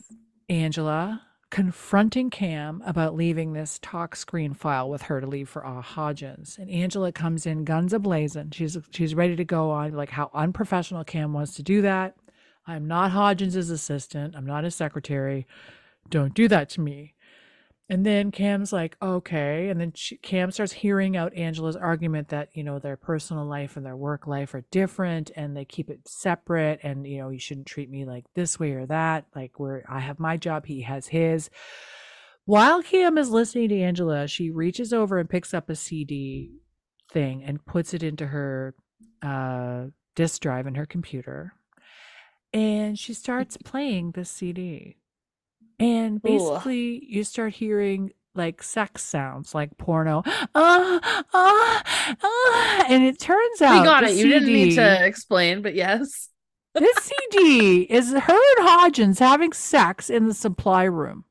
Angela 0.50 1.22
confronting 1.52 2.32
Cam 2.32 2.82
about 2.88 3.14
leaving 3.14 3.54
this 3.54 3.78
tox 3.84 4.18
screen 4.18 4.56
file 4.56 4.90
with 4.90 5.04
her 5.04 5.22
to 5.22 5.28
leave 5.28 5.48
for 5.48 5.64
uh, 5.64 5.84
Hodgins. 5.84 6.58
And 6.58 6.72
Angela 6.72 7.12
comes 7.12 7.46
in 7.46 7.66
guns 7.66 7.94
ablazing. 7.94 8.52
She's 8.52 8.80
she's 8.90 9.14
ready 9.14 9.36
to 9.36 9.46
go 9.46 9.70
on 9.70 9.94
like 9.94 10.10
how 10.10 10.32
unprofessional 10.34 11.04
Cam 11.04 11.34
wants 11.34 11.54
to 11.58 11.62
do 11.62 11.84
that. 11.84 12.16
I'm 12.66 12.88
not 12.88 13.12
Hodgins' 13.12 13.70
assistant. 13.70 14.36
I'm 14.36 14.48
not 14.48 14.64
his 14.64 14.74
secretary. 14.74 15.46
Don't 16.10 16.34
do 16.34 16.48
that 16.48 16.70
to 16.70 16.82
me. 16.82 17.13
And 17.94 18.04
then 18.04 18.32
Cam's 18.32 18.74
like, 18.74 18.98
okay. 19.04 19.70
And 19.70 19.80
then 19.80 19.94
she, 19.94 20.18
Cam 20.18 20.50
starts 20.50 20.72
hearing 20.74 21.16
out 21.16 21.36
Angela's 21.36 21.76
argument 21.76 22.30
that, 22.30 22.50
you 22.56 22.64
know, 22.64 22.80
their 22.80 22.98
personal 22.98 23.46
life 23.46 23.78
and 23.78 23.86
their 23.86 23.96
work 23.96 24.26
life 24.26 24.56
are 24.56 24.66
different 24.72 25.30
and 25.36 25.56
they 25.56 25.64
keep 25.64 25.92
it 25.92 26.08
separate. 26.08 26.80
And, 26.82 27.06
you 27.06 27.20
know, 27.20 27.30
you 27.30 27.38
shouldn't 27.38 27.68
treat 27.68 27.92
me 27.92 28.06
like 28.06 28.26
this 28.34 28.60
way 28.60 28.72
or 28.72 28.88
that. 28.88 29.28
Like, 29.36 29.60
where 29.60 29.86
I 29.88 30.00
have 30.00 30.20
my 30.20 30.38
job, 30.38 30.66
he 30.66 30.82
has 30.82 31.06
his. 31.06 31.52
While 32.46 32.82
Cam 32.82 33.16
is 33.20 33.30
listening 33.30 33.70
to 33.70 33.80
Angela, 33.80 34.28
she 34.28 34.50
reaches 34.50 34.92
over 34.92 35.20
and 35.20 35.30
picks 35.30 35.54
up 35.54 35.70
a 35.70 35.76
CD 35.76 36.50
thing 37.12 37.44
and 37.44 37.64
puts 37.64 37.94
it 37.94 38.02
into 38.02 38.26
her 38.26 38.74
uh, 39.22 39.84
disk 40.16 40.42
drive 40.42 40.66
in 40.66 40.74
her 40.74 40.88
computer. 40.88 41.54
And 42.52 42.98
she 42.98 43.14
starts 43.14 43.56
playing 43.56 44.14
this 44.14 44.32
CD. 44.32 44.98
And 45.84 46.22
basically, 46.22 47.06
you 47.06 47.24
start 47.24 47.54
hearing 47.54 48.12
like 48.36 48.64
sex 48.64 49.04
sounds, 49.04 49.54
like 49.54 49.78
porno. 49.78 50.24
Ah, 50.56 51.24
ah, 51.34 52.16
ah. 52.24 52.86
And 52.90 53.04
it 53.04 53.20
turns 53.20 53.62
out 53.62 53.82
we 53.82 53.86
got 53.86 54.04
it. 54.04 54.16
You 54.16 54.28
didn't 54.30 54.48
need 54.48 54.76
to 54.76 55.06
explain, 55.06 55.62
but 55.62 55.76
yes. 55.76 56.30
this 56.74 56.98
CD 56.98 57.82
is 57.82 58.12
her 58.12 58.18
and 58.18 58.68
Hodgins 58.68 59.20
having 59.20 59.52
sex 59.52 60.10
in 60.10 60.28
the 60.28 60.34
supply 60.34 60.84
room. 60.84 61.26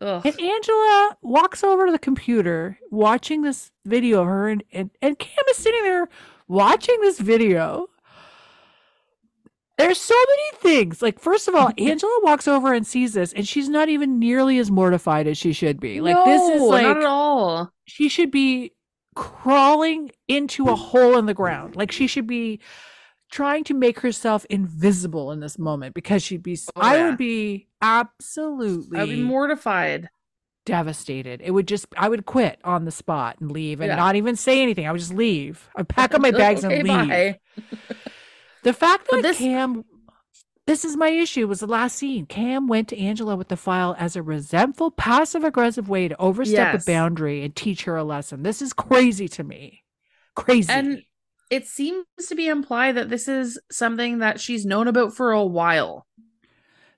Ugh. 0.00 0.24
And 0.24 0.40
Angela 0.40 1.16
walks 1.22 1.62
over 1.62 1.86
to 1.86 1.92
the 1.92 1.98
computer, 1.98 2.78
watching 2.90 3.42
this 3.42 3.70
video 3.84 4.22
of 4.22 4.26
her, 4.26 4.48
and, 4.48 4.64
and, 4.72 4.90
and 5.02 5.18
Cam 5.18 5.44
is 5.50 5.58
sitting 5.58 5.82
there 5.82 6.08
watching 6.48 6.98
this 7.02 7.20
video. 7.20 7.86
There's 9.80 10.00
so 10.00 10.14
many 10.14 10.58
things. 10.76 11.02
Like, 11.02 11.18
first 11.18 11.48
of 11.48 11.54
all, 11.54 11.70
Angela 11.78 12.18
walks 12.22 12.46
over 12.46 12.72
and 12.74 12.86
sees 12.86 13.14
this, 13.14 13.32
and 13.32 13.46
she's 13.48 13.68
not 13.68 13.88
even 13.88 14.18
nearly 14.18 14.58
as 14.58 14.70
mortified 14.70 15.26
as 15.26 15.38
she 15.38 15.52
should 15.52 15.80
be. 15.80 16.00
Like, 16.00 16.22
this 16.24 16.42
is 16.50 16.62
like 16.62 16.82
not 16.86 16.96
at 16.98 17.04
all. 17.04 17.72
she 17.86 18.08
should 18.08 18.30
be 18.30 18.72
crawling 19.16 20.10
into 20.28 20.68
a 20.68 20.76
hole 20.76 21.16
in 21.18 21.26
the 21.26 21.34
ground. 21.34 21.74
Like 21.76 21.90
she 21.92 22.06
should 22.06 22.26
be 22.26 22.60
trying 23.30 23.64
to 23.64 23.74
make 23.74 24.00
herself 24.00 24.44
invisible 24.48 25.32
in 25.32 25.40
this 25.40 25.58
moment 25.58 25.94
because 25.94 26.22
she'd 26.22 26.42
be 26.42 26.56
Oh, 26.76 26.80
I 26.80 26.96
yeah. 26.96 27.08
would 27.08 27.18
be 27.18 27.68
absolutely 27.82 28.98
I'd 29.00 29.08
be 29.08 29.20
mortified. 29.22 30.08
devastated. 30.64 31.40
It 31.42 31.50
would 31.50 31.66
just 31.68 31.86
I 31.96 32.08
would 32.08 32.24
quit 32.26 32.60
on 32.64 32.84
the 32.84 32.90
spot 32.92 33.36
and 33.40 33.50
leave 33.50 33.80
and 33.80 33.88
Yeah. 33.88 33.96
not 33.96 34.14
even 34.16 34.36
say 34.36 34.62
anything. 34.62 34.86
I 34.86 34.92
would 34.92 35.00
just 35.00 35.14
leave. 35.14 35.68
I'd 35.76 35.88
pack 35.88 36.14
up 36.14 36.20
my 36.20 36.30
bags 36.42 36.64
okay, 36.64 36.78
and 36.80 36.88
leave. 36.88 37.36
The 38.62 38.72
fact 38.72 39.08
that 39.10 39.22
this- 39.22 39.38
Cam 39.38 39.84
this 40.66 40.84
is 40.84 40.96
my 40.96 41.08
issue 41.08 41.48
was 41.48 41.58
the 41.60 41.66
last 41.66 41.96
scene. 41.96 42.26
Cam 42.26 42.68
went 42.68 42.86
to 42.88 42.98
Angela 42.98 43.34
with 43.34 43.48
the 43.48 43.56
file 43.56 43.96
as 43.98 44.14
a 44.14 44.22
resentful, 44.22 44.92
passive 44.92 45.42
aggressive 45.42 45.88
way 45.88 46.06
to 46.06 46.16
overstep 46.20 46.74
Yes. 46.74 46.84
a 46.84 46.86
boundary 46.86 47.42
and 47.42 47.56
teach 47.56 47.84
her 47.84 47.96
a 47.96 48.04
lesson. 48.04 48.44
This 48.44 48.62
is 48.62 48.72
crazy 48.72 49.26
to 49.28 49.42
me. 49.42 49.82
Crazy. 50.36 50.70
And 50.72 51.02
it 51.50 51.66
seems 51.66 52.04
to 52.28 52.36
be 52.36 52.46
implied 52.46 52.92
that 52.96 53.08
this 53.08 53.26
is 53.26 53.58
something 53.72 54.18
that 54.18 54.38
she's 54.38 54.64
known 54.64 54.86
about 54.86 55.12
for 55.14 55.32
a 55.32 55.44
while. 55.44 56.06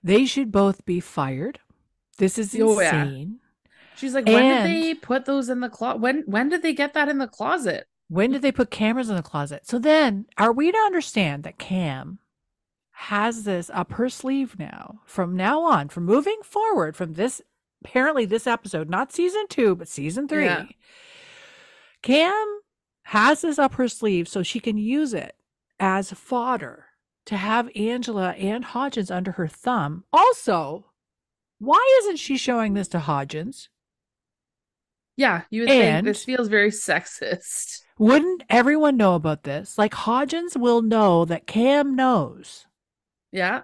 they 0.05 0.27
should 0.27 0.51
both 0.53 0.85
be 0.85 0.99
fired. 1.01 1.61
This 2.19 2.37
is 2.37 2.55
Oh, 2.61 2.79
yeah. 2.81 3.05
insane. 3.05 3.39
She's 3.97 4.15
like, 4.15 4.27
when 4.27 4.43
And- 4.45 4.71
did 4.71 4.85
they 4.85 4.95
put 4.95 5.25
those 5.27 5.49
in 5.49 5.61
the 5.61 5.69
closet? 5.71 6.01
When 6.01 6.25
when 6.27 6.49
did 6.49 6.61
they 6.63 6.75
get 6.75 6.93
that 6.95 7.09
in 7.09 7.19
the 7.19 7.29
closet? 7.29 7.87
When 8.13 8.31
did 8.31 8.43
they 8.43 8.53
put 8.53 8.71
cameras 8.71 9.09
in 9.09 9.17
the 9.17 9.23
closet? 9.23 9.67
So 9.67 9.79
then, 9.79 10.27
are 10.37 10.53
we 10.53 10.71
to 10.71 10.77
understand 10.77 11.45
that 11.45 11.59
Cam 11.59 12.19
has 12.91 13.45
this 13.45 13.71
up 13.73 13.93
her 13.93 14.11
sleeve 14.11 14.59
now? 14.59 15.01
From 15.07 15.35
now 15.35 15.63
on, 15.63 15.89
from 15.89 16.05
moving 16.05 16.41
forward, 16.45 16.95
from 16.95 17.15
this 17.15 17.41
apparently 17.83 18.27
this 18.27 18.47
episode, 18.47 18.91
not 18.91 19.13
season 19.15 19.47
two, 19.49 19.75
but 19.75 19.89
season 19.89 20.29
three, 20.29 20.45
Yeah. 20.45 20.67
Cam 22.03 22.61
has 23.05 23.41
this 23.41 23.59
up 23.59 23.77
her 23.77 23.89
sleeve 23.89 24.29
so 24.29 24.43
she 24.43 24.61
can 24.61 24.77
use 24.77 25.15
it 25.15 25.35
as 25.81 26.13
fodder 26.13 26.89
to 27.25 27.39
have 27.39 27.71
Angela 27.75 28.33
and 28.33 28.63
Hodgins 28.63 29.11
under 29.11 29.33
her 29.33 29.49
thumb. 29.49 30.05
Also, 30.13 30.91
why 31.59 31.83
isn't 32.03 32.19
she 32.19 32.37
showing 32.37 32.75
this 32.75 32.89
to 32.89 32.99
Hodgins? 32.99 33.69
Yeah, 35.17 35.43
you 35.51 35.63
would 35.63 35.71
And- 35.71 36.05
think 36.07 36.15
this 36.17 36.25
feels 36.25 36.49
very 36.49 36.71
sexist. 36.71 37.81
Wouldn't 37.99 38.43
everyone 38.49 38.97
know 38.97 39.15
about 39.15 39.45
this? 39.45 39.77
Like 39.79 39.93
Hodgins 39.93 40.57
will 40.57 40.83
know 40.83 41.25
that 41.27 41.47
Cam 41.47 41.95
knows. 41.95 42.67
Yeah. 43.31 43.63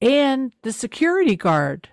And 0.00 0.52
the 0.62 0.72
security 0.72 1.36
guard. 1.36 1.88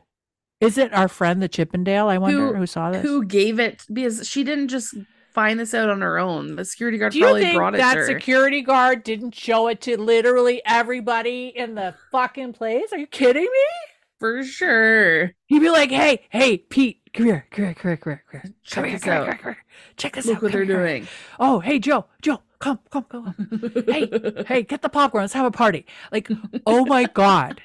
Is 0.60 0.77
it 0.77 0.94
our 0.94 1.07
friend 1.10 1.41
the 1.41 1.49
Chippendale? 1.49 2.07
I 2.07 2.18
wonder 2.18 2.56
who, 2.56 2.65
saw 2.65 2.91
this. 2.91 3.02
Who 3.02 3.26
gave 3.26 3.60
it 3.60 3.84
because 3.91 4.27
she 4.27 4.44
didn't 4.45 4.69
just 4.69 4.95
find 5.34 5.60
this 5.60 5.73
out 5.73 5.90
on 5.90 6.02
her 6.02 6.18
own. 6.18 6.56
The 6.56 6.64
security 6.64 6.98
guard 6.98 7.11
Do 7.11 7.19
you 7.19 7.26
probably 7.26 7.41
think 7.41 7.56
brought 7.57 7.76
it 7.76 7.80
that 7.80 7.94
to 7.95 7.99
her. 7.99 8.06
security 8.06 8.61
guard 8.61 9.03
didn't 9.03 9.35
show 9.35 9.68
it 9.68 9.81
to 9.81 9.99
literally 9.99 10.61
everybody 10.65 11.48
in 11.56 11.76
the 11.76 11.95
fucking 12.11 12.53
place? 12.53 12.94
Are 12.94 12.98
you 12.98 13.07
kidding 13.07 13.44
me? 13.44 13.93
For 14.23 14.41
sure. 14.41 15.31
He'd 15.47 15.59
be 15.59 15.69
like, 15.69 15.91
"Hey, 15.91 16.25
hey, 16.29 16.57
Pete, 16.57 17.01
come 17.13 17.25
here, 17.25 17.45
come 17.51 17.65
here, 17.65 17.73
come 17.73 17.89
here, 17.89 17.97
come 17.97 18.11
here, 18.13 18.23
come 18.31 18.41
here. 18.41 18.53
Check 18.63 18.75
Come 18.75 18.83
here, 18.85 18.93
this 18.93 19.03
come 19.03 19.11
here, 19.11 19.21
out. 19.21 19.25
come 19.25 19.35
here, 19.35 19.43
come 19.43 19.53
here. 19.55 19.65
Check 19.97 20.13
this 20.13 20.25
Look 20.25 20.37
out. 20.37 20.43
what 20.43 20.51
come 20.53 20.65
they're 20.65 20.77
doing. 20.77 21.07
Oh, 21.41 21.59
hey, 21.59 21.77
Joe, 21.77 22.05
Joe, 22.21 22.41
come, 22.59 22.79
come, 22.89 23.03
come, 23.03 23.35
come. 23.35 23.83
Hey, 23.85 24.07
hey, 24.47 24.63
get 24.63 24.81
the 24.81 24.87
popcorn. 24.87 25.23
Let's 25.23 25.33
have 25.33 25.45
a 25.45 25.51
party. 25.51 25.85
Like, 26.09 26.29
oh 26.65 26.85
my 26.85 27.03
god, 27.13 27.61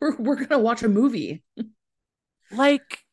we're 0.00 0.16
we're 0.16 0.44
gonna 0.44 0.60
watch 0.60 0.82
a 0.82 0.88
movie. 0.88 1.44
like 2.50 3.04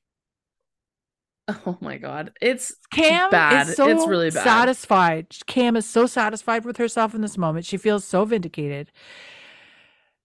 Oh 1.65 1.77
my 1.81 1.97
god. 1.97 2.31
It's 2.41 2.75
Cam 2.91 3.29
Bad. 3.29 3.69
is 3.69 3.75
so 3.75 3.87
It's 3.89 4.07
really 4.07 4.31
bad. 4.31 4.43
satisfied. 4.43 5.27
Cam 5.45 5.75
is 5.75 5.85
so 5.85 6.07
satisfied 6.07 6.65
with 6.65 6.77
herself 6.77 7.13
in 7.13 7.21
this 7.21 7.37
moment. 7.37 7.65
She 7.65 7.77
feels 7.77 8.05
so 8.05 8.25
vindicated. 8.25 8.91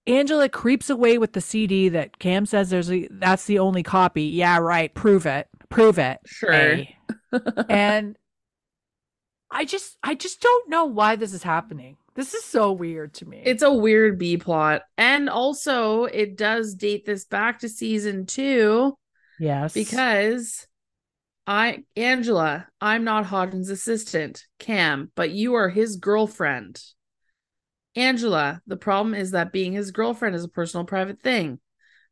Angela 0.06 0.48
creeps 0.48 0.90
away 0.90 1.18
with 1.18 1.32
the 1.32 1.40
CD 1.40 1.89
that 1.89 2.18
Cam 2.18 2.47
says 2.47 2.70
there's 2.70 2.90
a, 2.90 3.09
that's 3.10 3.47
the 3.47 3.59
only 3.59 3.82
copy. 3.82 4.24
Yeah, 4.24 4.59
right. 4.59 4.93
Prove 4.94 5.26
it. 5.26 5.48
Prove 5.68 5.98
it. 5.98 6.18
Sure. 6.26 6.78
And 7.68 8.16
I 9.51 9.64
just 9.64 9.97
I 10.02 10.14
just 10.14 10.40
don't 10.40 10.68
know 10.68 10.85
why 10.85 11.16
this 11.16 11.32
is 11.32 11.43
happening. 11.43 11.97
This 12.14 12.35
is 12.35 12.44
so 12.44 12.70
weird 12.70 13.14
to 13.14 13.26
me. 13.26 13.43
it's 13.44 13.62
a 13.62 13.72
weird 13.72 14.18
B 14.18 14.36
plot. 14.36 14.82
And 14.97 15.28
also 15.28 16.05
it 16.05 16.36
does 16.36 16.74
date 16.74 17.06
this 17.06 17.24
back 17.24 17.59
to 17.60 17.68
season 17.68 18.26
two 18.26 18.97
yes. 19.40 19.72
because 19.72 20.66
I 21.47 21.85
Angela, 21.97 22.68
I'm 22.81 23.05
not 23.05 23.26
Hodgins' 23.26 23.70
assistant, 23.70 24.44
Cam, 24.59 25.10
but 25.14 25.31
you 25.31 25.55
are 25.55 25.68
his 25.68 25.97
girlfriend. 25.97 26.81
Angela, 27.97 28.61
the 28.66 28.77
problem 28.77 29.15
is 29.15 29.31
that 29.33 29.53
being 29.53 29.73
his 29.73 29.91
girlfriend 29.91 30.35
is 30.35 30.45
a 30.45 30.49
personal 30.49 30.85
private 30.85 31.21
thing. 31.21 31.61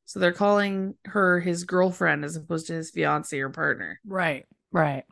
So 0.04 0.20
they're 0.20 0.32
calling 0.32 0.94
her 1.06 1.40
his 1.40 1.64
girlfriend 1.64 2.24
as 2.24 2.36
opposed 2.36 2.66
to 2.66 2.74
his 2.74 2.90
fiance 2.90 3.38
or 3.38 3.50
partner. 3.50 4.00
right, 4.04 4.46
right. 4.70 5.04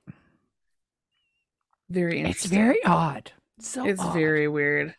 Very 1.89 2.21
It's 2.23 2.45
very 2.45 2.85
odd. 2.85 3.33
So 3.59 3.85
it's 3.85 4.01
odd. 4.01 4.15
very 4.15 4.47
weird. 4.47 4.95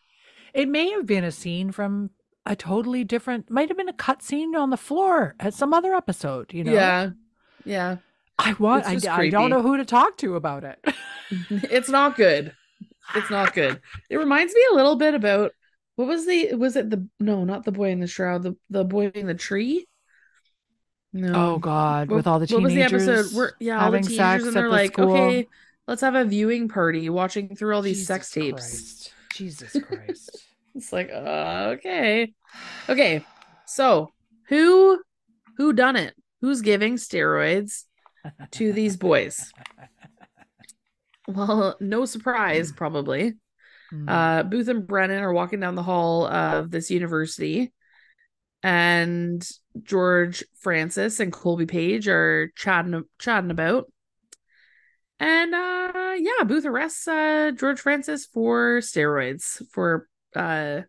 It 0.52 0.68
may 0.68 0.90
have 0.90 1.06
been 1.06 1.24
a 1.24 1.32
scene 1.32 1.72
from 1.72 2.10
a 2.44 2.54
totally 2.54 3.04
different. 3.04 3.50
Might 3.50 3.68
have 3.68 3.78
been 3.78 3.88
a 3.88 3.94
cut 3.94 4.22
scene 4.22 4.54
on 4.54 4.70
the 4.70 4.76
floor 4.76 5.34
at 5.40 5.54
some 5.54 5.72
other 5.72 5.94
episode. 5.94 6.52
You 6.52 6.64
know. 6.64 6.72
Yeah. 6.72 7.10
Yeah. 7.64 7.96
I 8.38 8.52
want. 8.54 8.84
I, 8.86 8.98
I 9.10 9.30
don't 9.30 9.50
know 9.50 9.62
who 9.62 9.76
to 9.78 9.84
talk 9.84 10.18
to 10.18 10.36
about 10.36 10.64
it. 10.64 10.78
it's 11.50 11.88
not 11.88 12.16
good. 12.16 12.54
It's 13.14 13.30
not 13.30 13.54
good. 13.54 13.80
It 14.10 14.16
reminds 14.16 14.54
me 14.54 14.60
a 14.72 14.74
little 14.74 14.96
bit 14.96 15.14
about 15.14 15.52
what 16.02 16.08
was 16.08 16.26
the 16.26 16.54
was 16.54 16.76
it 16.76 16.90
the 16.90 17.06
no, 17.20 17.44
not 17.44 17.64
the 17.64 17.72
boy 17.72 17.90
in 17.90 18.00
the 18.00 18.06
shroud, 18.06 18.42
the 18.42 18.56
the 18.70 18.84
boy 18.84 19.06
in 19.14 19.26
the 19.26 19.34
tree? 19.34 19.86
No. 21.12 21.54
oh 21.54 21.58
God! 21.58 22.08
What- 22.08 22.16
With 22.16 22.26
all 22.26 22.38
the 22.38 22.46
what 22.54 22.62
was 22.62 22.72
the 22.72 22.82
teenagers 22.84 23.08
episode 23.08 23.36
where 23.36 23.52
yeah, 23.60 23.74
all 23.74 23.90
the 23.90 23.98
having 23.98 24.02
teenagers 24.02 24.16
sex 24.16 24.44
and 24.46 24.56
they're 24.56 24.62
the 24.64 24.68
like, 24.70 24.92
school. 24.92 25.12
okay, 25.12 25.48
let's 25.86 26.00
have 26.00 26.14
a 26.14 26.24
viewing 26.24 26.68
party 26.68 27.10
watching 27.10 27.54
through 27.54 27.74
all 27.74 27.82
these 27.82 28.06
sex 28.06 28.30
tapes. 28.30 28.60
Christ. 28.62 29.12
Jesus 29.34 29.76
Christ. 29.88 30.44
It's 30.74 30.92
like, 30.92 31.10
uh, 31.12 31.74
okay. 31.76 32.32
Okay. 32.88 33.24
So 33.66 34.10
who 34.48 35.00
who 35.58 35.72
done 35.74 35.96
it? 35.96 36.14
Who's 36.40 36.62
giving 36.62 36.94
steroids 36.96 37.84
to 38.52 38.72
these 38.72 38.96
boys? 38.96 39.52
Well, 41.28 41.76
no 41.80 42.04
surprise, 42.04 42.72
probably. 42.72 43.34
Mm. 43.92 44.08
uh 44.08 44.42
booth 44.44 44.68
and 44.68 44.86
brennan 44.86 45.22
are 45.22 45.32
walking 45.32 45.60
down 45.60 45.74
the 45.74 45.82
hall 45.82 46.26
of 46.26 46.70
this 46.70 46.90
university 46.90 47.72
and 48.62 49.46
george 49.82 50.44
francis 50.60 51.20
and 51.20 51.32
colby 51.32 51.66
page 51.66 52.08
are 52.08 52.50
chatting 52.56 53.02
chatting 53.18 53.50
about. 53.50 53.90
And 55.20 55.54
uh 55.54 56.14
yeah 56.16 56.44
booth 56.44 56.64
arrests 56.64 57.06
uh 57.06 57.52
george 57.54 57.80
francis 57.80 58.26
for 58.26 58.78
steroids 58.80 59.62
for 59.70 60.08
uh 60.34 60.82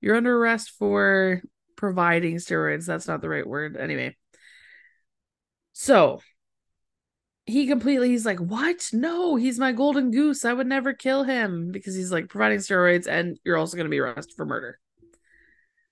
you're 0.00 0.16
under 0.16 0.36
arrest 0.36 0.70
for 0.78 1.40
providing 1.76 2.36
steroids. 2.36 2.86
That's 2.86 3.08
not 3.08 3.20
the 3.20 3.28
right 3.28 3.46
word. 3.46 3.76
Anyway. 3.76 4.16
So 5.72 6.20
he 7.46 7.66
completely 7.66 8.08
he's 8.08 8.26
like 8.26 8.38
what? 8.38 8.88
No 8.92 9.36
he's 9.36 9.58
my 9.58 9.72
golden 9.72 10.10
goose. 10.10 10.44
I 10.44 10.52
would 10.52 10.66
never 10.66 10.92
kill 10.92 11.24
him. 11.24 11.70
Because 11.72 11.94
he's 11.94 12.12
like 12.12 12.28
providing 12.28 12.58
steroids 12.58 13.06
and 13.06 13.38
you're 13.44 13.58
also 13.58 13.76
going 13.76 13.86
to 13.86 13.90
be 13.90 13.98
arrested 13.98 14.34
for 14.36 14.46
murder. 14.46 14.78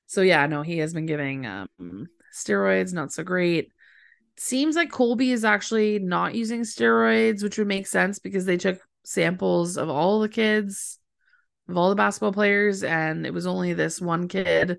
So 0.07 0.23
yeah 0.23 0.47
no 0.47 0.63
he 0.63 0.79
has 0.79 0.95
been 0.95 1.07
giving 1.07 1.47
um 1.47 2.07
steroids 2.35 2.93
not 2.93 3.13
so 3.13 3.23
great. 3.23 3.71
Seems 4.37 4.77
like 4.77 4.91
colby 4.91 5.31
is 5.31 5.45
actually 5.45 5.99
not 5.99 6.35
using 6.35 6.63
steroids 6.63 7.43
which 7.43 7.59
would 7.59 7.67
make 7.67 7.87
sense 7.87 8.19
because 8.19 8.47
they 8.47 8.57
took 8.57 8.81
samples 9.05 9.77
of 9.77 9.91
all 9.91 10.21
the 10.21 10.29
kids 10.29 10.99
of 11.69 11.77
all 11.77 11.91
the 11.91 11.97
basketball 11.97 12.33
players 12.33 12.83
and 12.83 13.27
it 13.27 13.35
was 13.35 13.47
only 13.47 13.73
this 13.73 14.01
one 14.01 14.27
kid 14.27 14.79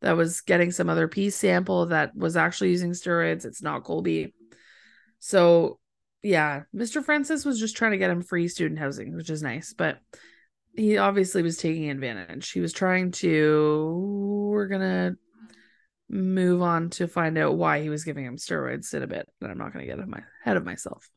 that 0.00 0.16
was 0.16 0.40
getting 0.40 0.70
some 0.70 0.88
other 0.88 1.08
piece 1.08 1.36
sample 1.36 1.86
that 1.86 2.14
was 2.14 2.36
actually 2.36 2.70
using 2.70 2.92
steroids. 2.92 3.44
It's 3.44 3.62
not 3.62 3.84
colby. 3.84 4.34
So 5.18 5.78
yeah, 6.26 6.62
Mr. 6.74 7.04
Francis 7.04 7.44
was 7.44 7.60
just 7.60 7.76
trying 7.76 7.92
to 7.92 7.98
get 7.98 8.10
him 8.10 8.20
free 8.20 8.48
student 8.48 8.80
housing, 8.80 9.14
which 9.14 9.30
is 9.30 9.42
nice, 9.42 9.72
but 9.72 9.98
he 10.74 10.98
obviously 10.98 11.42
was 11.42 11.56
taking 11.56 11.88
advantage. 11.88 12.50
He 12.50 12.60
was 12.60 12.72
trying 12.72 13.12
to. 13.12 14.48
We're 14.50 14.66
gonna 14.66 15.14
move 16.08 16.62
on 16.62 16.90
to 16.90 17.06
find 17.06 17.38
out 17.38 17.56
why 17.56 17.80
he 17.80 17.90
was 17.90 18.04
giving 18.04 18.24
him 18.24 18.36
steroids 18.36 18.92
in 18.92 19.02
a 19.02 19.06
bit, 19.06 19.28
but 19.40 19.50
I'm 19.50 19.58
not 19.58 19.72
gonna 19.72 19.86
get 19.86 19.98
ahead 19.98 20.56
of 20.56 20.64
myself. 20.64 21.08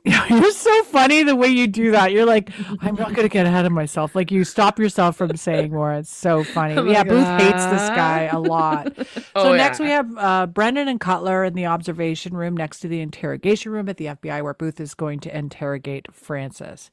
You're 0.30 0.50
so 0.52 0.82
funny 0.84 1.22
the 1.22 1.36
way 1.36 1.48
you 1.48 1.66
do 1.66 1.92
that. 1.92 2.12
You're 2.12 2.26
like, 2.26 2.50
I'm 2.80 2.94
not 2.94 3.14
going 3.14 3.28
to 3.28 3.28
get 3.28 3.46
ahead 3.46 3.66
of 3.66 3.72
myself. 3.72 4.14
Like 4.14 4.30
you 4.30 4.44
stop 4.44 4.78
yourself 4.78 5.16
from 5.16 5.36
saying 5.36 5.72
more. 5.72 5.92
It's 5.94 6.14
so 6.14 6.44
funny. 6.44 6.74
I'm 6.74 6.88
yeah, 6.88 6.98
like, 6.98 7.08
Booth 7.08 7.26
hates 7.40 7.64
this 7.66 7.88
guy 7.90 8.24
a 8.24 8.38
lot. 8.38 8.92
oh, 9.34 9.44
so 9.44 9.56
next 9.56 9.80
yeah. 9.80 9.84
we 9.84 9.90
have 9.90 10.18
uh, 10.18 10.46
Brennan 10.46 10.88
and 10.88 11.00
Cutler 11.00 11.44
in 11.44 11.54
the 11.54 11.66
observation 11.66 12.34
room 12.34 12.56
next 12.56 12.80
to 12.80 12.88
the 12.88 13.00
interrogation 13.00 13.72
room 13.72 13.88
at 13.88 13.96
the 13.96 14.06
FBI, 14.06 14.42
where 14.42 14.54
Booth 14.54 14.80
is 14.80 14.94
going 14.94 15.20
to 15.20 15.36
interrogate 15.36 16.06
Francis. 16.14 16.90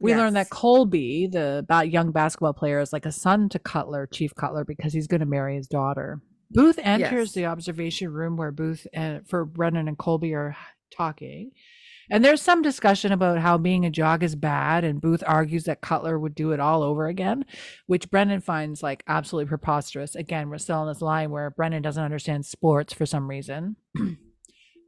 We 0.00 0.14
learn 0.14 0.34
that 0.34 0.50
Colby, 0.50 1.26
the 1.26 1.66
young 1.90 2.12
basketball 2.12 2.52
player, 2.52 2.78
is 2.78 2.92
like 2.92 3.04
a 3.04 3.12
son 3.12 3.48
to 3.48 3.58
Cutler, 3.58 4.06
Chief 4.06 4.32
Cutler, 4.34 4.64
because 4.64 4.92
he's 4.92 5.08
going 5.08 5.20
to 5.20 5.26
marry 5.26 5.56
his 5.56 5.66
daughter. 5.66 6.20
Booth 6.50 6.78
enters 6.82 7.28
Yes. 7.28 7.32
the 7.32 7.46
observation 7.46 8.12
room 8.12 8.36
where 8.36 8.52
Booth 8.52 8.86
and 8.92 9.28
for 9.28 9.44
Brennan 9.44 9.88
and 9.88 9.98
Colby 9.98 10.34
are 10.34 10.56
talking. 10.90 11.50
And 12.10 12.24
there's 12.24 12.42
some 12.42 12.62
discussion 12.62 13.12
about 13.12 13.38
how 13.38 13.58
being 13.58 13.84
a 13.84 13.90
jog 13.90 14.22
is 14.22 14.34
bad, 14.34 14.84
and 14.84 15.00
Booth 15.00 15.22
argues 15.26 15.64
that 15.64 15.80
Cutler 15.80 16.18
would 16.18 16.34
do 16.34 16.52
it 16.52 16.60
all 16.60 16.82
over 16.82 17.06
again, 17.06 17.44
which 17.86 18.10
Brennan 18.10 18.40
finds 18.40 18.82
like 18.82 19.04
absolutely 19.06 19.48
preposterous. 19.48 20.14
Again, 20.14 20.48
we're 20.48 20.58
still 20.58 20.78
on 20.78 20.88
this 20.88 21.02
line 21.02 21.30
where 21.30 21.50
Brennan 21.50 21.82
doesn't 21.82 22.02
understand 22.02 22.46
sports 22.46 22.92
for 22.92 23.06
some 23.06 23.28
reason. 23.28 23.76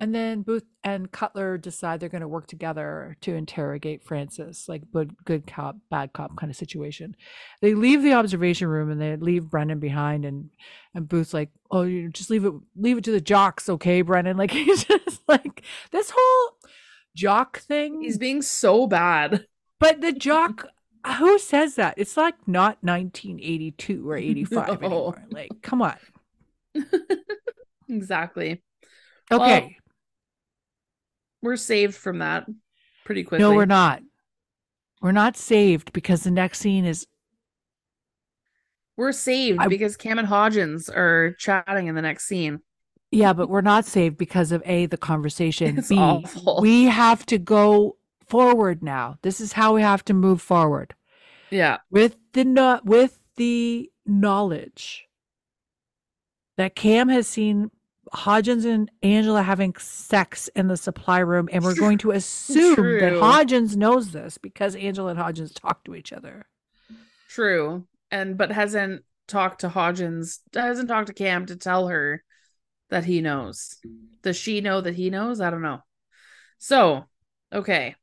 and 0.00 0.14
then 0.14 0.40
Booth 0.40 0.64
and 0.82 1.12
Cutler 1.12 1.58
decide 1.58 2.00
they're 2.00 2.08
going 2.08 2.22
to 2.22 2.28
work 2.28 2.46
together 2.46 3.18
to 3.20 3.34
interrogate 3.34 4.02
Francis, 4.02 4.66
like 4.66 4.90
good 4.92 5.14
good 5.26 5.46
cop, 5.46 5.76
bad 5.90 6.14
cop 6.14 6.36
kind 6.36 6.50
of 6.50 6.56
situation. 6.56 7.14
They 7.60 7.74
leave 7.74 8.02
the 8.02 8.14
observation 8.14 8.68
room 8.68 8.90
and 8.90 9.00
they 9.00 9.16
leave 9.16 9.50
Brennan 9.50 9.78
behind, 9.78 10.24
and 10.24 10.48
and 10.94 11.06
Booth's 11.06 11.34
like, 11.34 11.50
"Oh, 11.70 11.82
you 11.82 12.08
just 12.08 12.30
leave 12.30 12.46
it, 12.46 12.54
leave 12.74 12.96
it 12.96 13.04
to 13.04 13.12
the 13.12 13.20
jocks, 13.20 13.68
okay, 13.68 14.00
Brennan?" 14.00 14.36
Like 14.40 14.52
he's 14.52 14.84
just 14.84 15.20
like 15.28 15.62
this 15.92 16.10
whole 16.16 16.56
jock 17.14 17.58
thing. 17.60 18.02
He's 18.02 18.18
being 18.18 18.42
so 18.42 18.86
bad. 18.86 19.46
but 19.78 20.00
the 20.00 20.12
jock, 20.12 20.66
who 21.18 21.38
says 21.38 21.74
that? 21.76 21.94
It's 21.96 22.16
like 22.16 22.34
not 22.46 22.78
1982 22.82 24.08
or 24.10 24.16
85 24.18 24.66
No. 24.68 24.74
anymore. 24.74 25.24
Like, 25.30 25.50
come 25.62 25.82
on. 25.82 25.96
Exactly. 27.88 28.62
Well, 29.30 29.42
Okay, 29.42 29.76
We're 31.42 31.56
saved 31.56 31.96
from 31.96 32.18
that 32.18 32.46
pretty 33.04 33.24
quickly. 33.24 33.42
no, 33.42 33.52
we're 33.54 33.64
not. 33.66 34.00
We're 35.02 35.10
not 35.10 35.36
saved 35.36 35.92
because 35.92 36.22
the 36.22 36.30
next 36.30 36.60
scene 36.60 36.84
is 36.84 37.06
We're 38.96 39.10
saved 39.12 39.58
I- 39.60 39.66
because 39.66 39.96
Cam 39.96 40.18
and 40.20 40.28
Hodgins 40.28 40.88
are 40.94 41.32
chatting 41.38 41.88
in 41.88 41.94
the 41.96 42.02
next 42.02 42.26
scene. 42.26 42.60
Yeah, 43.10 43.32
but 43.32 43.48
we're 43.48 43.60
not 43.60 43.84
saved 43.86 44.16
because 44.16 44.52
of 44.52 44.62
A, 44.64 44.86
the 44.86 44.96
conversation. 44.96 45.78
It's 45.78 45.88
B, 45.88 45.98
awful. 45.98 46.60
we 46.60 46.84
have 46.84 47.26
to 47.26 47.38
go 47.38 47.96
forward 48.28 48.82
now. 48.82 49.18
This 49.22 49.40
is 49.40 49.52
how 49.52 49.74
we 49.74 49.82
have 49.82 50.04
to 50.06 50.14
move 50.14 50.40
forward. 50.40 50.94
Yeah. 51.50 51.78
With 51.90 52.16
the 52.32 52.44
no- 52.44 52.80
with 52.84 53.18
the 53.36 53.90
knowledge 54.06 55.06
that 56.56 56.76
Cam 56.76 57.08
has 57.08 57.26
seen 57.26 57.70
Hodgins 58.12 58.64
and 58.64 58.90
Angela 59.02 59.42
having 59.42 59.74
sex 59.76 60.48
in 60.54 60.68
the 60.68 60.76
supply 60.76 61.18
room, 61.18 61.48
and 61.52 61.64
we're 61.64 61.74
going 61.74 61.98
to 61.98 62.10
assume 62.12 62.98
that. 63.00 63.14
Hodgins 63.14 63.76
knows 63.76 64.12
this 64.12 64.38
because 64.38 64.76
Angela 64.76 65.10
and 65.10 65.18
Hodgins 65.18 65.52
talk 65.54 65.84
to 65.84 65.94
each 65.94 66.12
other. 66.12 66.46
True. 67.28 67.86
And 68.10 68.36
but 68.36 68.50
hasn't 68.52 69.04
talked 69.28 69.60
to 69.60 69.68
Hodgins, 69.68 70.40
hasn't 70.54 70.88
talked 70.88 71.08
to 71.08 71.12
Cam 71.14 71.46
to 71.46 71.56
tell 71.56 71.88
her 71.88 72.22
that 72.90 73.04
he 73.04 73.20
knows. 73.20 73.76
Does 74.22 74.36
she 74.36 74.60
know 74.60 74.80
that 74.80 74.94
he 74.94 75.10
knows? 75.10 75.40
I 75.40 75.50
don't 75.50 75.62
know. 75.62 75.80
So, 76.58 77.04
okay. 77.52 77.94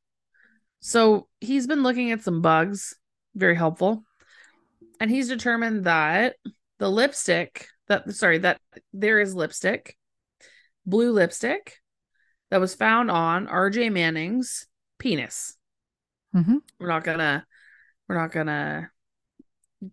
So 0.80 1.28
he's 1.40 1.68
been 1.68 1.84
looking 1.84 2.12
at 2.12 2.22
some 2.22 2.42
bugs, 2.42 2.96
very 3.36 3.56
helpful. 3.56 4.04
And 5.00 5.12
he's 5.12 5.28
determined 5.28 5.86
that 5.86 6.36
the 6.80 6.90
lipstick 6.90 7.68
that 7.88 8.12
sorry, 8.14 8.40
that 8.40 8.60
there 8.94 9.20
is 9.20 9.36
lipstick, 9.36 9.98
blue 10.86 11.12
lipstick 11.12 11.78
that 12.50 12.60
was 12.60 12.76
found 12.76 13.10
on 13.10 13.48
RJ 13.48 13.92
Manning's 13.92 14.68
penis. 15.00 15.58
Mhm. 16.36 16.62
We're 16.80 16.88
not 16.88 17.04
gonna 17.04 17.46
we're 18.08 18.18
not 18.18 18.32
gonna 18.32 18.92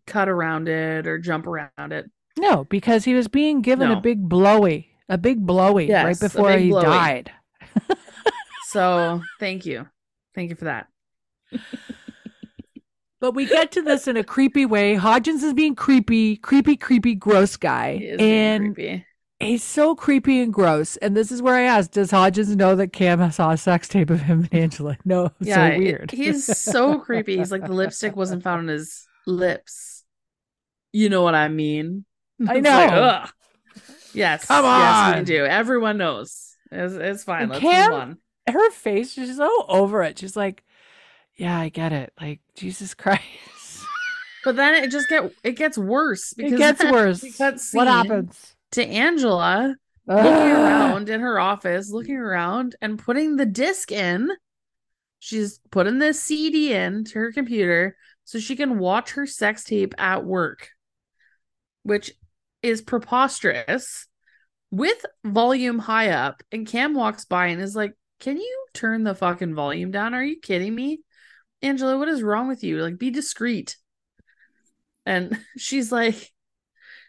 cut 0.06 0.28
around 0.28 0.68
it 0.68 1.06
or 1.06 1.18
jump 1.18 1.46
around 1.46 1.92
it. 1.92 2.10
No, 2.38 2.64
because 2.64 3.04
he 3.04 3.14
was 3.14 3.28
being 3.28 3.62
given 3.62 3.88
No. 3.90 3.98
a 3.98 4.00
big 4.00 4.28
blowy, 4.28 4.88
a 5.08 5.16
big 5.18 5.46
blowy 5.46 5.86
Yes, 5.88 6.04
right 6.04 6.20
before 6.20 6.52
he 6.52 6.68
blowy. 6.70 6.84
died. 6.84 7.32
So 8.68 9.22
thank 9.38 9.66
you. 9.66 9.86
Thank 10.34 10.50
you 10.50 10.56
for 10.56 10.64
that. 10.64 10.88
But 13.20 13.34
we 13.34 13.46
get 13.46 13.72
to 13.72 13.80
this 13.82 14.06
in 14.06 14.18
a 14.18 14.24
creepy 14.24 14.66
way. 14.66 14.96
Hodgins 14.96 15.42
is 15.42 15.54
being 15.54 15.74
creepy, 15.74 16.36
creepy, 16.36 16.76
creepy, 16.76 17.14
gross 17.14 17.56
guy. 17.56 18.16
And 18.18 18.74
creepy. 18.74 19.06
he's 19.40 19.62
so 19.64 19.94
creepy 19.94 20.40
and 20.42 20.52
gross. 20.52 20.98
And 20.98 21.16
this 21.16 21.32
is 21.32 21.40
where 21.40 21.54
I 21.54 21.62
asked, 21.62 21.92
does 21.92 22.10
Hodgins 22.10 22.54
know 22.54 22.76
that 22.76 22.92
Cam 22.92 23.30
saw 23.32 23.52
a 23.52 23.56
sex 23.56 23.88
tape 23.88 24.10
of 24.10 24.20
him 24.20 24.40
and 24.52 24.54
Angela? 24.62 24.98
No, 25.06 25.26
it's 25.40 25.48
Yeah, 25.48 25.68
so 25.70 25.74
it- 25.74 25.78
weird. 25.78 26.10
he's 26.10 26.44
so 26.58 26.98
creepy. 26.98 27.38
He's 27.38 27.50
like 27.50 27.64
the 27.64 27.72
lipstick 27.72 28.14
wasn't 28.14 28.42
found 28.42 28.58
on 28.60 28.68
his 28.68 29.06
lips. 29.26 30.04
You 30.92 31.08
know 31.08 31.22
what 31.22 31.34
I 31.34 31.48
mean? 31.48 32.04
I 32.48 32.56
It's 32.56 32.66
like, 32.66 32.90
know. 32.90 33.24
Yes. 34.12 34.46
Come 34.46 34.64
on. 34.64 34.80
Yes, 34.80 35.18
we 35.18 35.24
do. 35.24 35.44
Everyone 35.44 35.96
knows. 35.98 36.56
It's, 36.70 36.94
it's 36.94 37.24
fine. 37.24 37.42
And 37.42 37.50
Let's 37.52 37.60
Cam- 37.62 37.90
move 37.90 38.00
on. 38.00 38.18
Her 38.48 38.70
face, 38.70 39.12
she's 39.12 39.36
so 39.36 39.64
over 39.68 40.02
it. 40.02 40.18
She's 40.18 40.36
like, 40.36 40.62
yeah, 41.36 41.58
I 41.58 41.68
get 41.70 41.92
it. 41.92 42.12
Like, 42.20 42.40
Jesus 42.54 42.94
Christ. 42.94 43.22
But 44.44 44.56
then 44.56 44.74
it 44.84 44.90
just 44.90 45.08
get 45.08 45.32
it 45.42 45.52
gets 45.56 45.78
worse 45.78 46.34
because 46.34 46.52
It 46.52 46.58
gets 46.58 46.84
worse. 46.84 47.24
What 47.72 47.86
happens? 47.86 48.54
to 48.72 48.84
Angela 48.84 49.74
looking 50.06 50.26
around 50.26 51.08
in 51.08 51.20
her 51.20 51.38
office, 51.38 51.90
looking 51.90 52.16
around 52.16 52.76
and 52.82 52.98
putting 52.98 53.36
the 53.36 53.46
disc 53.46 53.90
in. 53.90 54.28
She's 55.18 55.60
putting 55.70 55.98
the 55.98 56.12
CD 56.12 56.74
in 56.74 57.04
to 57.04 57.18
her 57.20 57.32
computer 57.32 57.96
so 58.24 58.38
she 58.38 58.54
can 58.56 58.78
watch 58.78 59.12
her 59.12 59.26
sex 59.26 59.64
tape 59.64 59.94
at 59.96 60.24
work, 60.26 60.68
which 61.82 62.12
is 62.64 62.80
preposterous 62.80 64.06
with 64.70 65.04
volume 65.22 65.78
high 65.78 66.08
up. 66.10 66.42
And 66.50 66.66
Cam 66.66 66.94
walks 66.94 67.26
by 67.26 67.48
and 67.48 67.60
is 67.60 67.76
like, 67.76 67.92
Can 68.20 68.38
you 68.38 68.66
turn 68.72 69.04
the 69.04 69.14
fucking 69.14 69.54
volume 69.54 69.90
down? 69.90 70.14
Are 70.14 70.24
you 70.24 70.40
kidding 70.40 70.74
me? 70.74 71.00
Angela, 71.62 71.98
what 71.98 72.08
is 72.08 72.22
wrong 72.22 72.48
with 72.48 72.64
you? 72.64 72.80
Like, 72.82 72.98
be 72.98 73.10
discreet. 73.10 73.76
And 75.04 75.38
she's 75.58 75.92
like, 75.92 76.32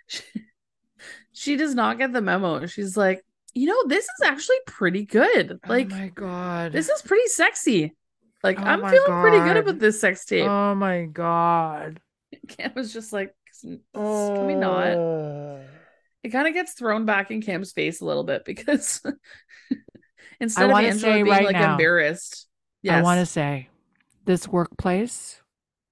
she 1.31 1.55
does 1.55 1.73
not 1.73 1.97
get 1.97 2.11
the 2.11 2.21
memo. 2.21 2.65
She's 2.65 2.97
like, 2.97 3.25
you 3.53 3.67
know, 3.67 3.87
this 3.87 4.03
is 4.03 4.21
actually 4.25 4.59
pretty 4.67 5.05
good. 5.05 5.59
Oh 5.63 5.69
like, 5.69 5.87
oh 5.91 5.95
my 5.95 6.07
God. 6.09 6.73
this 6.73 6.89
is 6.89 7.01
pretty 7.01 7.27
sexy. 7.27 7.95
Like, 8.43 8.59
Oh 8.59 8.63
I'm 8.63 8.81
feeling 8.85 9.21
pretty 9.21 9.37
good 9.39 9.53
God. 9.53 9.57
about 9.57 9.79
this 9.79 10.01
sex 10.01 10.25
tape. 10.25 10.45
oh 10.45 10.75
my 10.75 11.05
God. 11.05 12.01
Cam 12.49 12.73
was 12.75 12.91
just 12.91 13.13
like, 13.13 13.33
can 13.93 14.47
we 14.47 14.55
not? 14.55 14.87
It 16.23 16.29
kind 16.29 16.47
of 16.47 16.53
gets 16.53 16.73
thrown 16.73 17.05
back 17.05 17.31
in 17.31 17.41
Cam's 17.41 17.71
face 17.71 18.01
a 18.01 18.05
little 18.05 18.23
bit 18.23 18.45
because 18.45 19.01
instead 20.39 20.69
of 20.69 20.77
Angela 20.77 21.13
being 21.13 21.25
right 21.25 21.45
like 21.45 21.53
now, 21.53 21.73
embarrassed, 21.73 22.47
I 22.89 23.01
want 23.01 23.19
to 23.19 23.25
say 23.25 23.69
this 24.25 24.47
workplace 24.47 25.41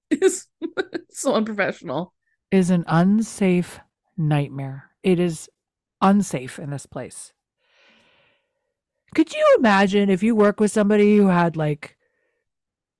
is 0.09 0.47
so 1.11 1.35
unprofessional. 1.35 2.13
is 2.51 2.69
an 2.69 2.83
unsafe 2.87 3.79
nightmare. 4.17 4.91
It 5.03 5.19
is 5.19 5.49
unsafe 6.01 6.59
in 6.59 6.69
this 6.69 6.85
place. 6.85 7.33
Could 9.13 9.33
you 9.33 9.55
imagine 9.57 10.09
if 10.09 10.23
you 10.23 10.35
work 10.35 10.59
with 10.59 10.71
somebody 10.71 11.17
who 11.17 11.27
had 11.27 11.55
like 11.55 11.97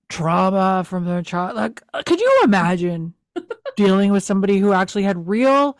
trauma 0.09 0.83
from 0.85 1.05
their 1.05 1.23
child? 1.23 1.55
Like, 1.55 1.81
uh, 1.93 2.03
could 2.05 2.19
you 2.19 2.41
imagine 2.43 3.15
dealing 3.75 4.11
with 4.11 4.23
somebody 4.23 4.59
who 4.59 4.73
actually 4.73 5.03
had 5.03 5.27
real 5.27 5.77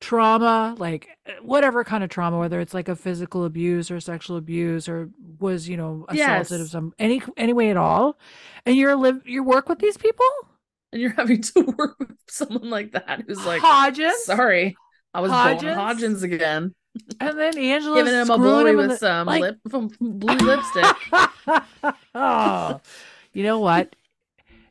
trauma, 0.00 0.74
like 0.78 1.08
uh, 1.26 1.32
whatever 1.42 1.82
kind 1.84 2.04
of 2.04 2.10
trauma, 2.10 2.38
whether 2.38 2.60
it's 2.60 2.74
like 2.74 2.88
a 2.88 2.94
physical 2.96 3.44
abuse 3.44 3.90
or 3.90 3.98
sexual 4.00 4.36
abuse 4.36 4.88
or 4.88 5.10
was, 5.40 5.68
you 5.68 5.76
know, 5.76 6.04
assaulted 6.08 6.60
of 6.60 6.68
some 6.68 6.92
any 6.98 7.20
any 7.36 7.52
way 7.52 7.70
at 7.70 7.76
all, 7.76 8.18
and 8.64 8.76
you're 8.76 8.94
live 8.96 9.22
you 9.26 9.42
work 9.42 9.68
with 9.68 9.78
these 9.80 9.96
people? 9.96 10.26
And 10.92 11.02
you're 11.02 11.12
having 11.12 11.42
to 11.42 11.60
work 11.78 11.98
with 11.98 12.16
someone 12.28 12.70
like 12.70 12.92
that 12.92 13.24
who's 13.26 13.44
like, 13.44 13.60
Hodges. 13.60 14.24
sorry, 14.24 14.76
I 15.12 15.20
was 15.20 15.30
Hodgins? 15.32 15.60
going 15.62 15.76
Hodgins 15.76 16.22
again, 16.22 16.74
And 17.20 17.38
then 17.38 17.58
Angela 17.58 17.96
giving 17.96 18.14
him 18.14 18.30
a 18.30 18.38
blowy 18.38 18.74
with 18.76 18.90
the- 18.90 18.96
some 18.96 19.26
like- 19.26 19.40
lip 19.42 19.58
from 19.68 19.90
blue 20.00 20.36
lipstick. 20.36 20.96
oh, 22.14 22.80
you 23.32 23.42
know 23.42 23.58
what? 23.58 23.94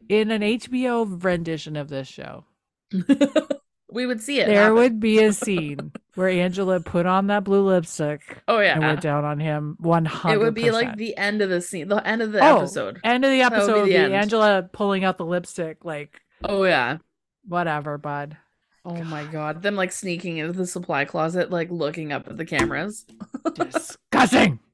In 0.09 0.31
an 0.31 0.41
HBO 0.41 1.23
rendition 1.23 1.75
of 1.75 1.89
this 1.89 2.07
show, 2.07 2.45
we 3.91 4.05
would 4.05 4.21
see 4.21 4.39
it. 4.39 4.47
there 4.47 4.61
happen. 4.63 4.75
would 4.75 4.99
be 4.99 5.23
a 5.23 5.34
scene 5.34 5.91
where 6.15 6.29
Angela 6.29 6.79
put 6.79 7.05
on 7.05 7.27
that 7.27 7.43
blue 7.43 7.61
lipstick 7.67 8.41
Oh 8.47 8.59
yeah, 8.59 8.73
and 8.75 8.84
went 8.84 9.01
down 9.01 9.25
on 9.25 9.39
him 9.39 9.75
one 9.79 10.05
hundred. 10.05 10.35
it 10.35 10.39
would 10.39 10.53
be 10.53 10.71
like 10.71 10.95
the 10.97 11.15
end 11.17 11.41
of 11.41 11.49
the 11.49 11.61
scene, 11.61 11.88
the 11.88 12.05
end 12.07 12.21
of 12.21 12.31
the 12.31 12.39
Oh, 12.39 12.57
episode. 12.59 12.99
end 13.03 13.23
of 13.25 13.31
the 13.31 13.39
would 13.39 13.49
be 13.49 13.55
episode. 13.55 13.85
The 13.85 13.95
end. 13.97 14.13
Angela 14.13 14.69
pulling 14.71 15.03
out 15.03 15.17
the 15.17 15.25
lipstick, 15.25 15.84
like 15.84 16.19
Oh 16.43 16.63
yeah. 16.63 16.97
whatever, 17.45 17.97
bud. 17.97 18.38
Oh 18.85 19.03
my 19.03 19.25
god. 19.25 19.61
Them 19.61 19.75
like 19.75 19.91
sneaking 19.91 20.38
into 20.38 20.53
the 20.53 20.65
supply 20.65 21.03
closet, 21.03 21.51
like 21.51 21.69
looking 21.69 22.13
up 22.13 22.27
at 22.29 22.38
the 22.38 22.45
cameras. 22.45 23.05
Disgusting. 23.53 24.59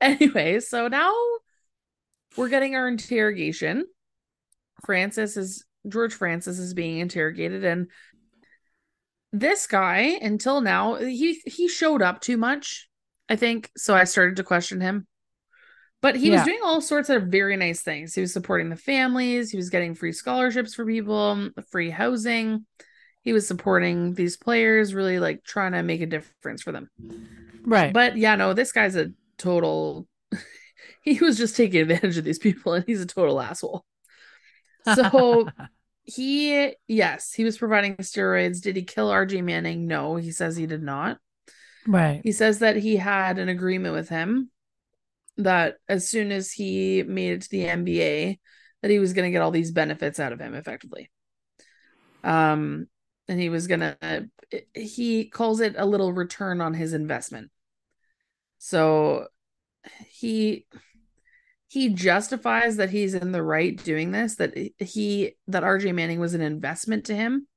Anyway, 0.00 0.60
so 0.60 0.86
now 0.88 1.14
we're 2.36 2.48
getting 2.50 2.74
our 2.74 2.86
interrogation. 2.88 3.86
Francis 4.84 5.36
is 5.36 5.64
George 5.86 6.14
Francis 6.14 6.58
is 6.58 6.74
being 6.74 6.98
interrogated, 6.98 7.64
and 7.64 7.88
this 9.32 9.66
guy, 9.66 10.18
until 10.22 10.60
now, 10.60 10.94
he 10.94 11.40
he 11.44 11.68
showed 11.68 12.02
up 12.02 12.20
too 12.20 12.36
much, 12.36 12.88
I 13.28 13.36
think. 13.36 13.70
So 13.76 13.94
I 13.94 14.04
started 14.04 14.36
to 14.36 14.44
question 14.44 14.80
him. 14.80 15.06
But 16.00 16.16
he 16.16 16.30
was 16.30 16.42
doing 16.42 16.60
all 16.62 16.82
sorts 16.82 17.08
of 17.08 17.28
very 17.28 17.56
nice 17.56 17.80
things. 17.80 18.14
He 18.14 18.20
was 18.20 18.30
supporting 18.30 18.68
the 18.68 18.76
families, 18.76 19.50
he 19.50 19.56
was 19.56 19.70
getting 19.70 19.94
free 19.94 20.12
scholarships 20.12 20.74
for 20.74 20.84
people, 20.84 21.48
free 21.70 21.88
housing. 21.88 22.66
He 23.22 23.32
was 23.32 23.48
supporting 23.48 24.12
these 24.12 24.36
players, 24.36 24.92
really 24.92 25.18
like 25.18 25.44
trying 25.44 25.72
to 25.72 25.82
make 25.82 26.02
a 26.02 26.06
difference 26.06 26.60
for 26.60 26.72
them. 26.72 26.90
Right. 27.64 27.90
But 27.90 28.18
yeah, 28.18 28.36
no, 28.36 28.52
this 28.52 28.70
guy's 28.70 28.96
a 28.96 29.12
total. 29.38 30.06
he 31.02 31.18
was 31.20 31.38
just 31.38 31.56
taking 31.56 31.80
advantage 31.80 32.18
of 32.18 32.24
these 32.24 32.38
people, 32.38 32.74
and 32.74 32.84
he's 32.86 33.00
a 33.00 33.06
total 33.06 33.40
asshole. 33.40 33.86
So 34.84 35.48
he, 36.04 36.74
yes, 36.86 37.32
he 37.32 37.44
was 37.44 37.58
providing 37.58 37.96
steroids. 37.96 38.60
Did 38.60 38.76
he 38.76 38.82
kill 38.82 39.10
RJ 39.10 39.42
Manning? 39.42 39.86
No, 39.86 40.16
he 40.16 40.32
says 40.32 40.56
he 40.56 40.66
did 40.66 40.82
not. 40.82 41.18
right. 41.86 42.20
He 42.22 42.32
says 42.32 42.60
that 42.60 42.76
he 42.76 42.96
had 42.96 43.38
an 43.38 43.48
agreement 43.48 43.94
with 43.94 44.08
him 44.08 44.50
that 45.36 45.76
as 45.88 46.08
soon 46.08 46.30
as 46.30 46.52
he 46.52 47.02
made 47.02 47.32
it 47.32 47.42
to 47.42 47.50
the 47.50 47.64
NBA, 47.64 48.38
that 48.82 48.90
he 48.90 48.98
was 48.98 49.12
going 49.14 49.26
to 49.26 49.32
get 49.32 49.42
all 49.42 49.50
these 49.50 49.72
benefits 49.72 50.20
out 50.20 50.32
of 50.32 50.40
him 50.40 50.54
effectively. 50.54 51.10
Um, 52.22 52.86
and 53.28 53.40
he 53.40 53.48
was 53.48 53.66
gonna. 53.66 53.96
He 54.74 55.24
calls 55.26 55.60
it 55.60 55.74
a 55.78 55.86
little 55.86 56.12
return 56.12 56.60
on 56.60 56.74
his 56.74 56.92
investment. 56.92 57.50
So 58.58 59.28
he 60.08 60.66
he 61.74 61.88
justifies 61.88 62.76
that 62.76 62.90
he's 62.90 63.14
in 63.14 63.32
the 63.32 63.42
right 63.42 63.82
doing 63.82 64.12
this 64.12 64.36
that 64.36 64.56
he 64.78 65.34
that 65.48 65.64
RJ 65.64 65.92
Manning 65.92 66.20
was 66.20 66.32
an 66.32 66.40
investment 66.40 67.06
to 67.06 67.16
him 67.16 67.48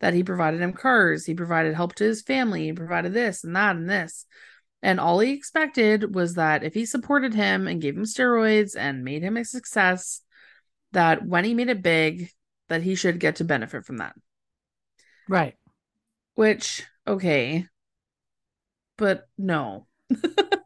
that 0.00 0.12
he 0.12 0.22
provided 0.22 0.60
him 0.60 0.74
cars, 0.74 1.24
he 1.24 1.32
provided 1.32 1.74
help 1.74 1.94
to 1.94 2.04
his 2.04 2.20
family, 2.20 2.64
he 2.64 2.74
provided 2.74 3.14
this 3.14 3.42
and 3.42 3.56
that 3.56 3.74
and 3.74 3.88
this. 3.88 4.26
And 4.82 5.00
all 5.00 5.20
he 5.20 5.32
expected 5.32 6.14
was 6.14 6.34
that 6.34 6.62
if 6.62 6.74
he 6.74 6.84
supported 6.84 7.32
him 7.32 7.68
and 7.68 7.80
gave 7.80 7.96
him 7.96 8.04
steroids 8.04 8.76
and 8.76 9.02
made 9.02 9.22
him 9.22 9.38
a 9.38 9.46
success, 9.46 10.20
that 10.90 11.24
when 11.24 11.46
he 11.46 11.54
made 11.54 11.70
it 11.70 11.80
big, 11.80 12.28
that 12.68 12.82
he 12.82 12.94
should 12.94 13.18
get 13.18 13.36
to 13.36 13.44
benefit 13.44 13.86
from 13.86 13.96
that. 13.96 14.14
Right. 15.26 15.54
Which, 16.34 16.84
okay. 17.06 17.64
But 18.98 19.26
no. 19.38 19.86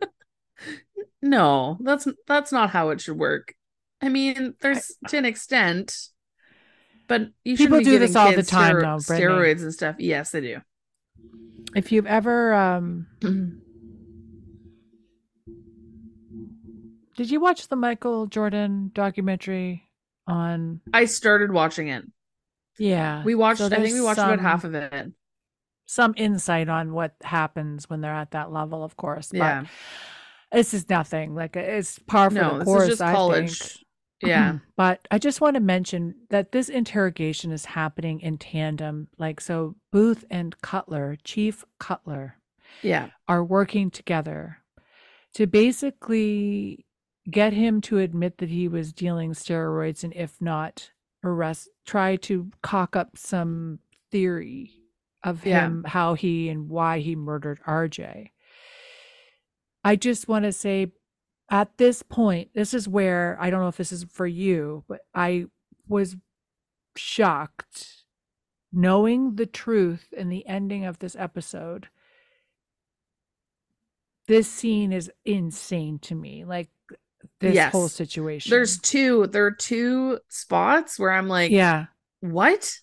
no, 1.22 1.78
that's 1.80 2.06
that's 2.26 2.52
not 2.52 2.70
how 2.70 2.90
it 2.90 3.00
should 3.00 3.18
work. 3.18 3.54
I 4.02 4.08
mean, 4.08 4.54
there's 4.60 4.92
to 5.08 5.16
an 5.16 5.24
extent, 5.24 5.96
but 7.08 7.28
you 7.44 7.56
People 7.56 7.80
do 7.80 7.98
this 7.98 8.14
all 8.16 8.32
the 8.32 8.42
time, 8.42 8.76
stero- 8.76 8.82
though, 8.82 8.98
Brittany. 9.06 9.32
steroids 9.34 9.62
and 9.62 9.72
stuff. 9.74 9.96
Yes, 9.98 10.30
they 10.30 10.40
do. 10.40 10.60
If 11.74 11.92
you've 11.92 12.06
ever 12.06 12.52
um 12.54 13.06
did 17.16 17.30
you 17.30 17.40
watch 17.40 17.68
the 17.68 17.76
Michael 17.76 18.26
Jordan 18.26 18.90
documentary 18.94 19.88
on 20.26 20.80
I 20.92 21.06
started 21.06 21.52
watching 21.52 21.88
it. 21.88 22.04
yeah. 22.78 23.22
We 23.24 23.34
watched. 23.34 23.58
so 23.58 23.66
I 23.66 23.70
think 23.70 23.94
we 23.94 24.00
watched 24.00 24.18
about 24.18 24.40
half 24.40 24.64
of 24.64 24.74
it. 24.74 25.12
some 25.86 26.14
insight 26.16 26.68
on 26.68 26.92
what 26.92 27.14
happens 27.22 27.88
when 27.88 28.00
they're 28.00 28.12
at 28.12 28.32
that 28.32 28.52
level, 28.52 28.84
of 28.84 28.96
course. 28.96 29.28
But 29.30 29.38
Yeah. 29.38 29.64
This 30.52 30.72
is 30.74 30.88
nothing. 30.88 31.34
Like 31.34 31.56
it's 31.56 31.98
par 32.00 32.30
for 32.30 32.34
No, 32.34 32.58
the 32.58 32.64
course. 32.64 32.88
just 32.88 33.02
I 33.02 33.12
college. 33.12 33.58
think. 33.60 33.80
Yeah. 34.22 34.58
but 34.76 35.06
I 35.10 35.18
just 35.18 35.40
want 35.40 35.54
to 35.54 35.60
mention 35.60 36.14
that 36.30 36.52
this 36.52 36.68
interrogation 36.68 37.52
is 37.52 37.66
happening 37.66 38.20
in 38.20 38.38
tandem. 38.38 39.08
Like, 39.18 39.40
so 39.40 39.76
Booth 39.92 40.24
and 40.30 40.58
Cutler, 40.62 41.16
Chief 41.24 41.64
Cutler, 41.78 42.36
Yeah. 42.82 43.08
are 43.28 43.44
working 43.44 43.90
together 43.90 44.58
to 45.34 45.46
basically 45.46 46.86
get 47.30 47.52
him 47.52 47.80
to 47.82 47.98
admit 47.98 48.38
that 48.38 48.48
he 48.48 48.68
was 48.68 48.92
dealing 48.92 49.32
steroids 49.32 50.02
and, 50.04 50.14
if 50.14 50.40
not, 50.40 50.90
arrest, 51.24 51.68
try 51.84 52.16
to 52.16 52.50
cock 52.62 52.94
up 52.96 53.18
some 53.18 53.80
theory 54.10 54.70
of 55.24 55.44
Yeah. 55.44 55.66
him, 55.66 55.84
how 55.84 56.14
he 56.14 56.48
and 56.48 56.68
why 56.70 57.00
he 57.00 57.16
murdered 57.16 57.60
RJ. 57.66 58.30
I 59.86 59.94
just 59.96 60.26
want 60.26 60.44
to 60.44 60.52
say 60.52 60.92
at 61.48 61.76
this 61.78 62.02
point, 62.02 62.50
this 62.54 62.74
is 62.74 62.88
where 62.88 63.36
I 63.40 63.50
don't 63.50 63.60
know 63.60 63.68
if 63.68 63.76
this 63.76 63.92
is 63.92 64.04
for 64.10 64.26
you, 64.26 64.82
but 64.88 65.00
I 65.14 65.46
was 65.86 66.16
shocked 66.96 68.02
knowing 68.72 69.36
the 69.36 69.46
truth 69.46 70.12
in 70.16 70.28
the 70.28 70.44
ending 70.46 70.84
of 70.84 70.98
this 70.98 71.14
episode. 71.16 71.86
This 74.26 74.50
scene 74.50 74.92
is 74.92 75.10
insane 75.24 76.00
to 76.00 76.16
me. 76.16 76.44
Like 76.44 76.68
this 77.38 77.70
whole 77.72 77.88
situation. 77.88 78.50
There's 78.50 78.78
two. 78.78 79.28
There 79.28 79.46
are 79.46 79.52
two 79.52 80.18
spots 80.28 80.98
where 80.98 81.12
I'm 81.12 81.28
like, 81.28 81.52
yeah, 81.52 81.86
what? 82.20 82.80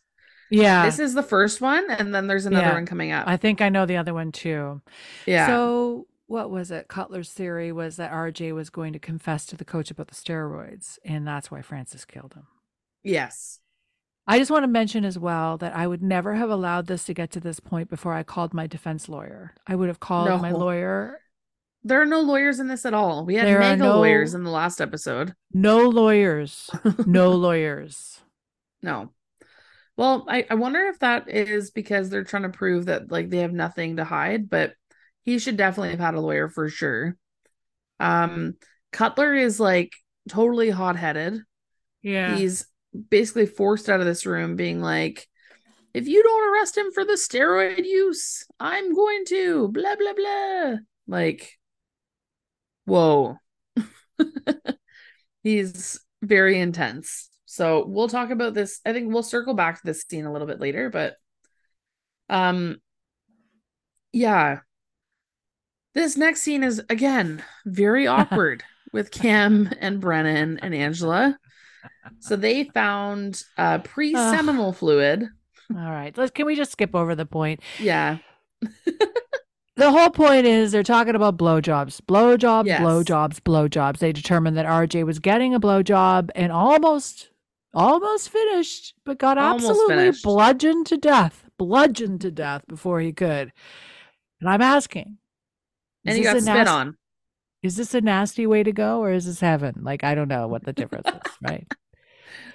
yeah. 0.50 0.86
This 0.86 1.00
is 1.00 1.14
the 1.16 1.24
first 1.24 1.60
one, 1.60 1.90
and 1.92 2.16
then 2.16 2.28
there's 2.28 2.46
another 2.46 2.68
Yeah. 2.68 2.74
one 2.76 2.86
coming 2.86 3.12
up. 3.12 3.28
I 3.28 3.36
think 3.36 3.60
I 3.62 3.68
know 3.68 3.86
the 3.86 3.98
other 3.98 4.14
one 4.14 4.32
too. 4.32 4.82
yeah. 5.26 5.48
So 5.48 6.08
what 6.34 6.50
was 6.50 6.72
it? 6.72 6.88
Cutler's 6.88 7.32
theory 7.32 7.72
was 7.72 7.96
that 7.98 8.12
RJ 8.12 8.54
was 8.56 8.72
going 8.72 8.92
to 8.94 9.00
confess 9.00 9.46
to 9.46 9.56
the 9.56 9.64
coach 9.64 9.92
about 9.92 10.08
the 10.08 10.16
steroids, 10.16 10.98
and 11.06 11.28
that's 11.28 11.52
why 11.52 11.62
Francis 11.62 12.06
killed 12.06 12.34
him. 12.34 12.48
yes. 13.04 13.60
I 14.26 14.40
just 14.40 14.50
want 14.50 14.64
to 14.64 14.70
mention 14.70 15.04
as 15.04 15.20
well 15.20 15.58
that 15.58 15.76
I 15.76 15.86
would 15.86 16.02
never 16.02 16.36
have 16.36 16.50
allowed 16.50 16.88
this 16.88 17.04
to 17.08 17.14
get 17.14 17.30
to 17.32 17.42
this 17.42 17.60
point 17.60 17.90
before 17.90 18.14
I 18.14 18.24
called 18.24 18.54
my 18.54 18.68
defense 18.68 19.10
lawyer. 19.10 19.54
I 19.68 19.76
would 19.76 19.90
have 19.90 20.00
called 20.00 20.42
my 20.42 20.52
lawyer. 20.52 21.20
There 21.84 22.02
are 22.02 22.06
no 22.06 22.22
lawyers 22.22 22.62
in 22.62 22.70
this 22.70 22.86
at 22.86 22.94
all. 22.94 23.26
We 23.26 23.36
had 23.36 23.46
There 23.46 23.60
mega 23.60 23.84
no- 23.84 23.98
lawyers 23.98 24.34
in 24.34 24.46
the 24.46 24.50
last 24.50 24.80
episode. 24.80 25.36
No 25.54 25.90
lawyers. 25.90 26.70
No 27.06 27.32
lawyers. 27.48 28.22
No. 28.82 29.10
Well, 29.98 30.26
I, 30.30 30.46
I 30.50 30.56
wonder 30.56 30.80
if 30.88 31.00
that 31.00 31.30
is 31.30 31.72
because 31.72 32.10
they're 32.10 32.24
trying 32.24 32.44
to 32.44 32.50
prove 32.58 32.86
that 32.86 33.12
like 33.12 33.30
they 33.30 33.40
have 33.40 33.52
nothing 33.52 33.98
to 33.98 34.06
hide, 34.06 34.50
but 34.50 34.74
he 35.24 35.40
should 35.40 35.58
definitely 35.58 35.92
have 35.92 36.00
had 36.00 36.16
a 36.16 36.22
lawyer 36.22 36.50
for 36.50 36.70
sure. 36.70 37.18
Um 38.00 38.56
Cutler 38.92 39.34
is 39.34 39.60
like 39.60 39.92
totally 40.30 40.70
hot-headed. 40.70 41.42
Yeah. 42.02 42.36
He's 42.36 42.68
basically 43.10 43.48
forced 43.48 43.90
out 43.90 44.00
of 44.00 44.06
this 44.06 44.26
room 44.26 44.56
being 44.56 44.82
like 44.82 45.28
if 45.94 46.08
you 46.08 46.24
don't 46.24 46.54
arrest 46.54 46.78
him 46.78 46.92
for 46.92 47.06
the 47.06 47.14
steroid 47.14 47.86
use, 47.86 48.46
I'm 48.60 48.96
going 48.96 49.26
to 49.28 49.68
blah 49.70 49.96
blah 49.96 50.14
blah. 50.14 50.76
Like 51.08 51.58
whoa. 52.86 53.38
He's 55.44 56.00
very 56.22 56.60
intense. 56.60 57.30
So 57.46 57.86
we'll 57.86 58.08
talk 58.08 58.32
about 58.32 58.54
this. 58.54 58.80
I 58.86 58.94
think 58.94 59.14
we'll 59.14 59.24
circle 59.24 59.54
back 59.54 59.76
to 59.76 59.86
this 59.86 60.04
scene 60.10 60.26
a 60.26 60.32
little 60.32 60.48
bit 60.48 60.60
later, 60.60 60.90
but 60.90 61.16
um 62.30 62.78
yeah. 64.12 64.60
This 65.94 66.18
next 66.18 66.42
scene 66.42 66.64
is 66.64 66.82
again 66.90 67.44
very 67.66 68.08
awkward 68.18 68.64
with 68.92 69.12
Cam 69.12 69.70
and 69.80 70.00
Brennan 70.00 70.60
and 70.60 70.74
Angela. 70.74 71.38
So 72.20 72.36
they 72.36 72.66
found 72.66 73.44
uh 73.58 73.80
pre-seminal 73.80 74.74
fluid. 74.74 75.28
All 75.76 75.92
right. 75.92 76.16
Let's 76.18 76.32
can 76.32 76.46
we 76.46 76.56
just 76.56 76.72
skip 76.72 76.96
over 76.96 77.16
the 77.16 77.26
point? 77.26 77.62
Yeah. 77.80 78.18
The 79.76 79.90
whole 79.90 80.12
point 80.12 80.46
is 80.46 80.72
they're 80.72 80.84
talking 80.84 81.16
about 81.16 81.36
blowjobs, 81.36 82.00
blowjobs, 82.02 82.68
Yes. 82.68 82.80
blowjobs, 82.80 83.40
blowjobs. 83.40 83.98
They 83.98 84.12
determined 84.12 84.56
that 84.56 84.68
RJ 84.68 85.04
was 85.04 85.18
getting 85.18 85.56
a 85.56 85.60
blowjob 85.60 86.30
and 86.36 86.52
almost, 86.52 87.32
almost 87.74 88.30
finished, 88.30 88.94
but 89.04 89.18
got 89.18 89.40
Almost 89.40 89.66
absolutely 89.68 89.96
finished. 89.96 90.24
bludgeoned 90.24 90.86
to 90.86 90.98
death, 90.98 91.50
bludgeoned 91.58 92.22
to 92.22 92.30
death 92.30 92.62
before 92.68 93.00
he 93.00 93.14
could. 93.14 93.52
And 94.40 94.48
I'm 94.48 94.62
asking, 94.62 95.18
And 96.06 96.18
this 96.18 96.24
got 96.26 96.36
a 96.38 96.42
spit 96.42 96.56
nas- 96.56 96.68
on. 96.70 96.98
Is 97.62 97.76
this 97.78 97.94
a 97.94 98.02
nasty 98.02 98.46
way 98.46 98.64
to 98.64 98.72
go, 98.74 99.00
or 99.02 99.12
is 99.14 99.26
this 99.26 99.40
heaven? 99.40 99.82
Like 99.84 100.04
I 100.04 100.16
don't 100.16 100.28
know 100.28 100.48
what 100.48 100.66
the 100.66 100.74
difference 100.74 101.08
is, 101.08 101.32
right? 101.42 101.68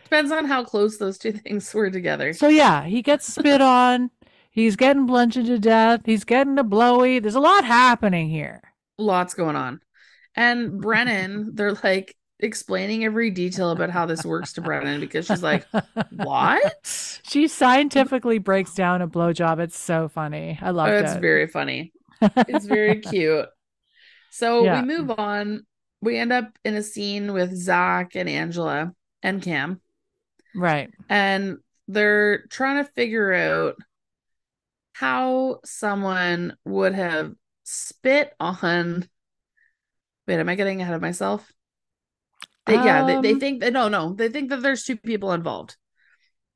Depends 0.04 0.32
on 0.32 0.46
how 0.46 0.64
close 0.64 0.98
those 0.98 1.18
two 1.18 1.32
things 1.32 1.72
were 1.72 1.90
together. 1.90 2.32
So 2.32 2.48
yeah, 2.48 2.84
he 2.84 3.02
gets 3.02 3.32
spit 3.32 3.60
on. 3.60 4.10
He's 4.50 4.76
getting 4.76 5.06
bludgeoned 5.06 5.46
to 5.46 5.58
death. 5.58 6.00
He's 6.04 6.24
getting 6.24 6.58
a 6.58 6.64
blowy. 6.64 7.18
There's 7.20 7.34
a 7.34 7.40
lot 7.40 7.64
happening 7.64 8.28
here. 8.28 8.60
Lots 8.96 9.34
going 9.34 9.54
on. 9.56 9.80
And 10.34 10.80
Brennan, 10.80 11.54
they're 11.54 11.74
like 11.84 12.14
explaining 12.40 13.04
every 13.04 13.30
detail 13.30 13.70
about 13.70 13.90
how 13.90 14.06
this 14.06 14.24
works 14.24 14.54
to 14.54 14.60
Brennan 14.60 15.00
because 15.00 15.26
she's 15.26 15.42
like, 15.42 15.66
What? 16.10 16.74
She 17.28 17.46
scientifically 17.46 18.38
breaks 18.38 18.72
down 18.74 19.02
a 19.02 19.08
blowjob. 19.08 19.58
It's 19.60 19.78
so 19.78 20.08
funny. 20.08 20.58
I 20.62 20.70
love 20.70 20.88
Oh, 20.88 20.96
it. 20.96 21.04
it's 21.04 21.16
very 21.16 21.46
funny. 21.46 21.92
It's 22.46 22.64
very 22.66 23.00
cute. 23.00 23.46
So 24.30 24.64
Yeah. 24.64 24.70
we 24.70 24.82
move 24.82 25.10
on. 25.10 25.66
We 26.02 26.18
end 26.18 26.32
up 26.32 26.58
in 26.64 26.74
a 26.76 26.82
scene 26.82 27.32
with 27.32 27.56
Zach 27.56 28.16
and 28.16 28.28
Angela 28.28 28.94
and 29.22 29.42
Cam, 29.42 29.80
right. 30.54 30.90
and 31.08 31.58
they're 31.88 32.46
trying 32.48 32.84
to 32.84 32.90
figure 32.92 33.32
out 33.32 33.76
how 34.92 35.60
someone 35.64 36.56
would 36.64 36.94
have 36.94 37.34
spit 37.64 38.34
on. 38.40 39.08
Wait, 40.26 40.38
am 40.38 40.48
I 40.48 40.54
getting 40.54 40.80
ahead 40.82 40.94
of 40.94 41.00
myself? 41.02 41.52
They, 42.66 42.76
yeah, 42.76 43.02
they, 43.02 43.16
they 43.16 43.34
Um, 43.34 43.40
think 43.40 43.60
that 43.60 43.72
no, 43.72 43.88
no, 43.88 44.12
they 44.12 44.28
think 44.28 44.50
that 44.50 44.62
there's 44.62 44.84
two 44.84 44.96
people 44.96 45.32
involved 45.32 45.76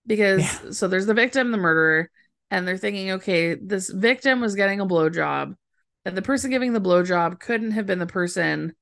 because 0.07 0.41
Yeah. 0.41 0.71
so 0.73 0.89
there's 0.89 1.07
the 1.07 1.15
victim, 1.15 1.53
the 1.53 1.59
murderer, 1.59 2.11
and 2.53 2.69
they're 2.69 2.77
thinking, 2.77 3.13
okay, 3.13 3.55
this 3.55 3.89
victim 3.89 4.43
was 4.43 4.55
getting 4.55 4.79
a 4.79 4.87
blowjob, 4.87 5.55
and 6.05 6.15
the 6.15 6.21
person 6.21 6.51
giving 6.51 6.75
the 6.75 6.83
blowjob 6.83 7.41
couldn't 7.41 7.71
have 7.71 7.87
been 7.87 7.99
the 7.99 8.07
person 8.07 8.75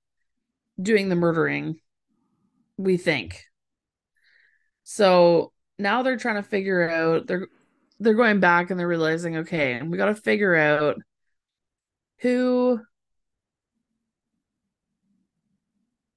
doing 0.83 1.09
the 1.09 1.15
murdering. 1.15 1.79
We 2.77 2.97
think. 2.97 3.45
So 4.83 5.53
now 5.79 6.03
they're 6.03 6.17
trying 6.17 6.43
to 6.43 6.49
figure 6.49 6.91
out 6.91 7.29
they're 7.29 7.47
they're 8.01 8.15
going 8.15 8.41
back 8.41 8.71
and 8.71 8.81
they're 8.81 8.89
realizing, 8.89 9.37
okay, 9.37 9.75
and 9.75 9.89
we 9.89 9.97
got 9.97 10.07
to 10.07 10.17
figure 10.17 10.57
out 10.57 10.97
who 12.23 12.81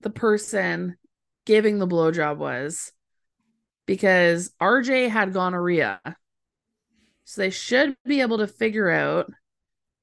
the 0.02 0.10
person 0.10 0.98
giving 1.46 1.78
the 1.78 1.88
blowjob 1.88 2.38
was 2.38 2.92
because 3.86 4.52
RJ 4.60 5.10
had 5.10 5.34
gonorrhea. 5.34 6.02
So 7.26 7.42
they 7.42 7.50
should 7.50 7.96
be 8.06 8.22
able 8.22 8.40
to 8.40 8.48
figure 8.48 8.90
out 8.90 9.32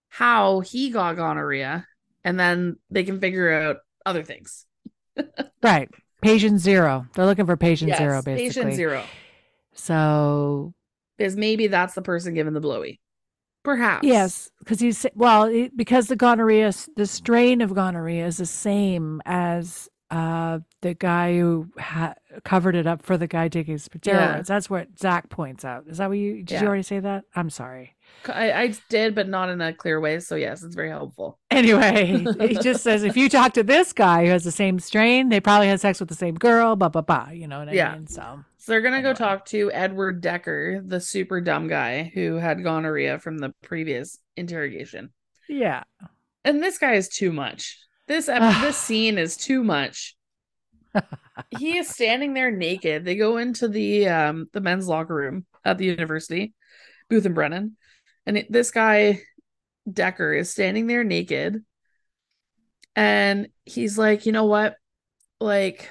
how 0.09 0.60
he 0.60 0.90
got 0.90 1.16
gonorrhea 1.16 1.86
and 2.24 2.38
then 2.38 2.76
they 2.90 3.05
can 3.05 3.20
figure 3.20 3.51
out 3.51 3.78
other 4.05 4.22
things. 4.22 4.66
Right. 5.62 5.90
Patient 6.22 6.59
zero. 6.59 7.06
They're 7.14 7.26
looking 7.26 7.44
for 7.44 7.56
patient 7.56 7.90
Yes, 7.90 7.98
zero, 7.98 8.22
basically. 8.22 8.48
Patient 8.48 8.74
zero. 8.74 9.05
So 9.74 10.72
Because 11.18 11.36
maybe 11.36 11.66
that's 11.66 11.94
the 11.94 12.02
person 12.02 12.34
giving 12.34 12.55
the 12.55 12.60
blowy. 12.60 13.01
Perhaps. 13.62 14.06
Yes, 14.06 14.51
because 14.59 14.80
he's 14.80 15.05
well, 15.14 15.51
because 15.76 16.06
the 16.06 16.16
gonorrhea, 16.16 16.72
the 16.97 17.06
strain 17.06 17.60
of 17.60 17.74
gonorrhea 17.74 18.26
is 18.26 18.38
the 18.38 18.47
same 18.47 19.20
as 19.26 19.88
uh 20.11 20.59
the 20.82 20.95
guy 20.95 21.37
who 21.39 21.69
ha- 21.78 22.15
covered 22.45 22.74
it 22.74 22.87
up 22.87 23.03
for 23.03 23.16
the 23.16 23.27
guy 23.27 23.49
taking 23.49 23.77
steroids. 23.77 24.07
Yeah. 24.07 24.43
That's 24.43 24.69
what 24.70 24.89
Zach 24.99 25.28
points 25.28 25.65
out. 25.65 25.85
Is 25.87 25.99
that 25.99 26.09
what 26.09 26.19
you 26.19 26.37
did? 26.43 26.51
Yeah. 26.53 26.62
You 26.62 26.66
already 26.69 26.82
say 26.82 27.01
that? 27.01 27.24
I'm 27.37 27.51
sorry. 27.51 27.95
I, 28.28 28.53
I 28.53 28.74
did, 28.89 29.15
but 29.15 29.28
not 29.28 29.51
in 29.51 29.61
a 29.61 29.73
clear 29.73 30.01
way. 30.01 30.19
So 30.19 30.35
yes, 30.35 30.65
it's 30.65 30.74
very 30.74 30.89
helpful. 30.89 31.39
Anyway, 31.51 32.24
he 32.49 32.55
just 32.57 32.82
says 32.82 33.05
if 33.05 33.16
you 33.16 33.28
talk 33.28 33.53
to 33.55 33.62
this 33.62 33.93
guy 33.93 34.24
who 34.24 34.31
has 34.32 34.43
the 34.43 34.51
same 34.51 34.81
strain, 34.81 35.28
they 35.28 35.39
probably 35.41 35.69
had 35.69 35.81
sex 35.81 36.01
with 36.01 36.09
the 36.09 36.15
same 36.16 36.35
girl. 36.35 36.74
Blah 36.77 36.89
blah 36.89 37.03
blah. 37.03 37.28
You 37.31 37.47
know 37.47 37.61
what 37.61 37.69
I 37.69 37.73
Yeah. 37.73 37.95
mean? 37.95 38.07
So 38.09 38.41
So 38.59 38.73
they're 38.73 38.81
gonna 38.81 39.03
go 39.03 39.15
talk 39.15 39.45
to 39.47 39.70
Edward 39.73 40.20
Decker, 40.23 40.82
the 40.85 41.01
super 41.01 41.41
dumb 41.41 41.69
guy 41.69 42.11
who 42.15 42.35
had 42.37 42.65
gonorrhea 42.65 43.19
from 43.20 43.39
the 43.39 43.55
previous 43.62 44.19
interrogation. 44.37 45.11
yeah. 45.49 45.85
And 46.45 46.62
this 46.62 46.78
guy 46.78 46.95
is 46.95 47.09
too 47.11 47.32
much. 47.32 47.78
This 48.11 48.27
this 48.27 48.77
scene 48.77 49.19
is 49.19 49.37
too 49.37 49.62
much. 49.62 50.16
he 51.57 51.78
is 51.78 51.89
standing 51.89 52.35
there 52.35 52.51
naked. 52.51 53.05
They 53.05 53.15
go 53.15 53.37
into 53.37 53.69
the 53.69 54.09
um 54.09 54.49
the 54.53 54.61
men's 54.61 54.89
locker 54.89 55.15
room 55.15 55.47
at 55.65 55.78
the 55.78 55.85
university, 55.85 56.53
Booth 57.09 57.24
and 57.24 57.37
Brennan, 57.37 57.77
and 58.27 58.37
it, 58.37 58.51
this 58.51 58.73
guy 58.73 59.23
Decker 59.91 60.32
is 60.32 60.51
standing 60.51 60.89
there 60.89 61.05
naked, 61.05 61.65
and 62.97 63.49
he's 63.65 63.97
like, 63.97 64.27
you 64.27 64.32
know 64.32 64.47
what, 64.47 64.74
like, 65.39 65.89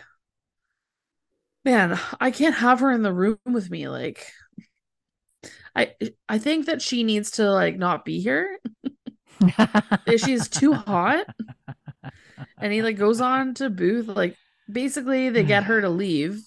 man, 1.63 1.97
I 2.19 2.31
can't 2.31 2.55
have 2.55 2.81
her 2.81 2.91
in 2.91 3.01
the 3.01 3.13
room 3.13 3.37
with 3.45 3.71
me. 3.71 3.87
Like, 3.87 4.29
I 5.73 5.93
I 6.27 6.37
think 6.37 6.65
that 6.65 6.81
she 6.81 7.05
needs 7.05 7.31
to 7.31 7.49
like 7.49 7.77
not 7.77 8.03
be 8.03 8.19
here. 8.19 8.59
She's 10.17 10.49
too 10.49 10.73
hot. 10.73 11.25
And 12.59 12.73
he 12.73 12.81
like 12.81 12.97
goes 12.97 13.21
on 13.21 13.53
to 13.55 13.69
Booth, 13.69 14.07
like 14.07 14.35
basically 14.71 15.29
they 15.29 15.43
get 15.43 15.63
her 15.65 15.81
to 15.81 15.89
leave. 15.89 16.41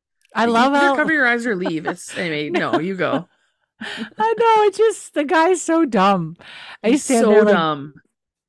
I 0.34 0.46
You 0.46 0.50
love 0.52 0.72
how 0.74 0.96
cover 0.96 1.12
your 1.12 1.26
eyes 1.26 1.46
or 1.46 1.56
leave. 1.56 1.86
It's 1.86 2.16
anyway. 2.16 2.50
No, 2.50 2.78
you 2.78 2.94
go. 2.96 3.28
I 4.18 4.34
know 4.38 4.62
it's 4.64 4.78
just 4.78 5.14
the 5.14 5.24
guy's 5.24 5.62
so 5.62 5.84
dumb. 5.84 6.36
I 6.82 6.90
He's 6.90 7.04
stand 7.04 7.26
so 7.26 7.30
there 7.30 7.44
like, 7.44 7.54
dumb. 7.54 7.94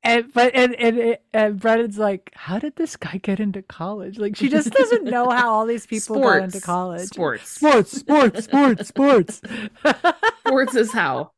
and 0.02 0.32
but 0.32 0.54
and 0.54 0.74
and 0.76 1.18
and 1.32 1.60
Brennan's 1.60 1.98
like, 1.98 2.30
how 2.34 2.58
did 2.58 2.76
this 2.76 2.96
guy 2.96 3.18
get 3.22 3.40
into 3.40 3.62
college? 3.62 4.18
Like 4.18 4.36
she 4.36 4.48
just 4.48 4.72
doesn't 4.72 5.04
know 5.08 5.30
how 5.30 5.50
all 5.52 5.66
these 5.66 5.86
people 5.86 6.18
got 6.18 6.42
into 6.42 6.60
college. 6.60 7.10
Sports. 7.10 7.50
sports, 7.50 7.92
sports, 7.92 8.44
sports, 8.44 8.88
sports. 8.88 9.40
Sports 10.46 10.74
is 10.74 10.92
how. 10.92 11.32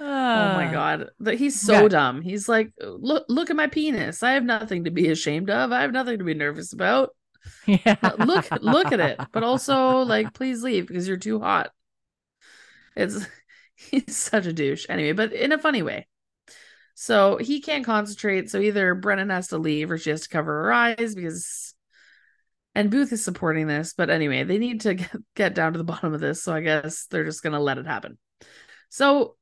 Oh 0.00 0.04
my 0.52 0.66
Ah. 0.66 0.70
god. 0.70 1.10
He's 1.36 1.60
so 1.60 1.82
Yeah. 1.82 1.88
dumb. 1.88 2.22
He's 2.22 2.48
like, 2.48 2.72
look 2.80 3.24
look 3.28 3.50
at 3.50 3.56
my 3.56 3.66
penis. 3.66 4.22
I 4.22 4.32
have 4.32 4.44
nothing 4.44 4.84
to 4.84 4.90
be 4.90 5.08
ashamed 5.10 5.50
of. 5.50 5.72
I 5.72 5.82
have 5.82 5.92
nothing 5.92 6.18
to 6.18 6.24
be 6.24 6.34
nervous 6.34 6.72
about. 6.72 7.10
Yeah. 7.66 7.96
look 8.18 8.46
look 8.62 8.92
at 8.92 9.00
it. 9.00 9.20
But 9.32 9.42
also 9.44 10.00
like 10.02 10.34
please 10.34 10.62
leave 10.62 10.86
because 10.86 11.08
you're 11.08 11.16
too 11.16 11.40
hot. 11.40 11.72
It's 12.96 13.26
he's 13.76 14.16
such 14.16 14.46
a 14.46 14.52
douche. 14.52 14.86
Anyway, 14.88 15.12
but 15.12 15.32
in 15.32 15.52
a 15.52 15.58
funny 15.58 15.82
way. 15.82 16.06
So 16.94 17.36
he 17.36 17.60
can't 17.60 17.84
concentrate. 17.84 18.50
So 18.50 18.58
either 18.58 18.94
Brennan 18.94 19.30
has 19.30 19.48
to 19.48 19.58
leave 19.58 19.90
or 19.90 19.98
she 19.98 20.10
has 20.10 20.22
to 20.22 20.28
cover 20.28 20.64
her 20.64 20.72
eyes 20.72 21.14
because 21.14 21.74
and 22.74 22.90
Booth 22.90 23.12
is 23.12 23.24
supporting 23.24 23.66
this. 23.66 23.94
But 23.94 24.10
anyway, 24.10 24.44
they 24.44 24.58
need 24.58 24.82
to 24.82 24.94
get, 24.96 25.10
get 25.34 25.54
down 25.54 25.72
to 25.72 25.78
the 25.78 25.84
bottom 25.84 26.12
of 26.14 26.20
this. 26.20 26.42
So 26.42 26.52
I 26.52 26.60
guess 26.60 27.06
they're 27.06 27.24
just 27.24 27.42
gonna 27.42 27.60
let 27.60 27.78
it 27.78 27.86
happen. 27.86 28.18
So 28.88 29.36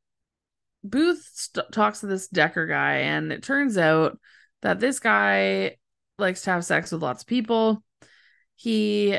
Booth 0.90 1.28
st- 1.32 1.72
talks 1.72 2.00
to 2.00 2.06
this 2.06 2.28
Decker 2.28 2.66
guy, 2.66 2.98
and 2.98 3.32
it 3.32 3.42
turns 3.42 3.76
out 3.78 4.18
that 4.62 4.80
this 4.80 5.00
guy 5.00 5.76
likes 6.18 6.42
to 6.42 6.50
have 6.50 6.64
sex 6.64 6.92
with 6.92 7.02
lots 7.02 7.22
of 7.22 7.26
people. 7.28 7.82
He 8.54 9.18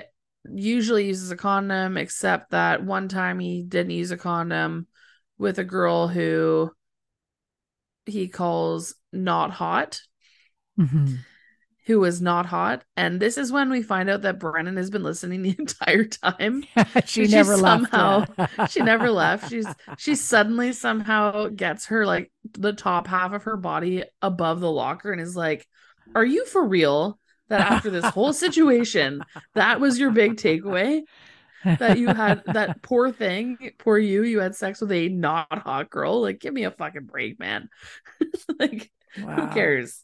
usually 0.50 1.08
uses 1.08 1.32
a 1.32 1.36
condom, 1.36 1.98
except 1.98 2.52
that 2.52 2.84
one 2.84 3.08
time 3.08 3.40
he 3.40 3.64
didn't 3.64 3.92
use 3.92 4.12
a 4.12 4.18
condom 4.18 4.88
with 5.38 5.60
a 5.60 5.64
girl 5.64 6.08
who 6.08 6.72
he 8.06 8.28
calls 8.28 8.96
not 9.12 9.52
hot, 9.52 10.02
Mhm. 10.80 11.20
Who 11.88 12.00
was 12.02 12.22
not 12.22 12.46
hot. 12.46 12.84
And 12.96 13.20
this 13.20 13.38
is 13.38 13.52
when 13.52 13.70
we 13.72 13.82
find 13.82 14.10
out 14.10 14.22
that 14.22 14.40
Brennan 14.40 14.78
has 14.78 14.90
been 14.92 15.04
listening 15.04 15.42
the 15.42 15.56
entire 15.58 16.04
time. 16.04 16.64
she 17.06 17.26
She 17.26 17.32
never 17.32 17.58
left. 17.58 17.90
somehow- 17.92 18.26
yeah. 18.38 18.66
she 18.68 18.82
never 18.82 19.10
left. 19.10 19.50
She's 19.50 19.66
she 19.98 20.14
suddenly 20.16 20.74
somehow 20.74 21.48
gets 21.48 21.88
her 21.88 22.06
like 22.06 22.32
the 22.54 22.74
top 22.74 23.08
half 23.08 23.34
of 23.34 23.44
her 23.44 23.58
body 23.58 24.04
above 24.22 24.60
the 24.60 24.72
locker 24.72 25.12
and 25.12 25.20
is 25.22 25.36
like, 25.36 25.66
"Are 26.14 26.26
you 26.26 26.46
for 26.46 26.64
real 26.64 27.18
that 27.50 27.62
after 27.62 27.90
this 27.90 28.06
whole 28.06 28.34
situation, 28.34 29.24
that 29.56 29.80
was 29.80 29.98
your 29.98 30.12
big 30.12 30.36
takeaway? 30.36 31.02
That 31.64 31.98
you 31.98 32.08
had 32.08 32.44
that 32.46 32.82
poor 32.84 33.12
thing, 33.12 33.72
poor 33.80 33.98
you, 33.98 34.24
you 34.24 34.40
had 34.40 34.56
sex 34.56 34.80
with 34.80 34.92
a 34.92 35.10
not 35.10 35.48
hot 35.52 35.90
girl? 35.90 36.22
Like, 36.22 36.40
give 36.40 36.54
me 36.54 36.64
a 36.66 36.72
fucking 36.72 37.06
break, 37.06 37.40
man. 37.40 37.70
like, 38.60 38.92
Wow. 39.20 39.48
who 39.48 39.54
cares? 39.54 40.04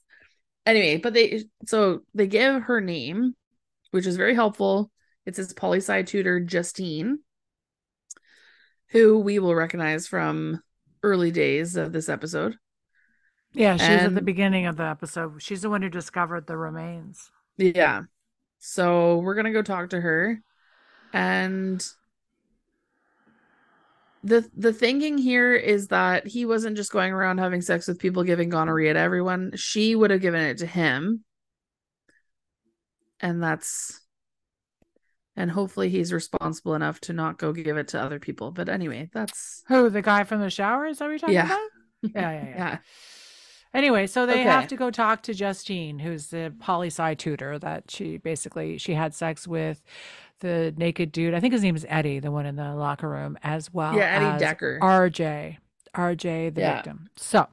Anyway, 0.65 0.97
but 0.97 1.13
they 1.13 1.43
so 1.65 2.01
they 2.13 2.27
give 2.27 2.63
her 2.63 2.79
name, 2.79 3.35
which 3.91 4.07
is 4.07 4.17
very 4.17 4.35
helpful. 4.35 4.91
It 5.25 5.35
says 5.35 5.53
poli 5.53 5.79
sci 5.79 6.03
tutor, 6.03 6.39
Justine, 6.39 7.19
who 8.87 9.19
we 9.19 9.39
will 9.39 9.55
recognize 9.55 10.07
from 10.07 10.61
early 11.01 11.31
days 11.31 11.75
of 11.75 11.91
this 11.91 12.09
episode. 12.09 12.57
Yeah, 13.53 13.75
she's 13.77 13.89
was 13.89 14.01
at 14.01 14.15
the 14.15 14.21
beginning 14.21 14.65
of 14.65 14.77
the 14.77 14.83
episode. 14.83 15.41
She's 15.41 15.61
the 15.61 15.69
one 15.69 15.81
who 15.81 15.89
discovered 15.89 16.47
the 16.47 16.57
remains. 16.57 17.29
Yeah. 17.57 18.03
So 18.59 19.17
we're 19.17 19.35
gonna 19.35 19.51
go 19.51 19.61
talk 19.61 19.89
to 19.89 20.01
her. 20.01 20.41
And 21.11 21.85
the 24.23 24.49
the 24.55 24.73
thinking 24.73 25.17
here 25.17 25.53
is 25.53 25.89
that 25.89 26.25
he 26.25 26.45
wasn't 26.45 26.77
just 26.77 26.91
going 26.91 27.11
around 27.11 27.39
having 27.39 27.61
sex 27.61 27.87
with 27.87 27.99
people 27.99 28.23
giving 28.23 28.49
gonorrhea 28.49 28.93
to 28.93 28.99
everyone. 28.99 29.51
She 29.55 29.95
would 29.95 30.11
have 30.11 30.21
given 30.21 30.41
it 30.41 30.59
to 30.59 30.65
him. 30.65 31.23
And 33.19 33.41
that's 33.41 34.01
and 35.35 35.49
hopefully 35.51 35.89
he's 35.89 36.13
responsible 36.13 36.75
enough 36.75 36.99
to 37.01 37.13
not 37.13 37.37
go 37.37 37.53
give 37.53 37.77
it 37.77 37.89
to 37.89 38.01
other 38.01 38.19
people. 38.19 38.51
But 38.51 38.69
anyway, 38.69 39.09
that's 39.13 39.63
Who, 39.67 39.89
the 39.89 40.01
guy 40.01 40.23
from 40.23 40.41
the 40.41 40.49
shower? 40.49 40.85
Is 40.85 40.99
that 40.99 41.09
you're 41.09 41.19
talking 41.19 41.35
Yeah. 41.35 41.45
about? 41.45 41.59
Yeah, 42.13 42.31
yeah, 42.31 42.45
yeah. 42.49 42.55
yeah. 42.57 42.77
Anyway, 43.73 44.07
so 44.07 44.25
they 44.25 44.43
have 44.43 44.67
to 44.67 44.75
go 44.75 44.91
talk 44.91 45.23
to 45.23 45.33
Justine, 45.33 45.99
who's 45.99 46.27
the 46.27 46.53
poli 46.59 46.87
sci 46.87 47.13
tutor 47.15 47.57
that 47.59 47.89
she 47.89 48.17
basically 48.17 48.77
she 48.77 48.93
had 48.93 49.15
sex 49.15 49.47
with 49.47 49.81
the 50.43 50.73
naked 50.77 51.11
dude. 51.11 51.33
I 51.33 51.39
think 51.39 51.53
his 51.53 51.63
name 51.63 51.75
is 51.75 51.85
Eddie, 51.89 52.19
the 52.19 52.29
one 52.29 52.45
in 52.45 52.55
the 52.57 52.75
locker 52.75 53.09
room, 53.09 53.37
as 53.41 53.73
well. 53.73 53.95
yeah, 53.97 54.11
Eddie 54.13 54.25
as 54.25 54.39
Decker. 54.41 54.77
RJ, 54.83 55.57
RJ, 55.95 56.53
the 56.53 56.61
Yeah. 56.61 56.75
victim. 56.75 57.09
So 57.15 57.47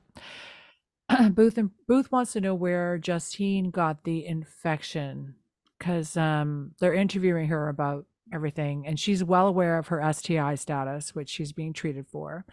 Booth 1.30 1.56
and 1.56 1.70
Booth 1.88 2.12
wants 2.12 2.32
to 2.34 2.40
know 2.40 2.54
where 2.54 2.98
Justine 2.98 3.70
got 3.70 4.04
the 4.04 4.26
infection 4.26 5.36
because 5.78 6.16
um, 6.16 6.72
they're 6.80 6.92
interviewing 6.94 7.46
her 7.48 7.68
about 7.68 8.04
everything, 8.32 8.86
and 8.86 8.98
she's 8.98 9.23
well 9.24 9.47
aware 9.47 9.78
of 9.78 9.89
her 9.89 10.12
STI 10.12 10.55
status, 10.55 11.15
which 11.15 11.28
she's 11.28 11.52
being 11.52 11.73
treated 11.73 12.07
for. 12.07 12.44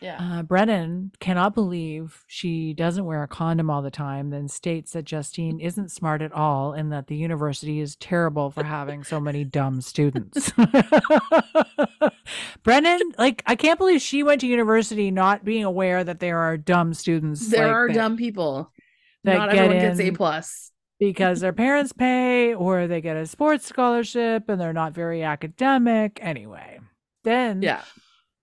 yeah. 0.00 0.18
Uh, 0.20 0.42
Brennan 0.42 1.12
cannot 1.20 1.54
believe 1.54 2.24
she 2.26 2.72
doesn't 2.74 3.04
wear 3.04 3.22
a 3.22 3.28
condom 3.28 3.70
all 3.70 3.82
the 3.82 3.90
time, 3.90 4.30
then 4.30 4.48
states 4.48 4.92
that 4.92 5.04
Justine 5.04 5.60
isn't 5.60 5.90
smart 5.90 6.22
at 6.22 6.32
all 6.32 6.72
and 6.72 6.92
that 6.92 7.06
the 7.06 7.16
university 7.16 7.80
is 7.80 7.96
terrible 7.96 8.50
for 8.50 8.64
having 8.64 9.04
so 9.04 9.18
many 9.20 9.44
dumb 9.58 9.80
students. 9.80 10.52
Brennan, 12.62 13.00
like, 13.18 13.42
I 13.46 13.56
can't 13.56 13.78
believe 13.78 14.00
she 14.00 14.22
went 14.22 14.40
to 14.42 14.46
university 14.46 15.10
not 15.10 15.44
being 15.44 15.64
aware 15.64 16.02
that 16.04 16.20
there 16.20 16.38
are 16.38 16.56
dumb 16.56 16.94
students. 16.94 17.48
there 17.48 17.66
like, 17.66 17.74
are 17.74 17.88
that- 17.88 17.94
dumb 17.94 18.16
people. 18.16 18.72
that 19.24 19.36
Not 19.38 19.50
everyone 19.50 19.78
gets 19.78 20.00
A 20.00 20.10
plus. 20.12 20.71
Because 21.06 21.40
their 21.40 21.52
parents 21.52 21.92
pay 21.92 22.54
or 22.54 22.86
they 22.86 23.00
get 23.00 23.16
a 23.16 23.26
sports 23.26 23.66
scholarship 23.66 24.48
and 24.48 24.60
they're 24.60 24.72
not 24.72 24.92
very 24.92 25.22
academic. 25.22 26.18
Anyway, 26.22 26.78
then 27.24 27.62
Yeah. 27.62 27.82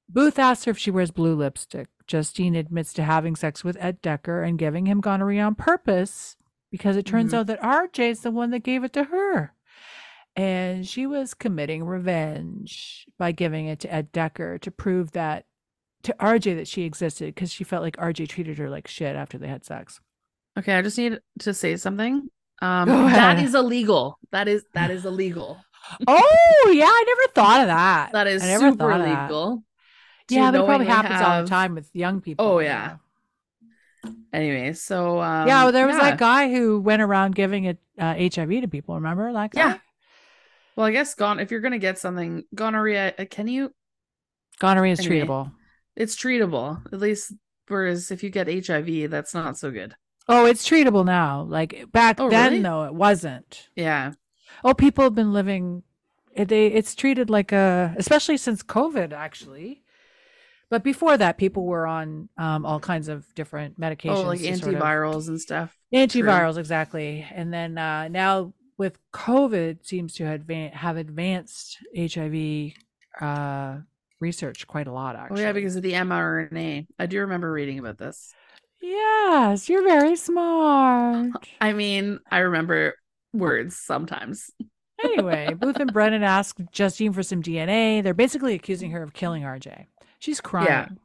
Booth 0.07 0.39
asks 0.39 0.65
her 0.65 0.71
if 0.71 0.77
she 0.77 0.91
wears 0.91 1.11
blue 1.11 1.35
lipstick. 1.35 1.87
Justine 2.07 2.55
admits 2.55 2.93
to 2.93 3.03
having 3.03 3.35
sex 3.35 3.63
with 3.63 3.77
Ed 3.79 4.01
Decker 4.01 4.41
and 4.43 4.57
giving 4.57 4.87
him 4.87 5.01
gonorrhea 5.01 5.43
on 5.43 5.53
purpose 5.55 6.35
because 6.71 6.97
it 6.97 7.05
turns 7.05 7.31
Mhm. 7.31 7.37
out 7.39 7.47
that 7.47 7.63
RJ 7.63 8.09
is 8.09 8.21
the 8.21 8.31
one 8.31 8.49
that 8.51 8.63
gave 8.63 8.83
it 8.83 8.93
to 8.93 9.05
her. 9.05 9.53
And 10.35 10.87
she 10.87 11.05
was 11.05 11.33
committing 11.33 11.83
revenge 11.85 13.05
by 13.17 13.31
giving 13.31 13.65
it 13.67 13.79
to 13.81 13.93
Ed 13.93 14.11
Decker 14.11 14.57
to 14.59 14.71
prove 14.71 15.11
that 15.11 15.45
to 16.03 16.15
RJ 16.19 16.53
that 16.55 16.67
she 16.67 16.83
existed 16.83 17.35
because 17.35 17.51
she 17.51 17.63
felt 17.63 17.83
like 17.83 17.97
RJ 17.97 18.25
treated 18.27 18.57
her 18.57 18.69
like 18.69 18.87
shit 18.87 19.15
after 19.15 19.37
they 19.37 19.47
had 19.49 19.65
sex. 19.65 19.99
Okay, 20.57 20.73
I 20.75 20.81
just 20.81 20.97
need 20.97 21.19
to 21.39 21.53
say 21.53 21.75
something. 21.75 22.29
Um 22.61 22.87
that 22.87 23.39
illegal. 23.55 24.19
That 24.31 24.47
is 24.47 24.63
that 24.73 24.91
is 24.91 25.05
illegal. 25.05 25.59
Oh, 26.07 26.71
yeah, 26.75 26.85
I 26.85 27.03
never 27.07 27.33
thought 27.33 27.61
of 27.61 27.67
that. 27.67 28.11
That 28.13 28.27
is 28.27 28.43
super 28.43 28.75
thought 28.75 28.99
of 28.99 29.05
that. 29.05 29.29
illegal. 29.29 29.63
yeah, 30.29 30.51
that 30.51 30.65
probably 30.65 30.85
happens 30.85 31.21
all 31.21 31.43
the 31.43 31.49
time 31.49 31.75
with 31.75 31.89
young 31.93 32.21
people. 32.21 32.45
Oh, 32.45 32.59
you 32.59 32.67
yeah. 32.67 32.97
know. 34.03 34.13
Anyway, 34.31 34.73
so 34.73 35.19
um, 35.19 35.47
yeah, 35.47 35.63
well, 35.63 35.71
there 35.71 35.87
was 35.87 35.95
yeah. 35.95 36.11
that 36.11 36.19
guy 36.19 36.49
who 36.49 36.79
went 36.79 37.01
around 37.01 37.35
giving 37.35 37.65
it 37.65 37.79
uh, 37.97 38.13
HIV 38.13 38.61
to 38.61 38.67
people. 38.67 38.95
Remember 38.95 39.31
that 39.33 39.51
guy? 39.51 39.59
Yeah. 39.59 39.77
Well, 40.75 40.85
I 40.85 40.91
guess 40.91 41.15
gone. 41.15 41.39
If 41.39 41.51
you're 41.51 41.59
gonna 41.59 41.79
get 41.79 41.97
something 41.97 42.43
gonorrhea, 42.53 43.13
uh, 43.17 43.25
can 43.29 43.47
you? 43.47 43.73
Gonorrhea 44.59 44.93
is 44.93 44.99
Anyway. 44.99 45.25
treatable. 45.25 45.51
It's 45.95 46.15
treatable, 46.15 46.81
at 46.93 46.99
least. 46.99 47.33
Whereas 47.67 48.11
if 48.11 48.23
you 48.23 48.29
get 48.29 48.47
HIV, 48.47 49.09
that's 49.09 49.33
not 49.33 49.57
so 49.57 49.71
good. 49.71 49.95
Oh, 50.31 50.45
it's 50.45 50.67
treatable 50.67 51.03
now. 51.03 51.41
Like 51.41 51.91
back 51.91 52.19
Oh, 52.19 52.29
then, 52.29 52.51
really? 52.51 52.63
though, 52.63 52.83
it 52.85 52.93
wasn't. 52.93 53.67
Yeah. 53.75 54.13
Oh, 54.63 54.73
people 54.73 55.03
have 55.03 55.15
been 55.15 55.33
living. 55.33 55.83
They 56.37 56.67
it's 56.67 56.93
treated 56.95 57.29
like 57.29 57.51
a, 57.51 57.93
especially 57.97 58.37
since 58.37 58.61
COVID, 58.63 59.11
actually. 59.11 59.83
But 60.69 60.83
before 60.83 61.17
that, 61.17 61.39
people 61.39 61.65
were 61.65 61.87
on 61.87 62.29
um, 62.37 62.63
all 62.63 62.79
kinds 62.79 63.07
of 63.07 63.25
different 63.33 63.79
medications. 63.81 64.17
Oh, 64.17 64.21
like 64.21 64.39
to 64.39 64.55
sort 64.55 64.75
of- 64.75 64.81
antivirals 64.81 65.27
and 65.27 65.41
stuff. 65.41 65.75
antivirals, 65.91 66.57
exactly. 66.57 67.25
And 67.33 67.51
then 67.51 67.77
uh, 67.79 68.07
now 68.07 68.53
with 68.77 68.99
COVID, 69.11 69.85
seems 69.85 70.13
to 70.15 70.23
advan- 70.25 70.73
have 70.73 70.95
advanced 70.97 71.77
HIV 71.97 72.73
uh, 73.19 73.77
research 74.19 74.67
quite 74.67 74.85
a 74.87 74.93
lot. 74.93 75.15
Oh 75.15 75.19
Actually, 75.19 75.41
yeah, 75.41 75.51
because 75.53 75.75
of 75.75 75.81
the 75.81 75.93
mRNA. 75.93 76.85
I 76.99 77.05
do 77.07 77.19
remember 77.21 77.51
reading 77.51 77.79
about 77.79 77.97
this. 77.97 78.31
Yes, 78.81 79.69
you're 79.69 79.83
very 79.83 80.15
smart. 80.15 81.31
I 81.61 81.73
mean, 81.73 82.19
I 82.31 82.39
remember 82.39 82.95
words 83.33 83.75
sometimes. 83.77 84.51
Anyway, 85.01 85.53
Booth 85.53 85.77
and 85.79 85.93
Brennan 85.93 86.23
ask 86.23 86.57
Justine 86.73 87.13
for 87.13 87.23
some 87.23 87.41
DNA. 87.41 88.03
They're 88.03 88.13
basically 88.13 88.53
accusing 88.53 88.91
her 88.91 89.01
of 89.01 89.13
killing 89.13 89.43
RJ. 89.43 89.85
She's 90.19 90.41
crying. 90.41 90.99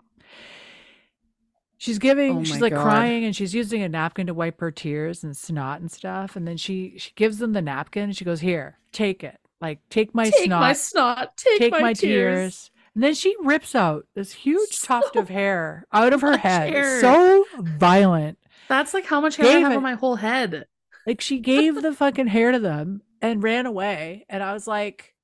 She's 1.79 2.01
giving, 2.01 2.39
Oh 2.39 2.43
she's 2.45 2.61
like 2.61 2.73
God. 2.73 2.83
crying 2.83 3.25
and 3.25 3.37
she's 3.37 3.55
using 3.55 3.83
a 3.83 3.89
napkin 3.89 4.27
to 4.27 4.35
wipe 4.35 4.59
her 4.61 4.73
tears 4.73 5.23
and 5.23 5.37
snot 5.37 5.81
and 5.81 5.93
stuff. 5.93 6.35
And 6.35 6.45
then 6.49 6.57
she 6.57 6.95
she 6.99 7.13
gives 7.15 7.39
them 7.39 7.53
the 7.53 7.63
napkin 7.63 8.05
and 8.05 8.17
she 8.17 8.25
goes, 8.25 8.41
Here, 8.41 8.79
take 8.91 9.23
it. 9.23 9.39
Like, 9.61 9.81
take 9.91 10.15
my 10.15 10.25
take 10.25 10.47
snot, 10.47 10.61
my 10.61 10.73
snot. 10.73 11.37
Take, 11.37 11.59
take 11.59 11.73
my, 11.73 11.81
my, 11.81 11.93
tears. 11.93 12.01
tears. 12.01 12.71
And 12.95 13.03
then 13.03 13.15
she 13.15 13.35
rips 13.43 13.75
out 13.75 14.07
this 14.15 14.33
huge 14.33 14.81
tuft 14.83 15.17
of 15.17 15.29
hair 15.29 15.85
out 15.93 16.13
of 16.13 16.21
her 16.21 16.37
head. 16.37 16.73
hair. 16.73 17.01
So 17.01 17.45
violent. 17.59 18.39
That's 18.69 18.95
like 18.95 19.05
how 19.07 19.21
much 19.21 19.37
hair 19.37 19.57
I 19.57 19.61
have 19.61 19.73
it- 19.73 19.77
on 19.77 19.83
my 19.83 19.95
whole 19.95 20.17
head. 20.17 20.67
Like 21.07 21.21
she 21.21 21.39
gave 21.39 21.83
the 21.83 21.93
fucking 21.93 22.29
hair 22.29 22.53
to 22.53 22.59
them 22.59 23.03
and 23.21 23.43
ran 23.43 23.67
away. 23.67 24.25
And 24.29 24.43
I 24.43 24.55
was 24.55 24.67
like, 24.67 25.15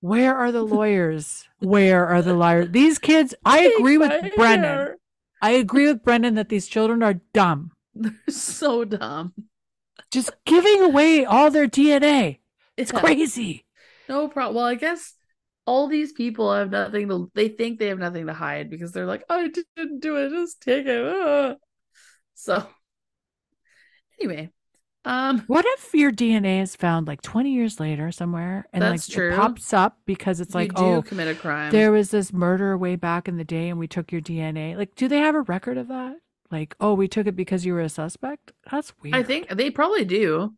where 0.00 0.34
are 0.36 0.50
the 0.50 0.62
lawyers? 0.76 1.46
Where 1.60 2.06
are 2.06 2.22
the 2.22 2.34
liars? 2.34 2.68
These 2.70 2.98
kids, 2.98 3.34
I 3.44 3.72
agree 3.78 3.98
with 3.98 4.10
hair. 4.10 4.96
I 5.40 5.50
agree 5.50 5.86
with 5.86 6.02
Brennan 6.02 6.34
that 6.36 6.48
these 6.48 6.66
children 6.66 7.02
are 7.02 7.20
dumb. 7.34 7.72
They're 7.94 8.14
so 8.28 8.84
dumb. 8.84 9.34
Just 10.10 10.30
giving 10.46 10.80
away 10.82 11.24
all 11.24 11.50
their 11.50 11.68
DNA. 11.68 12.38
It's 12.76 12.92
Yeah. 12.92 13.00
crazy. 13.00 13.66
No 14.08 14.28
problem. 14.28 14.56
Well, 14.56 14.64
I 14.64 14.74
guess 14.76 15.14
all 15.66 15.86
these 15.88 16.12
people 16.12 16.52
have 16.52 16.70
nothing 16.70 17.08
to. 17.08 17.30
They 17.34 17.48
think 17.48 17.78
they 17.78 17.88
have 17.88 17.98
nothing 17.98 18.26
to 18.26 18.32
hide 18.34 18.70
because 18.70 18.92
they're 18.92 19.06
like, 19.06 19.24
I 19.28 19.48
didn't 19.76 20.00
do 20.00 20.16
it. 20.16 20.30
Just 20.30 20.60
take 20.60 20.86
it. 20.86 21.04
ah." 21.06 21.54
So, 22.34 22.66
anyway, 24.20 24.50
um, 25.04 25.40
What 25.46 25.64
if 25.68 25.94
your 25.94 26.10
DNA 26.12 26.60
is 26.62 26.76
found 26.76 27.06
like 27.06 27.22
20 27.22 27.52
years 27.52 27.80
later 27.80 28.10
somewhere 28.12 28.66
and 28.72 28.82
That's 28.82 29.08
like 29.08 29.14
true. 29.14 29.32
it 29.32 29.36
pops 29.36 29.72
up 29.72 29.98
because 30.06 30.40
it's 30.40 30.54
like, 30.54 30.76
you 30.78 30.84
oh, 30.84 31.02
commit 31.02 31.28
a 31.28 31.34
crime. 31.34 31.70
there 31.72 31.92
was 31.92 32.10
this 32.10 32.32
murder 32.32 32.76
way 32.76 32.96
back 32.96 33.28
in 33.28 33.36
the 33.36 33.44
day 33.44 33.68
and 33.68 33.78
we 33.78 33.86
took 33.88 34.12
your 34.12 34.20
DNA. 34.20 34.76
Like, 34.76 34.94
do 34.94 35.08
they 35.08 35.18
have 35.18 35.34
a 35.34 35.42
record 35.42 35.76
of 35.78 35.88
that? 35.88 36.16
Like, 36.50 36.74
oh, 36.80 36.94
we 36.94 37.08
took 37.08 37.26
it 37.26 37.36
because 37.36 37.64
you 37.64 37.72
were 37.72 37.80
a 37.80 37.88
suspect? 37.88 38.52
That's 38.70 38.92
weird. 39.02 39.14
I 39.16 39.22
think 39.22 39.48
they 39.48 39.70
probably 39.70 40.04
do. 40.04 40.54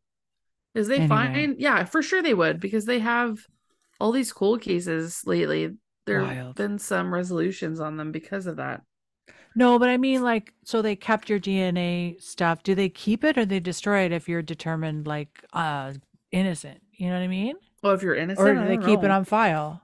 Is 0.74 0.89
they 0.89 0.97
Anyway. 0.97 1.09
find, 1.09 1.56
yeah, 1.59 1.85
for 1.85 2.02
sure 2.02 2.20
they 2.20 2.35
would 2.35 2.59
because 2.60 2.85
they 2.85 2.98
have 2.98 3.39
all 4.05 4.12
these 4.12 4.35
cold 4.35 4.60
cases 4.60 5.22
lately. 5.24 5.74
There 6.05 6.22
have 6.22 6.55
been 6.56 6.78
some 6.78 7.12
resolutions 7.12 7.81
on 7.81 7.97
them 7.97 8.12
because 8.12 8.47
of 8.47 8.56
that. 8.56 8.82
No, 9.56 9.78
but 9.78 9.89
I 9.89 9.97
mean, 9.97 10.22
like, 10.22 10.52
so 10.62 10.82
they 10.82 10.94
kept 10.94 11.31
your 11.31 11.39
DNA 11.39 12.20
stuff. 12.20 12.62
Do 12.62 12.74
they 12.74 12.90
keep 12.90 13.24
it 13.24 13.39
or 13.39 13.47
they 13.47 13.60
destroy 13.60 14.05
it 14.05 14.12
if 14.12 14.28
you're 14.28 14.43
determined 14.43 15.06
like 15.06 15.43
uh 15.55 15.94
innocent? 16.31 16.82
You 16.93 17.09
know 17.09 17.14
what 17.14 17.22
I 17.22 17.28
mean? 17.28 17.55
Well, 17.82 17.94
if 17.94 18.02
you're 18.02 18.14
innocent, 18.14 18.47
Or 18.47 18.55
do 18.55 18.68
they 18.68 18.76
keep 18.76 19.02
it 19.02 19.10
on 19.10 19.24
file? 19.24 19.81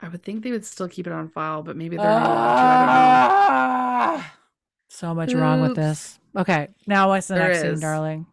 I 0.00 0.08
would 0.08 0.22
think 0.22 0.42
they 0.42 0.50
would 0.50 0.66
still 0.66 0.88
keep 0.88 1.06
it 1.06 1.12
on 1.14 1.28
file, 1.28 1.62
but 1.62 1.76
maybe 1.76 1.96
they're 1.96 2.04
not. 2.06 2.22
I 2.22 2.76
don't. 2.76 2.92
Ah! 4.18 4.36
So 4.88 5.14
much 5.14 5.32
wrong 5.32 5.62
with 5.62 5.74
this. 5.74 6.18
Okay, 6.36 6.68
now 6.86 7.08
what's 7.08 7.28
the 7.28 7.34
There 7.34 7.48
next 7.48 7.60
scene, 7.62 7.80
darling? 7.80 8.26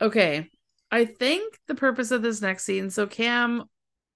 Okay. 0.00 0.50
I 0.90 1.04
think 1.04 1.58
the 1.66 1.74
purpose 1.74 2.10
of 2.12 2.22
this 2.22 2.40
next 2.40 2.64
scene, 2.64 2.90
so 2.90 3.06
Cam 3.06 3.64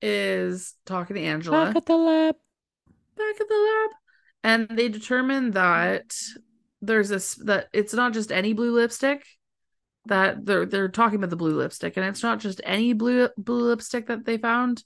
is 0.01 0.75
talking 0.87 1.17
to 1.17 1.23
Angela 1.23 1.67
Back 1.67 1.77
at 1.77 1.87
the 1.87 1.97
lab. 1.97 2.37
back 3.17 3.41
at 3.41 3.49
the 3.49 3.55
lab, 3.55 3.91
and 4.45 4.79
they 4.79 4.89
determine 4.89 5.53
that 5.53 6.15
there's 6.81 7.09
this 7.09 7.35
that 7.37 7.69
it's 7.73 7.95
not 7.95 8.13
just 8.13 8.33
any 8.33 8.53
blue 8.53 8.73
lipstick. 8.73 9.25
That 10.07 10.47
they're 10.47 10.65
they're 10.65 10.89
talking 10.89 11.17
about 11.17 11.31
the 11.31 11.37
blue 11.37 11.57
lipstick, 11.57 11.97
and 11.97 12.07
it's 12.07 12.23
not 12.23 12.41
just 12.41 12.61
any 12.65 12.93
blue 12.93 13.29
blue 13.37 13.69
lipstick 13.69 14.07
that 14.07 14.25
they 14.25 14.39
found. 14.39 14.83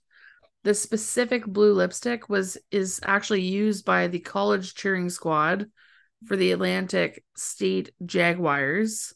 The 0.64 0.74
specific 0.74 1.46
blue 1.46 1.74
lipstick 1.74 2.28
was 2.28 2.58
is 2.70 3.00
actually 3.02 3.42
used 3.42 3.84
by 3.84 4.08
the 4.08 4.20
college 4.20 4.74
cheering 4.74 5.10
squad 5.10 5.66
for 6.26 6.36
the 6.36 6.52
Atlantic 6.52 7.24
State 7.36 7.90
Jaguars, 8.04 9.12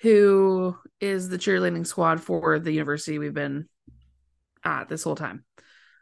who 0.00 0.76
is 1.00 1.28
the 1.28 1.38
cheerleading 1.38 1.86
squad 1.86 2.20
for 2.20 2.58
the 2.58 2.72
university 2.72 3.18
we've 3.18 3.34
been 3.34 3.68
at 4.66 4.88
this 4.88 5.04
whole 5.04 5.16
time. 5.16 5.44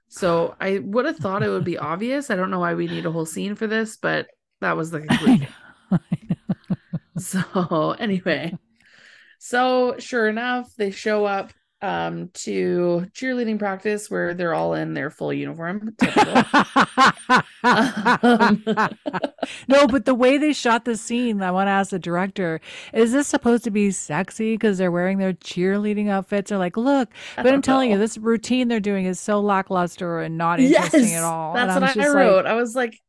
So 0.08 0.56
I 0.60 0.78
would 0.78 1.06
have 1.06 1.18
thought 1.18 1.42
it 1.42 1.50
would 1.50 1.64
be 1.64 1.78
obvious. 1.92 2.30
I 2.30 2.36
don't 2.36 2.50
know 2.50 2.60
why 2.60 2.74
we 2.74 2.88
need 2.88 3.06
a 3.06 3.12
whole 3.12 3.26
scene 3.26 3.54
for 3.56 3.66
this, 3.66 3.96
but 3.96 4.28
that 4.60 4.76
was 4.76 4.90
the 4.90 5.00
I 5.08 5.16
conclusion. 5.18 5.48
know. 5.90 5.98
so 7.16 7.92
anyway, 7.98 8.56
so 9.38 9.96
sure 9.98 10.28
enough, 10.28 10.74
they 10.76 10.90
show 10.90 11.24
up 11.24 11.52
um 11.84 12.30
to 12.34 13.06
cheerleading 13.12 13.58
practice 13.58 14.10
where 14.10 14.32
they're 14.34 14.54
all 14.54 14.74
in 14.74 14.94
their 14.94 15.10
full 15.10 15.32
uniform. 15.32 15.94
Um, 17.64 18.62
no, 19.68 19.86
but 19.86 20.04
the 20.04 20.14
way 20.14 20.36
they 20.36 20.52
shot 20.52 20.84
the 20.84 20.96
scene, 20.96 21.42
I 21.42 21.50
want 21.50 21.68
to 21.68 21.72
ask 21.72 21.90
the 21.90 21.98
director: 21.98 22.60
Is 22.92 23.12
this 23.12 23.26
supposed 23.26 23.64
to 23.64 23.70
be 23.70 23.90
sexy 23.90 24.54
because 24.54 24.78
they're 24.78 24.90
wearing 24.92 25.18
their 25.18 25.32
cheerleading 25.32 26.08
outfits? 26.08 26.52
Or 26.52 26.58
like, 26.58 26.76
look, 26.76 27.08
but 27.36 27.46
I'm 27.46 27.52
don't 27.54 27.64
telling 27.64 27.90
you, 27.90 27.98
this 27.98 28.18
routine 28.18 28.68
they're 28.68 28.80
doing 28.80 29.06
is 29.06 29.18
so 29.18 29.40
lackluster 29.40 30.20
and 30.20 30.36
not 30.36 30.60
interesting 30.60 31.14
at 31.14 31.24
all. 31.24 31.54
That's 31.54 31.74
what 31.80 31.96
I 31.96 32.08
like- 32.08 32.14
wrote. 32.14 32.46
I 32.46 32.54
was 32.54 32.74
like, 32.76 33.00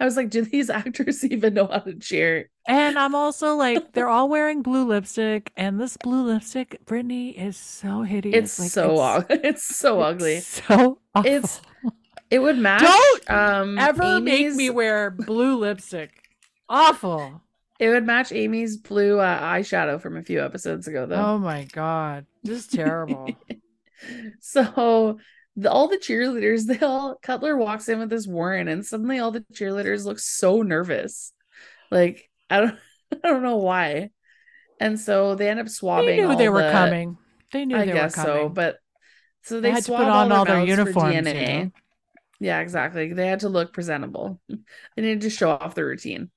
I 0.00 0.04
was 0.04 0.16
like, 0.16 0.30
do 0.30 0.42
these 0.42 0.70
actors 0.82 1.24
even 1.24 1.54
know 1.54 1.66
how 1.66 1.78
to 1.78 1.94
cheer? 1.94 2.50
And 2.66 2.98
I'm 2.98 3.14
also 3.14 3.56
like, 3.56 3.92
they're 3.92 4.08
all 4.08 4.28
wearing 4.28 4.62
blue 4.62 4.86
lipstick, 4.86 5.52
and 5.56 5.80
this 5.80 5.96
blue 5.96 6.26
lipstick, 6.26 6.84
Brittany, 6.84 7.30
is 7.30 7.56
so 7.56 8.02
hideous. 8.02 8.36
It's 8.36 8.58
Like, 8.58 8.70
so 8.70 8.98
ugly. 8.98 9.40
It's 9.44 9.76
so 9.76 10.02
it's 10.02 10.06
ugly. 10.06 10.40
So 10.40 10.98
awful. 11.14 11.30
It's 11.30 11.60
It 12.30 12.38
would 12.40 12.58
match. 12.58 12.82
Don't 12.82 13.30
um, 13.30 13.78
ever 13.78 14.20
make 14.20 14.54
me 14.54 14.70
wear 14.70 15.10
blue 15.10 15.58
lipstick. 15.58 16.10
Awful. 16.68 17.40
It 17.80 17.88
would 17.90 18.04
match 18.04 18.32
Amy's 18.32 18.76
blue 18.76 19.18
uh, 19.20 19.40
eyeshadow 19.40 20.00
from 20.00 20.16
a 20.16 20.22
few 20.22 20.44
episodes 20.44 20.88
ago, 20.88 21.06
though. 21.06 21.14
Oh 21.14 21.38
my 21.38 21.64
god, 21.72 22.26
this 22.42 22.58
is 22.58 22.66
terrible. 22.66 23.30
So 24.40 25.18
the, 25.58 25.70
all 25.70 25.88
the 25.88 25.98
cheerleaders, 25.98 26.66
they 26.78 26.78
all 26.84 27.16
Cutler 27.22 27.56
walks 27.56 27.88
in 27.88 27.98
with 27.98 28.10
this 28.10 28.26
Warren, 28.26 28.68
and 28.68 28.84
suddenly 28.86 29.18
all 29.18 29.30
the 29.32 29.44
cheerleaders 29.52 30.04
look 30.04 30.18
so 30.18 30.62
nervous. 30.62 31.32
Like 31.90 32.30
I 32.48 32.60
don't, 32.60 32.78
I 33.24 33.28
don't 33.28 33.42
know 33.42 33.56
why. 33.58 34.10
And 34.80 34.98
so 35.00 35.34
they 35.34 35.48
end 35.50 35.58
up 35.60 35.68
swabbing. 35.68 36.06
they 36.06 36.16
knew 36.18 36.30
all 36.30 36.36
they 36.36 36.48
were 36.48 36.62
the- 36.62 36.72
coming. 36.72 37.16
They 37.52 37.64
knew 37.64 37.76
I 37.76 37.86
they 37.86 37.92
guess 37.92 38.16
were 38.16 38.24
coming. 38.24 38.42
so, 38.44 38.48
but 38.50 38.76
so 39.42 39.60
They 39.60 39.68
they, 39.68 39.74
had 39.74 39.84
to 39.86 39.92
put 39.92 40.06
on 40.06 40.30
all 40.30 40.44
their 40.44 40.56
mouths 40.56 40.66
for 40.66 40.68
uniforms, 40.68 41.14
you 41.14 41.20
DNA. 41.22 41.64
know? 41.64 41.70
Yeah, 42.40 42.60
exactly. 42.60 43.12
They 43.12 43.26
had 43.26 43.40
to 43.40 43.48
look 43.48 43.72
presentable. 43.72 44.40
They 44.96 45.02
needed 45.02 45.22
to 45.22 45.30
show 45.30 45.50
off 45.50 45.74
the 45.74 45.84
routine. 45.84 46.30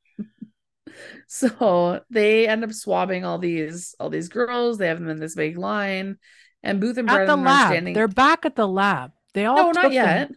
so 1.28 2.02
they 2.10 2.48
end 2.48 2.64
up 2.64 2.72
swabbing 2.74 3.26
all 3.26 3.38
these 3.38 3.96
all 4.00 4.10
these 4.10 4.30
girls. 4.30 4.78
They 4.78 4.88
have 4.88 5.00
them 5.00 5.10
in 5.10 5.20
this 5.20 5.36
big 5.36 5.58
line, 5.58 6.18
and 6.64 6.80
Booth 6.80 6.98
and 6.98 7.10
at 7.10 7.14
Brennan 7.16 7.28
the 7.44 7.50
are 7.50 7.54
lab. 7.54 7.68
standing. 7.72 7.94
They're 7.94 8.08
back 8.08 8.46
at 8.46 8.56
the 8.56 8.68
lab. 8.68 9.12
They 9.34 9.46
all 9.46 9.56
no, 9.58 9.66
took 9.68 9.76
not 9.76 9.84
them- 9.84 9.92
yet. 9.94 10.32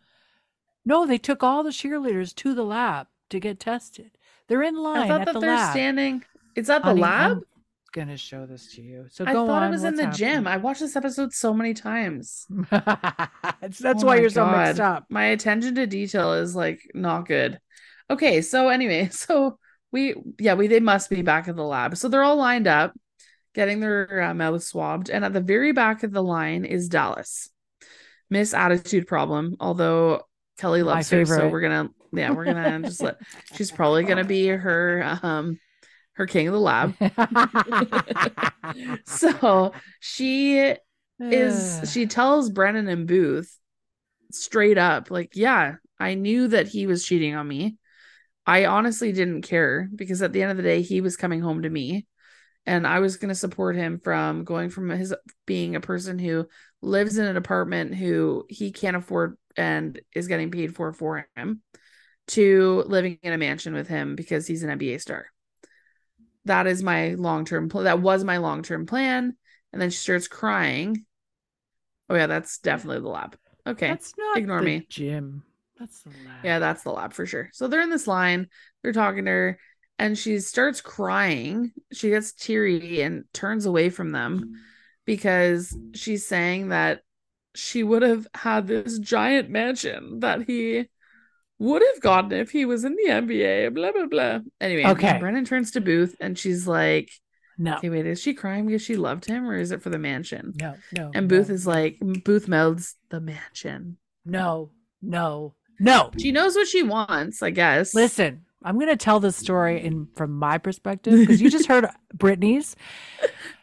No, 0.86 1.06
they 1.06 1.18
took 1.18 1.42
all 1.42 1.62
the 1.62 1.70
cheerleaders 1.70 2.34
to 2.36 2.54
the 2.54 2.64
lab 2.64 3.06
to 3.30 3.40
get 3.40 3.58
tested. 3.58 4.10
They're 4.48 4.62
in 4.62 4.76
line. 4.76 5.02
I 5.02 5.08
thought 5.08 5.20
at 5.22 5.26
that 5.26 5.34
the 5.34 5.40
they're 5.40 5.54
lab. 5.56 5.70
standing. 5.72 6.24
It's 6.54 6.68
at 6.68 6.82
the 6.82 6.88
Honey, 6.88 7.00
lab. 7.00 7.30
I'm- 7.30 7.42
gonna 7.92 8.16
show 8.16 8.44
this 8.44 8.74
to 8.74 8.82
you. 8.82 9.06
So 9.08 9.24
go. 9.24 9.30
I 9.30 9.34
thought 9.34 9.62
on. 9.62 9.68
it 9.68 9.70
was 9.70 9.84
in 9.84 9.94
the 9.94 10.06
gym. 10.08 10.48
I 10.48 10.56
watched 10.56 10.80
this 10.80 10.96
episode 10.96 11.32
so 11.32 11.54
many 11.54 11.74
times. 11.74 12.44
That's 12.70 13.82
Oh 13.84 14.06
why 14.06 14.16
you're 14.16 14.30
so 14.30 14.44
mixed 14.46 14.80
up. 14.80 15.04
My 15.10 15.26
attention 15.26 15.76
to 15.76 15.86
detail 15.86 16.32
is 16.34 16.56
like 16.56 16.80
not 16.92 17.28
good. 17.28 17.60
Okay, 18.10 18.42
so 18.42 18.68
anyway, 18.68 19.08
so 19.12 19.58
we 19.92 20.14
yeah, 20.40 20.54
we 20.54 20.66
they 20.66 20.80
must 20.80 21.08
be 21.08 21.22
back 21.22 21.46
at 21.46 21.54
the 21.54 21.62
lab. 21.62 21.96
So 21.96 22.08
they're 22.08 22.24
all 22.24 22.34
lined 22.36 22.66
up, 22.66 22.92
getting 23.54 23.80
their 23.80 24.22
uh, 24.22 24.34
mouths 24.34 24.66
swabbed, 24.66 25.10
and 25.10 25.24
at 25.24 25.32
the 25.32 25.40
very 25.40 25.72
back 25.72 26.02
of 26.02 26.12
the 26.12 26.22
line 26.22 26.64
is 26.64 26.88
Dallas. 26.88 27.50
Miss 28.30 28.54
Attitude 28.54 29.06
Problem, 29.06 29.56
although 29.60 30.22
Kelly 30.58 30.82
loves 30.82 31.10
her, 31.10 31.24
so 31.24 31.48
we're 31.48 31.60
gonna 31.60 31.90
yeah, 32.12 32.30
we're 32.30 32.44
gonna 32.44 32.80
just 32.84 33.02
let 33.02 33.16
she's 33.54 33.70
probably 33.70 34.04
gonna 34.04 34.24
be 34.24 34.46
her 34.48 35.18
um 35.22 35.58
her 36.14 36.26
king 36.26 36.48
of 36.48 36.54
the 36.54 36.60
lab. 36.60 36.94
So 39.06 39.72
she 40.00 40.74
is 41.30 41.80
she 41.92 42.06
tells 42.06 42.50
Brennan 42.50 42.88
and 42.88 43.06
Booth 43.06 43.56
straight 44.32 44.78
up, 44.78 45.10
like, 45.10 45.32
yeah, 45.34 45.76
I 45.98 46.14
knew 46.14 46.48
that 46.48 46.68
he 46.68 46.86
was 46.86 47.04
cheating 47.04 47.34
on 47.34 47.46
me. 47.46 47.76
I 48.46 48.66
honestly 48.66 49.12
didn't 49.12 49.42
care 49.42 49.88
because 49.94 50.22
at 50.22 50.32
the 50.32 50.42
end 50.42 50.50
of 50.50 50.56
the 50.56 50.62
day, 50.62 50.82
he 50.82 51.00
was 51.00 51.16
coming 51.16 51.40
home 51.40 51.62
to 51.62 51.70
me 51.70 52.06
and 52.66 52.86
I 52.86 53.00
was 53.00 53.16
going 53.16 53.28
to 53.28 53.34
support 53.34 53.76
him 53.76 53.98
from 53.98 54.44
going 54.44 54.70
from 54.70 54.88
his 54.90 55.14
being 55.46 55.76
a 55.76 55.80
person 55.80 56.18
who 56.18 56.46
lives 56.80 57.18
in 57.18 57.26
an 57.26 57.36
apartment 57.36 57.94
who 57.94 58.46
he 58.48 58.72
can't 58.72 58.96
afford 58.96 59.36
and 59.56 60.00
is 60.14 60.28
getting 60.28 60.50
paid 60.50 60.74
for 60.74 60.92
for 60.92 61.26
him 61.36 61.62
to 62.26 62.84
living 62.86 63.18
in 63.22 63.32
a 63.32 63.38
mansion 63.38 63.74
with 63.74 63.88
him 63.88 64.16
because 64.16 64.46
he's 64.46 64.62
an 64.62 64.78
NBA 64.78 65.00
star. 65.00 65.26
That 66.46 66.66
is 66.66 66.82
my 66.82 67.14
long 67.14 67.44
term 67.44 67.68
plan. 67.68 67.84
That 67.84 68.00
was 68.00 68.24
my 68.24 68.38
long 68.38 68.62
term 68.62 68.86
plan. 68.86 69.36
And 69.72 69.82
then 69.82 69.90
she 69.90 69.98
starts 69.98 70.28
crying. 70.28 71.04
Oh, 72.08 72.14
yeah, 72.14 72.26
that's 72.26 72.58
definitely 72.58 73.00
the 73.00 73.08
lab. 73.08 73.36
Okay. 73.66 73.88
That's 73.88 74.12
not 74.16 74.38
ignore 74.38 74.60
the 74.60 74.64
me. 74.64 74.86
Gym. 74.88 75.42
That's 75.78 76.02
the 76.02 76.10
lab. 76.10 76.44
Yeah, 76.44 76.58
that's 76.58 76.82
the 76.82 76.92
lab 76.92 77.12
for 77.12 77.26
sure. 77.26 77.50
So 77.52 77.66
they're 77.66 77.80
in 77.80 77.90
this 77.90 78.06
line, 78.06 78.48
they're 78.82 78.92
talking 78.92 79.24
to 79.24 79.30
her, 79.30 79.58
and 79.98 80.18
she 80.18 80.38
starts 80.40 80.80
crying. 80.80 81.72
She 81.92 82.10
gets 82.10 82.32
teary 82.32 83.00
and 83.02 83.24
turns 83.32 83.66
away 83.66 83.90
from 83.90 84.12
them 84.12 84.54
because 85.04 85.76
she's 85.94 86.26
saying 86.26 86.68
that 86.68 87.02
she 87.54 87.82
would 87.82 88.02
have 88.02 88.26
had 88.34 88.66
this 88.66 88.98
giant 88.98 89.48
mansion 89.50 90.20
that 90.20 90.42
he 90.42 90.88
would 91.58 91.82
have 91.92 92.00
gotten 92.02 92.32
if 92.32 92.50
he 92.50 92.64
was 92.64 92.84
in 92.84 92.96
the 92.96 93.10
NBA, 93.10 93.72
blah, 93.74 93.92
blah, 93.92 94.06
blah. 94.06 94.40
Anyway, 94.60 94.84
Okay. 94.84 95.18
Brennan 95.18 95.44
turns 95.44 95.70
to 95.72 95.80
Booth 95.80 96.16
and 96.20 96.36
she's 96.36 96.66
like, 96.66 97.10
No. 97.56 97.76
okay, 97.76 97.90
wait, 97.90 98.06
is 98.06 98.20
she 98.20 98.34
crying 98.34 98.66
because 98.66 98.82
she 98.82 98.96
loved 98.96 99.24
him 99.26 99.48
or 99.48 99.56
is 99.56 99.70
it 99.70 99.82
for 99.82 99.90
the 99.90 99.98
mansion? 99.98 100.54
No. 100.60 100.74
No. 100.96 101.12
And 101.14 101.28
Booth 101.28 101.48
no, 101.48 101.54
is 101.54 101.66
like, 101.66 101.98
Booth 102.00 102.48
mouths 102.48 102.96
the 103.10 103.20
mansion. 103.20 103.98
No. 104.24 104.72
No. 105.00 105.54
No. 105.78 106.10
She 106.18 106.32
knows 106.32 106.56
what 106.56 106.66
she 106.66 106.82
wants, 106.82 107.42
I 107.42 107.50
guess. 107.50 107.94
Listen, 107.94 108.43
I'm 108.64 108.76
going 108.76 108.88
to 108.88 108.96
tell 108.96 109.20
this 109.20 109.36
story 109.36 109.84
in 109.84 110.08
from 110.14 110.32
my 110.32 110.56
perspective 110.56 111.20
because 111.20 111.40
you 111.40 111.50
just 111.50 111.66
heard 111.68 111.86
Brittany's. 112.14 112.74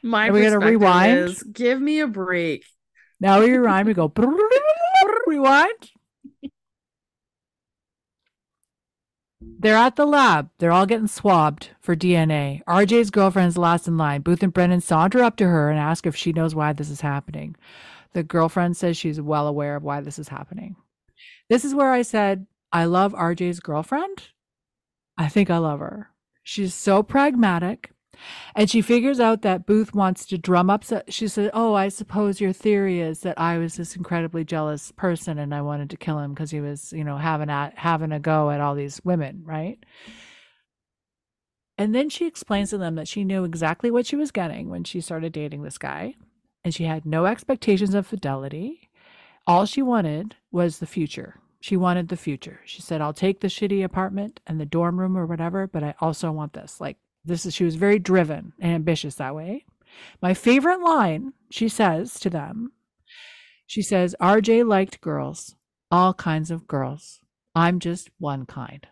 My 0.04 0.30
Are 0.30 0.34
we 0.34 0.44
gonna 0.44 0.60
rewind? 0.60 1.18
is, 1.18 1.44
give 1.44 1.82
me 1.82 2.00
a 2.00 2.08
break. 2.08 2.64
Now 3.20 3.40
we 3.40 3.52
rewind. 3.52 3.88
We 3.88 3.94
go 3.96 4.12
rewind. 5.28 5.92
They're 9.42 9.76
at 9.76 9.96
the 9.96 10.06
lab. 10.06 10.50
They're 10.60 10.72
all 10.72 10.86
getting 10.86 11.08
swabbed 11.08 11.70
for 11.80 11.96
DNA. 11.96 12.64
RJ's 12.66 13.12
girlfriend's 13.12 13.58
last 13.58 13.88
in 13.88 13.98
line. 13.98 14.22
Booth 14.22 14.44
and 14.44 14.54
Brennan 14.54 14.82
saunter 14.82 15.24
up 15.24 15.36
to 15.38 15.48
her 15.48 15.70
and 15.70 15.80
ask 15.80 16.06
if 16.06 16.16
she 16.16 16.34
knows 16.34 16.56
why 16.56 16.74
this 16.74 16.90
is 16.90 17.02
happening. 17.02 17.56
The 18.14 18.24
girlfriend 18.24 18.78
says 18.78 18.98
she's 18.98 19.22
well 19.22 19.48
aware 19.48 19.76
of 19.76 19.84
why 19.84 20.02
this 20.02 20.20
is 20.20 20.30
happening. 20.30 20.76
This 21.50 21.64
is 21.64 21.76
where 21.76 21.92
I 21.92 22.02
said, 22.02 22.48
I 22.72 22.86
love 22.86 23.14
RJ's 23.14 23.60
girlfriend. 23.60 24.30
I 25.18 25.28
think 25.28 25.50
I 25.50 25.58
love 25.58 25.80
her. 25.80 26.10
She's 26.44 26.74
so 26.74 27.04
pragmatic. 27.04 27.92
And 28.56 28.70
she 28.70 28.82
figures 28.82 29.20
out 29.20 29.42
that 29.42 29.66
Booth 29.66 29.96
wants 29.96 30.26
to 30.28 30.38
drum 30.38 30.70
up. 30.70 30.84
So 30.84 31.02
she 31.08 31.28
said, 31.28 31.50
Oh, 31.54 31.74
I 31.74 31.90
suppose 31.90 32.42
your 32.42 32.54
theory 32.54 33.00
is 33.00 33.22
that 33.22 33.40
I 33.40 33.58
was 33.58 33.76
this 33.76 33.96
incredibly 33.96 34.44
jealous 34.44 34.92
person 34.92 35.40
and 35.40 35.56
I 35.56 35.62
wanted 35.62 35.90
to 35.92 35.98
kill 35.98 36.20
him 36.20 36.34
because 36.34 36.52
he 36.52 36.62
was, 36.62 36.94
you 36.94 37.04
know, 37.04 37.18
having 37.18 37.50
a, 37.50 37.72
having 37.76 38.12
a 38.12 38.20
go 38.20 38.52
at 38.52 38.62
all 38.62 38.76
these 38.76 39.02
women, 39.04 39.42
right? 39.46 39.80
And 41.78 41.96
then 41.96 42.10
she 42.10 42.28
explains 42.28 42.70
to 42.70 42.78
them 42.78 42.96
that 42.96 43.08
she 43.08 43.24
knew 43.24 43.44
exactly 43.44 43.90
what 43.90 44.06
she 44.06 44.16
was 44.16 44.32
getting 44.32 44.70
when 44.70 44.84
she 44.84 45.02
started 45.02 45.34
dating 45.34 45.64
this 45.64 45.80
guy. 45.80 46.16
And 46.64 46.76
she 46.76 46.84
had 46.84 47.08
no 47.08 47.26
expectations 47.26 47.96
of 47.96 48.06
fidelity. 48.06 48.92
All 49.48 49.66
she 49.66 49.82
wanted 49.82 50.36
was 50.52 50.78
the 50.78 50.86
future. 50.86 51.41
She 51.62 51.78
wanted 51.78 52.10
the 52.10 52.18
future. 52.18 52.60
She 52.66 52.82
said, 52.82 53.02
I'll 53.02 53.14
take 53.14 53.40
the 53.40 53.48
shitty 53.48 53.84
apartment 53.84 54.42
and 54.48 54.60
the 54.60 54.66
dorm 54.66 55.00
room 55.00 55.16
or 55.16 55.28
whatever, 55.28 55.68
but 55.68 55.84
I 55.84 55.94
also 56.00 56.32
want 56.32 56.54
this. 56.54 56.82
Like, 56.82 56.98
this 57.24 57.46
is, 57.46 57.54
she 57.54 57.64
was 57.64 57.76
very 57.76 58.00
driven 58.00 58.54
and 58.60 58.74
ambitious 58.74 59.16
that 59.16 59.36
way. 59.36 59.66
My 60.22 60.34
favorite 60.34 60.82
line 60.82 61.34
she 61.52 61.70
says 61.70 62.20
to 62.22 62.30
them, 62.30 62.72
she 63.68 63.82
says, 63.82 64.16
RJ 64.20 64.68
liked 64.68 65.02
girls, 65.02 65.56
all 65.92 66.14
kinds 66.14 66.50
of 66.50 66.68
girls. 66.68 67.20
I'm 67.54 67.80
just 67.80 68.10
one 68.18 68.46
kind. 68.46 68.88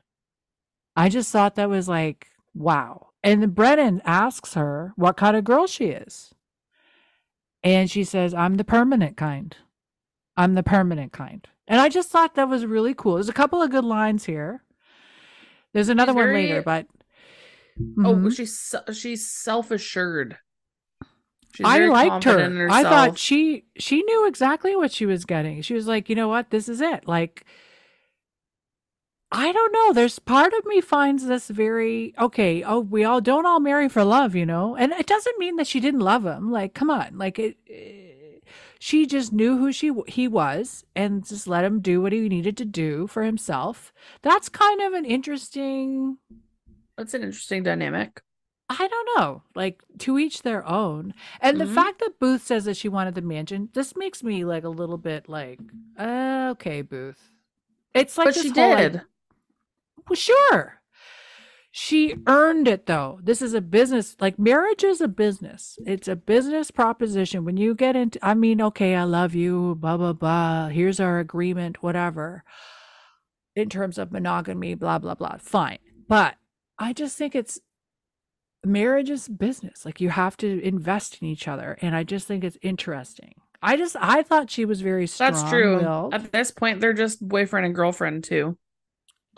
I 0.95 1.09
just 1.09 1.31
thought 1.31 1.55
that 1.55 1.69
was 1.69 1.89
like, 1.89 2.27
wow. 2.53 3.07
And 3.23 3.55
Brennan 3.55 4.01
asks 4.05 4.53
her 4.53 4.93
what 4.95 5.17
kind 5.17 5.35
of 5.35 5.43
girl 5.43 5.65
she 5.65 5.85
is. 5.85 6.33
And 7.63 7.89
she 7.89 8.03
says, 8.03 8.33
I'm 8.33 8.55
the 8.55 8.63
permanent 8.63 9.17
kind. 9.17 9.55
I'm 10.37 10.55
the 10.55 10.63
permanent 10.63 11.11
kind. 11.11 11.47
And 11.69 11.79
I 11.79 11.87
just 11.87 12.09
thought 12.09 12.35
that 12.35 12.49
was 12.49 12.65
really 12.65 12.93
cool. 12.93 13.13
There's 13.13 13.29
a 13.29 13.33
couple 13.33 13.61
of 13.61 13.69
good 13.69 13.85
lines 13.85 14.25
here. 14.25 14.63
There's 15.71 15.87
another 15.89 16.13
one 16.13 16.25
very- 16.25 16.47
later, 16.47 16.61
but 16.63 16.87
Oh, 17.99 18.13
Mhm. 18.15 18.35
she's 18.35 18.75
she's 18.99 19.25
self 19.31 19.71
assured. 19.71 20.37
I 21.63 21.85
liked 21.85 22.25
her. 22.25 22.67
I 22.69 22.83
thought 22.83 23.17
she 23.17 23.65
she 23.77 24.03
knew 24.03 24.27
exactly 24.27 24.75
what 24.75 24.91
she 24.91 25.05
was 25.05 25.23
getting. 25.23 25.61
She 25.61 25.73
was 25.75 25.87
like, 25.87 26.09
you 26.09 26.15
know 26.15 26.27
what, 26.27 26.49
this 26.49 26.67
is 26.67 26.81
it. 26.81 27.07
Like, 27.07 27.45
I 29.31 29.51
don't 29.51 29.71
know. 29.71 29.93
There's 29.93 30.19
part 30.19 30.53
of 30.53 30.65
me 30.65 30.81
finds 30.81 31.25
this 31.27 31.47
very 31.49 32.13
okay. 32.19 32.63
Oh, 32.63 32.79
we 32.79 33.03
all 33.03 33.21
don't 33.21 33.45
all 33.45 33.59
marry 33.59 33.87
for 33.87 34.03
love, 34.03 34.35
you 34.35 34.45
know, 34.45 34.75
and 34.75 34.91
it 34.93 35.05
doesn't 35.05 35.37
mean 35.39 35.55
that 35.57 35.67
she 35.67 35.79
didn't 35.79 35.99
love 36.01 36.25
him. 36.25 36.51
Like, 36.51 36.73
come 36.73 36.89
on, 36.89 37.17
like 37.17 37.37
it. 37.39 37.57
eh, 37.69 38.08
She 38.81 39.05
just 39.05 39.33
knew 39.33 39.57
who 39.57 39.71
she 39.73 39.91
he 40.07 40.27
was 40.27 40.85
and 40.95 41.25
just 41.27 41.47
let 41.47 41.65
him 41.65 41.81
do 41.81 42.01
what 42.01 42.13
he 42.13 42.27
needed 42.29 42.55
to 42.57 42.65
do 42.65 43.07
for 43.07 43.23
himself. 43.23 43.93
That's 44.21 44.47
kind 44.49 44.81
of 44.81 44.93
an 44.93 45.03
interesting 45.05 46.17
that's 46.97 47.13
an 47.13 47.23
interesting 47.23 47.63
dynamic. 47.63 48.21
I 48.69 48.87
don't 48.87 49.09
know. 49.17 49.43
Like 49.55 49.81
to 49.99 50.17
each 50.19 50.43
their 50.43 50.65
own. 50.67 51.13
And 51.41 51.59
the 51.59 51.65
Mhm. 51.65 51.73
fact 51.75 51.99
that 51.99 52.19
Booth 52.19 52.45
says 52.45 52.65
that 52.65 52.77
she 52.77 52.87
wanted 52.87 53.15
the 53.15 53.21
mansion, 53.21 53.69
this 53.73 53.95
makes 53.95 54.23
me 54.23 54.45
like 54.45 54.63
a 54.63 54.69
little 54.69 54.97
bit 54.97 55.27
like, 55.27 55.59
uh, 55.97 56.49
okay, 56.51 56.81
Booth. 56.81 57.31
It's 57.93 58.17
like 58.17 58.25
but 58.27 58.35
she 58.35 58.49
whole, 58.49 58.69
like- 58.69 58.91
did. 58.93 59.01
well, 60.07 60.15
sure. 60.15 60.78
She 61.81 62.17
earned 62.27 62.67
it 62.67 62.87
though. 62.87 63.21
This 63.23 63.41
is 63.41 63.53
a 63.53 63.61
business. 63.61 64.17
Like 64.19 64.37
marriage 64.37 64.83
is 64.83 64.99
a 64.99 65.07
business. 65.07 65.79
It's 65.85 66.09
a 66.09 66.15
business 66.17 66.71
proposition. 66.71 67.45
When 67.45 67.55
you 67.55 67.73
get 67.73 67.95
into, 67.95 68.19
I 68.21 68.33
mean, 68.33 68.61
okay, 68.61 68.95
I 68.95 69.03
love 69.05 69.33
you, 69.33 69.75
blah 69.79 69.95
blah 69.95 70.11
blah. 70.11 70.67
Here's 70.67 70.99
our 70.99 71.19
agreement, 71.19 71.81
whatever. 71.81 72.43
In 73.55 73.69
terms 73.69 73.97
of 73.97 74.11
monogamy, 74.11 74.75
blah 74.75 74.99
blah 74.99 75.15
blah. 75.15 75.37
Fine, 75.39 75.79
but 76.09 76.35
I 76.77 76.91
just 76.91 77.17
think 77.17 77.33
it's 77.33 77.61
marriage 78.65 79.09
is 79.09 79.29
business. 79.29 79.85
Like 79.85 80.01
you 80.01 80.09
have 80.09 80.35
to 80.37 80.61
invest 80.61 81.19
in 81.21 81.29
each 81.29 81.47
other, 81.47 81.77
and 81.81 81.95
I 81.95 82.03
just 82.03 82.27
think 82.27 82.43
it's 82.43 82.57
interesting. 82.61 83.35
I 83.61 83.77
just 83.77 83.95
I 84.01 84.21
thought 84.23 84.51
she 84.51 84.65
was 84.65 84.81
very 84.81 85.07
strong. 85.07 85.31
That's 85.31 85.49
true. 85.49 86.09
At 86.11 86.33
this 86.33 86.51
point, 86.51 86.81
they're 86.81 86.91
just 86.91 87.25
boyfriend 87.25 87.65
and 87.65 87.73
girlfriend 87.73 88.25
too. 88.25 88.57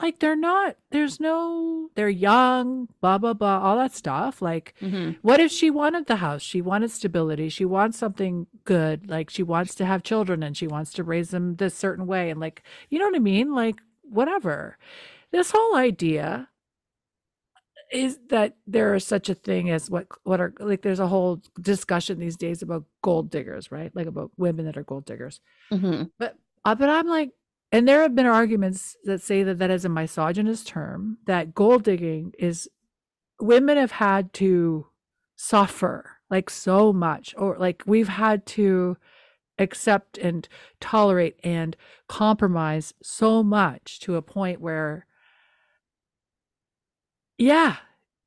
Like 0.02 0.20
they're 0.20 0.36
not 0.36 0.76
there's 0.92 1.20
no 1.20 1.90
they're 1.96 2.10
young 2.10 2.88
blah 3.02 3.18
blah 3.18 3.34
blah 3.34 3.60
all 3.60 3.78
that 3.78 3.94
stuff. 3.94 4.42
Like 4.42 4.74
Mm-hmm. 4.82 5.12
what 5.22 5.40
if 5.40 5.52
she 5.52 5.70
wanted 5.70 6.08
the 6.08 6.18
house? 6.18 6.42
She 6.42 6.62
wanted 6.62 6.92
stability. 6.92 7.50
She 7.50 7.66
wants 7.66 7.98
something 7.98 8.48
good. 8.66 9.10
Like 9.10 9.30
she 9.30 9.44
wants 9.44 9.76
to 9.76 9.86
have 9.86 10.04
children 10.04 10.44
and 10.44 10.56
she 10.58 10.68
wants 10.68 10.92
to 10.94 11.04
raise 11.04 11.30
them 11.30 11.56
this 11.56 11.76
certain 11.76 12.08
way. 12.08 12.30
And 12.30 12.40
like 12.40 12.64
you 12.90 13.00
know 13.00 13.06
what 13.06 13.16
i 13.16 13.20
mean? 13.20 13.54
Like 13.54 13.78
whatever. 14.02 14.78
This 15.32 15.52
whole 15.52 15.76
idea 15.78 16.50
is 17.92 18.20
that 18.30 18.56
there 18.66 18.96
is 18.96 19.06
such 19.06 19.28
a 19.30 19.34
thing 19.36 19.70
as 19.70 19.90
what 19.90 20.08
what 20.24 20.40
are 20.40 20.54
like 20.60 20.82
there's 20.82 21.00
a 21.02 21.08
whole 21.08 21.42
discussion 21.60 22.20
these 22.20 22.38
days 22.38 22.62
about 22.62 22.86
gold 23.02 23.30
diggers 23.30 23.72
right? 23.72 23.94
Like 23.96 24.08
about 24.08 24.32
women 24.38 24.66
that 24.66 24.78
are 24.78 24.84
gold 24.84 25.06
diggers. 25.06 25.42
Mm-hmm. 25.72 26.04
but 26.18 26.36
uh, 26.64 26.76
but 26.76 26.90
I'm 26.90 27.08
like, 27.08 27.32
and 27.72 27.88
there 27.88 28.02
have 28.02 28.16
been 28.16 28.26
arguments 28.26 28.98
that 29.06 29.22
say 29.22 29.44
that 29.44 29.58
that 29.60 29.72
is 29.72 29.86
a 29.86 29.90
misogynist 29.90 30.68
term. 30.68 31.18
That 31.26 31.56
gold 31.56 31.84
digging 31.84 32.34
is 32.38 32.70
women 33.40 33.78
have 33.78 33.92
had 33.92 34.34
to 34.34 34.88
suffer 35.36 36.18
like 36.30 36.50
so 36.50 36.94
much 36.94 37.34
or 37.38 37.58
like 37.58 37.84
we've 37.86 38.08
had 38.08 38.46
to 38.46 38.96
accept 39.58 40.18
and 40.18 40.48
tolerate 40.80 41.36
and 41.44 41.76
compromise 42.08 42.94
so 43.02 43.42
much 43.44 44.00
to 44.00 44.16
a 44.16 44.22
point 44.22 44.62
where 44.62 45.06
yeah 47.38 47.78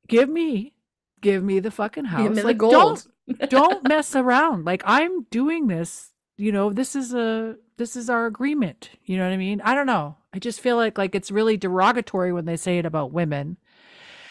give 0.07 0.27
me 0.27 0.73
give 1.21 1.41
me 1.43 1.59
the 1.59 1.71
fucking 1.71 2.05
house 2.05 2.21
Give 2.21 2.31
me 2.35 2.41
the 2.41 2.47
like 2.47 2.57
gold. 2.57 2.71
don't 2.73 3.49
don't 3.49 3.83
mess 3.87 4.15
around 4.15 4.65
like 4.65 4.83
i'm 4.85 5.23
doing 5.31 5.67
this 5.67 6.11
you 6.37 6.51
know 6.51 6.71
this 6.71 6.95
is 6.95 7.13
a 7.13 7.55
this 7.77 7.95
is 7.95 8.09
our 8.09 8.25
agreement 8.25 8.89
you 9.05 9.17
know 9.17 9.23
what 9.23 9.33
i 9.33 9.37
mean 9.37 9.61
i 9.61 9.73
don't 9.75 9.85
know 9.87 10.15
i 10.33 10.39
just 10.39 10.59
feel 10.61 10.75
like 10.77 10.97
like 10.97 11.15
it's 11.15 11.31
really 11.31 11.57
derogatory 11.57 12.33
when 12.33 12.45
they 12.45 12.57
say 12.57 12.77
it 12.77 12.85
about 12.85 13.11
women 13.13 13.57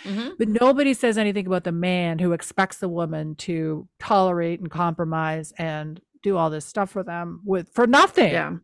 Mhm. 0.04 0.36
but 0.38 0.48
nobody 0.48 0.92
says 0.92 1.16
anything 1.16 1.46
about 1.46 1.64
the 1.64 1.72
man 1.72 2.18
who 2.18 2.32
expects 2.32 2.76
the 2.76 2.90
woman 2.90 3.36
to 3.36 3.88
tolerate 3.98 4.60
and 4.60 4.70
compromise 4.70 5.52
and 5.56 5.98
do 6.22 6.36
all 6.36 6.50
this 6.50 6.66
stuff 6.66 6.90
for 6.90 7.02
them 7.02 7.40
with 7.44 7.70
for 7.72 7.86
nothing 7.86 8.32
Yeah. 8.32 8.56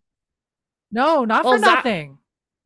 no 0.93 1.25
not 1.25 1.45
Well, 1.45 1.55
for 1.55 1.61
Zach- 1.61 1.85
nothing 1.85 2.19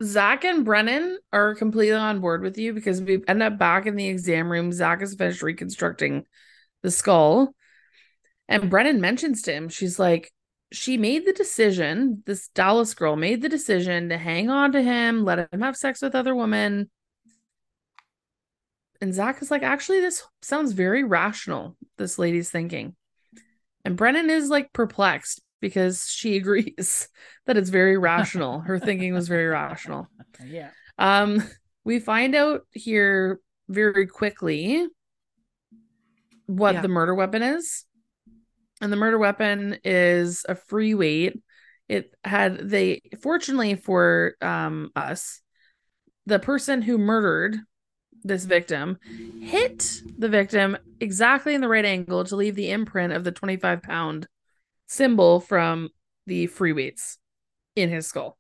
Zach 0.02 0.44
and 0.44 0.64
Brennan 0.64 1.18
are 1.32 1.54
completely 1.54 1.94
on 1.96 2.20
board 2.20 2.42
with 2.42 2.58
you 2.58 2.72
because 2.72 3.00
we 3.00 3.22
end 3.28 3.44
up 3.44 3.58
back 3.58 3.86
in 3.86 3.94
the 3.94 4.08
exam 4.08 4.50
room. 4.50 4.72
Zach 4.72 5.00
has 5.00 5.14
finished 5.14 5.40
reconstructing 5.40 6.26
the 6.82 6.90
skull. 6.90 7.54
And 8.48 8.68
Brennan 8.68 9.00
mentions 9.00 9.40
to 9.42 9.52
him, 9.52 9.68
she's 9.68 10.00
like, 10.00 10.32
she 10.74 10.96
made 10.96 11.24
the 11.26 11.32
decision, 11.32 12.22
this 12.26 12.48
Dallas 12.48 12.94
girl 12.94 13.16
made 13.16 13.42
the 13.42 13.48
decision 13.48 14.08
to 14.08 14.18
hang 14.18 14.50
on 14.50 14.72
to 14.72 14.82
him, 14.82 15.24
let 15.24 15.48
him 15.52 15.60
have 15.60 15.76
sex 15.76 16.02
with 16.02 16.14
other 16.14 16.34
women. 16.34 16.90
And 19.00 19.12
Zach 19.12 19.42
is 19.42 19.50
like, 19.50 19.62
actually, 19.62 20.00
this 20.00 20.22
sounds 20.42 20.72
very 20.72 21.04
rational, 21.04 21.76
this 21.98 22.18
lady's 22.18 22.50
thinking. 22.50 22.94
And 23.84 23.96
Brennan 23.96 24.30
is 24.30 24.48
like 24.48 24.72
perplexed 24.72 25.42
because 25.60 26.08
she 26.08 26.36
agrees 26.38 27.08
that 27.46 27.56
it's 27.56 27.70
very 27.70 27.98
rational. 27.98 28.60
Her 28.60 28.78
thinking 28.78 29.14
was 29.14 29.28
very 29.28 29.46
rational. 29.46 30.08
yeah 30.46 30.70
Um, 30.98 31.42
we 31.84 31.98
find 32.00 32.34
out 32.34 32.62
here 32.72 33.40
very 33.68 34.06
quickly 34.06 34.86
what 36.46 36.74
Yeah. 36.74 36.80
the 36.82 36.88
murder 36.88 37.14
weapon 37.14 37.42
is. 37.42 37.84
And 38.80 38.92
the 38.92 38.96
murder 38.96 39.18
weapon 39.18 39.78
is 39.84 40.44
a 40.48 40.54
free 40.54 40.94
weight. 40.94 41.40
It 41.88 42.14
had 42.24 42.68
they 42.68 43.02
fortunately 43.20 43.74
for 43.76 44.34
um 44.40 44.90
us, 44.96 45.40
the 46.26 46.38
person 46.38 46.82
who 46.82 46.98
murdered 46.98 47.58
this 48.22 48.44
victim 48.44 48.98
hit 49.40 50.02
the 50.18 50.28
victim 50.28 50.76
exactly 51.00 51.54
in 51.54 51.60
the 51.60 51.68
right 51.68 51.84
angle 51.84 52.24
to 52.24 52.36
leave 52.36 52.54
the 52.54 52.70
imprint 52.70 53.12
of 53.12 53.24
the 53.24 53.32
25 53.32 53.82
pound 53.82 54.26
symbol 54.86 55.40
from 55.40 55.90
the 56.26 56.46
free 56.46 56.72
weights 56.72 57.18
in 57.76 57.90
his 57.90 58.06
skull. 58.06 58.38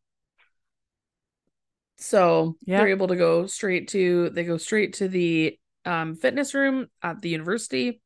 So 1.96 2.56
Yeah. 2.66 2.78
they're 2.78 2.88
able 2.88 3.08
to 3.08 3.16
go 3.16 3.46
straight 3.46 3.88
to 3.88 4.30
they 4.30 4.44
go 4.44 4.56
straight 4.56 4.94
to 4.94 5.08
the 5.08 5.58
um, 5.84 6.14
fitness 6.14 6.54
room 6.54 6.88
at 7.02 7.20
the 7.22 7.28
university 7.28 8.00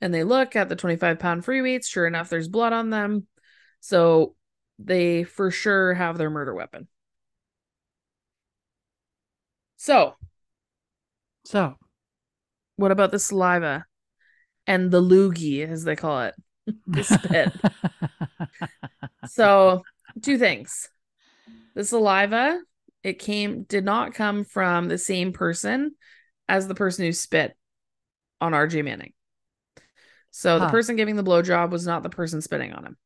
and 0.00 0.12
they 0.12 0.24
look 0.24 0.56
at 0.56 0.68
the 0.68 0.76
25 0.76 1.18
pound 1.18 1.44
free 1.44 1.62
weights. 1.62 1.88
Sure 1.88 2.06
enough, 2.06 2.28
there's 2.28 2.48
blood 2.48 2.72
on 2.72 2.90
them. 2.90 3.26
So 3.80 4.34
they 4.78 5.24
for 5.24 5.50
sure 5.50 5.94
have 5.94 6.16
their 6.18 6.30
murder 6.30 6.54
weapon. 6.54 6.88
So 9.76 10.14
so 11.44 11.76
what 12.76 12.92
about 12.92 13.10
the 13.10 13.18
saliva 13.18 13.84
and 14.66 14.90
the 14.90 15.02
loogie, 15.02 15.68
as 15.68 15.84
they 15.84 15.96
call 15.96 16.22
it? 16.22 16.34
The 16.86 17.04
spit. 17.04 17.52
So, 19.26 19.82
two 20.22 20.38
things. 20.38 20.88
The 21.74 21.84
saliva, 21.84 22.58
it 23.02 23.18
came 23.18 23.64
did 23.64 23.84
not 23.84 24.14
come 24.14 24.44
from 24.44 24.88
the 24.88 24.98
same 24.98 25.32
person 25.32 25.94
as 26.48 26.66
the 26.66 26.74
person 26.74 27.04
who 27.04 27.12
spit 27.12 27.56
on 28.40 28.52
RJ 28.52 28.82
Manning. 28.82 29.12
So 30.30 30.58
the 30.58 30.68
person 30.68 30.96
giving 30.96 31.16
the 31.16 31.24
blowjob 31.24 31.70
was 31.70 31.86
not 31.86 32.02
the 32.02 32.08
person 32.10 32.40
spitting 32.40 32.72
on 32.72 32.84
him. 32.86 32.96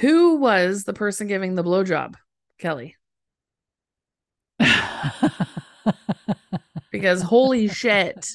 Who 0.00 0.36
was 0.36 0.84
the 0.84 0.92
person 0.92 1.26
giving 1.26 1.54
the 1.54 1.64
blowjob? 1.64 2.14
Kelly. 2.58 2.96
Because 6.90 7.22
holy 7.22 7.68
shit. 7.68 8.28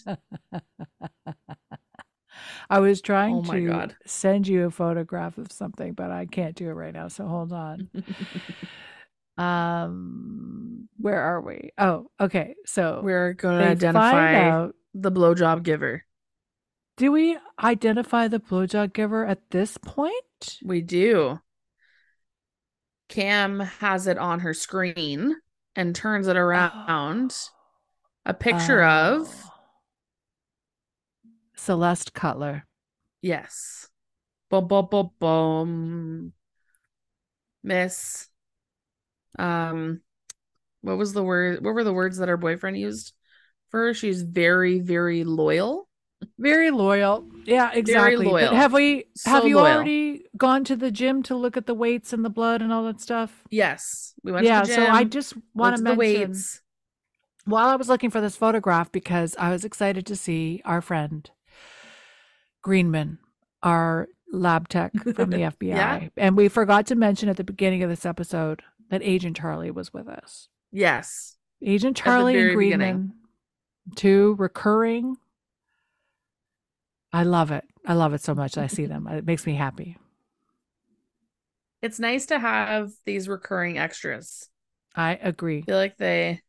I 2.69 2.80
was 2.80 3.01
trying 3.01 3.45
Oh 3.47 3.51
to 3.51 3.68
God. 3.68 3.95
send 4.05 4.47
you 4.47 4.65
a 4.65 4.72
photograph 4.72 5.38
of 5.38 5.51
something, 5.51 5.93
but 5.93 6.11
I 6.11 6.26
can't 6.26 6.55
do 6.55 6.69
it 6.69 6.73
right 6.73 6.93
now. 6.93 7.07
So 7.07 7.26
hold 7.27 7.51
on. 7.53 7.89
Um, 9.35 10.88
where 10.97 11.19
are 11.19 11.41
we? 11.41 11.72
Oh, 11.80 12.11
okay. 12.19 12.53
So 12.68 13.01
We're 13.03 13.34
going 13.34 13.57
to 13.60 13.65
identify 13.65 14.35
out. 14.35 14.76
the 14.93 15.11
blowjob 15.11 15.64
giver. 15.64 16.05
Do 16.98 17.11
we 17.11 17.38
identify 17.61 18.28
the 18.28 18.40
blowjob 18.40 18.94
giver 18.94 19.26
at 19.26 19.49
this 19.49 19.78
point? 19.78 20.14
We 20.64 20.82
do. 20.82 21.40
Cam 23.10 23.60
has 23.60 24.07
it 24.07 24.18
on 24.18 24.41
her 24.41 24.53
screen 24.53 25.36
and 25.76 25.95
turns 25.95 26.28
it 26.28 26.38
around. 26.38 27.36
A 28.26 28.34
picture 28.34 28.84
of 28.84 29.28
Oh. 29.28 29.49
Celeste 31.56 32.14
Cutler. 32.14 32.65
yes. 33.22 33.88
Boom, 34.49 34.68
boom, 34.68 34.88
boom, 34.91 35.10
boom. 35.20 36.34
Miss. 37.64 38.28
Um, 39.40 40.02
what 40.82 40.98
was 40.98 41.14
the 41.14 41.24
word? 41.24 41.64
What 41.65 41.74
were 41.74 41.84
the 41.84 41.94
words 41.94 42.18
that 42.18 42.30
her 42.30 42.38
boyfriend 42.38 42.78
used 42.78 43.14
for 43.70 43.88
her? 43.88 43.94
She's 43.95 44.22
very, 44.22 44.80
very 44.80 45.24
loyal. 45.24 45.90
Very 46.39 46.72
loyal. 46.72 47.26
Yeah, 47.45 47.72
exactly. 47.73 48.15
Very 48.15 48.18
loyal. 48.18 48.49
But 48.49 48.55
have 48.55 48.73
we 48.73 49.05
have 49.26 49.41
So 49.41 49.45
you 49.45 49.57
loyal. 49.57 49.76
already 49.76 50.26
gone 50.35 50.64
to 50.65 50.76
the 50.76 50.89
gym 50.91 51.22
to 51.23 51.35
look 51.35 51.55
at 51.57 51.65
the 51.68 51.73
weights 51.73 52.11
and 52.14 52.26
the 52.26 52.30
blood 52.30 52.61
and 52.61 52.73
all 52.73 52.84
that 52.85 52.99
stuff? 53.01 53.43
Yes, 53.51 54.14
we 54.23 54.31
went 54.31 54.45
yeah, 54.45 54.61
to 54.61 54.68
the 54.69 54.76
gym. 54.76 54.85
so 54.85 54.91
I 54.91 55.03
just 55.03 55.34
want 55.53 55.77
to 55.77 55.84
mention 55.84 55.97
weights. 55.99 56.61
while 57.45 57.69
I 57.69 57.76
was 57.76 57.88
looking 57.89 58.10
for 58.10 58.19
this 58.22 58.35
photograph 58.35 58.91
because 58.91 59.35
I 59.38 59.51
was 59.51 59.64
excited 59.64 60.05
to 60.07 60.15
see 60.15 60.61
our 60.65 60.81
friend 60.81 61.30
Greenman, 62.61 63.19
our 63.61 64.07
lab 64.31 64.69
tech 64.69 64.93
from 65.15 65.30
the 65.30 65.38
FBI. 65.51 65.68
Yeah. 65.68 66.07
And 66.18 66.35
we 66.38 66.47
forgot 66.47 66.85
to 66.88 66.95
mention 66.95 67.30
at 67.30 67.38
the 67.38 67.43
beginning 67.43 67.84
of 67.84 67.89
this 67.89 68.05
episode 68.05 68.61
that 68.89 69.01
Agent 69.03 69.38
Charlie 69.38 69.72
was 69.72 69.93
with 69.93 70.07
us. 70.07 70.47
Yes, 70.72 71.35
Agent 71.61 71.95
Charlie 71.97 72.34
and 72.34 72.41
very 72.41 72.55
beginning. 72.55 72.80
Greenman, 72.80 73.14
two 73.95 74.35
recurring. 74.39 75.18
I 77.14 77.23
love 77.23 77.52
it. 77.52 77.64
I 77.85 77.94
love 77.94 78.14
it 78.14 78.22
so 78.22 78.35
much. 78.35 78.57
I 78.57 78.68
see 78.68 78.85
them. 78.85 79.07
It 79.07 79.26
makes 79.26 79.45
me 79.45 79.56
happy. 79.56 79.98
it's 81.81 81.99
nice 81.99 82.26
to 82.27 82.40
have 82.40 82.91
these 83.06 83.27
recurring 83.27 83.77
extras. 83.77 84.49
I 84.95 85.19
agree. 85.22 85.68
I 85.68 85.72
feel 85.72 85.77
like 85.77 85.98
they 85.98 86.41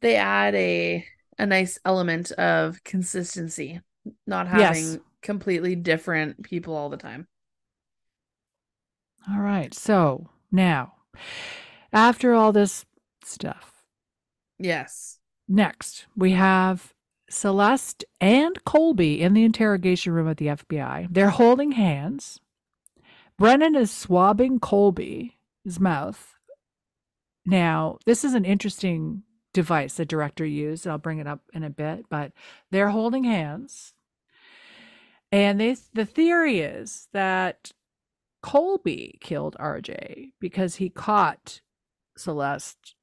they 0.00 0.16
add 0.16 0.54
a 0.54 1.06
a 1.40 1.46
nice 1.46 1.78
element 1.84 2.32
of 2.32 2.82
consistency, 2.82 3.80
not 4.26 4.48
having 4.48 4.90
Yes. 4.90 4.98
completely 5.22 5.76
different 5.76 6.42
people 6.42 6.74
all 6.74 6.88
the 6.88 6.96
time. 6.96 7.28
All 9.30 9.40
right. 9.40 9.72
So 9.74 10.28
now, 10.50 10.94
after 11.92 12.34
all 12.34 12.52
this 12.52 12.86
stuff, 13.24 13.84
Yes. 14.58 15.18
next 15.48 16.06
we 16.16 16.32
have 16.32 16.94
Celeste 17.30 18.04
and 18.20 18.62
Colby 18.64 19.20
in 19.20 19.34
the 19.34 19.44
interrogation 19.44 20.12
room 20.12 20.28
at 20.28 20.38
the 20.38 20.46
FBI. 20.46 21.08
They're 21.10 21.30
holding 21.30 21.72
hands. 21.72 22.40
Brennan 23.38 23.76
is 23.76 23.90
swabbing 23.90 24.58
Colby's 24.58 25.78
mouth. 25.78 26.34
Now, 27.46 27.98
this 28.04 28.24
is 28.24 28.34
an 28.34 28.44
interesting 28.44 29.22
device 29.54 29.94
the 29.94 30.04
director 30.04 30.44
used. 30.44 30.86
I'll 30.86 30.98
bring 30.98 31.18
it 31.18 31.26
up 31.26 31.42
in 31.52 31.62
a 31.62 31.70
bit, 31.70 32.06
but 32.08 32.32
they're 32.70 32.90
holding 32.90 33.24
hands. 33.24 33.94
And 35.30 35.60
they 35.60 35.76
the 35.92 36.06
theory 36.06 36.60
is 36.60 37.08
that 37.12 37.72
Colby 38.42 39.18
killed 39.20 39.56
RJ 39.60 40.32
because 40.40 40.76
he 40.76 40.88
caught 40.88 41.60
Celeste 42.16 42.94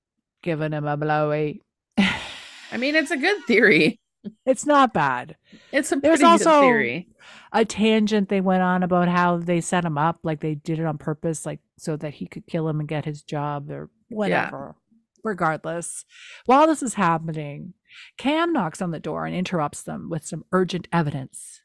giving 0.41 0.72
him 0.72 0.85
a 0.85 0.97
blowy. 0.97 1.61
I 1.97 2.77
mean, 2.77 2.95
it's 2.95 3.11
a 3.11 3.18
good 3.18 3.43
theory. 3.45 3.99
It's 4.45 4.65
not 4.65 4.93
bad. 4.93 5.35
It's 5.72 5.91
a 5.91 5.95
There's 5.97 6.19
pretty 6.19 6.23
also- 6.31 6.61
theory. 6.61 7.10
A 7.52 7.64
tangent 7.65 8.30
they 8.30 8.41
went 8.41 8.61
on 8.64 8.84
about 8.84 9.07
how 9.07 9.38
they 9.38 9.61
set 9.61 9.85
him 9.85 9.97
up, 9.97 10.19
like 10.23 10.41
they 10.41 10.56
did 10.56 10.77
it 10.80 10.85
on 10.85 10.97
purpose, 10.97 11.45
like 11.45 11.60
so 11.77 11.95
that 11.97 12.15
he 12.15 12.27
could 12.27 12.45
kill 12.47 12.68
him 12.68 12.80
and 12.80 12.88
get 12.89 13.06
his 13.06 13.23
job 13.23 13.72
or 13.72 13.89
whatever. 14.10 14.76
Regardless, 15.23 16.06
while 16.45 16.68
this 16.68 16.84
is 16.84 16.93
happening, 16.95 17.73
Cam 18.18 18.53
knocks 18.53 18.81
on 18.81 18.91
the 18.91 18.99
door 18.99 19.26
and 19.26 19.35
interrupts 19.35 19.81
them 19.81 20.10
with 20.10 20.26
some 20.26 20.45
urgent 20.52 20.88
evidence. 20.91 21.61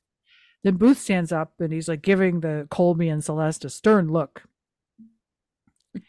Then 0.62 0.77
Booth 0.77 0.99
stands 0.99 1.32
up 1.32 1.55
and 1.61 1.73
he's 1.73 1.89
like 1.89 2.03
giving 2.03 2.41
the 2.41 2.66
Colby 2.70 3.09
and 3.09 3.23
Celeste 3.24 3.65
a 3.65 3.70
stern 3.70 4.09
look. 4.09 4.45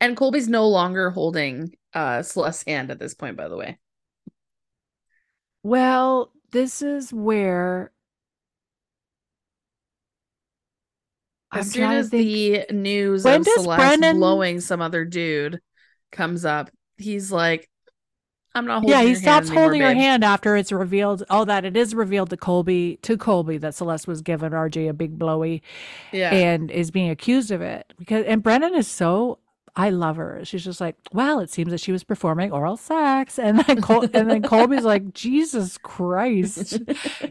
And 0.00 0.14
Colby's 0.16 0.48
no 0.48 0.68
longer 0.68 1.10
holding 1.10 1.74
uh 1.94 2.22
Celeste's 2.22 2.64
hand 2.66 2.90
at 2.90 2.98
this 2.98 3.14
point, 3.14 3.36
by 3.36 3.48
the 3.48 3.56
way. 3.56 3.78
Well, 5.66 6.30
this 6.52 6.80
is 6.80 7.12
where 7.12 7.90
I'm 11.50 11.58
As 11.60 11.72
soon 11.72 11.82
trying 11.82 11.90
to 11.90 11.96
as 11.98 12.08
think- 12.10 12.68
the 12.68 12.72
news 12.72 13.24
When 13.24 13.40
of 13.40 13.46
does 13.46 13.54
Celeste 13.62 13.78
Brennan- 13.80 14.18
blowing 14.18 14.60
some 14.60 14.80
other 14.80 15.04
dude 15.04 15.58
comes 16.12 16.44
up, 16.44 16.70
he's 16.98 17.32
like, 17.32 17.68
I'm 18.54 18.66
not 18.66 18.74
holding 18.82 18.90
yeah, 18.90 19.02
he 19.02 19.08
your 19.08 19.16
stops 19.16 19.48
hand 19.48 19.58
anymore, 19.58 19.62
holding 19.64 19.80
her 19.82 19.88
babe." 19.88 19.96
hand 19.96 20.22
after 20.24 20.54
it's 20.54 20.70
revealed. 20.70 21.24
Oh, 21.28 21.44
that 21.44 21.64
it 21.64 21.76
is 21.76 21.96
revealed 21.96 22.30
to 22.30 22.36
Colby 22.36 23.00
to 23.02 23.16
Colby 23.18 23.58
that 23.58 23.74
Celeste 23.74 24.06
was 24.06 24.22
giving 24.22 24.52
RJ 24.52 24.88
a 24.88 24.94
big 24.94 25.18
blowy 25.18 25.64
Yeah. 26.12 26.30
and 26.32 26.70
is 26.70 26.92
being 26.92 27.10
accused 27.10 27.50
of 27.50 27.60
it 27.60 27.92
because 27.98 28.24
and 28.24 28.40
Brennan 28.40 28.74
is 28.76 28.86
so 28.86 29.40
I 29.78 29.90
love 29.90 30.16
her. 30.16 30.40
She's 30.44 30.64
just 30.64 30.80
like, 30.80 30.96
well, 31.12 31.38
it 31.38 31.50
seems 31.50 31.70
that 31.70 31.80
she 31.80 31.92
was 31.92 32.02
performing 32.02 32.50
oral 32.50 32.78
sex, 32.78 33.38
and 33.38 33.58
then 33.60 33.82
Col- 33.82 34.08
and 34.14 34.30
then 34.30 34.40
Colby's 34.50 34.84
like, 34.84 35.12
Jesus 35.12 35.76
Christ, 35.76 36.80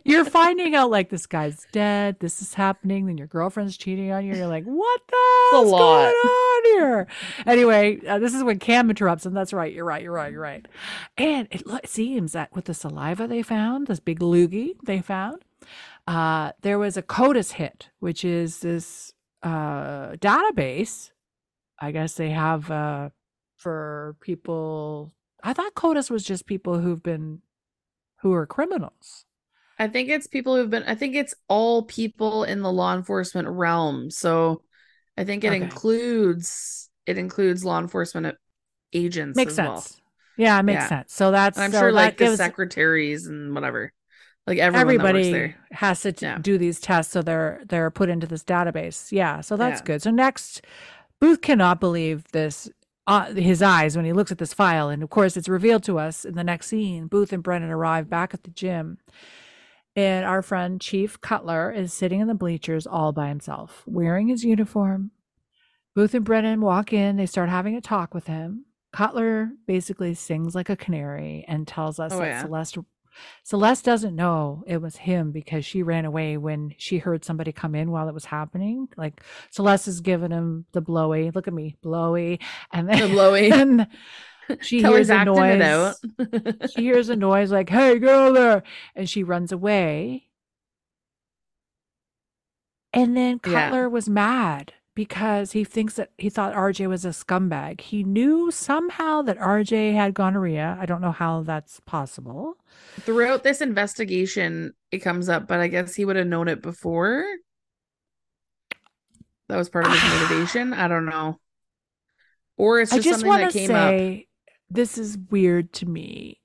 you're 0.04 0.26
finding 0.26 0.76
out 0.76 0.92
like 0.92 1.10
this 1.10 1.26
guy's 1.26 1.66
dead, 1.72 2.18
this 2.20 2.44
is 2.44 2.54
happening, 2.54 3.08
then 3.08 3.18
your 3.18 3.26
girlfriend's 3.26 3.76
cheating 3.78 4.12
on 4.12 4.24
you. 4.26 4.36
You're 4.36 4.46
like, 4.46 4.64
what 4.66 5.02
the 5.08 5.18
hell's 5.52 5.72
going 5.72 6.14
on 6.14 6.64
here? 6.66 7.08
Anyway, 7.48 8.00
uh, 8.08 8.20
this 8.20 8.36
is 8.36 8.44
when 8.44 8.60
Cam 8.60 8.92
interrupts, 8.92 9.26
and 9.26 9.36
that's 9.36 9.52
right. 9.52 9.74
You're 9.74 9.84
right. 9.86 10.04
You're 10.04 10.12
right. 10.14 10.32
You're 10.32 10.42
right. 10.42 10.68
And 11.18 11.48
it, 11.50 11.66
lo- 11.66 11.80
it 11.84 11.90
seems 11.90 12.34
that 12.34 12.54
with 12.56 12.66
the 12.66 12.76
saliva 12.76 13.28
they 13.28 13.42
found, 13.42 13.88
this 13.88 14.00
big 14.00 14.20
loogie 14.20 14.74
they 14.86 15.02
found, 15.02 15.42
uh, 16.08 16.52
there 16.62 16.78
was 16.78 16.96
a 16.96 17.02
CODIS 17.02 17.54
hit, 17.54 17.90
which 18.00 18.24
is 18.24 18.60
this 18.60 19.14
uh, 19.42 20.10
database. 20.18 21.10
I 21.80 21.92
guess 21.92 22.14
they 22.16 22.30
have 22.32 22.70
uh, 22.72 23.10
for 23.58 24.16
people. 24.22 25.14
I 25.44 25.54
thought 25.54 25.76
CODIS 25.76 26.10
was 26.10 26.24
just 26.24 26.46
people 26.46 26.80
who've 26.80 27.02
been 27.04 27.42
who 28.22 28.34
are 28.34 28.46
criminals. 28.48 29.26
I 29.78 29.88
think 29.88 30.10
it's 30.10 30.28
people 30.28 30.56
who've 30.56 30.70
been 30.70 30.84
I 30.84 30.96
think 30.96 31.16
it's 31.16 31.34
all 31.48 31.84
people 31.84 32.44
in 32.44 32.62
the 32.62 32.72
law 32.72 32.96
enforcement 32.96 33.48
realm. 33.48 34.10
So 34.10 34.64
I 35.18 35.24
think 35.26 35.44
it 35.44 35.52
Okay. 35.52 35.64
includes 35.64 36.90
it 37.06 37.18
includes 37.18 37.66
law 37.66 37.80
enforcement 37.80 38.38
agents 38.94 39.38
Makes 39.38 39.54
sense. 39.54 40.00
well. 40.00 40.04
Yeah, 40.38 40.60
it 40.60 40.64
makes 40.64 40.84
Yeah. 40.84 40.90
sense. 40.90 41.14
So 41.14 41.32
that's 41.32 41.58
And 41.58 41.64
I'm 41.64 41.72
so 41.72 41.80
sure 41.80 41.92
like 41.92 42.18
the 42.18 42.28
gives 42.28 42.38
secretaries 42.38 43.28
and 43.28 43.54
whatever. 43.54 43.94
Like 44.48 44.60
everyone 44.60 44.96
everybody 44.96 45.56
has 45.72 46.02
to 46.02 46.12
Yeah. 46.22 46.40
do 46.42 46.58
these 46.58 46.80
tests 46.80 47.14
so 47.14 47.22
they're 47.22 47.62
they're 47.68 47.90
put 47.92 48.10
into 48.10 48.28
this 48.28 48.44
database 48.44 49.12
yeah 49.12 49.40
so 49.42 49.56
that's 49.56 49.80
Yeah. 49.80 49.86
good 49.86 50.02
so 50.02 50.12
next 50.12 50.62
booth 51.22 51.42
cannot 51.42 51.80
believe 51.80 52.24
this 52.32 52.70
uh, 53.08 53.34
his 53.34 53.62
eyes 53.62 53.96
when 53.96 54.06
he 54.06 54.14
looks 54.14 54.32
at 54.32 54.40
this 54.40 54.54
file. 54.54 54.90
And 54.90 55.04
of 55.04 55.10
course 55.10 55.38
it's 55.38 55.48
revealed 55.50 55.84
to 55.84 56.00
us 56.00 56.26
in 56.26 56.36
the 56.36 56.44
next 56.44 56.68
scene. 56.68 57.08
Booth 57.08 57.32
and 57.32 57.44
brennan 57.44 57.70
arrive 57.70 58.10
back 58.10 58.34
at 58.34 58.44
the 58.44 58.50
gym. 58.52 58.98
And 59.96 60.26
our 60.26 60.42
friend 60.42 60.82
chief 60.82 61.22
cutler 61.22 61.72
is 61.72 61.94
sitting 61.94 62.20
in 62.20 62.28
the 62.28 62.34
bleachers 62.34 62.86
all 62.88 63.12
by 63.12 63.28
himself 63.30 63.84
wearing 63.86 64.28
his 64.28 64.44
uniform. 64.44 65.12
Booth 65.96 66.14
and 66.14 66.26
brennan 66.26 66.62
walk 66.62 66.92
in. 66.92 67.16
They 67.16 67.26
start 67.28 67.48
having 67.50 67.76
a 67.76 67.82
talk 67.82 68.14
with 68.14 68.28
him. 68.28 68.66
Cutler 68.92 69.52
basically 69.68 70.14
sings 70.14 70.56
like 70.56 70.70
a 70.70 70.76
canary 70.76 71.46
and 71.48 71.68
tells 71.68 72.00
us 72.00 72.12
Oh, 72.12 72.20
that 72.20 72.26
yeah. 72.26 72.42
celeste 72.42 72.78
Celeste 73.44 73.86
doesn't 73.86 74.16
know 74.16 74.64
it 74.68 74.82
was 74.82 74.96
him 74.96 75.32
because 75.32 75.66
she 75.66 75.84
ran 75.84 76.06
away 76.06 76.38
when 76.38 76.74
she 76.78 76.98
heard 76.98 77.24
somebody 77.26 77.52
come 77.52 77.76
in 77.76 77.92
while 77.92 78.08
it 78.10 78.14
was 78.14 78.26
happening. 78.26 78.88
Like 78.98 79.22
Celeste 79.52 79.88
is 79.88 80.02
giving 80.02 80.32
him 80.32 80.66
the 80.74 80.82
blowy, 80.82 81.32
look 81.32 81.48
at 81.48 81.54
me, 81.54 81.76
blowy, 81.82 82.40
and 82.72 82.90
then 82.90 83.00
The 83.02 83.08
blowy. 83.08 83.52
and 83.52 83.88
she 84.62 84.82
hears 84.82 85.10
a 85.10 85.26
noise. 85.26 85.62
out. 85.62 85.96
she 86.76 86.82
hears 86.84 87.10
a 87.10 87.16
noise 87.16 87.52
like, 87.52 87.68
"Hey, 87.70 87.98
go 87.98 88.32
there!" 88.32 88.62
and 88.96 89.10
she 89.10 89.24
runs 89.24 89.52
away. 89.52 90.28
And 92.94 93.18
then 93.18 93.40
Yeah. 93.46 93.70
Cutler 93.70 93.90
was 93.90 94.08
mad 94.08 94.74
because 94.96 95.52
he 95.52 95.66
thinks 95.66 95.96
that 95.96 96.12
he 96.18 96.30
thought 96.30 96.54
RJ 96.54 96.88
was 96.88 97.04
a 97.04 97.10
scumbag. 97.10 97.82
He 97.82 98.04
knew 98.04 98.50
somehow 98.50 99.22
that 99.24 99.38
RJ 99.38 99.94
had 99.94 100.14
gonorrhea. 100.14 100.78
I 100.80 100.86
don't 100.86 101.02
know 101.02 101.12
how 101.12 101.44
that's 101.44 101.82
possible. 101.82 102.56
Throughout 103.02 103.44
this 103.44 103.60
investigation, 103.62 104.74
it 104.92 105.00
comes 105.00 105.28
up, 105.28 105.48
but 105.48 105.60
I 105.60 105.68
guess 105.68 105.96
he 105.96 106.06
would 106.06 106.16
have 106.16 106.28
known 106.28 106.48
it 106.48 106.62
before. 106.62 107.26
That 109.50 109.58
was 109.58 109.70
part 109.70 109.86
of 109.86 109.92
his 109.92 110.04
motivation. 110.22 110.74
I 110.74 110.88
don't 110.88 111.06
know. 111.06 111.40
Or 112.58 112.80
it's 112.80 112.92
just, 112.92 113.04
just 113.04 113.20
something 113.20 113.42
that 113.42 113.52
came 113.52 113.72
up. 113.72 114.24
this 114.70 114.98
is 114.98 115.18
weird 115.30 115.74
to 115.74 115.86
me. 115.86 116.40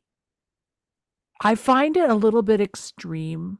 I 1.40 1.54
find 1.54 1.96
it 1.96 2.10
a 2.10 2.14
little 2.14 2.42
bit 2.42 2.60
extreme 2.60 3.58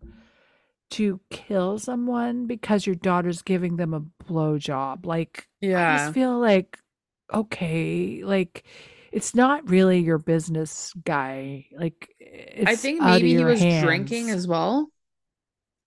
to 0.91 1.21
kill 1.31 1.79
someone 1.79 2.47
because 2.47 2.87
your 2.87 2.97
daughter's 2.97 3.43
giving 3.43 3.77
them 3.77 3.95
a 3.95 4.03
blowjob. 4.25 5.07
Like, 5.07 5.47
yeah. 5.61 5.93
I 5.93 5.97
just 5.99 6.15
feel 6.15 6.39
like, 6.39 6.79
okay, 7.33 8.23
like 8.25 8.65
it's 9.13 9.35
not 9.35 9.69
really 9.69 10.01
your 10.01 10.19
business, 10.19 10.93
guy. 11.05 11.67
Like, 11.77 12.15
it's 12.19 12.71
I 12.71 12.77
think 12.77 13.01
maybe 13.03 13.37
he 13.37 13.45
was 13.45 13.61
drinking 13.61 14.31
as 14.31 14.47
well. 14.47 14.91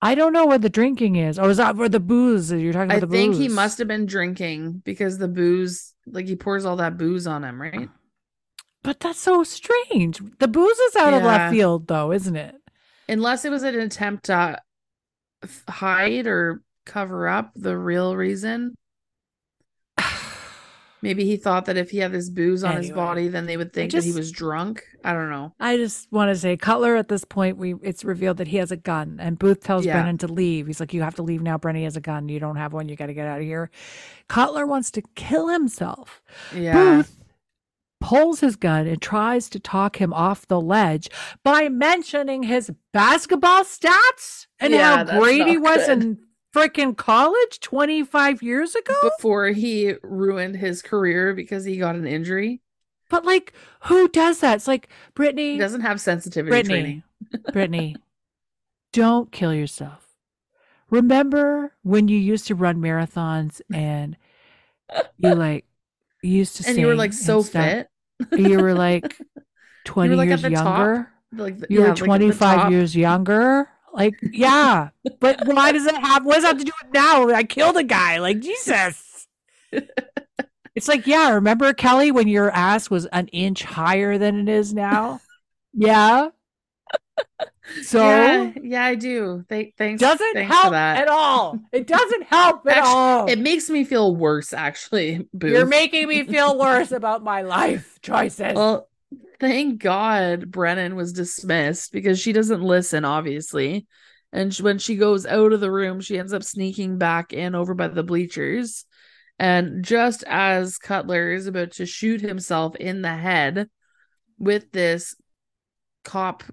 I 0.01 0.15
don't 0.15 0.33
know 0.33 0.45
where 0.45 0.57
the 0.57 0.69
drinking 0.69 1.15
is, 1.15 1.39
or 1.39 1.49
is 1.49 1.57
that 1.57 1.77
where 1.77 1.87
the 1.87 2.01
booze? 2.01 2.51
You're 2.51 2.73
talking 2.73 2.91
I 2.91 2.95
about 2.95 3.01
the 3.01 3.07
booze? 3.07 3.19
I 3.19 3.21
think 3.21 3.35
he 3.35 3.47
must 3.47 3.77
have 3.77 3.87
been 3.87 4.05
drinking 4.05 4.81
because 4.83 5.17
the 5.17 5.29
booze, 5.29 5.93
like 6.05 6.27
he 6.27 6.35
pours 6.35 6.65
all 6.65 6.75
that 6.75 6.97
booze 6.97 7.25
on 7.25 7.45
him, 7.45 7.61
right? 7.61 7.89
But 8.83 8.99
that's 8.99 9.19
so 9.19 9.45
strange. 9.45 10.21
The 10.39 10.49
booze 10.49 10.77
is 10.77 10.97
out 10.97 11.13
of 11.13 11.23
left 11.23 11.53
field, 11.53 11.87
though, 11.87 12.11
isn't 12.11 12.35
it? 12.35 12.55
Unless 13.07 13.45
it 13.45 13.49
was 13.49 13.63
an 13.63 13.79
attempt 13.79 14.25
to 14.25 14.61
hide 15.67 16.27
or 16.27 16.61
cover 16.85 17.27
up 17.27 17.51
the 17.55 17.77
real 17.77 18.15
reason. 18.15 18.75
Maybe 21.01 21.25
he 21.25 21.35
thought 21.35 21.65
that 21.65 21.75
if 21.75 21.91
he 21.91 21.97
had 21.97 22.13
this 22.13 22.29
booze 22.29 22.63
on 22.63 22.77
his 22.77 22.89
body, 22.89 23.27
then 23.27 23.45
they 23.45 23.57
would 23.57 23.73
think 23.73 23.91
that 23.91 24.05
he 24.05 24.13
was 24.13 24.31
drunk. 24.31 24.85
I 25.03 25.11
don't 25.11 25.29
know. 25.29 25.53
I 25.59 25.75
just 25.75 26.09
want 26.13 26.29
to 26.29 26.35
say, 26.35 26.55
Cutler. 26.55 26.95
At 26.95 27.09
this 27.09 27.25
point, 27.25 27.57
we 27.57 27.75
it's 27.81 28.05
revealed 28.05 28.37
that 28.37 28.47
he 28.47 28.55
has 28.57 28.71
a 28.71 28.77
gun, 28.77 29.17
and 29.19 29.37
Booth 29.37 29.61
tells 29.61 29.85
Yeah. 29.85 29.93
Brennan 29.93 30.17
to 30.19 30.27
leave. 30.27 30.67
He's 30.67 30.79
like, 30.79 30.93
"You 30.93 31.01
have 31.01 31.15
to 31.15 31.23
leave 31.23 31.41
now. 31.41 31.57
Brennan 31.57 31.83
has 31.83 31.97
a 31.97 32.01
gun. 32.01 32.29
You 32.29 32.39
don't 32.39 32.55
have 32.55 32.71
one. 32.71 32.87
You 32.87 32.95
got 32.95 33.07
to 33.07 33.13
get 33.13 33.27
out 33.27 33.39
of 33.39 33.45
here." 33.45 33.69
Cutler 34.29 34.65
wants 34.65 34.91
to 34.91 35.01
kill 35.15 35.49
himself. 35.49 36.21
Yeah. 36.55 36.73
Booth 36.73 37.22
pulls 38.03 38.41
his 38.41 38.57
gun 38.57 38.85
and 38.85 39.01
tries 39.01 39.49
to 39.49 39.59
talk 39.59 39.95
him 39.95 40.13
off 40.13 40.45
the 40.49 40.59
ledge 40.59 41.09
by 41.41 41.69
mentioning 41.69 42.43
his 42.43 42.69
basketball 42.91 43.63
stats 43.63 44.45
and 44.59 44.73
Yeah, 44.73 45.05
how 45.05 45.19
great 45.19 45.47
he 45.47 45.57
was 45.57 45.85
good. 45.85 46.03
in 46.03 46.17
freaking 46.53 46.97
college 46.97 47.61
25 47.61 48.43
years 48.43 48.75
ago. 48.75 48.93
Before 49.01 49.47
he 49.47 49.93
ruined 50.03 50.57
his 50.57 50.81
career 50.81 51.33
because 51.33 51.63
he 51.63 51.77
got 51.77 51.95
an 51.95 52.05
injury. 52.05 52.61
But 53.09 53.23
like, 53.23 53.53
who 53.83 54.09
does 54.09 54.41
that? 54.41 54.55
It's 54.55 54.67
like 54.67 54.89
Brittany. 55.13 55.53
He 55.53 55.59
doesn't 55.59 55.81
have 55.81 56.01
sensitivity 56.01 56.49
Brittany, 56.51 56.81
training. 56.81 57.03
Brittany, 57.53 57.95
don't 58.91 59.31
kill 59.31 59.53
yourself. 59.53 60.05
Remember 60.89 61.73
when 61.83 62.09
you 62.09 62.17
used 62.17 62.47
to 62.47 62.55
run 62.55 62.81
marathons 62.81 63.61
and 63.73 64.17
you 65.17 65.35
like 65.35 65.65
you 66.21 66.31
used 66.31 66.57
to 66.57 66.69
And 66.69 66.77
you 66.77 66.87
were 66.87 66.95
like 66.95 67.13
so 67.13 67.41
fit. 67.41 67.89
You 68.31 68.59
were 68.59 68.73
like 68.73 69.17
twenty 69.85 70.15
like, 70.15 70.27
years 70.27 70.41
the 70.41 70.49
top. 70.51 70.65
younger. 70.65 71.09
Like 71.33 71.59
the- 71.59 71.67
You 71.69 71.79
yeah, 71.79 71.81
were 71.81 71.89
like, 71.89 71.97
at 71.97 71.99
the 71.99 72.05
twenty 72.05 72.31
five 72.31 72.59
top. 72.61 72.71
years 72.71 72.95
younger. 72.95 73.69
Like 73.93 74.15
yeah, 74.31 74.89
but 75.19 75.45
why 75.45 75.71
does 75.71 75.85
it 75.85 75.95
have? 75.95 76.25
What 76.25 76.35
does 76.35 76.43
that 76.43 76.49
have 76.49 76.57
to 76.59 76.63
do 76.65 76.71
with 76.83 76.93
now? 76.93 77.29
I 77.29 77.43
killed 77.43 77.77
a 77.77 77.83
guy. 77.83 78.17
Like 78.19 78.39
Jesus. 78.39 79.27
It's 80.75 80.87
like 80.87 81.05
yeah. 81.05 81.29
Remember 81.33 81.71
Kelly 81.73 82.09
when 82.11 82.27
your 82.27 82.49
ass 82.49 82.89
was 82.89 83.05
an 83.07 83.27
inch 83.27 83.63
higher 83.63 84.17
than 84.17 84.39
it 84.39 84.49
is 84.49 84.73
now? 84.73 85.19
Yeah. 85.75 86.29
So 87.81 87.99
yeah, 87.99 88.51
yeah, 88.61 88.83
I 88.85 88.95
do. 88.95 89.43
Thank, 89.49 89.75
thanks. 89.77 89.99
doesn't 89.99 90.33
thanks 90.33 90.53
help 90.53 90.71
that. 90.71 90.99
at 90.99 91.07
all. 91.07 91.59
It 91.71 91.87
doesn't 91.87 92.23
help 92.23 92.65
at 92.67 92.77
Actu- 92.77 92.89
all. 92.89 93.29
It 93.29 93.39
makes 93.39 93.69
me 93.69 93.83
feel 93.83 94.15
worse, 94.15 94.53
actually. 94.53 95.27
You're 95.41 95.65
making 95.65 96.07
me 96.07 96.23
feel 96.23 96.57
worse 96.57 96.91
about 96.91 97.23
my 97.23 97.41
life 97.41 97.99
choices. 98.01 98.53
Well, 98.53 98.87
thank 99.39 99.81
God 99.81 100.51
Brennan 100.51 100.95
was 100.95 101.13
dismissed 101.13 101.91
because 101.91 102.19
she 102.19 102.31
doesn't 102.33 102.61
listen, 102.61 103.05
obviously. 103.05 103.87
And 104.31 104.53
when 104.55 104.79
she 104.79 104.95
goes 104.95 105.25
out 105.25 105.53
of 105.53 105.59
the 105.59 105.71
room, 105.71 106.01
she 106.01 106.17
ends 106.17 106.33
up 106.33 106.43
sneaking 106.43 106.97
back 106.97 107.33
in 107.33 107.53
over 107.55 107.73
by 107.73 107.87
the 107.87 108.03
bleachers. 108.03 108.85
And 109.39 109.83
just 109.83 110.23
as 110.27 110.77
Cutler 110.77 111.31
is 111.31 111.47
about 111.47 111.71
to 111.73 111.85
shoot 111.85 112.21
himself 112.21 112.75
in 112.75 113.01
the 113.01 113.13
head 113.15 113.69
with 114.37 114.71
this 114.71 115.15
cop 116.03 116.43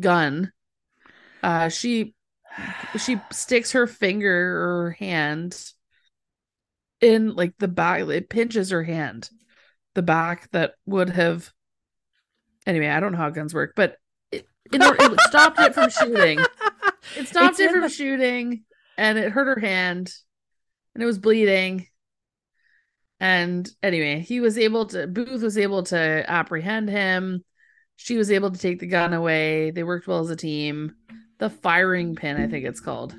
gun. 0.00 0.52
Uh 1.42 1.68
she 1.68 2.14
she 2.98 3.18
sticks 3.30 3.72
her 3.72 3.86
finger 3.86 4.62
or 4.62 4.90
hand 4.98 5.58
in 7.00 7.34
like 7.34 7.54
the 7.58 7.68
back 7.68 8.02
it 8.08 8.28
pinches 8.28 8.70
her 8.70 8.82
hand 8.82 9.28
the 9.94 10.02
back 10.02 10.48
that 10.52 10.74
would 10.86 11.08
have 11.10 11.50
anyway 12.66 12.88
i 12.88 13.00
don't 13.00 13.12
know 13.12 13.18
how 13.18 13.30
guns 13.30 13.54
work 13.54 13.72
but 13.74 13.96
it, 14.30 14.46
order, 14.72 14.96
it 15.00 15.20
stopped 15.22 15.58
it 15.60 15.74
from 15.74 15.90
shooting. 15.90 16.38
It 17.16 17.26
stopped 17.26 17.58
It's 17.58 17.60
it 17.60 17.70
from 17.72 17.80
the- 17.80 17.88
shooting 17.88 18.62
and 18.96 19.18
it 19.18 19.32
hurt 19.32 19.46
her 19.48 19.60
hand 19.60 20.14
and 20.94 21.02
it 21.02 21.06
was 21.06 21.18
bleeding. 21.18 21.88
And 23.18 23.68
anyway 23.82 24.20
he 24.20 24.40
was 24.40 24.56
able 24.56 24.86
to 24.86 25.06
booth 25.08 25.42
was 25.42 25.58
able 25.58 25.82
to 25.84 26.24
apprehend 26.30 26.88
him 26.88 27.44
she 28.02 28.16
was 28.16 28.30
able 28.30 28.50
to 28.50 28.58
take 28.58 28.78
the 28.80 28.86
gun 28.86 29.12
away 29.12 29.70
they 29.70 29.82
worked 29.82 30.06
well 30.06 30.20
as 30.20 30.30
a 30.30 30.36
team 30.36 30.94
the 31.38 31.48
firing 31.50 32.14
pin 32.14 32.40
i 32.40 32.46
think 32.46 32.64
it's 32.64 32.80
called 32.80 33.14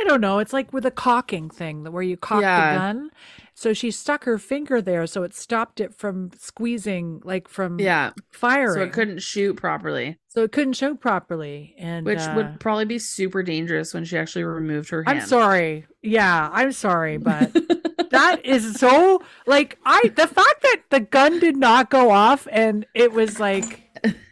I 0.00 0.04
don't 0.04 0.20
know. 0.20 0.38
It's 0.38 0.52
like 0.52 0.72
with 0.72 0.86
a 0.86 0.92
cocking 0.92 1.50
thing 1.50 1.82
where 1.90 2.04
you 2.04 2.16
cock 2.16 2.40
Yeah. 2.42 2.72
the 2.72 2.78
gun. 2.78 3.10
So 3.54 3.72
she 3.72 3.90
stuck 3.90 4.22
her 4.24 4.38
finger 4.38 4.80
there, 4.80 5.08
so 5.08 5.24
it 5.24 5.34
stopped 5.34 5.80
it 5.80 5.92
from 5.92 6.30
squeezing, 6.38 7.20
like 7.24 7.48
from 7.48 7.80
yeah 7.80 8.12
firing. 8.30 8.74
so 8.74 8.82
it 8.82 8.92
couldn't 8.92 9.18
shoot 9.22 9.54
properly 9.56 10.16
So 10.28 10.44
it 10.44 10.52
couldn't 10.52 10.74
shoot 10.74 11.00
properly, 11.00 11.74
and 11.78 12.06
which 12.06 12.20
uh, 12.20 12.32
would 12.36 12.60
probably 12.60 12.84
be 12.84 13.00
super 13.00 13.42
dangerous 13.42 13.92
when 13.92 14.04
she 14.04 14.16
actually 14.16 14.44
removed 14.44 14.88
her 14.90 15.02
hand 15.02 15.18
I'm 15.18 15.26
sorry. 15.26 15.84
Yeah, 16.00 16.48
I'm 16.52 16.70
sorry, 16.70 17.16
but 17.16 17.50
that 18.10 18.44
is 18.44 18.74
so 18.74 19.22
like 19.46 19.78
I 19.84 20.10
the 20.14 20.26
fact 20.26 20.62
that 20.62 20.82
the 20.90 21.00
gun 21.00 21.38
did 21.40 21.56
not 21.56 21.90
go 21.90 22.10
off 22.10 22.46
and 22.50 22.86
it 22.94 23.12
was 23.12 23.38
like 23.40 23.82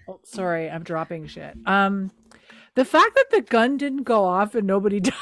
oh, 0.09 0.21
sorry, 0.25 0.71
I'm 0.71 0.83
dropping 0.83 1.27
shit. 1.27 1.57
Um 1.67 2.11
the 2.75 2.85
fact 2.85 3.15
that 3.15 3.27
the 3.31 3.41
gun 3.43 3.77
didn't 3.79 4.03
go 4.05 4.25
off 4.25 4.55
and 4.55 4.67
nobody 4.67 5.01
died. 5.09 5.15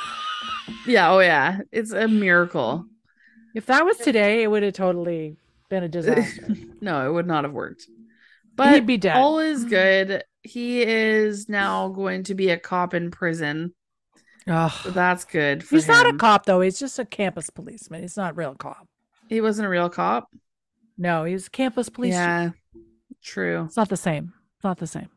yeah 0.86 1.10
oh 1.12 1.20
yeah 1.20 1.60
it's 1.72 1.92
a 1.92 2.08
miracle 2.08 2.84
If 3.54 3.66
that 3.66 3.84
was 3.84 3.98
today, 3.98 4.42
it 4.42 4.50
would 4.50 4.62
have 4.62 4.72
totally 4.74 5.36
been 5.70 5.84
a 5.84 5.88
disaster. 5.88 6.48
no 6.80 7.08
it 7.08 7.12
would 7.12 7.26
not 7.26 7.44
have 7.44 7.52
worked 7.52 7.86
But 8.56 8.74
He'd 8.74 8.86
be 8.86 8.96
dead. 8.96 9.16
all 9.16 9.38
is 9.38 9.64
good 9.64 10.24
he 10.42 10.82
is 10.82 11.48
now 11.48 11.88
going 11.88 12.24
to 12.24 12.34
be 12.34 12.50
a 12.50 12.58
cop 12.58 12.92
in 12.92 13.10
prison 13.10 13.72
so 14.46 14.90
that's 14.90 15.24
good 15.24 15.62
He's 15.70 15.88
not 15.88 16.06
a 16.06 16.12
cop 16.16 16.44
though. 16.46 16.60
He's 16.60 16.78
just 16.78 16.98
a 16.98 17.04
campus 17.04 17.50
policeman. 17.50 18.02
He's 18.02 18.16
not 18.16 18.32
a 18.32 18.34
real 18.34 18.54
cop. 18.54 18.86
he 19.28 19.40
wasn't 19.40 19.66
a 19.66 19.68
real 19.70 19.88
cop 19.88 20.28
No, 20.98 21.24
he's 21.24 21.46
a 21.46 21.50
campus 21.50 21.88
police. 21.88 22.12
yeah 22.14 22.50
true 23.22 23.64
It's 23.66 23.76
not 23.76 23.88
the 23.88 23.96
same. 23.96 24.32
It's 24.56 24.64
not 24.64 24.78
the 24.78 24.86
same. 24.86 25.08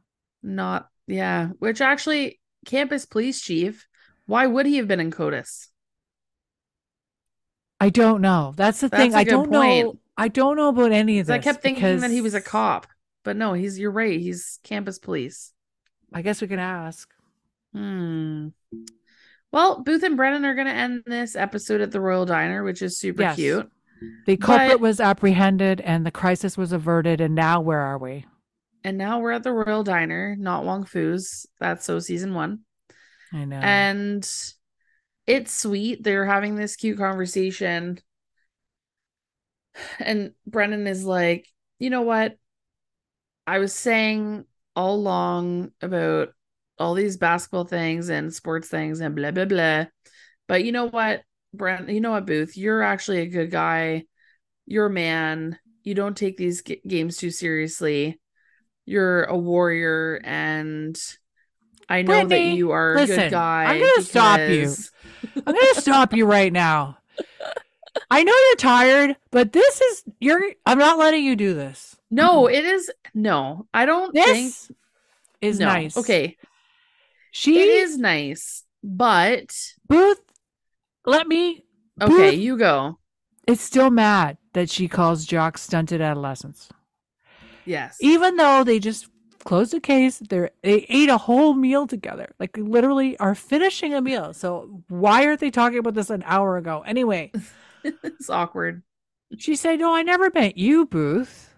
not 0.43 0.89
yeah 1.07 1.49
which 1.59 1.81
actually 1.81 2.39
campus 2.65 3.05
police 3.05 3.41
chief 3.41 3.87
why 4.25 4.45
would 4.47 4.65
he 4.65 4.77
have 4.77 4.87
been 4.87 4.99
in 4.99 5.11
codis 5.11 5.67
I 7.79 7.89
don't 7.89 8.21
know. 8.21 8.53
That's 8.57 8.81
the 8.81 8.89
thing. 8.89 9.11
That's 9.11 9.15
a 9.15 9.19
I 9.19 9.23
don't 9.23 9.51
know. 9.51 9.99
I 10.17 10.29
don't 10.29 10.57
know 10.57 10.69
about 10.69 10.91
any 10.91 11.19
of 11.19 11.27
this. 11.27 11.33
i 11.33 11.37
kept 11.37 11.61
thinking 11.61 11.99
that 11.99 12.09
he 12.09 12.21
was 12.21 12.33
a 12.33 12.41
cop 12.41 12.87
but 13.23 13.35
no 13.37 13.53
he's 13.53 13.77
you're 13.77 13.91
right 13.91 14.19
he's 14.19 14.59
campus 14.63 14.97
police 14.99 15.53
I 16.13 16.21
guess 16.21 16.41
we 16.41 16.47
can 16.47 16.57
ask. 16.59 17.09
Hmm. 17.73 18.47
Well, 19.51 19.81
Booth 19.81 20.03
and 20.03 20.17
Brennan 20.17 20.45
are 20.45 20.55
going 20.55 20.67
to 20.67 20.73
end 20.73 21.03
this 21.05 21.35
episode 21.35 21.81
at 21.81 21.91
the 21.91 22.01
Royal 22.01 22.25
Diner, 22.25 22.63
which 22.63 22.81
is 22.81 22.99
super 22.99 23.21
Yes. 23.23 23.35
cute. 23.35 23.71
The 24.25 24.37
culprit 24.37 24.71
But- 24.73 24.79
was 24.81 24.99
apprehended 24.99 25.81
and 25.81 26.05
the 26.05 26.11
crisis 26.11 26.57
was 26.57 26.71
averted. 26.71 27.21
And 27.21 27.33
now 27.33 27.61
where 27.61 27.79
are 27.79 27.97
we? 27.97 28.25
And 28.83 28.97
now 28.97 29.19
we're 29.19 29.31
at 29.31 29.43
the 29.43 29.51
Royal 29.51 29.83
Diner, 29.83 30.35
not 30.37 30.63
Wong 30.65 30.85
Fu's. 30.85 31.45
That's 31.59 31.85
so 31.85 31.99
season 31.99 32.33
one. 32.33 32.59
I 33.33 33.45
know. 33.45 33.57
And 33.61 34.29
it's 35.25 35.51
sweet. 35.53 36.03
They're 36.03 36.25
having 36.25 36.55
this 36.55 36.75
cute 36.75 36.97
conversation. 36.97 37.99
And 39.99 40.33
Brennan 40.45 40.87
is 40.87 41.03
like, 41.05 41.47
you 41.79 41.89
know 41.89 42.01
what? 42.01 42.37
I 43.45 43.59
was 43.59 43.73
saying 43.73 44.45
all 44.75 44.95
along 44.95 45.71
about 45.81 46.29
all 46.79 46.93
these 46.93 47.17
basketball 47.17 47.65
things 47.65 48.09
and 48.09 48.33
sports 48.33 48.67
things 48.67 48.99
and 48.99 49.15
blah, 49.15 49.31
blah, 49.31 49.45
blah. 49.45 49.85
But 50.47 50.63
you 50.63 50.71
know 50.71 50.87
what, 50.87 51.23
Brent, 51.53 51.89
you 51.89 52.01
know 52.01 52.11
what, 52.11 52.25
Booth? 52.25 52.55
You're 52.57 52.83
actually 52.83 53.21
a 53.21 53.27
good 53.27 53.51
guy. 53.51 54.05
You're 54.65 54.87
a 54.87 54.91
man. 54.91 55.57
You 55.83 55.95
don't 55.95 56.17
take 56.17 56.37
these 56.37 56.61
g- 56.61 56.81
games 56.87 57.17
too 57.17 57.31
seriously. 57.31 58.19
You're 58.85 59.23
a 59.23 59.37
warrior. 59.37 60.21
And 60.23 60.97
I 61.89 62.01
know 62.01 62.25
Brittany, 62.25 62.51
that 62.51 62.57
you 62.57 62.71
are 62.71 62.93
a 62.93 62.97
listen, 62.97 63.15
good 63.17 63.31
guy. 63.31 63.65
I'm 63.65 63.79
gonna 63.79 64.01
stop 64.03 64.39
you. 64.39 64.73
I'm 65.35 65.53
going 65.53 65.73
to 65.73 65.81
stop 65.81 66.13
you 66.13 66.25
right 66.25 66.51
now. 66.51 66.97
I 68.11 68.23
know 68.23 68.33
you're 68.33 68.55
tired, 68.57 69.17
but 69.31 69.53
this 69.53 69.81
is, 69.81 70.03
you're, 70.19 70.41
I'm 70.65 70.77
not 70.77 70.99
letting 70.99 71.23
you 71.23 71.35
do 71.35 71.53
this. 71.53 71.95
No, 72.11 72.47
it 72.47 72.63
is. 72.63 72.91
No, 73.13 73.65
I 73.73 73.85
don't 73.85 74.13
think. 74.13 74.53
Is 75.41 75.59
no. 75.59 75.65
nice. 75.65 75.97
Okay. 75.97 76.37
She 77.37 77.59
It 77.61 77.69
is 77.69 77.99
nice, 77.99 78.63
but 78.83 79.55
Booth, 79.87 80.21
let 81.05 81.27
me, 81.27 81.63
okay, 82.01 82.31
Booth- 82.31 82.39
you 82.39 82.57
go. 82.57 82.97
It's 83.45 83.61
still 83.61 83.91
mad 83.91 84.37
that 84.53 84.71
she 84.71 84.87
calls 84.87 85.23
Jock 85.23 85.59
stunted 85.59 86.01
adolescence. 86.01 86.69
Yes. 87.63 87.97
even 88.01 88.37
though 88.37 88.63
they 88.63 88.79
just 88.79 89.07
closed 89.43 89.71
the 89.71 89.79
case 89.79 90.17
they 90.17 90.49
they 90.63 90.85
ate 90.89 91.09
a 91.09 91.17
whole 91.17 91.53
meal 91.53 91.85
together 91.85 92.33
like 92.39 92.57
literally 92.57 93.17
are 93.19 93.35
finishing 93.35 93.93
a 93.93 94.01
meal 94.01 94.33
so 94.33 94.81
why 94.87 95.25
aren't 95.25 95.41
they 95.41 95.51
talking 95.51 95.77
about 95.77 95.93
this 95.93 96.09
an 96.09 96.23
hour 96.25 96.55
ago 96.57 96.81
anyway 96.87 97.29
it's 97.83 98.29
awkward. 98.29 98.83
she 99.37 99.53
said 99.55 99.79
no 99.79 99.93
i 99.93 100.01
never 100.01 100.31
met 100.33 100.57
you 100.57 100.85
booth 100.85 101.53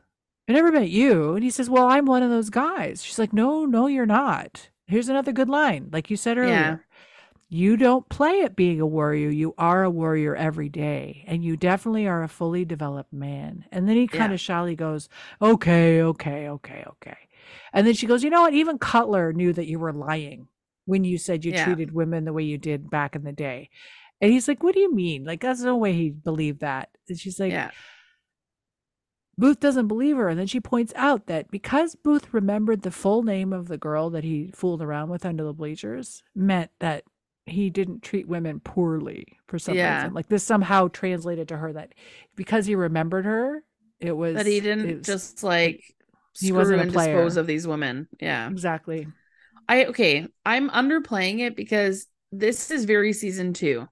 i 0.47 0.51
never 0.51 0.71
met 0.71 0.89
you 0.89 1.35
and 1.35 1.43
he 1.43 1.51
says 1.51 1.69
well 1.69 1.87
i'm 1.87 2.05
one 2.05 2.23
of 2.23 2.31
those 2.31 2.49
guys 2.49 3.03
she's 3.03 3.19
like 3.19 3.31
no 3.33 3.65
no 3.65 3.85
you're 3.85 4.05
not 4.07 4.69
here's 4.89 5.09
another 5.09 5.31
good 5.31 5.49
line 5.49 5.89
like 5.91 6.09
you 6.09 6.17
said 6.17 6.37
earlier 6.37 6.55
Yeah. 6.55 6.77
you 7.49 7.77
don't 7.77 8.09
play 8.09 8.41
at 8.43 8.55
being 8.55 8.79
a 8.81 8.85
warrior 8.85 9.29
you 9.29 9.53
are 9.57 9.83
a 9.83 9.89
warrior 9.89 10.35
every 10.35 10.69
day 10.69 11.23
and 11.27 11.43
you 11.43 11.57
definitely 11.57 12.07
are 12.07 12.23
a 12.23 12.27
fully 12.27 12.65
developed 12.65 13.13
man 13.13 13.65
and 13.71 13.87
then 13.89 13.95
he 13.95 14.07
kind 14.07 14.31
Yeah. 14.31 14.33
of 14.33 14.39
shyly 14.39 14.75
goes 14.75 15.09
okay 15.41 16.01
okay 16.01 16.49
okay 16.49 16.83
okay 16.87 17.17
and 17.73 17.87
then 17.87 17.93
she 17.93 18.07
goes 18.07 18.23
you 18.23 18.29
know 18.29 18.41
what 18.43 18.53
even 18.53 18.77
cutler 18.77 19.33
knew 19.33 19.53
that 19.53 19.67
you 19.67 19.79
were 19.79 19.93
lying 19.93 20.47
when 20.85 21.03
you 21.03 21.17
said 21.17 21.45
you 21.45 21.53
Yeah. 21.53 21.63
treated 21.63 21.93
women 21.93 22.25
the 22.25 22.33
way 22.33 22.43
you 22.43 22.57
did 22.57 22.89
back 22.89 23.15
in 23.15 23.23
the 23.23 23.31
day 23.31 23.69
and 24.21 24.31
he's 24.31 24.47
like 24.47 24.63
what 24.63 24.73
do 24.73 24.81
you 24.81 24.93
mean 24.93 25.23
like 25.25 25.41
that's 25.41 25.61
no 25.61 25.75
way 25.77 25.93
he 25.93 26.09
believed 26.09 26.61
that 26.61 26.89
and 27.07 27.19
she's 27.19 27.39
like 27.39 27.51
yeah. 27.51 27.71
Booth 29.39 29.59
doesn't 29.59 29.87
believe 29.87 30.17
her. 30.17 30.27
And 30.27 30.37
then 30.39 30.47
she 30.47 30.59
points 30.59 30.91
out 30.95 31.27
that 31.27 31.49
because 31.49 31.95
Booth 31.95 32.33
remembered 32.33 32.81
the 32.81 32.91
full 32.91 33.23
name 33.23 33.53
of 33.53 33.67
the 33.69 33.77
girl 33.77 34.09
that 34.11 34.23
he 34.23 34.51
fooled 34.53 34.81
around 34.81 35.09
with 35.09 35.25
under 35.25 35.43
the 35.45 35.53
bleachers, 35.53 36.21
meant 36.35 36.71
that 36.79 37.05
he 37.45 37.69
didn't 37.69 38.03
treat 38.03 38.27
women 38.27 38.59
poorly 38.59 39.37
for 39.47 39.57
some 39.57 39.75
Yeah. 39.75 40.01
reason. 40.01 40.13
Like 40.13 40.27
this 40.27 40.43
somehow 40.43 40.89
translated 40.89 41.47
to 41.47 41.57
her 41.57 41.71
that 41.73 41.93
because 42.35 42.65
he 42.65 42.75
remembered 42.75 43.25
her, 43.25 43.63
it 43.99 44.11
was 44.11 44.35
That 44.35 44.45
he 44.45 44.59
didn't 44.59 44.97
was- 44.97 45.05
just 45.05 45.41
like 45.43 45.81
he 46.39 46.51
wasn't 46.51 46.81
and 46.81 46.91
dispose 46.91 47.37
of 47.37 47.47
these 47.47 47.65
women. 47.67 48.07
Yeah. 48.19 48.49
exactly. 48.49 49.07
I 49.67 49.85
okay. 49.85 50.27
I'm 50.45 50.69
underplaying 50.69 51.39
it 51.39 51.55
because 51.55 52.07
this 52.31 52.71
is 52.71 52.85
very 52.85 53.13
season 53.13 53.53
two. 53.53 53.87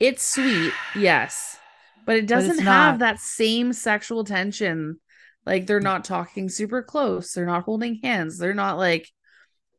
It's 0.00 0.24
sweet, 0.24 0.72
yes, 0.96 1.58
but 2.06 2.16
it 2.16 2.26
doesn't 2.26 2.52
it's 2.52 2.60
have 2.60 2.94
not. 2.94 3.00
that 3.00 3.20
same 3.20 3.72
sexual 3.72 4.24
tension. 4.24 4.98
Like 5.46 5.66
they're 5.66 5.80
mm. 5.80 5.84
not 5.84 6.04
talking 6.04 6.48
super 6.48 6.82
close. 6.82 7.32
They're 7.32 7.46
not 7.46 7.64
holding 7.64 8.00
hands. 8.02 8.38
They're 8.38 8.54
not 8.54 8.78
like 8.78 9.10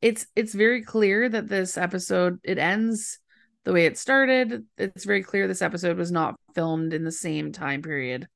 it's 0.01 0.27
it's 0.35 0.53
very 0.53 0.83
clear 0.83 1.27
that 1.27 1.47
this 1.47 1.77
episode 1.77 2.39
it 2.43 2.57
ends 2.57 3.19
the 3.63 3.73
way 3.73 3.85
it 3.85 3.97
started. 3.97 4.65
It's 4.77 5.05
very 5.05 5.23
clear 5.23 5.47
this 5.47 5.61
episode 5.61 5.97
was 5.97 6.11
not 6.11 6.35
filmed 6.53 6.93
in 6.93 7.03
the 7.03 7.11
same 7.11 7.51
time 7.51 7.81
period 7.81 8.27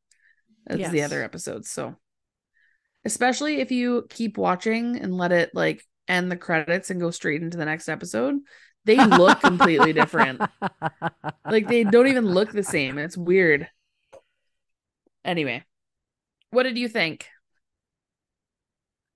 as 0.68 0.92
the 0.92 1.04
other 1.04 1.24
episodes. 1.24 1.70
So 1.70 1.96
especially 3.06 3.62
if 3.62 3.72
you 3.72 4.06
keep 4.10 4.38
watching 4.38 4.98
and 4.98 5.16
let 5.16 5.32
it 5.32 5.52
like 5.54 5.84
end 6.08 6.32
the 6.32 6.38
credits 6.38 6.90
and 6.90 7.00
go 7.00 7.12
straight 7.12 7.42
into 7.42 7.58
the 7.58 7.66
next 7.66 7.88
episode, 7.90 8.36
they 8.86 9.04
look 9.06 9.40
completely 9.40 9.94
different. 9.94 10.42
Like 11.46 11.68
they 11.68 11.84
don't 11.84 12.08
even 12.08 12.28
look 12.28 12.52
the 12.52 12.64
same. 12.64 13.00
It's 13.00 13.18
weird. 13.18 13.68
Anyway, 15.26 15.64
what 16.52 16.64
did 16.64 16.78
you 16.78 16.88
think? 16.88 17.28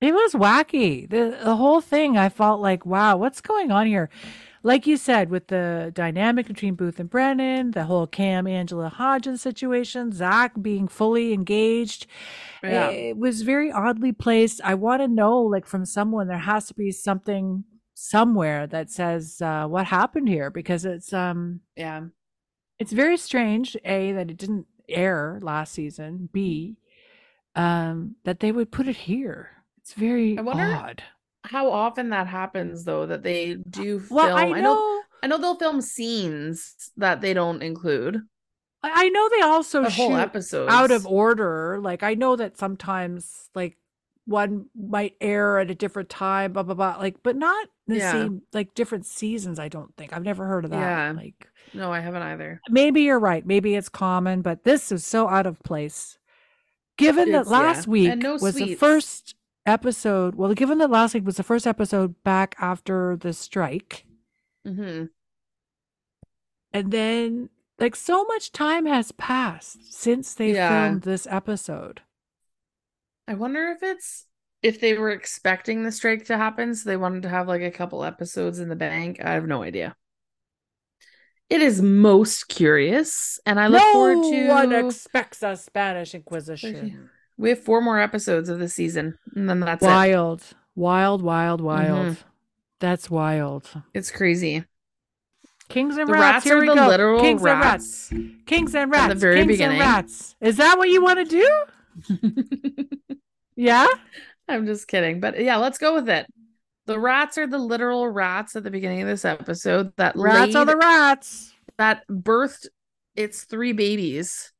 It 0.01 0.13
was 0.13 0.34
wacky. 0.34 1.09
The 1.09 1.38
the 1.43 1.55
whole 1.55 1.80
thing 1.81 2.17
I 2.17 2.30
felt 2.30 2.59
like, 2.61 2.85
wow, 2.85 3.17
what's 3.17 3.41
going 3.41 3.71
on 3.71 3.88
here? 3.88 4.09
like 4.65 4.88
you 4.88 4.97
said, 4.97 5.30
with 5.30 5.47
the 5.47 5.91
dynamic 5.93 6.47
between 6.47 6.75
Booth 6.75 6.99
and 6.99 7.09
Brennan, 7.09 7.71
the 7.71 7.84
whole 7.85 8.07
Cam 8.07 8.47
Angela 8.47 8.89
Hodgins 8.89 9.39
situation, 9.41 10.11
Zach 10.13 10.53
being 10.61 10.88
fully 10.88 11.34
engaged, 11.34 12.07
Yeah. 12.63 12.89
it 12.91 13.17
was 13.17 13.43
very 13.43 13.71
oddly 13.71 14.13
placed. 14.13 14.61
I 14.63 14.75
want 14.75 15.01
to 15.01 15.07
know, 15.09 15.41
like, 15.41 15.65
from 15.67 15.85
someone, 15.85 16.27
there 16.27 16.38
has 16.39 16.67
to 16.67 16.73
be 16.73 16.91
something 16.91 17.65
somewhere 17.93 18.67
that 18.67 18.89
says 18.89 19.41
uh, 19.41 19.67
what 19.67 19.85
happened 19.85 20.30
here 20.30 20.49
because 20.49 20.85
it's 20.85 21.13
um 21.13 21.61
Yeah. 21.75 22.05
it's 22.80 22.91
very 22.91 23.17
strange 23.17 23.77
a 23.85 24.13
that 24.13 24.31
it 24.31 24.38
didn't 24.38 24.67
air 24.89 25.39
last 25.41 25.73
season 25.73 26.30
b 26.34 26.77
um 27.55 28.15
that 28.23 28.39
they 28.39 28.51
would 28.51 28.72
put 28.72 28.88
it 28.88 28.95
here 28.95 29.49
it's 29.81 29.93
very 29.93 30.38
I 30.38 30.41
wonder- 30.41 30.64
odd 30.64 31.03
How 31.45 31.69
often 31.72 32.10
that 32.10 32.27
happens 32.27 32.84
though 32.85 33.05
that 33.05 33.23
they 33.23 33.55
do 33.55 33.99
film. 33.99 34.15
well 34.18 34.35
i 34.38 34.45
know, 34.49 34.55
I 34.55 34.61
know 34.61 35.01
I 35.23 35.27
know 35.27 35.38
they'll 35.38 35.55
film 35.55 35.80
scenes 35.81 36.91
that 36.97 37.22
they 37.22 37.34
don't 37.34 37.64
include. 37.64 38.19
I 38.84 39.07
know 39.07 39.30
they 39.30 39.41
also 39.41 39.84
The 39.84 39.89
shoot 39.89 40.01
whole 40.01 40.18
episodes. 40.18 40.69
out 40.73 40.91
of 40.91 41.07
order 41.07 41.80
like 41.81 42.03
i 42.03 42.14
know 42.15 42.35
that 42.35 42.57
sometimes 42.57 43.49
like 43.55 43.77
one 44.26 44.65
might 44.76 45.15
air 45.22 45.60
at 45.60 45.72
a 45.72 45.76
different 45.76 46.10
time 46.10 46.51
blah 46.53 46.64
blah 46.64 46.76
blah 46.76 46.97
like 46.97 47.23
but 47.23 47.38
not 47.38 47.68
the 47.88 47.97
Yeah. 47.97 48.11
same 48.11 48.41
like 48.51 48.73
different 48.73 49.05
seasons 49.05 49.60
i 49.60 49.69
don't 49.69 49.95
think 49.95 50.11
i've 50.11 50.23
never 50.23 50.45
heard 50.45 50.65
of 50.65 50.72
that 50.72 50.80
Yeah. 50.80 51.11
like 51.15 51.47
No, 51.73 51.91
I 51.91 51.99
haven't 51.99 52.21
either. 52.21 52.61
maybe 52.69 53.01
you're 53.01 53.19
right. 53.19 53.45
Maybe 53.45 53.75
it's 53.75 53.89
common, 53.89 54.41
but 54.41 54.63
this 54.63 54.91
is 54.91 55.05
so 55.05 55.27
out 55.27 55.45
of 55.47 55.61
place. 55.63 56.17
Given 56.97 57.31
that 57.31 57.41
It's- 57.41 57.51
yeah. 57.51 57.57
last 57.59 57.87
week 57.87 58.17
no 58.19 58.33
was 58.35 58.55
the 58.55 58.75
first 58.75 59.35
episode, 59.65 60.35
well, 60.35 60.53
given 60.53 60.77
that 60.79 60.89
last 60.91 61.13
week 61.15 61.25
was 61.25 61.37
the 61.37 61.43
first 61.43 61.65
episode 61.65 62.21
back 62.23 62.55
after 62.59 63.15
the 63.17 63.33
strike, 63.33 64.05
hmm 64.65 65.05
and 66.71 66.91
then 66.91 67.49
like 67.79 67.95
so 67.95 68.23
much 68.25 68.51
time 68.51 68.85
has 68.85 69.11
passed 69.11 69.93
since 69.93 70.33
they 70.33 70.53
Yeah. 70.53 70.87
filmed 70.89 71.01
this 71.03 71.27
episode. 71.29 72.01
I 73.27 73.33
wonder 73.35 73.69
if 73.69 73.81
it's 73.83 74.25
if 74.61 74.79
they 74.79 74.93
were 74.97 75.09
expecting 75.11 75.83
the 75.83 75.91
strike 75.91 76.25
to 76.25 76.37
happen, 76.37 76.73
so 76.75 76.89
they 76.89 76.95
wanted 76.97 77.23
to 77.23 77.29
have 77.29 77.47
like 77.47 77.61
a 77.61 77.71
couple 77.71 78.03
episodes 78.05 78.59
in 78.59 78.69
the 78.69 78.75
bank. 78.75 79.19
I 79.23 79.31
have 79.33 79.45
no 79.47 79.61
idea. 79.63 79.95
It 81.53 81.61
is 81.61 81.81
most 81.84 82.47
curious, 82.49 83.39
and 83.45 83.59
I 83.59 83.67
look 83.67 83.81
no 83.81 83.91
forward 83.93 84.23
to. 84.31 84.47
No 84.47 84.53
one 84.55 84.71
expects 84.73 85.43
a 85.43 85.55
Spanish 85.55 86.15
Inquisition. 86.15 87.09
we 87.38 87.49
have 87.49 87.59
four 87.59 87.80
more 87.80 87.99
episodes 87.99 88.49
of 88.49 88.57
the 88.59 88.67
season, 88.67 89.17
and 89.35 89.47
then 89.47 89.59
that's 89.59 89.84
it. 89.84 89.85
Wild, 89.85 90.43
wild, 90.75 91.21
wild, 91.21 91.61
wild. 91.61 92.07
Mhm. 92.07 92.17
That's 92.80 93.09
wild. 93.09 93.69
It's 93.93 94.09
crazy. 94.09 94.63
Kings 95.69 95.95
and 95.97 96.07
The 96.09 96.13
rats. 96.13 96.21
rats 96.23 96.43
Here 96.45 96.57
are 96.57 96.61
we 96.61 96.67
the 96.67 96.73
go. 96.75 96.88
literal 96.88 97.21
Kings 97.21 97.41
and 97.41 97.45
rats. 97.61 98.09
rats. 98.11 98.23
Kings 98.47 98.75
and 98.75 98.91
rats. 98.91 99.03
From 99.05 99.09
the 99.09 99.19
very 99.19 99.35
Kings 99.35 99.47
beginning. 99.47 99.80
and 99.81 99.89
rats. 99.95 100.35
Is 100.41 100.57
that 100.57 100.77
what 100.77 100.89
you 100.89 101.03
want 101.03 101.19
to 101.30 101.43
do? 102.19 102.77
Yeah. 103.55 103.85
I'm 104.49 104.65
just 104.65 104.88
kidding, 104.88 105.19
but 105.19 105.39
yeah, 105.39 105.57
let's 105.57 105.77
go 105.77 105.93
with 105.93 106.09
it. 106.09 106.25
The 106.85 106.99
rats 106.99 107.38
are 107.38 107.47
the 107.47 107.57
literal 107.57 108.07
rats 108.10 108.55
at 108.55 108.64
the 108.64 108.72
beginning 108.72 109.01
of 109.01 109.07
this 109.07 109.23
episode 109.26 109.93
that 109.97 110.15
Rats 110.18 110.55
are 110.55 110.65
the 110.65 110.76
rats. 110.77 111.53
that 111.77 112.05
birthed 112.10 112.68
its 113.15 113.43
three 113.43 113.72
babies 113.72 114.51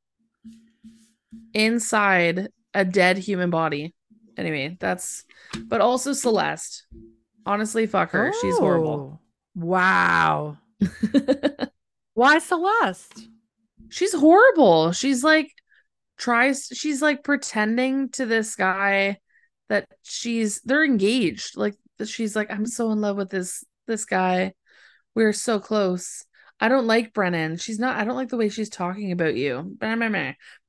inside 1.54 2.50
a 2.74 2.86
dead 2.86 3.18
human 3.18 3.50
body. 3.50 3.94
Anyway, 4.38 4.78
that's 4.80 5.26
but 5.66 5.82
also 5.82 6.14
Celeste. 6.14 6.86
Honestly, 7.45 7.86
fuck 7.86 8.12
her. 8.12 8.32
She's 8.41 8.58
horrible. 8.58 9.20
Oh, 9.20 9.20
Wow. 9.56 10.58
Why 12.16 12.40
Celeste? 12.40 13.28
She's 13.90 14.14
horrible. 14.14 14.91
She's 14.91 15.24
like 15.24 15.52
tries 16.18 16.68
she's 16.74 17.02
like 17.02 17.24
pretending 17.24 18.10
to 18.10 18.26
this 18.26 18.56
guy 18.56 19.20
that 19.70 19.88
she's 20.04 20.62
they're 20.62 20.84
engaged. 20.86 21.58
Like 21.58 21.76
she's 22.10 22.36
like 22.36 22.52
I'm 22.52 22.66
so 22.66 22.92
in 22.92 23.02
love 23.02 23.18
with 23.18 23.30
this 23.30 23.64
this 23.88 24.06
guy. 24.06 24.54
We're 25.16 25.34
so 25.34 25.60
close. 25.60 26.26
I 26.60 26.70
don't 26.70 26.88
like 26.88 27.14
Brennan. 27.14 27.58
She's 27.58 27.80
not 27.80 27.98
I 27.98 28.06
don't 28.06 28.16
like 28.16 28.30
the 28.30 28.38
way 28.38 28.50
she's 28.50 28.70
talking 28.70 29.12
about 29.12 29.36
you. 29.36 29.76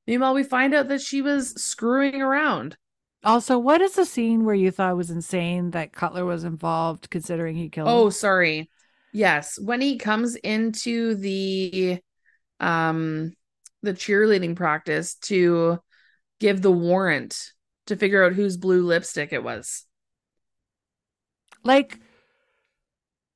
Meanwhile, 0.07 0.33
we 0.33 0.43
find 0.43 0.73
out 0.73 0.89
that 0.89 1.01
she 1.01 1.21
was 1.21 1.61
screwing 1.61 2.21
around. 2.21 2.77
Also, 3.23 3.57
what 3.57 3.81
is 3.81 3.93
the 3.93 4.05
scene 4.05 4.45
where 4.45 4.53
you 4.53 4.69
thought 4.69 4.97
was 4.97 5.09
insane 5.09 5.71
that 5.71 5.91
Cutler 5.91 6.25
was 6.25 6.43
involved, 6.43 7.09
considering 7.09 7.55
he 7.55 7.69
killed? 7.69 7.89
Oh, 7.89 8.11
sorry. 8.11 8.69
Yes, 9.13 9.57
when 9.59 9.81
he 9.81 9.97
comes 9.97 10.35
into 10.35 11.15
the 11.15 11.99
um 12.59 13.33
the 13.81 13.93
cheerleading 13.93 14.55
practice 14.55 15.15
to 15.15 15.79
give 16.39 16.61
the 16.61 16.71
warrant 16.71 17.51
to 17.87 17.95
figure 17.95 18.23
out 18.23 18.33
whose 18.33 18.57
blue 18.57 18.83
lipstick 18.85 19.31
it 19.31 19.43
was. 19.43 19.85
Like 21.65 21.99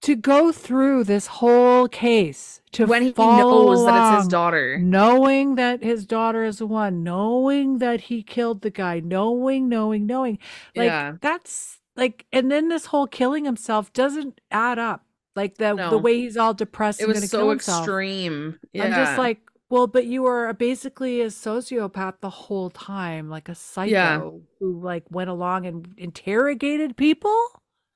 to 0.02 0.16
go 0.16 0.52
through 0.52 1.04
this 1.04 1.28
whole 1.28 1.88
case 1.88 2.62
to 2.72 2.86
when 2.86 3.02
he 3.02 3.14
knows 3.18 3.86
that 3.86 4.14
it's 4.14 4.24
his 4.24 4.28
daughter. 4.30 4.78
knowing 4.78 5.56
that 5.56 5.84
his 5.84 6.06
daughter 6.06 6.44
is 6.44 6.60
the 6.60 6.68
one, 6.68 7.04
knowing 7.04 7.80
that 7.80 8.02
he 8.02 8.24
killed 8.24 8.62
the 8.62 8.70
guy, 8.70 9.00
knowing, 9.00 9.68
knowing, 9.68 10.06
knowing. 10.06 10.40
Like 10.76 10.88
yeah. 10.88 11.14
that's 11.22 11.80
like, 11.98 12.26
and 12.32 12.50
then 12.50 12.70
this 12.70 12.86
whole 12.86 13.08
killing 13.08 13.44
himself 13.46 13.92
doesn't 13.92 14.40
add 14.52 14.80
up. 14.80 15.04
Like 15.36 15.58
the 15.58 15.74
No. 15.74 15.90
the 15.90 15.98
way 15.98 16.22
he's 16.22 16.38
all 16.38 16.54
depressed 16.54 17.02
It 17.02 17.08
was 17.08 17.30
so 17.30 17.52
extreme. 17.52 18.60
Yeah. 18.72 18.86
I'm 18.86 18.94
just 18.94 19.18
like, 19.18 19.40
well, 19.70 19.88
but 19.88 20.06
you 20.06 20.24
were 20.24 20.52
basically 20.54 21.22
a 21.22 21.28
sociopath 21.28 22.16
the 22.22 22.30
whole 22.30 22.70
time, 22.70 23.30
like 23.30 23.50
a 23.50 23.56
psycho 23.56 24.42
who 24.60 24.80
like 24.82 25.04
went 25.12 25.30
along 25.30 25.66
and 25.66 25.94
interrogated 25.98 26.98
people. 26.98 27.38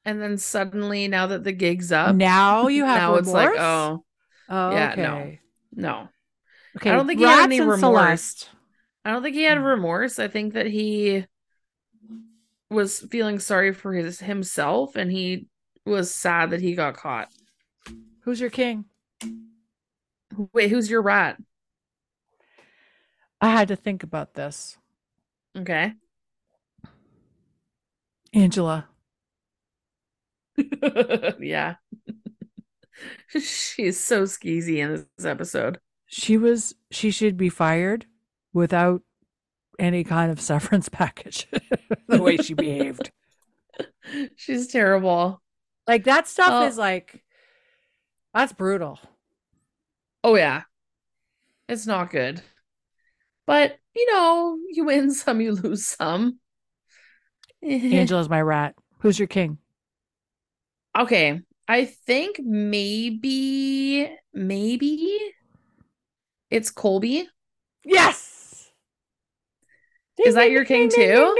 And 0.05 0.21
then 0.21 0.37
suddenly 0.37 1.07
now 1.07 1.27
that 1.27 1.43
the 1.43 1.51
gig's 1.51 1.91
up, 1.91 2.15
Now 2.15 2.67
you 2.67 2.85
have 2.85 2.97
now 2.97 3.15
remorse. 3.15 3.27
it's 3.27 3.33
like, 3.33 3.59
oh, 3.59 4.03
oh, 4.49 4.71
yeah, 4.71 4.95
no. 4.97 5.17
okay. 5.17 5.39
no. 5.73 6.09
Okay, 6.77 6.89
i 6.89 6.95
don't 6.95 7.05
think 7.07 7.19
he 7.19 7.25
had 7.25 7.43
any 7.45 7.61
remorse. 7.61 7.79
Celeste. 7.79 8.49
I 9.05 9.11
don't 9.11 9.21
think 9.21 9.35
he 9.35 9.43
had 9.43 9.57
Hmm. 9.59 9.63
remorse. 9.65 10.17
I 10.19 10.27
think 10.27 10.53
that 10.53 10.65
he 10.67 11.25
was 12.69 13.01
feeling 13.11 13.37
sorry 13.39 13.71
for 13.73 13.93
his 13.93 14.19
himself 14.19 14.95
and 14.95 15.11
he 15.11 15.47
was 15.85 16.13
sad 16.13 16.49
that 16.49 16.61
he 16.61 16.73
got 16.73 16.95
caught. 16.95 17.29
Who's 18.21 18.39
your 18.41 18.49
king? 18.49 18.85
Wait, 20.53 20.71
who's 20.71 20.89
your 20.89 21.01
rat? 21.03 21.37
I 23.39 23.49
had 23.49 23.67
to 23.67 23.75
think 23.75 24.01
about 24.01 24.33
this. 24.33 24.77
Okay. 25.55 25.93
Angela. 28.33 28.87
yeah. 31.39 31.75
She's 33.39 33.99
so 33.99 34.23
skeezy 34.23 34.77
in 34.77 35.05
this 35.17 35.25
episode. 35.25 35.79
She 36.07 36.37
was 36.37 36.75
she 36.91 37.09
should 37.11 37.37
be 37.37 37.49
fired 37.49 38.05
without 38.53 39.01
any 39.79 40.03
kind 40.03 40.31
of 40.31 40.39
severance 40.49 40.89
package. 40.89 41.47
the 42.07 42.21
way 42.21 42.37
she 42.37 42.53
behaved. 42.53 43.11
She's 44.35 44.67
terrible. 44.67 45.41
Like 45.87 46.03
that 46.05 46.27
stuff 46.27 46.49
Well- 46.49 46.63
is 46.67 46.77
like 46.77 47.23
that's 48.33 48.53
brutal. 48.53 48.99
Oh 50.23 50.35
yeah. 50.35 50.63
It's 51.67 51.87
not 51.87 52.11
good. 52.11 52.41
But, 53.45 53.77
you 53.95 54.11
know, 54.11 54.57
you 54.71 54.85
win 54.85 55.11
some, 55.11 55.41
you 55.41 55.53
lose 55.53 55.85
some. 55.85 56.39
Angela's 57.61 58.29
my 58.29 58.41
rat. 58.41 58.75
Who's 58.99 59.19
your 59.19 59.27
king? 59.27 59.57
Okay. 60.97 61.41
I 61.67 61.85
think 61.85 62.39
maybe 62.39 64.11
maybe 64.33 65.17
it's 66.49 66.69
Colby. 66.69 67.27
Yes. 67.83 68.71
Is 70.23 70.35
that 70.35 70.51
your 70.51 70.65
king 70.65 70.89
too? 70.89 71.35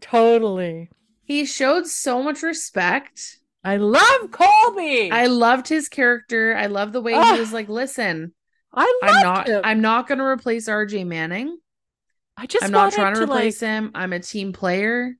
Totally. 0.00 0.90
He 1.24 1.44
showed 1.44 1.86
so 1.86 2.22
much 2.22 2.42
respect. 2.42 3.38
I 3.64 3.76
love 3.76 4.30
Colby. 4.30 5.10
I 5.10 5.26
loved 5.26 5.68
his 5.68 5.88
character. 5.88 6.56
I 6.56 6.66
love 6.66 6.92
the 6.92 7.00
way 7.00 7.12
he 7.12 7.40
was 7.40 7.52
like, 7.52 7.68
"Listen, 7.68 8.32
I 8.72 9.00
I'm 9.02 9.22
not 9.22 9.46
him. 9.48 9.60
I'm 9.64 9.80
not 9.80 10.06
going 10.06 10.18
to 10.18 10.24
replace 10.24 10.68
RJ 10.68 11.06
Manning. 11.06 11.58
I 12.36 12.46
just 12.46 12.64
I'm 12.64 12.70
not 12.70 12.92
trying 12.92 13.14
to 13.14 13.20
like, 13.20 13.28
replace 13.28 13.60
him. 13.60 13.90
I'm 13.94 14.12
a 14.12 14.20
team 14.20 14.52
player." 14.52 15.16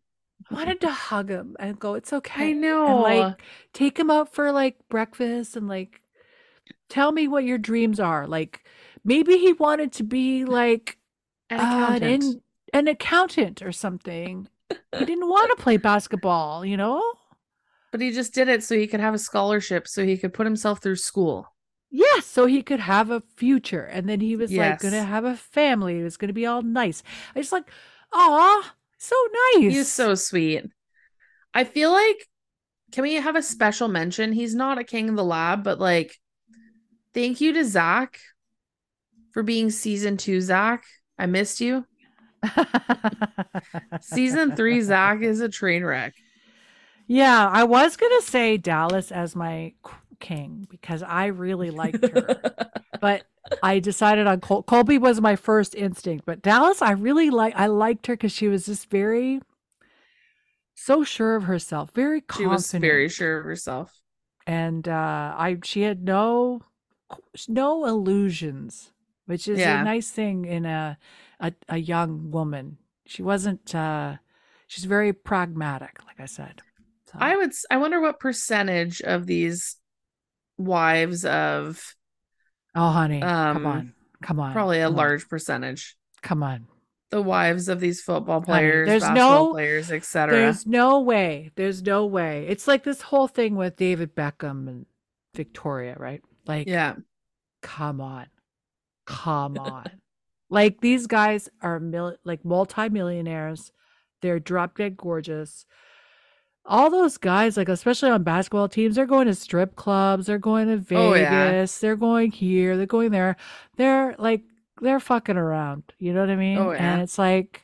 Wanted 0.51 0.81
to 0.83 0.91
hug 0.91 1.31
him 1.31 1.57
and 1.59 1.79
go, 1.79 1.95
it's 1.95 2.13
okay. 2.13 2.51
I 2.51 2.53
know. 2.53 2.87
And 2.87 3.01
like 3.01 3.43
take 3.73 3.99
him 3.99 4.11
out 4.11 4.33
for 4.35 4.53
like 4.53 4.77
breakfast 4.89 5.57
and 5.57 5.69
like 5.69 6.01
tell 6.89 7.13
me 7.13 7.29
what 7.29 7.45
your 7.45 7.59
dreams 7.59 8.01
are. 8.01 8.27
Like 8.27 8.65
maybe 9.05 9.39
he 9.39 9.53
wanted 9.55 9.93
to 9.95 10.05
be 10.05 10.45
like 10.45 10.99
An 11.51 11.61
uh, 11.61 11.63
accountant. 11.99 12.25
an, 12.25 12.43
an 12.73 12.89
accountant 12.89 13.63
or 13.63 13.73
something. 13.73 14.49
he 14.97 15.05
didn't 15.05 15.29
want 15.29 15.51
to 15.57 15.63
play 15.63 15.77
basketball, 15.77 16.65
you 16.65 16.77
know? 16.77 17.03
But 17.91 18.01
he 18.01 18.11
just 18.13 18.35
did 18.35 18.49
it 18.49 18.63
so 18.63 18.77
he 18.77 18.87
could 18.87 19.01
have 19.01 19.15
a 19.15 19.19
scholarship, 19.19 19.89
so 19.89 20.05
he 20.05 20.19
could 20.19 20.35
put 20.35 20.47
himself 20.47 20.83
through 20.83 20.97
school. 20.97 21.55
Yes, 21.91 22.27
so 22.27 22.45
he 22.47 22.63
could 22.63 22.81
have 22.81 23.11
a 23.11 23.23
future. 23.37 23.83
And 23.85 24.09
then 24.09 24.21
he 24.21 24.37
was 24.37 24.53
like 24.53 24.79
gonna 24.79 25.03
have 25.05 25.25
a 25.25 25.37
family. 25.37 25.99
It 26.01 26.05
was 26.05 26.19
gonna 26.19 26.35
be 26.35 26.45
all 26.47 26.61
nice. 26.63 27.03
I 27.35 27.41
just 27.41 27.53
like, 27.53 27.71
aw, 28.13 28.75
so 28.99 29.17
nice. 29.55 29.73
He's 29.73 29.91
so 29.91 30.15
sweet. 30.15 30.65
I 31.55 31.65
feel 31.65 31.93
like, 31.93 32.29
can 32.93 33.03
we 33.03 33.15
have 33.15 33.37
a 33.37 33.43
special 33.43 33.89
mention? 33.89 34.33
He's 34.33 34.55
not 34.55 34.79
a 34.79 34.85
king 34.85 35.09
of 35.09 35.17
the 35.17 35.25
lab, 35.25 35.65
but 35.65 35.79
like, 35.79 36.17
thank 37.15 37.41
you 37.41 37.53
to 37.55 37.65
Zach 37.65 38.21
for 39.33 39.43
being 39.43 39.71
season 39.71 40.17
two, 40.17 40.41
Zach. 40.41 40.85
I 41.19 41.27
missed 41.27 41.61
you. 41.61 41.87
Season 44.01 44.55
three, 44.55 44.81
Zach 44.81 45.23
is 45.23 45.41
a 45.41 45.49
train 45.49 45.85
wreck. 45.85 46.15
Yeah, 47.07 47.49
I 47.49 47.65
was 47.65 47.97
gonna 47.97 48.23
say 48.23 48.57
Dallas 48.57 49.11
as 49.11 49.35
my 49.35 49.73
king 50.21 50.67
because 50.71 51.03
I 51.03 51.27
really 51.27 51.71
liked 51.71 52.07
her, 52.07 52.41
but 53.01 53.25
I 53.63 53.79
decided 53.79 54.27
on 54.27 54.41
Col- 54.41 54.63
Colby 54.63 54.99
was 54.99 55.21
my 55.21 55.37
first 55.37 55.75
instinct. 55.75 56.25
But 56.27 56.43
Dallas, 56.43 56.83
I 56.83 56.93
really 56.93 57.31
like. 57.31 57.55
I 57.57 57.67
liked 57.67 58.07
her 58.07 58.15
because 58.15 58.33
she 58.33 58.49
was 58.49 58.67
just 58.67 58.91
very, 58.91 59.41
so 60.75 61.05
sure 61.05 61.37
of 61.37 61.45
herself, 61.45 61.91
very 61.95 62.21
she 62.21 62.27
confident. 62.27 62.51
was 62.53 62.71
very 62.73 63.09
sure 63.09 63.39
of 63.39 63.45
herself. 63.45 63.93
and 64.47 64.89
uh, 64.89 65.35
I 65.37 65.59
she 65.65 65.83
had 65.83 66.03
no 66.05 66.63
no 67.49 67.85
illusions, 67.87 68.93
which 69.27 69.49
is 69.49 69.59
Yeah. 69.59 69.81
a 69.81 69.85
nice 69.85 70.11
thing 70.11 70.45
in 70.45 70.65
a 70.67 70.99
a, 71.41 71.53
a 71.69 71.79
young 71.79 72.31
woman. 72.31 72.79
She 73.07 73.23
wasn't. 73.23 73.75
uh 73.75 74.17
She's 74.67 74.85
very 74.85 75.15
pragmatic, 75.15 76.05
like 76.07 76.21
I 76.21 76.27
said. 76.27 76.61
So. 77.11 77.17
I 77.19 77.37
would, 77.39 77.53
I 77.71 77.79
wonder 77.79 78.03
what 78.03 78.21
percentage 78.21 79.01
of 79.01 79.25
these 79.25 79.77
wives 80.59 81.25
of 81.25 81.95
Oh, 82.81 82.91
honey, 82.91 83.21
come 83.21 83.57
Um, 83.57 83.67
on, 83.67 83.93
come 84.23 84.39
on. 84.41 84.53
probably 84.53 84.79
a 84.81 84.85
come 84.85 84.93
on, 84.93 84.97
large 84.97 85.29
percentage, 85.29 85.97
Come 86.23 86.43
on. 86.43 86.67
the 87.11 87.21
wives 87.23 87.69
of 87.69 87.81
these 87.81 88.01
football 88.01 88.41
Honey, 88.41 88.47
players, 88.47 88.87
there's 88.89 89.03
basketball 89.03 89.47
no- 89.49 89.53
players, 89.53 89.91
etc. 89.91 90.37
There's 90.37 90.67
no 90.67 91.01
way. 91.01 91.51
There's 91.57 91.83
no 91.83 92.07
way. 92.07 92.47
It's 92.49 92.69
like 92.69 92.85
this 92.85 93.01
whole 93.01 93.27
thing 93.29 93.57
with 93.57 93.77
David 93.77 94.15
Beckham 94.15 94.69
and 94.69 94.87
Victoria, 95.35 95.97
right? 95.99 96.23
Like, 96.47 96.69
Yeah, 96.69 96.97
come 97.63 98.01
on, 98.01 98.27
come 99.07 99.59
on. 99.59 99.87
like 100.51 100.81
these 100.81 101.07
guys 101.07 101.49
are 101.61 101.81
mil- 101.81 102.17
like 102.25 102.45
multimillionaires. 102.45 103.73
They're 104.23 104.41
drop 104.41 104.77
dead 104.77 104.97
gorgeous. 104.97 105.65
All 106.69 106.91
those 106.91 107.17
guys, 107.17 107.57
like 107.57 107.69
especially 107.69 108.11
on 108.11 108.23
basketball 108.23 108.69
teams, 108.69 108.95
they're 108.97 109.07
going 109.07 109.27
to 109.27 109.35
strip 109.35 109.75
clubs. 109.75 110.27
They're 110.27 110.39
going 110.39 110.69
to 110.69 110.77
Vegas. 110.77 111.03
Oh, 111.03 111.15
yeah. 111.15 111.67
They're 111.81 111.97
going 111.97 112.31
here. 112.31 112.77
They're 112.77 112.87
going 112.87 113.11
there. 113.11 113.37
They're 113.77 114.15
like 114.19 114.43
they're 114.81 115.01
fucking 115.01 115.37
around. 115.37 115.83
You 115.99 116.13
know 116.13 116.21
what 116.21 116.31
I 116.31 116.37
mean? 116.37 116.59
Oh, 116.59 116.71
yeah. 116.73 116.93
And 116.93 117.03
it's 117.03 117.19
like 117.19 117.63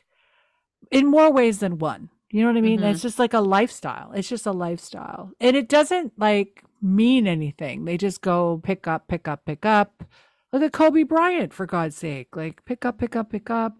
in 0.91 1.05
more 1.05 1.31
ways 1.31 1.59
than 1.59 1.77
one. 1.77 2.09
You 2.31 2.41
know 2.41 2.47
what 2.47 2.57
I 2.57 2.61
mean? 2.61 2.81
Mhm. 2.81 2.91
It's 2.91 3.01
just 3.01 3.19
like 3.19 3.33
a 3.33 3.39
lifestyle. 3.39 4.11
It's 4.11 4.27
just 4.27 4.45
a 4.45 4.51
lifestyle. 4.51 5.31
And 5.39 5.55
it 5.55 5.69
doesn't 5.69 6.19
like 6.19 6.63
mean 6.81 7.27
anything. 7.27 7.85
They 7.85 7.97
just 7.97 8.21
go 8.21 8.59
pick 8.63 8.87
up, 8.87 9.07
pick 9.07 9.27
up, 9.27 9.45
pick 9.45 9.65
up. 9.65 10.03
Look 10.51 10.63
at 10.63 10.73
Kobe 10.73 11.03
Bryant, 11.03 11.53
for 11.53 11.65
God's 11.65 11.95
sake. 11.95 12.35
Like 12.35 12.65
pick 12.65 12.83
up, 12.85 12.97
pick 12.97 13.15
up, 13.15 13.29
pick 13.29 13.49
up. 13.49 13.77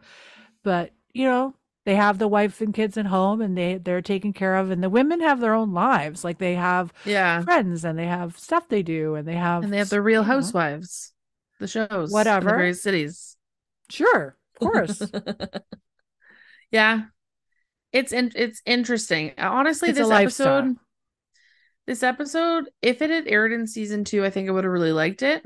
But, 0.64 0.92
you 1.14 1.26
know, 1.26 1.56
they 1.86 1.96
have 1.96 2.18
the 2.18 2.28
wife 2.28 2.62
and 2.62 2.74
kids 2.74 2.98
at 2.98 3.06
home 3.06 3.42
and 3.42 3.58
they, 3.58 3.78
they're 3.78 4.02
taken 4.02 4.34
care 4.34 4.56
of. 4.56 4.72
And 4.72 4.84
the 4.84 4.90
women 4.90 5.22
have 5.22 5.40
their 5.40 5.54
own 5.54 5.72
lives. 5.74 6.24
Like 6.24 6.40
they 6.40 6.56
have 6.56 6.92
yeah, 7.06 7.42
friends 7.44 7.86
and 7.86 7.98
they 7.98 8.08
have 8.08 8.38
stuff 8.38 8.68
they 8.68 8.84
do 8.84 9.16
and 9.16 9.28
they 9.28 9.36
have 9.36 9.64
and 9.64 9.72
they 9.72 9.78
have 9.78 9.90
the 9.90 10.02
Real 10.02 10.24
you 10.24 10.28
know. 10.28 10.34
Housewives, 10.34 11.14
the 11.60 11.68
shows, 11.68 11.90
in 11.92 12.00
the 12.08 12.14
Whatever. 12.14 12.50
various 12.50 12.82
cities. 12.82 13.38
Sure, 13.90 14.36
of 14.56 14.60
course. 14.60 15.02
yeah, 16.72 17.04
it's 17.92 18.12
in, 18.12 18.32
it's 18.36 18.62
interesting. 18.66 19.34
Honestly, 19.38 19.90
It's 19.90 20.00
this 20.00 20.10
episode, 20.10 20.76
this 21.86 22.02
episode, 22.02 22.70
if 22.82 23.02
it 23.04 23.12
had 23.12 23.28
aired 23.28 23.54
in 23.54 23.68
season 23.68 24.04
two, 24.04 24.26
I 24.26 24.32
think 24.32 24.50
I 24.50 24.52
would 24.52 24.64
have 24.64 24.74
really 24.74 24.92
liked 24.92 25.22
it. 25.22 25.44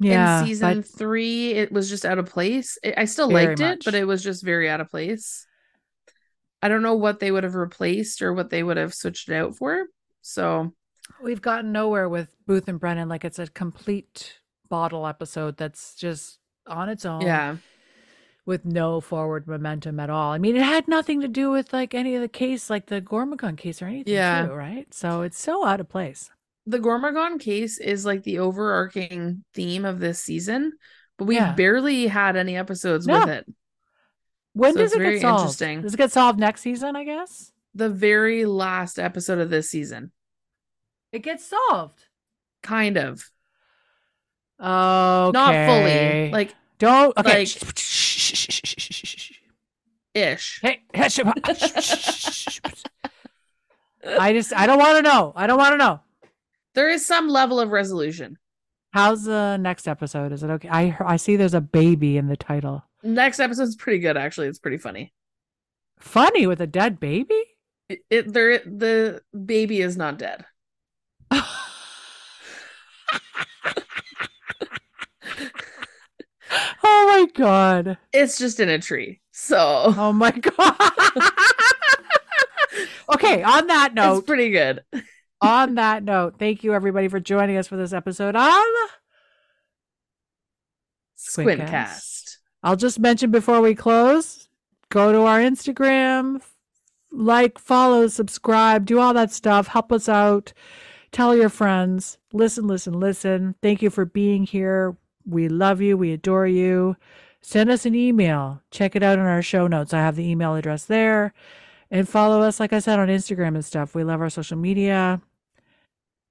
Yeah. 0.00 0.40
in 0.40 0.46
season 0.46 0.76
but 0.80 0.86
three, 0.86 1.52
it 1.52 1.72
was 1.72 1.88
just 1.88 2.04
out 2.04 2.18
of 2.18 2.26
place. 2.26 2.78
I 2.84 2.94
I 2.98 3.04
still 3.06 3.28
Very 3.28 3.48
liked 3.56 3.60
it, 3.60 3.84
but 3.84 3.94
it 3.94 4.06
was 4.06 4.22
just 4.22 4.44
very 4.44 4.68
out 4.70 4.80
of 4.80 4.90
place. 4.90 5.46
I 6.62 6.68
don't 6.68 6.82
know 6.82 6.94
what 6.94 7.20
they 7.20 7.30
would 7.30 7.44
have 7.44 7.54
replaced 7.54 8.20
or 8.22 8.32
what 8.32 8.50
they 8.50 8.62
would 8.62 8.76
have 8.76 8.94
switched 8.94 9.28
it 9.28 9.34
out 9.34 9.56
for. 9.56 9.86
So 10.22 10.72
we've 11.22 11.40
gotten 11.42 11.72
nowhere 11.72 12.08
with 12.08 12.34
Booth 12.46 12.68
and 12.68 12.80
Brennan. 12.80 13.08
Like 13.08 13.24
it's 13.24 13.38
a 13.38 13.46
complete 13.46 14.38
bottle 14.68 15.06
episode 15.06 15.56
that's 15.56 15.94
just 15.94 16.38
on 16.66 16.88
its 16.88 17.04
own. 17.06 17.22
yeah, 17.22 17.56
with 18.44 18.64
no 18.64 19.00
forward 19.00 19.46
momentum 19.46 19.98
at 20.00 20.10
all. 20.10 20.32
I 20.32 20.38
mean, 20.38 20.56
it 20.56 20.62
had 20.62 20.86
nothing 20.88 21.20
to 21.22 21.28
do 21.28 21.50
with 21.50 21.72
like 21.72 21.94
any 21.94 22.14
of 22.14 22.22
the 22.22 22.28
case, 22.28 22.68
like 22.70 22.86
the 22.86 23.00
Gormogon 23.00 23.56
case 23.56 23.80
or 23.80 23.86
anything, 23.86 24.14
Yeah. 24.14 24.46
too, 24.46 24.52
right? 24.52 24.92
So 24.92 25.22
it's 25.22 25.38
so 25.40 25.64
out 25.66 25.80
of 25.80 25.88
place. 25.88 26.30
The 26.68 26.78
Gormogon 26.78 27.40
case 27.40 27.78
is 27.78 28.04
like 28.04 28.24
the 28.24 28.40
overarching 28.40 29.42
theme 29.54 29.84
of 29.86 30.00
this 30.00 30.22
season, 30.22 30.72
but 31.16 31.24
we 31.24 31.36
Yeah. 31.36 31.52
barely 31.54 32.06
had 32.08 32.36
any 32.36 32.56
episodes 32.58 33.06
No. 33.06 33.20
with 33.20 33.28
it. 33.30 33.46
When 34.52 34.74
So 34.74 34.80
does 34.80 34.92
it 34.92 34.98
get 34.98 35.20
solved? 35.22 35.40
interesting. 35.40 35.80
Does 35.82 35.94
it 35.94 35.96
get 35.96 36.12
solved 36.12 36.38
next 36.38 36.60
season? 36.60 36.94
I 36.94 37.04
guess 37.04 37.52
The 37.74 37.88
very 37.88 38.44
last 38.44 38.98
episode 38.98 39.38
of 39.38 39.48
this 39.50 39.70
season, 39.70 40.12
it 41.10 41.20
gets 41.22 41.46
solved. 41.46 42.04
kind 42.62 42.96
of, 42.98 43.30
Okay, 44.60 45.30
not 45.32 45.54
fully, 45.66 46.30
like 46.32 46.54
don't 46.78 47.16
okay. 47.16 47.46
like- 47.46 47.78
ish. 50.14 50.60
Hey, 50.60 50.82
I 54.04 54.32
just 54.32 54.52
I 54.52 54.66
don't 54.66 54.78
want 54.78 54.96
to 54.96 55.02
know. 55.02 55.32
I 55.36 55.46
don't 55.46 55.58
want 55.58 55.72
to 55.72 55.76
know. 55.78 56.00
There 56.78 56.88
is 56.88 57.04
some 57.04 57.26
level 57.26 57.58
of 57.58 57.70
resolution. 57.70 58.38
How's 58.92 59.24
the 59.24 59.56
next 59.56 59.88
episode? 59.88 60.30
Is 60.30 60.44
it 60.44 60.50
okay? 60.50 60.68
I 60.68 60.96
I 61.04 61.16
see 61.16 61.34
there's 61.34 61.52
a 61.52 61.60
baby 61.60 62.16
in 62.16 62.28
the 62.28 62.36
title. 62.36 62.84
Next 63.02 63.40
episode's 63.40 63.74
pretty 63.74 63.98
good, 63.98 64.16
actually. 64.16 64.46
It's 64.46 64.60
pretty 64.60 64.76
funny. 64.76 65.12
Funny 65.98 66.46
with 66.46 66.60
a 66.60 66.68
dead 66.68 67.00
baby. 67.00 67.42
It, 67.88 68.04
it 68.10 68.32
there 68.32 68.60
the 68.60 69.22
baby 69.44 69.80
is 69.80 69.96
not 69.96 70.18
dead. 70.18 70.44
oh 71.32 71.64
my 76.84 77.26
god. 77.34 77.98
It's 78.12 78.38
just 78.38 78.60
in 78.60 78.68
a 78.68 78.78
tree. 78.78 79.20
So 79.32 79.92
Oh 79.96 80.12
my 80.12 80.30
god. 80.30 80.76
okay, 83.14 83.42
on 83.42 83.66
that 83.66 83.88
it's 83.88 83.96
note, 83.96 84.28
pretty 84.28 84.50
good. 84.50 84.84
On 85.40 85.76
that 85.76 86.02
note, 86.02 86.36
thank 86.38 86.64
you 86.64 86.74
everybody 86.74 87.08
for 87.08 87.20
joining 87.20 87.56
us 87.56 87.68
for 87.68 87.76
this 87.76 87.92
episode 87.92 88.36
of 88.36 88.64
Squintcast. 91.16 91.58
Squintcast. 91.58 92.36
I'll 92.62 92.76
just 92.76 92.98
mention 92.98 93.30
before 93.30 93.60
we 93.60 93.74
close, 93.74 94.48
go 94.90 95.12
to 95.12 95.20
our 95.22 95.38
Instagram, 95.38 96.42
like, 97.10 97.58
follow, 97.58 98.06
subscribe, 98.08 98.84
do 98.84 98.98
all 98.98 99.14
that 99.14 99.32
stuff. 99.32 99.68
Help 99.68 99.92
us 99.92 100.08
out. 100.08 100.52
Tell 101.12 101.34
your 101.34 101.48
friends. 101.48 102.18
Listen, 102.32 102.66
listen, 102.66 102.98
listen. 103.00 103.54
Thank 103.62 103.80
you 103.80 103.90
for 103.90 104.04
being 104.04 104.44
here. 104.44 104.96
We 105.24 105.48
love 105.48 105.80
you. 105.80 105.96
We 105.96 106.12
adore 106.12 106.46
you. 106.46 106.96
Send 107.40 107.70
us 107.70 107.86
an 107.86 107.94
email. 107.94 108.60
Check 108.70 108.94
it 108.94 109.02
out 109.02 109.18
in 109.18 109.24
our 109.24 109.42
show 109.42 109.66
notes. 109.66 109.94
I 109.94 109.98
have 109.98 110.16
the 110.16 110.28
email 110.28 110.54
address 110.54 110.84
there. 110.84 111.32
And 111.90 112.06
follow 112.06 112.42
us, 112.42 112.60
like 112.60 112.74
I 112.74 112.80
said, 112.80 112.98
on 112.98 113.08
Instagram 113.08 113.54
and 113.54 113.64
stuff. 113.64 113.94
We 113.94 114.04
love 114.04 114.20
our 114.20 114.28
social 114.28 114.58
media. 114.58 115.22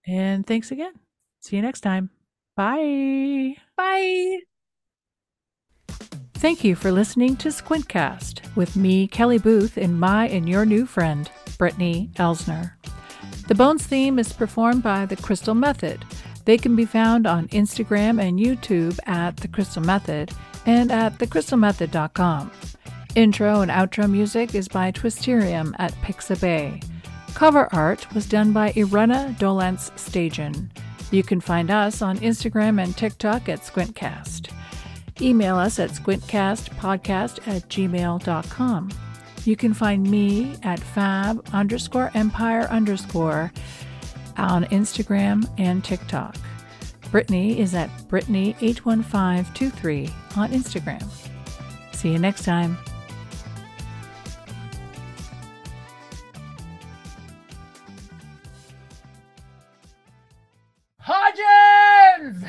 And 0.07 0.47
thanks 0.47 0.71
again. 0.71 0.93
See 1.41 1.57
you 1.57 1.61
next 1.61 1.81
time. 1.81 2.09
Bye. 2.55 3.55
Bye. 3.75 4.39
Thank 6.35 6.63
you 6.63 6.75
for 6.75 6.91
listening 6.91 7.35
to 7.37 7.49
Squintcast 7.49 8.55
with 8.55 8.75
me, 8.75 9.07
Kelly 9.07 9.37
Booth, 9.37 9.75
and 9.75 9.99
my 9.99 10.27
and 10.27 10.47
your 10.47 10.65
new 10.65 10.85
friend, 10.85 11.29
Brittany 11.57 12.11
Elsner. 12.15 12.73
The 13.47 13.55
Bones 13.55 13.85
theme 13.85 14.19
is 14.19 14.33
performed 14.33 14.83
by 14.83 15.05
The 15.05 15.15
Crystal 15.15 15.55
Method. 15.55 16.05
They 16.45 16.57
can 16.57 16.75
be 16.75 16.85
found 16.85 17.27
on 17.27 17.47
Instagram 17.49 18.21
and 18.21 18.39
YouTube 18.39 18.99
at 19.05 19.37
The 19.37 19.47
Crystal 19.47 19.81
Method 19.81 20.31
and 20.65 20.91
at 20.91 21.17
thecrystalmethod.com. 21.17 22.51
Intro 23.15 23.61
and 23.61 23.71
outro 23.71 24.09
music 24.09 24.53
is 24.53 24.67
by 24.67 24.91
Twisterium 24.91 25.73
at 25.79 25.91
Pixabay. 26.03 26.83
Cover 27.33 27.73
art 27.73 28.13
was 28.13 28.25
done 28.25 28.51
by 28.51 28.73
Irena 28.75 29.33
Dolenc 29.39 29.79
Stajan. 29.95 30.69
You 31.11 31.23
can 31.23 31.39
find 31.39 31.71
us 31.71 32.01
on 32.01 32.17
Instagram 32.19 32.83
and 32.83 32.97
TikTok 32.97 33.47
at 33.47 33.61
Squintcast. 33.61 34.51
Email 35.21 35.57
us 35.57 35.79
at 35.79 35.91
squintcastpodcast 35.91 37.47
at 37.47 37.69
gmail.com. 37.69 38.89
You 39.45 39.55
can 39.55 39.73
find 39.73 40.09
me 40.09 40.57
at 40.63 40.79
fab 40.79 41.47
underscore 41.53 42.11
empire 42.13 42.63
underscore 42.63 43.53
on 44.37 44.65
Instagram 44.65 45.49
and 45.57 45.81
TikTok. 45.83 46.35
Brittany 47.11 47.59
is 47.59 47.73
at 47.73 47.89
Brittany81523 48.09 50.37
on 50.37 50.51
Instagram. 50.51 51.03
See 51.93 52.11
you 52.11 52.19
next 52.19 52.43
time. 52.43 52.77
Hodgins! 61.07 62.43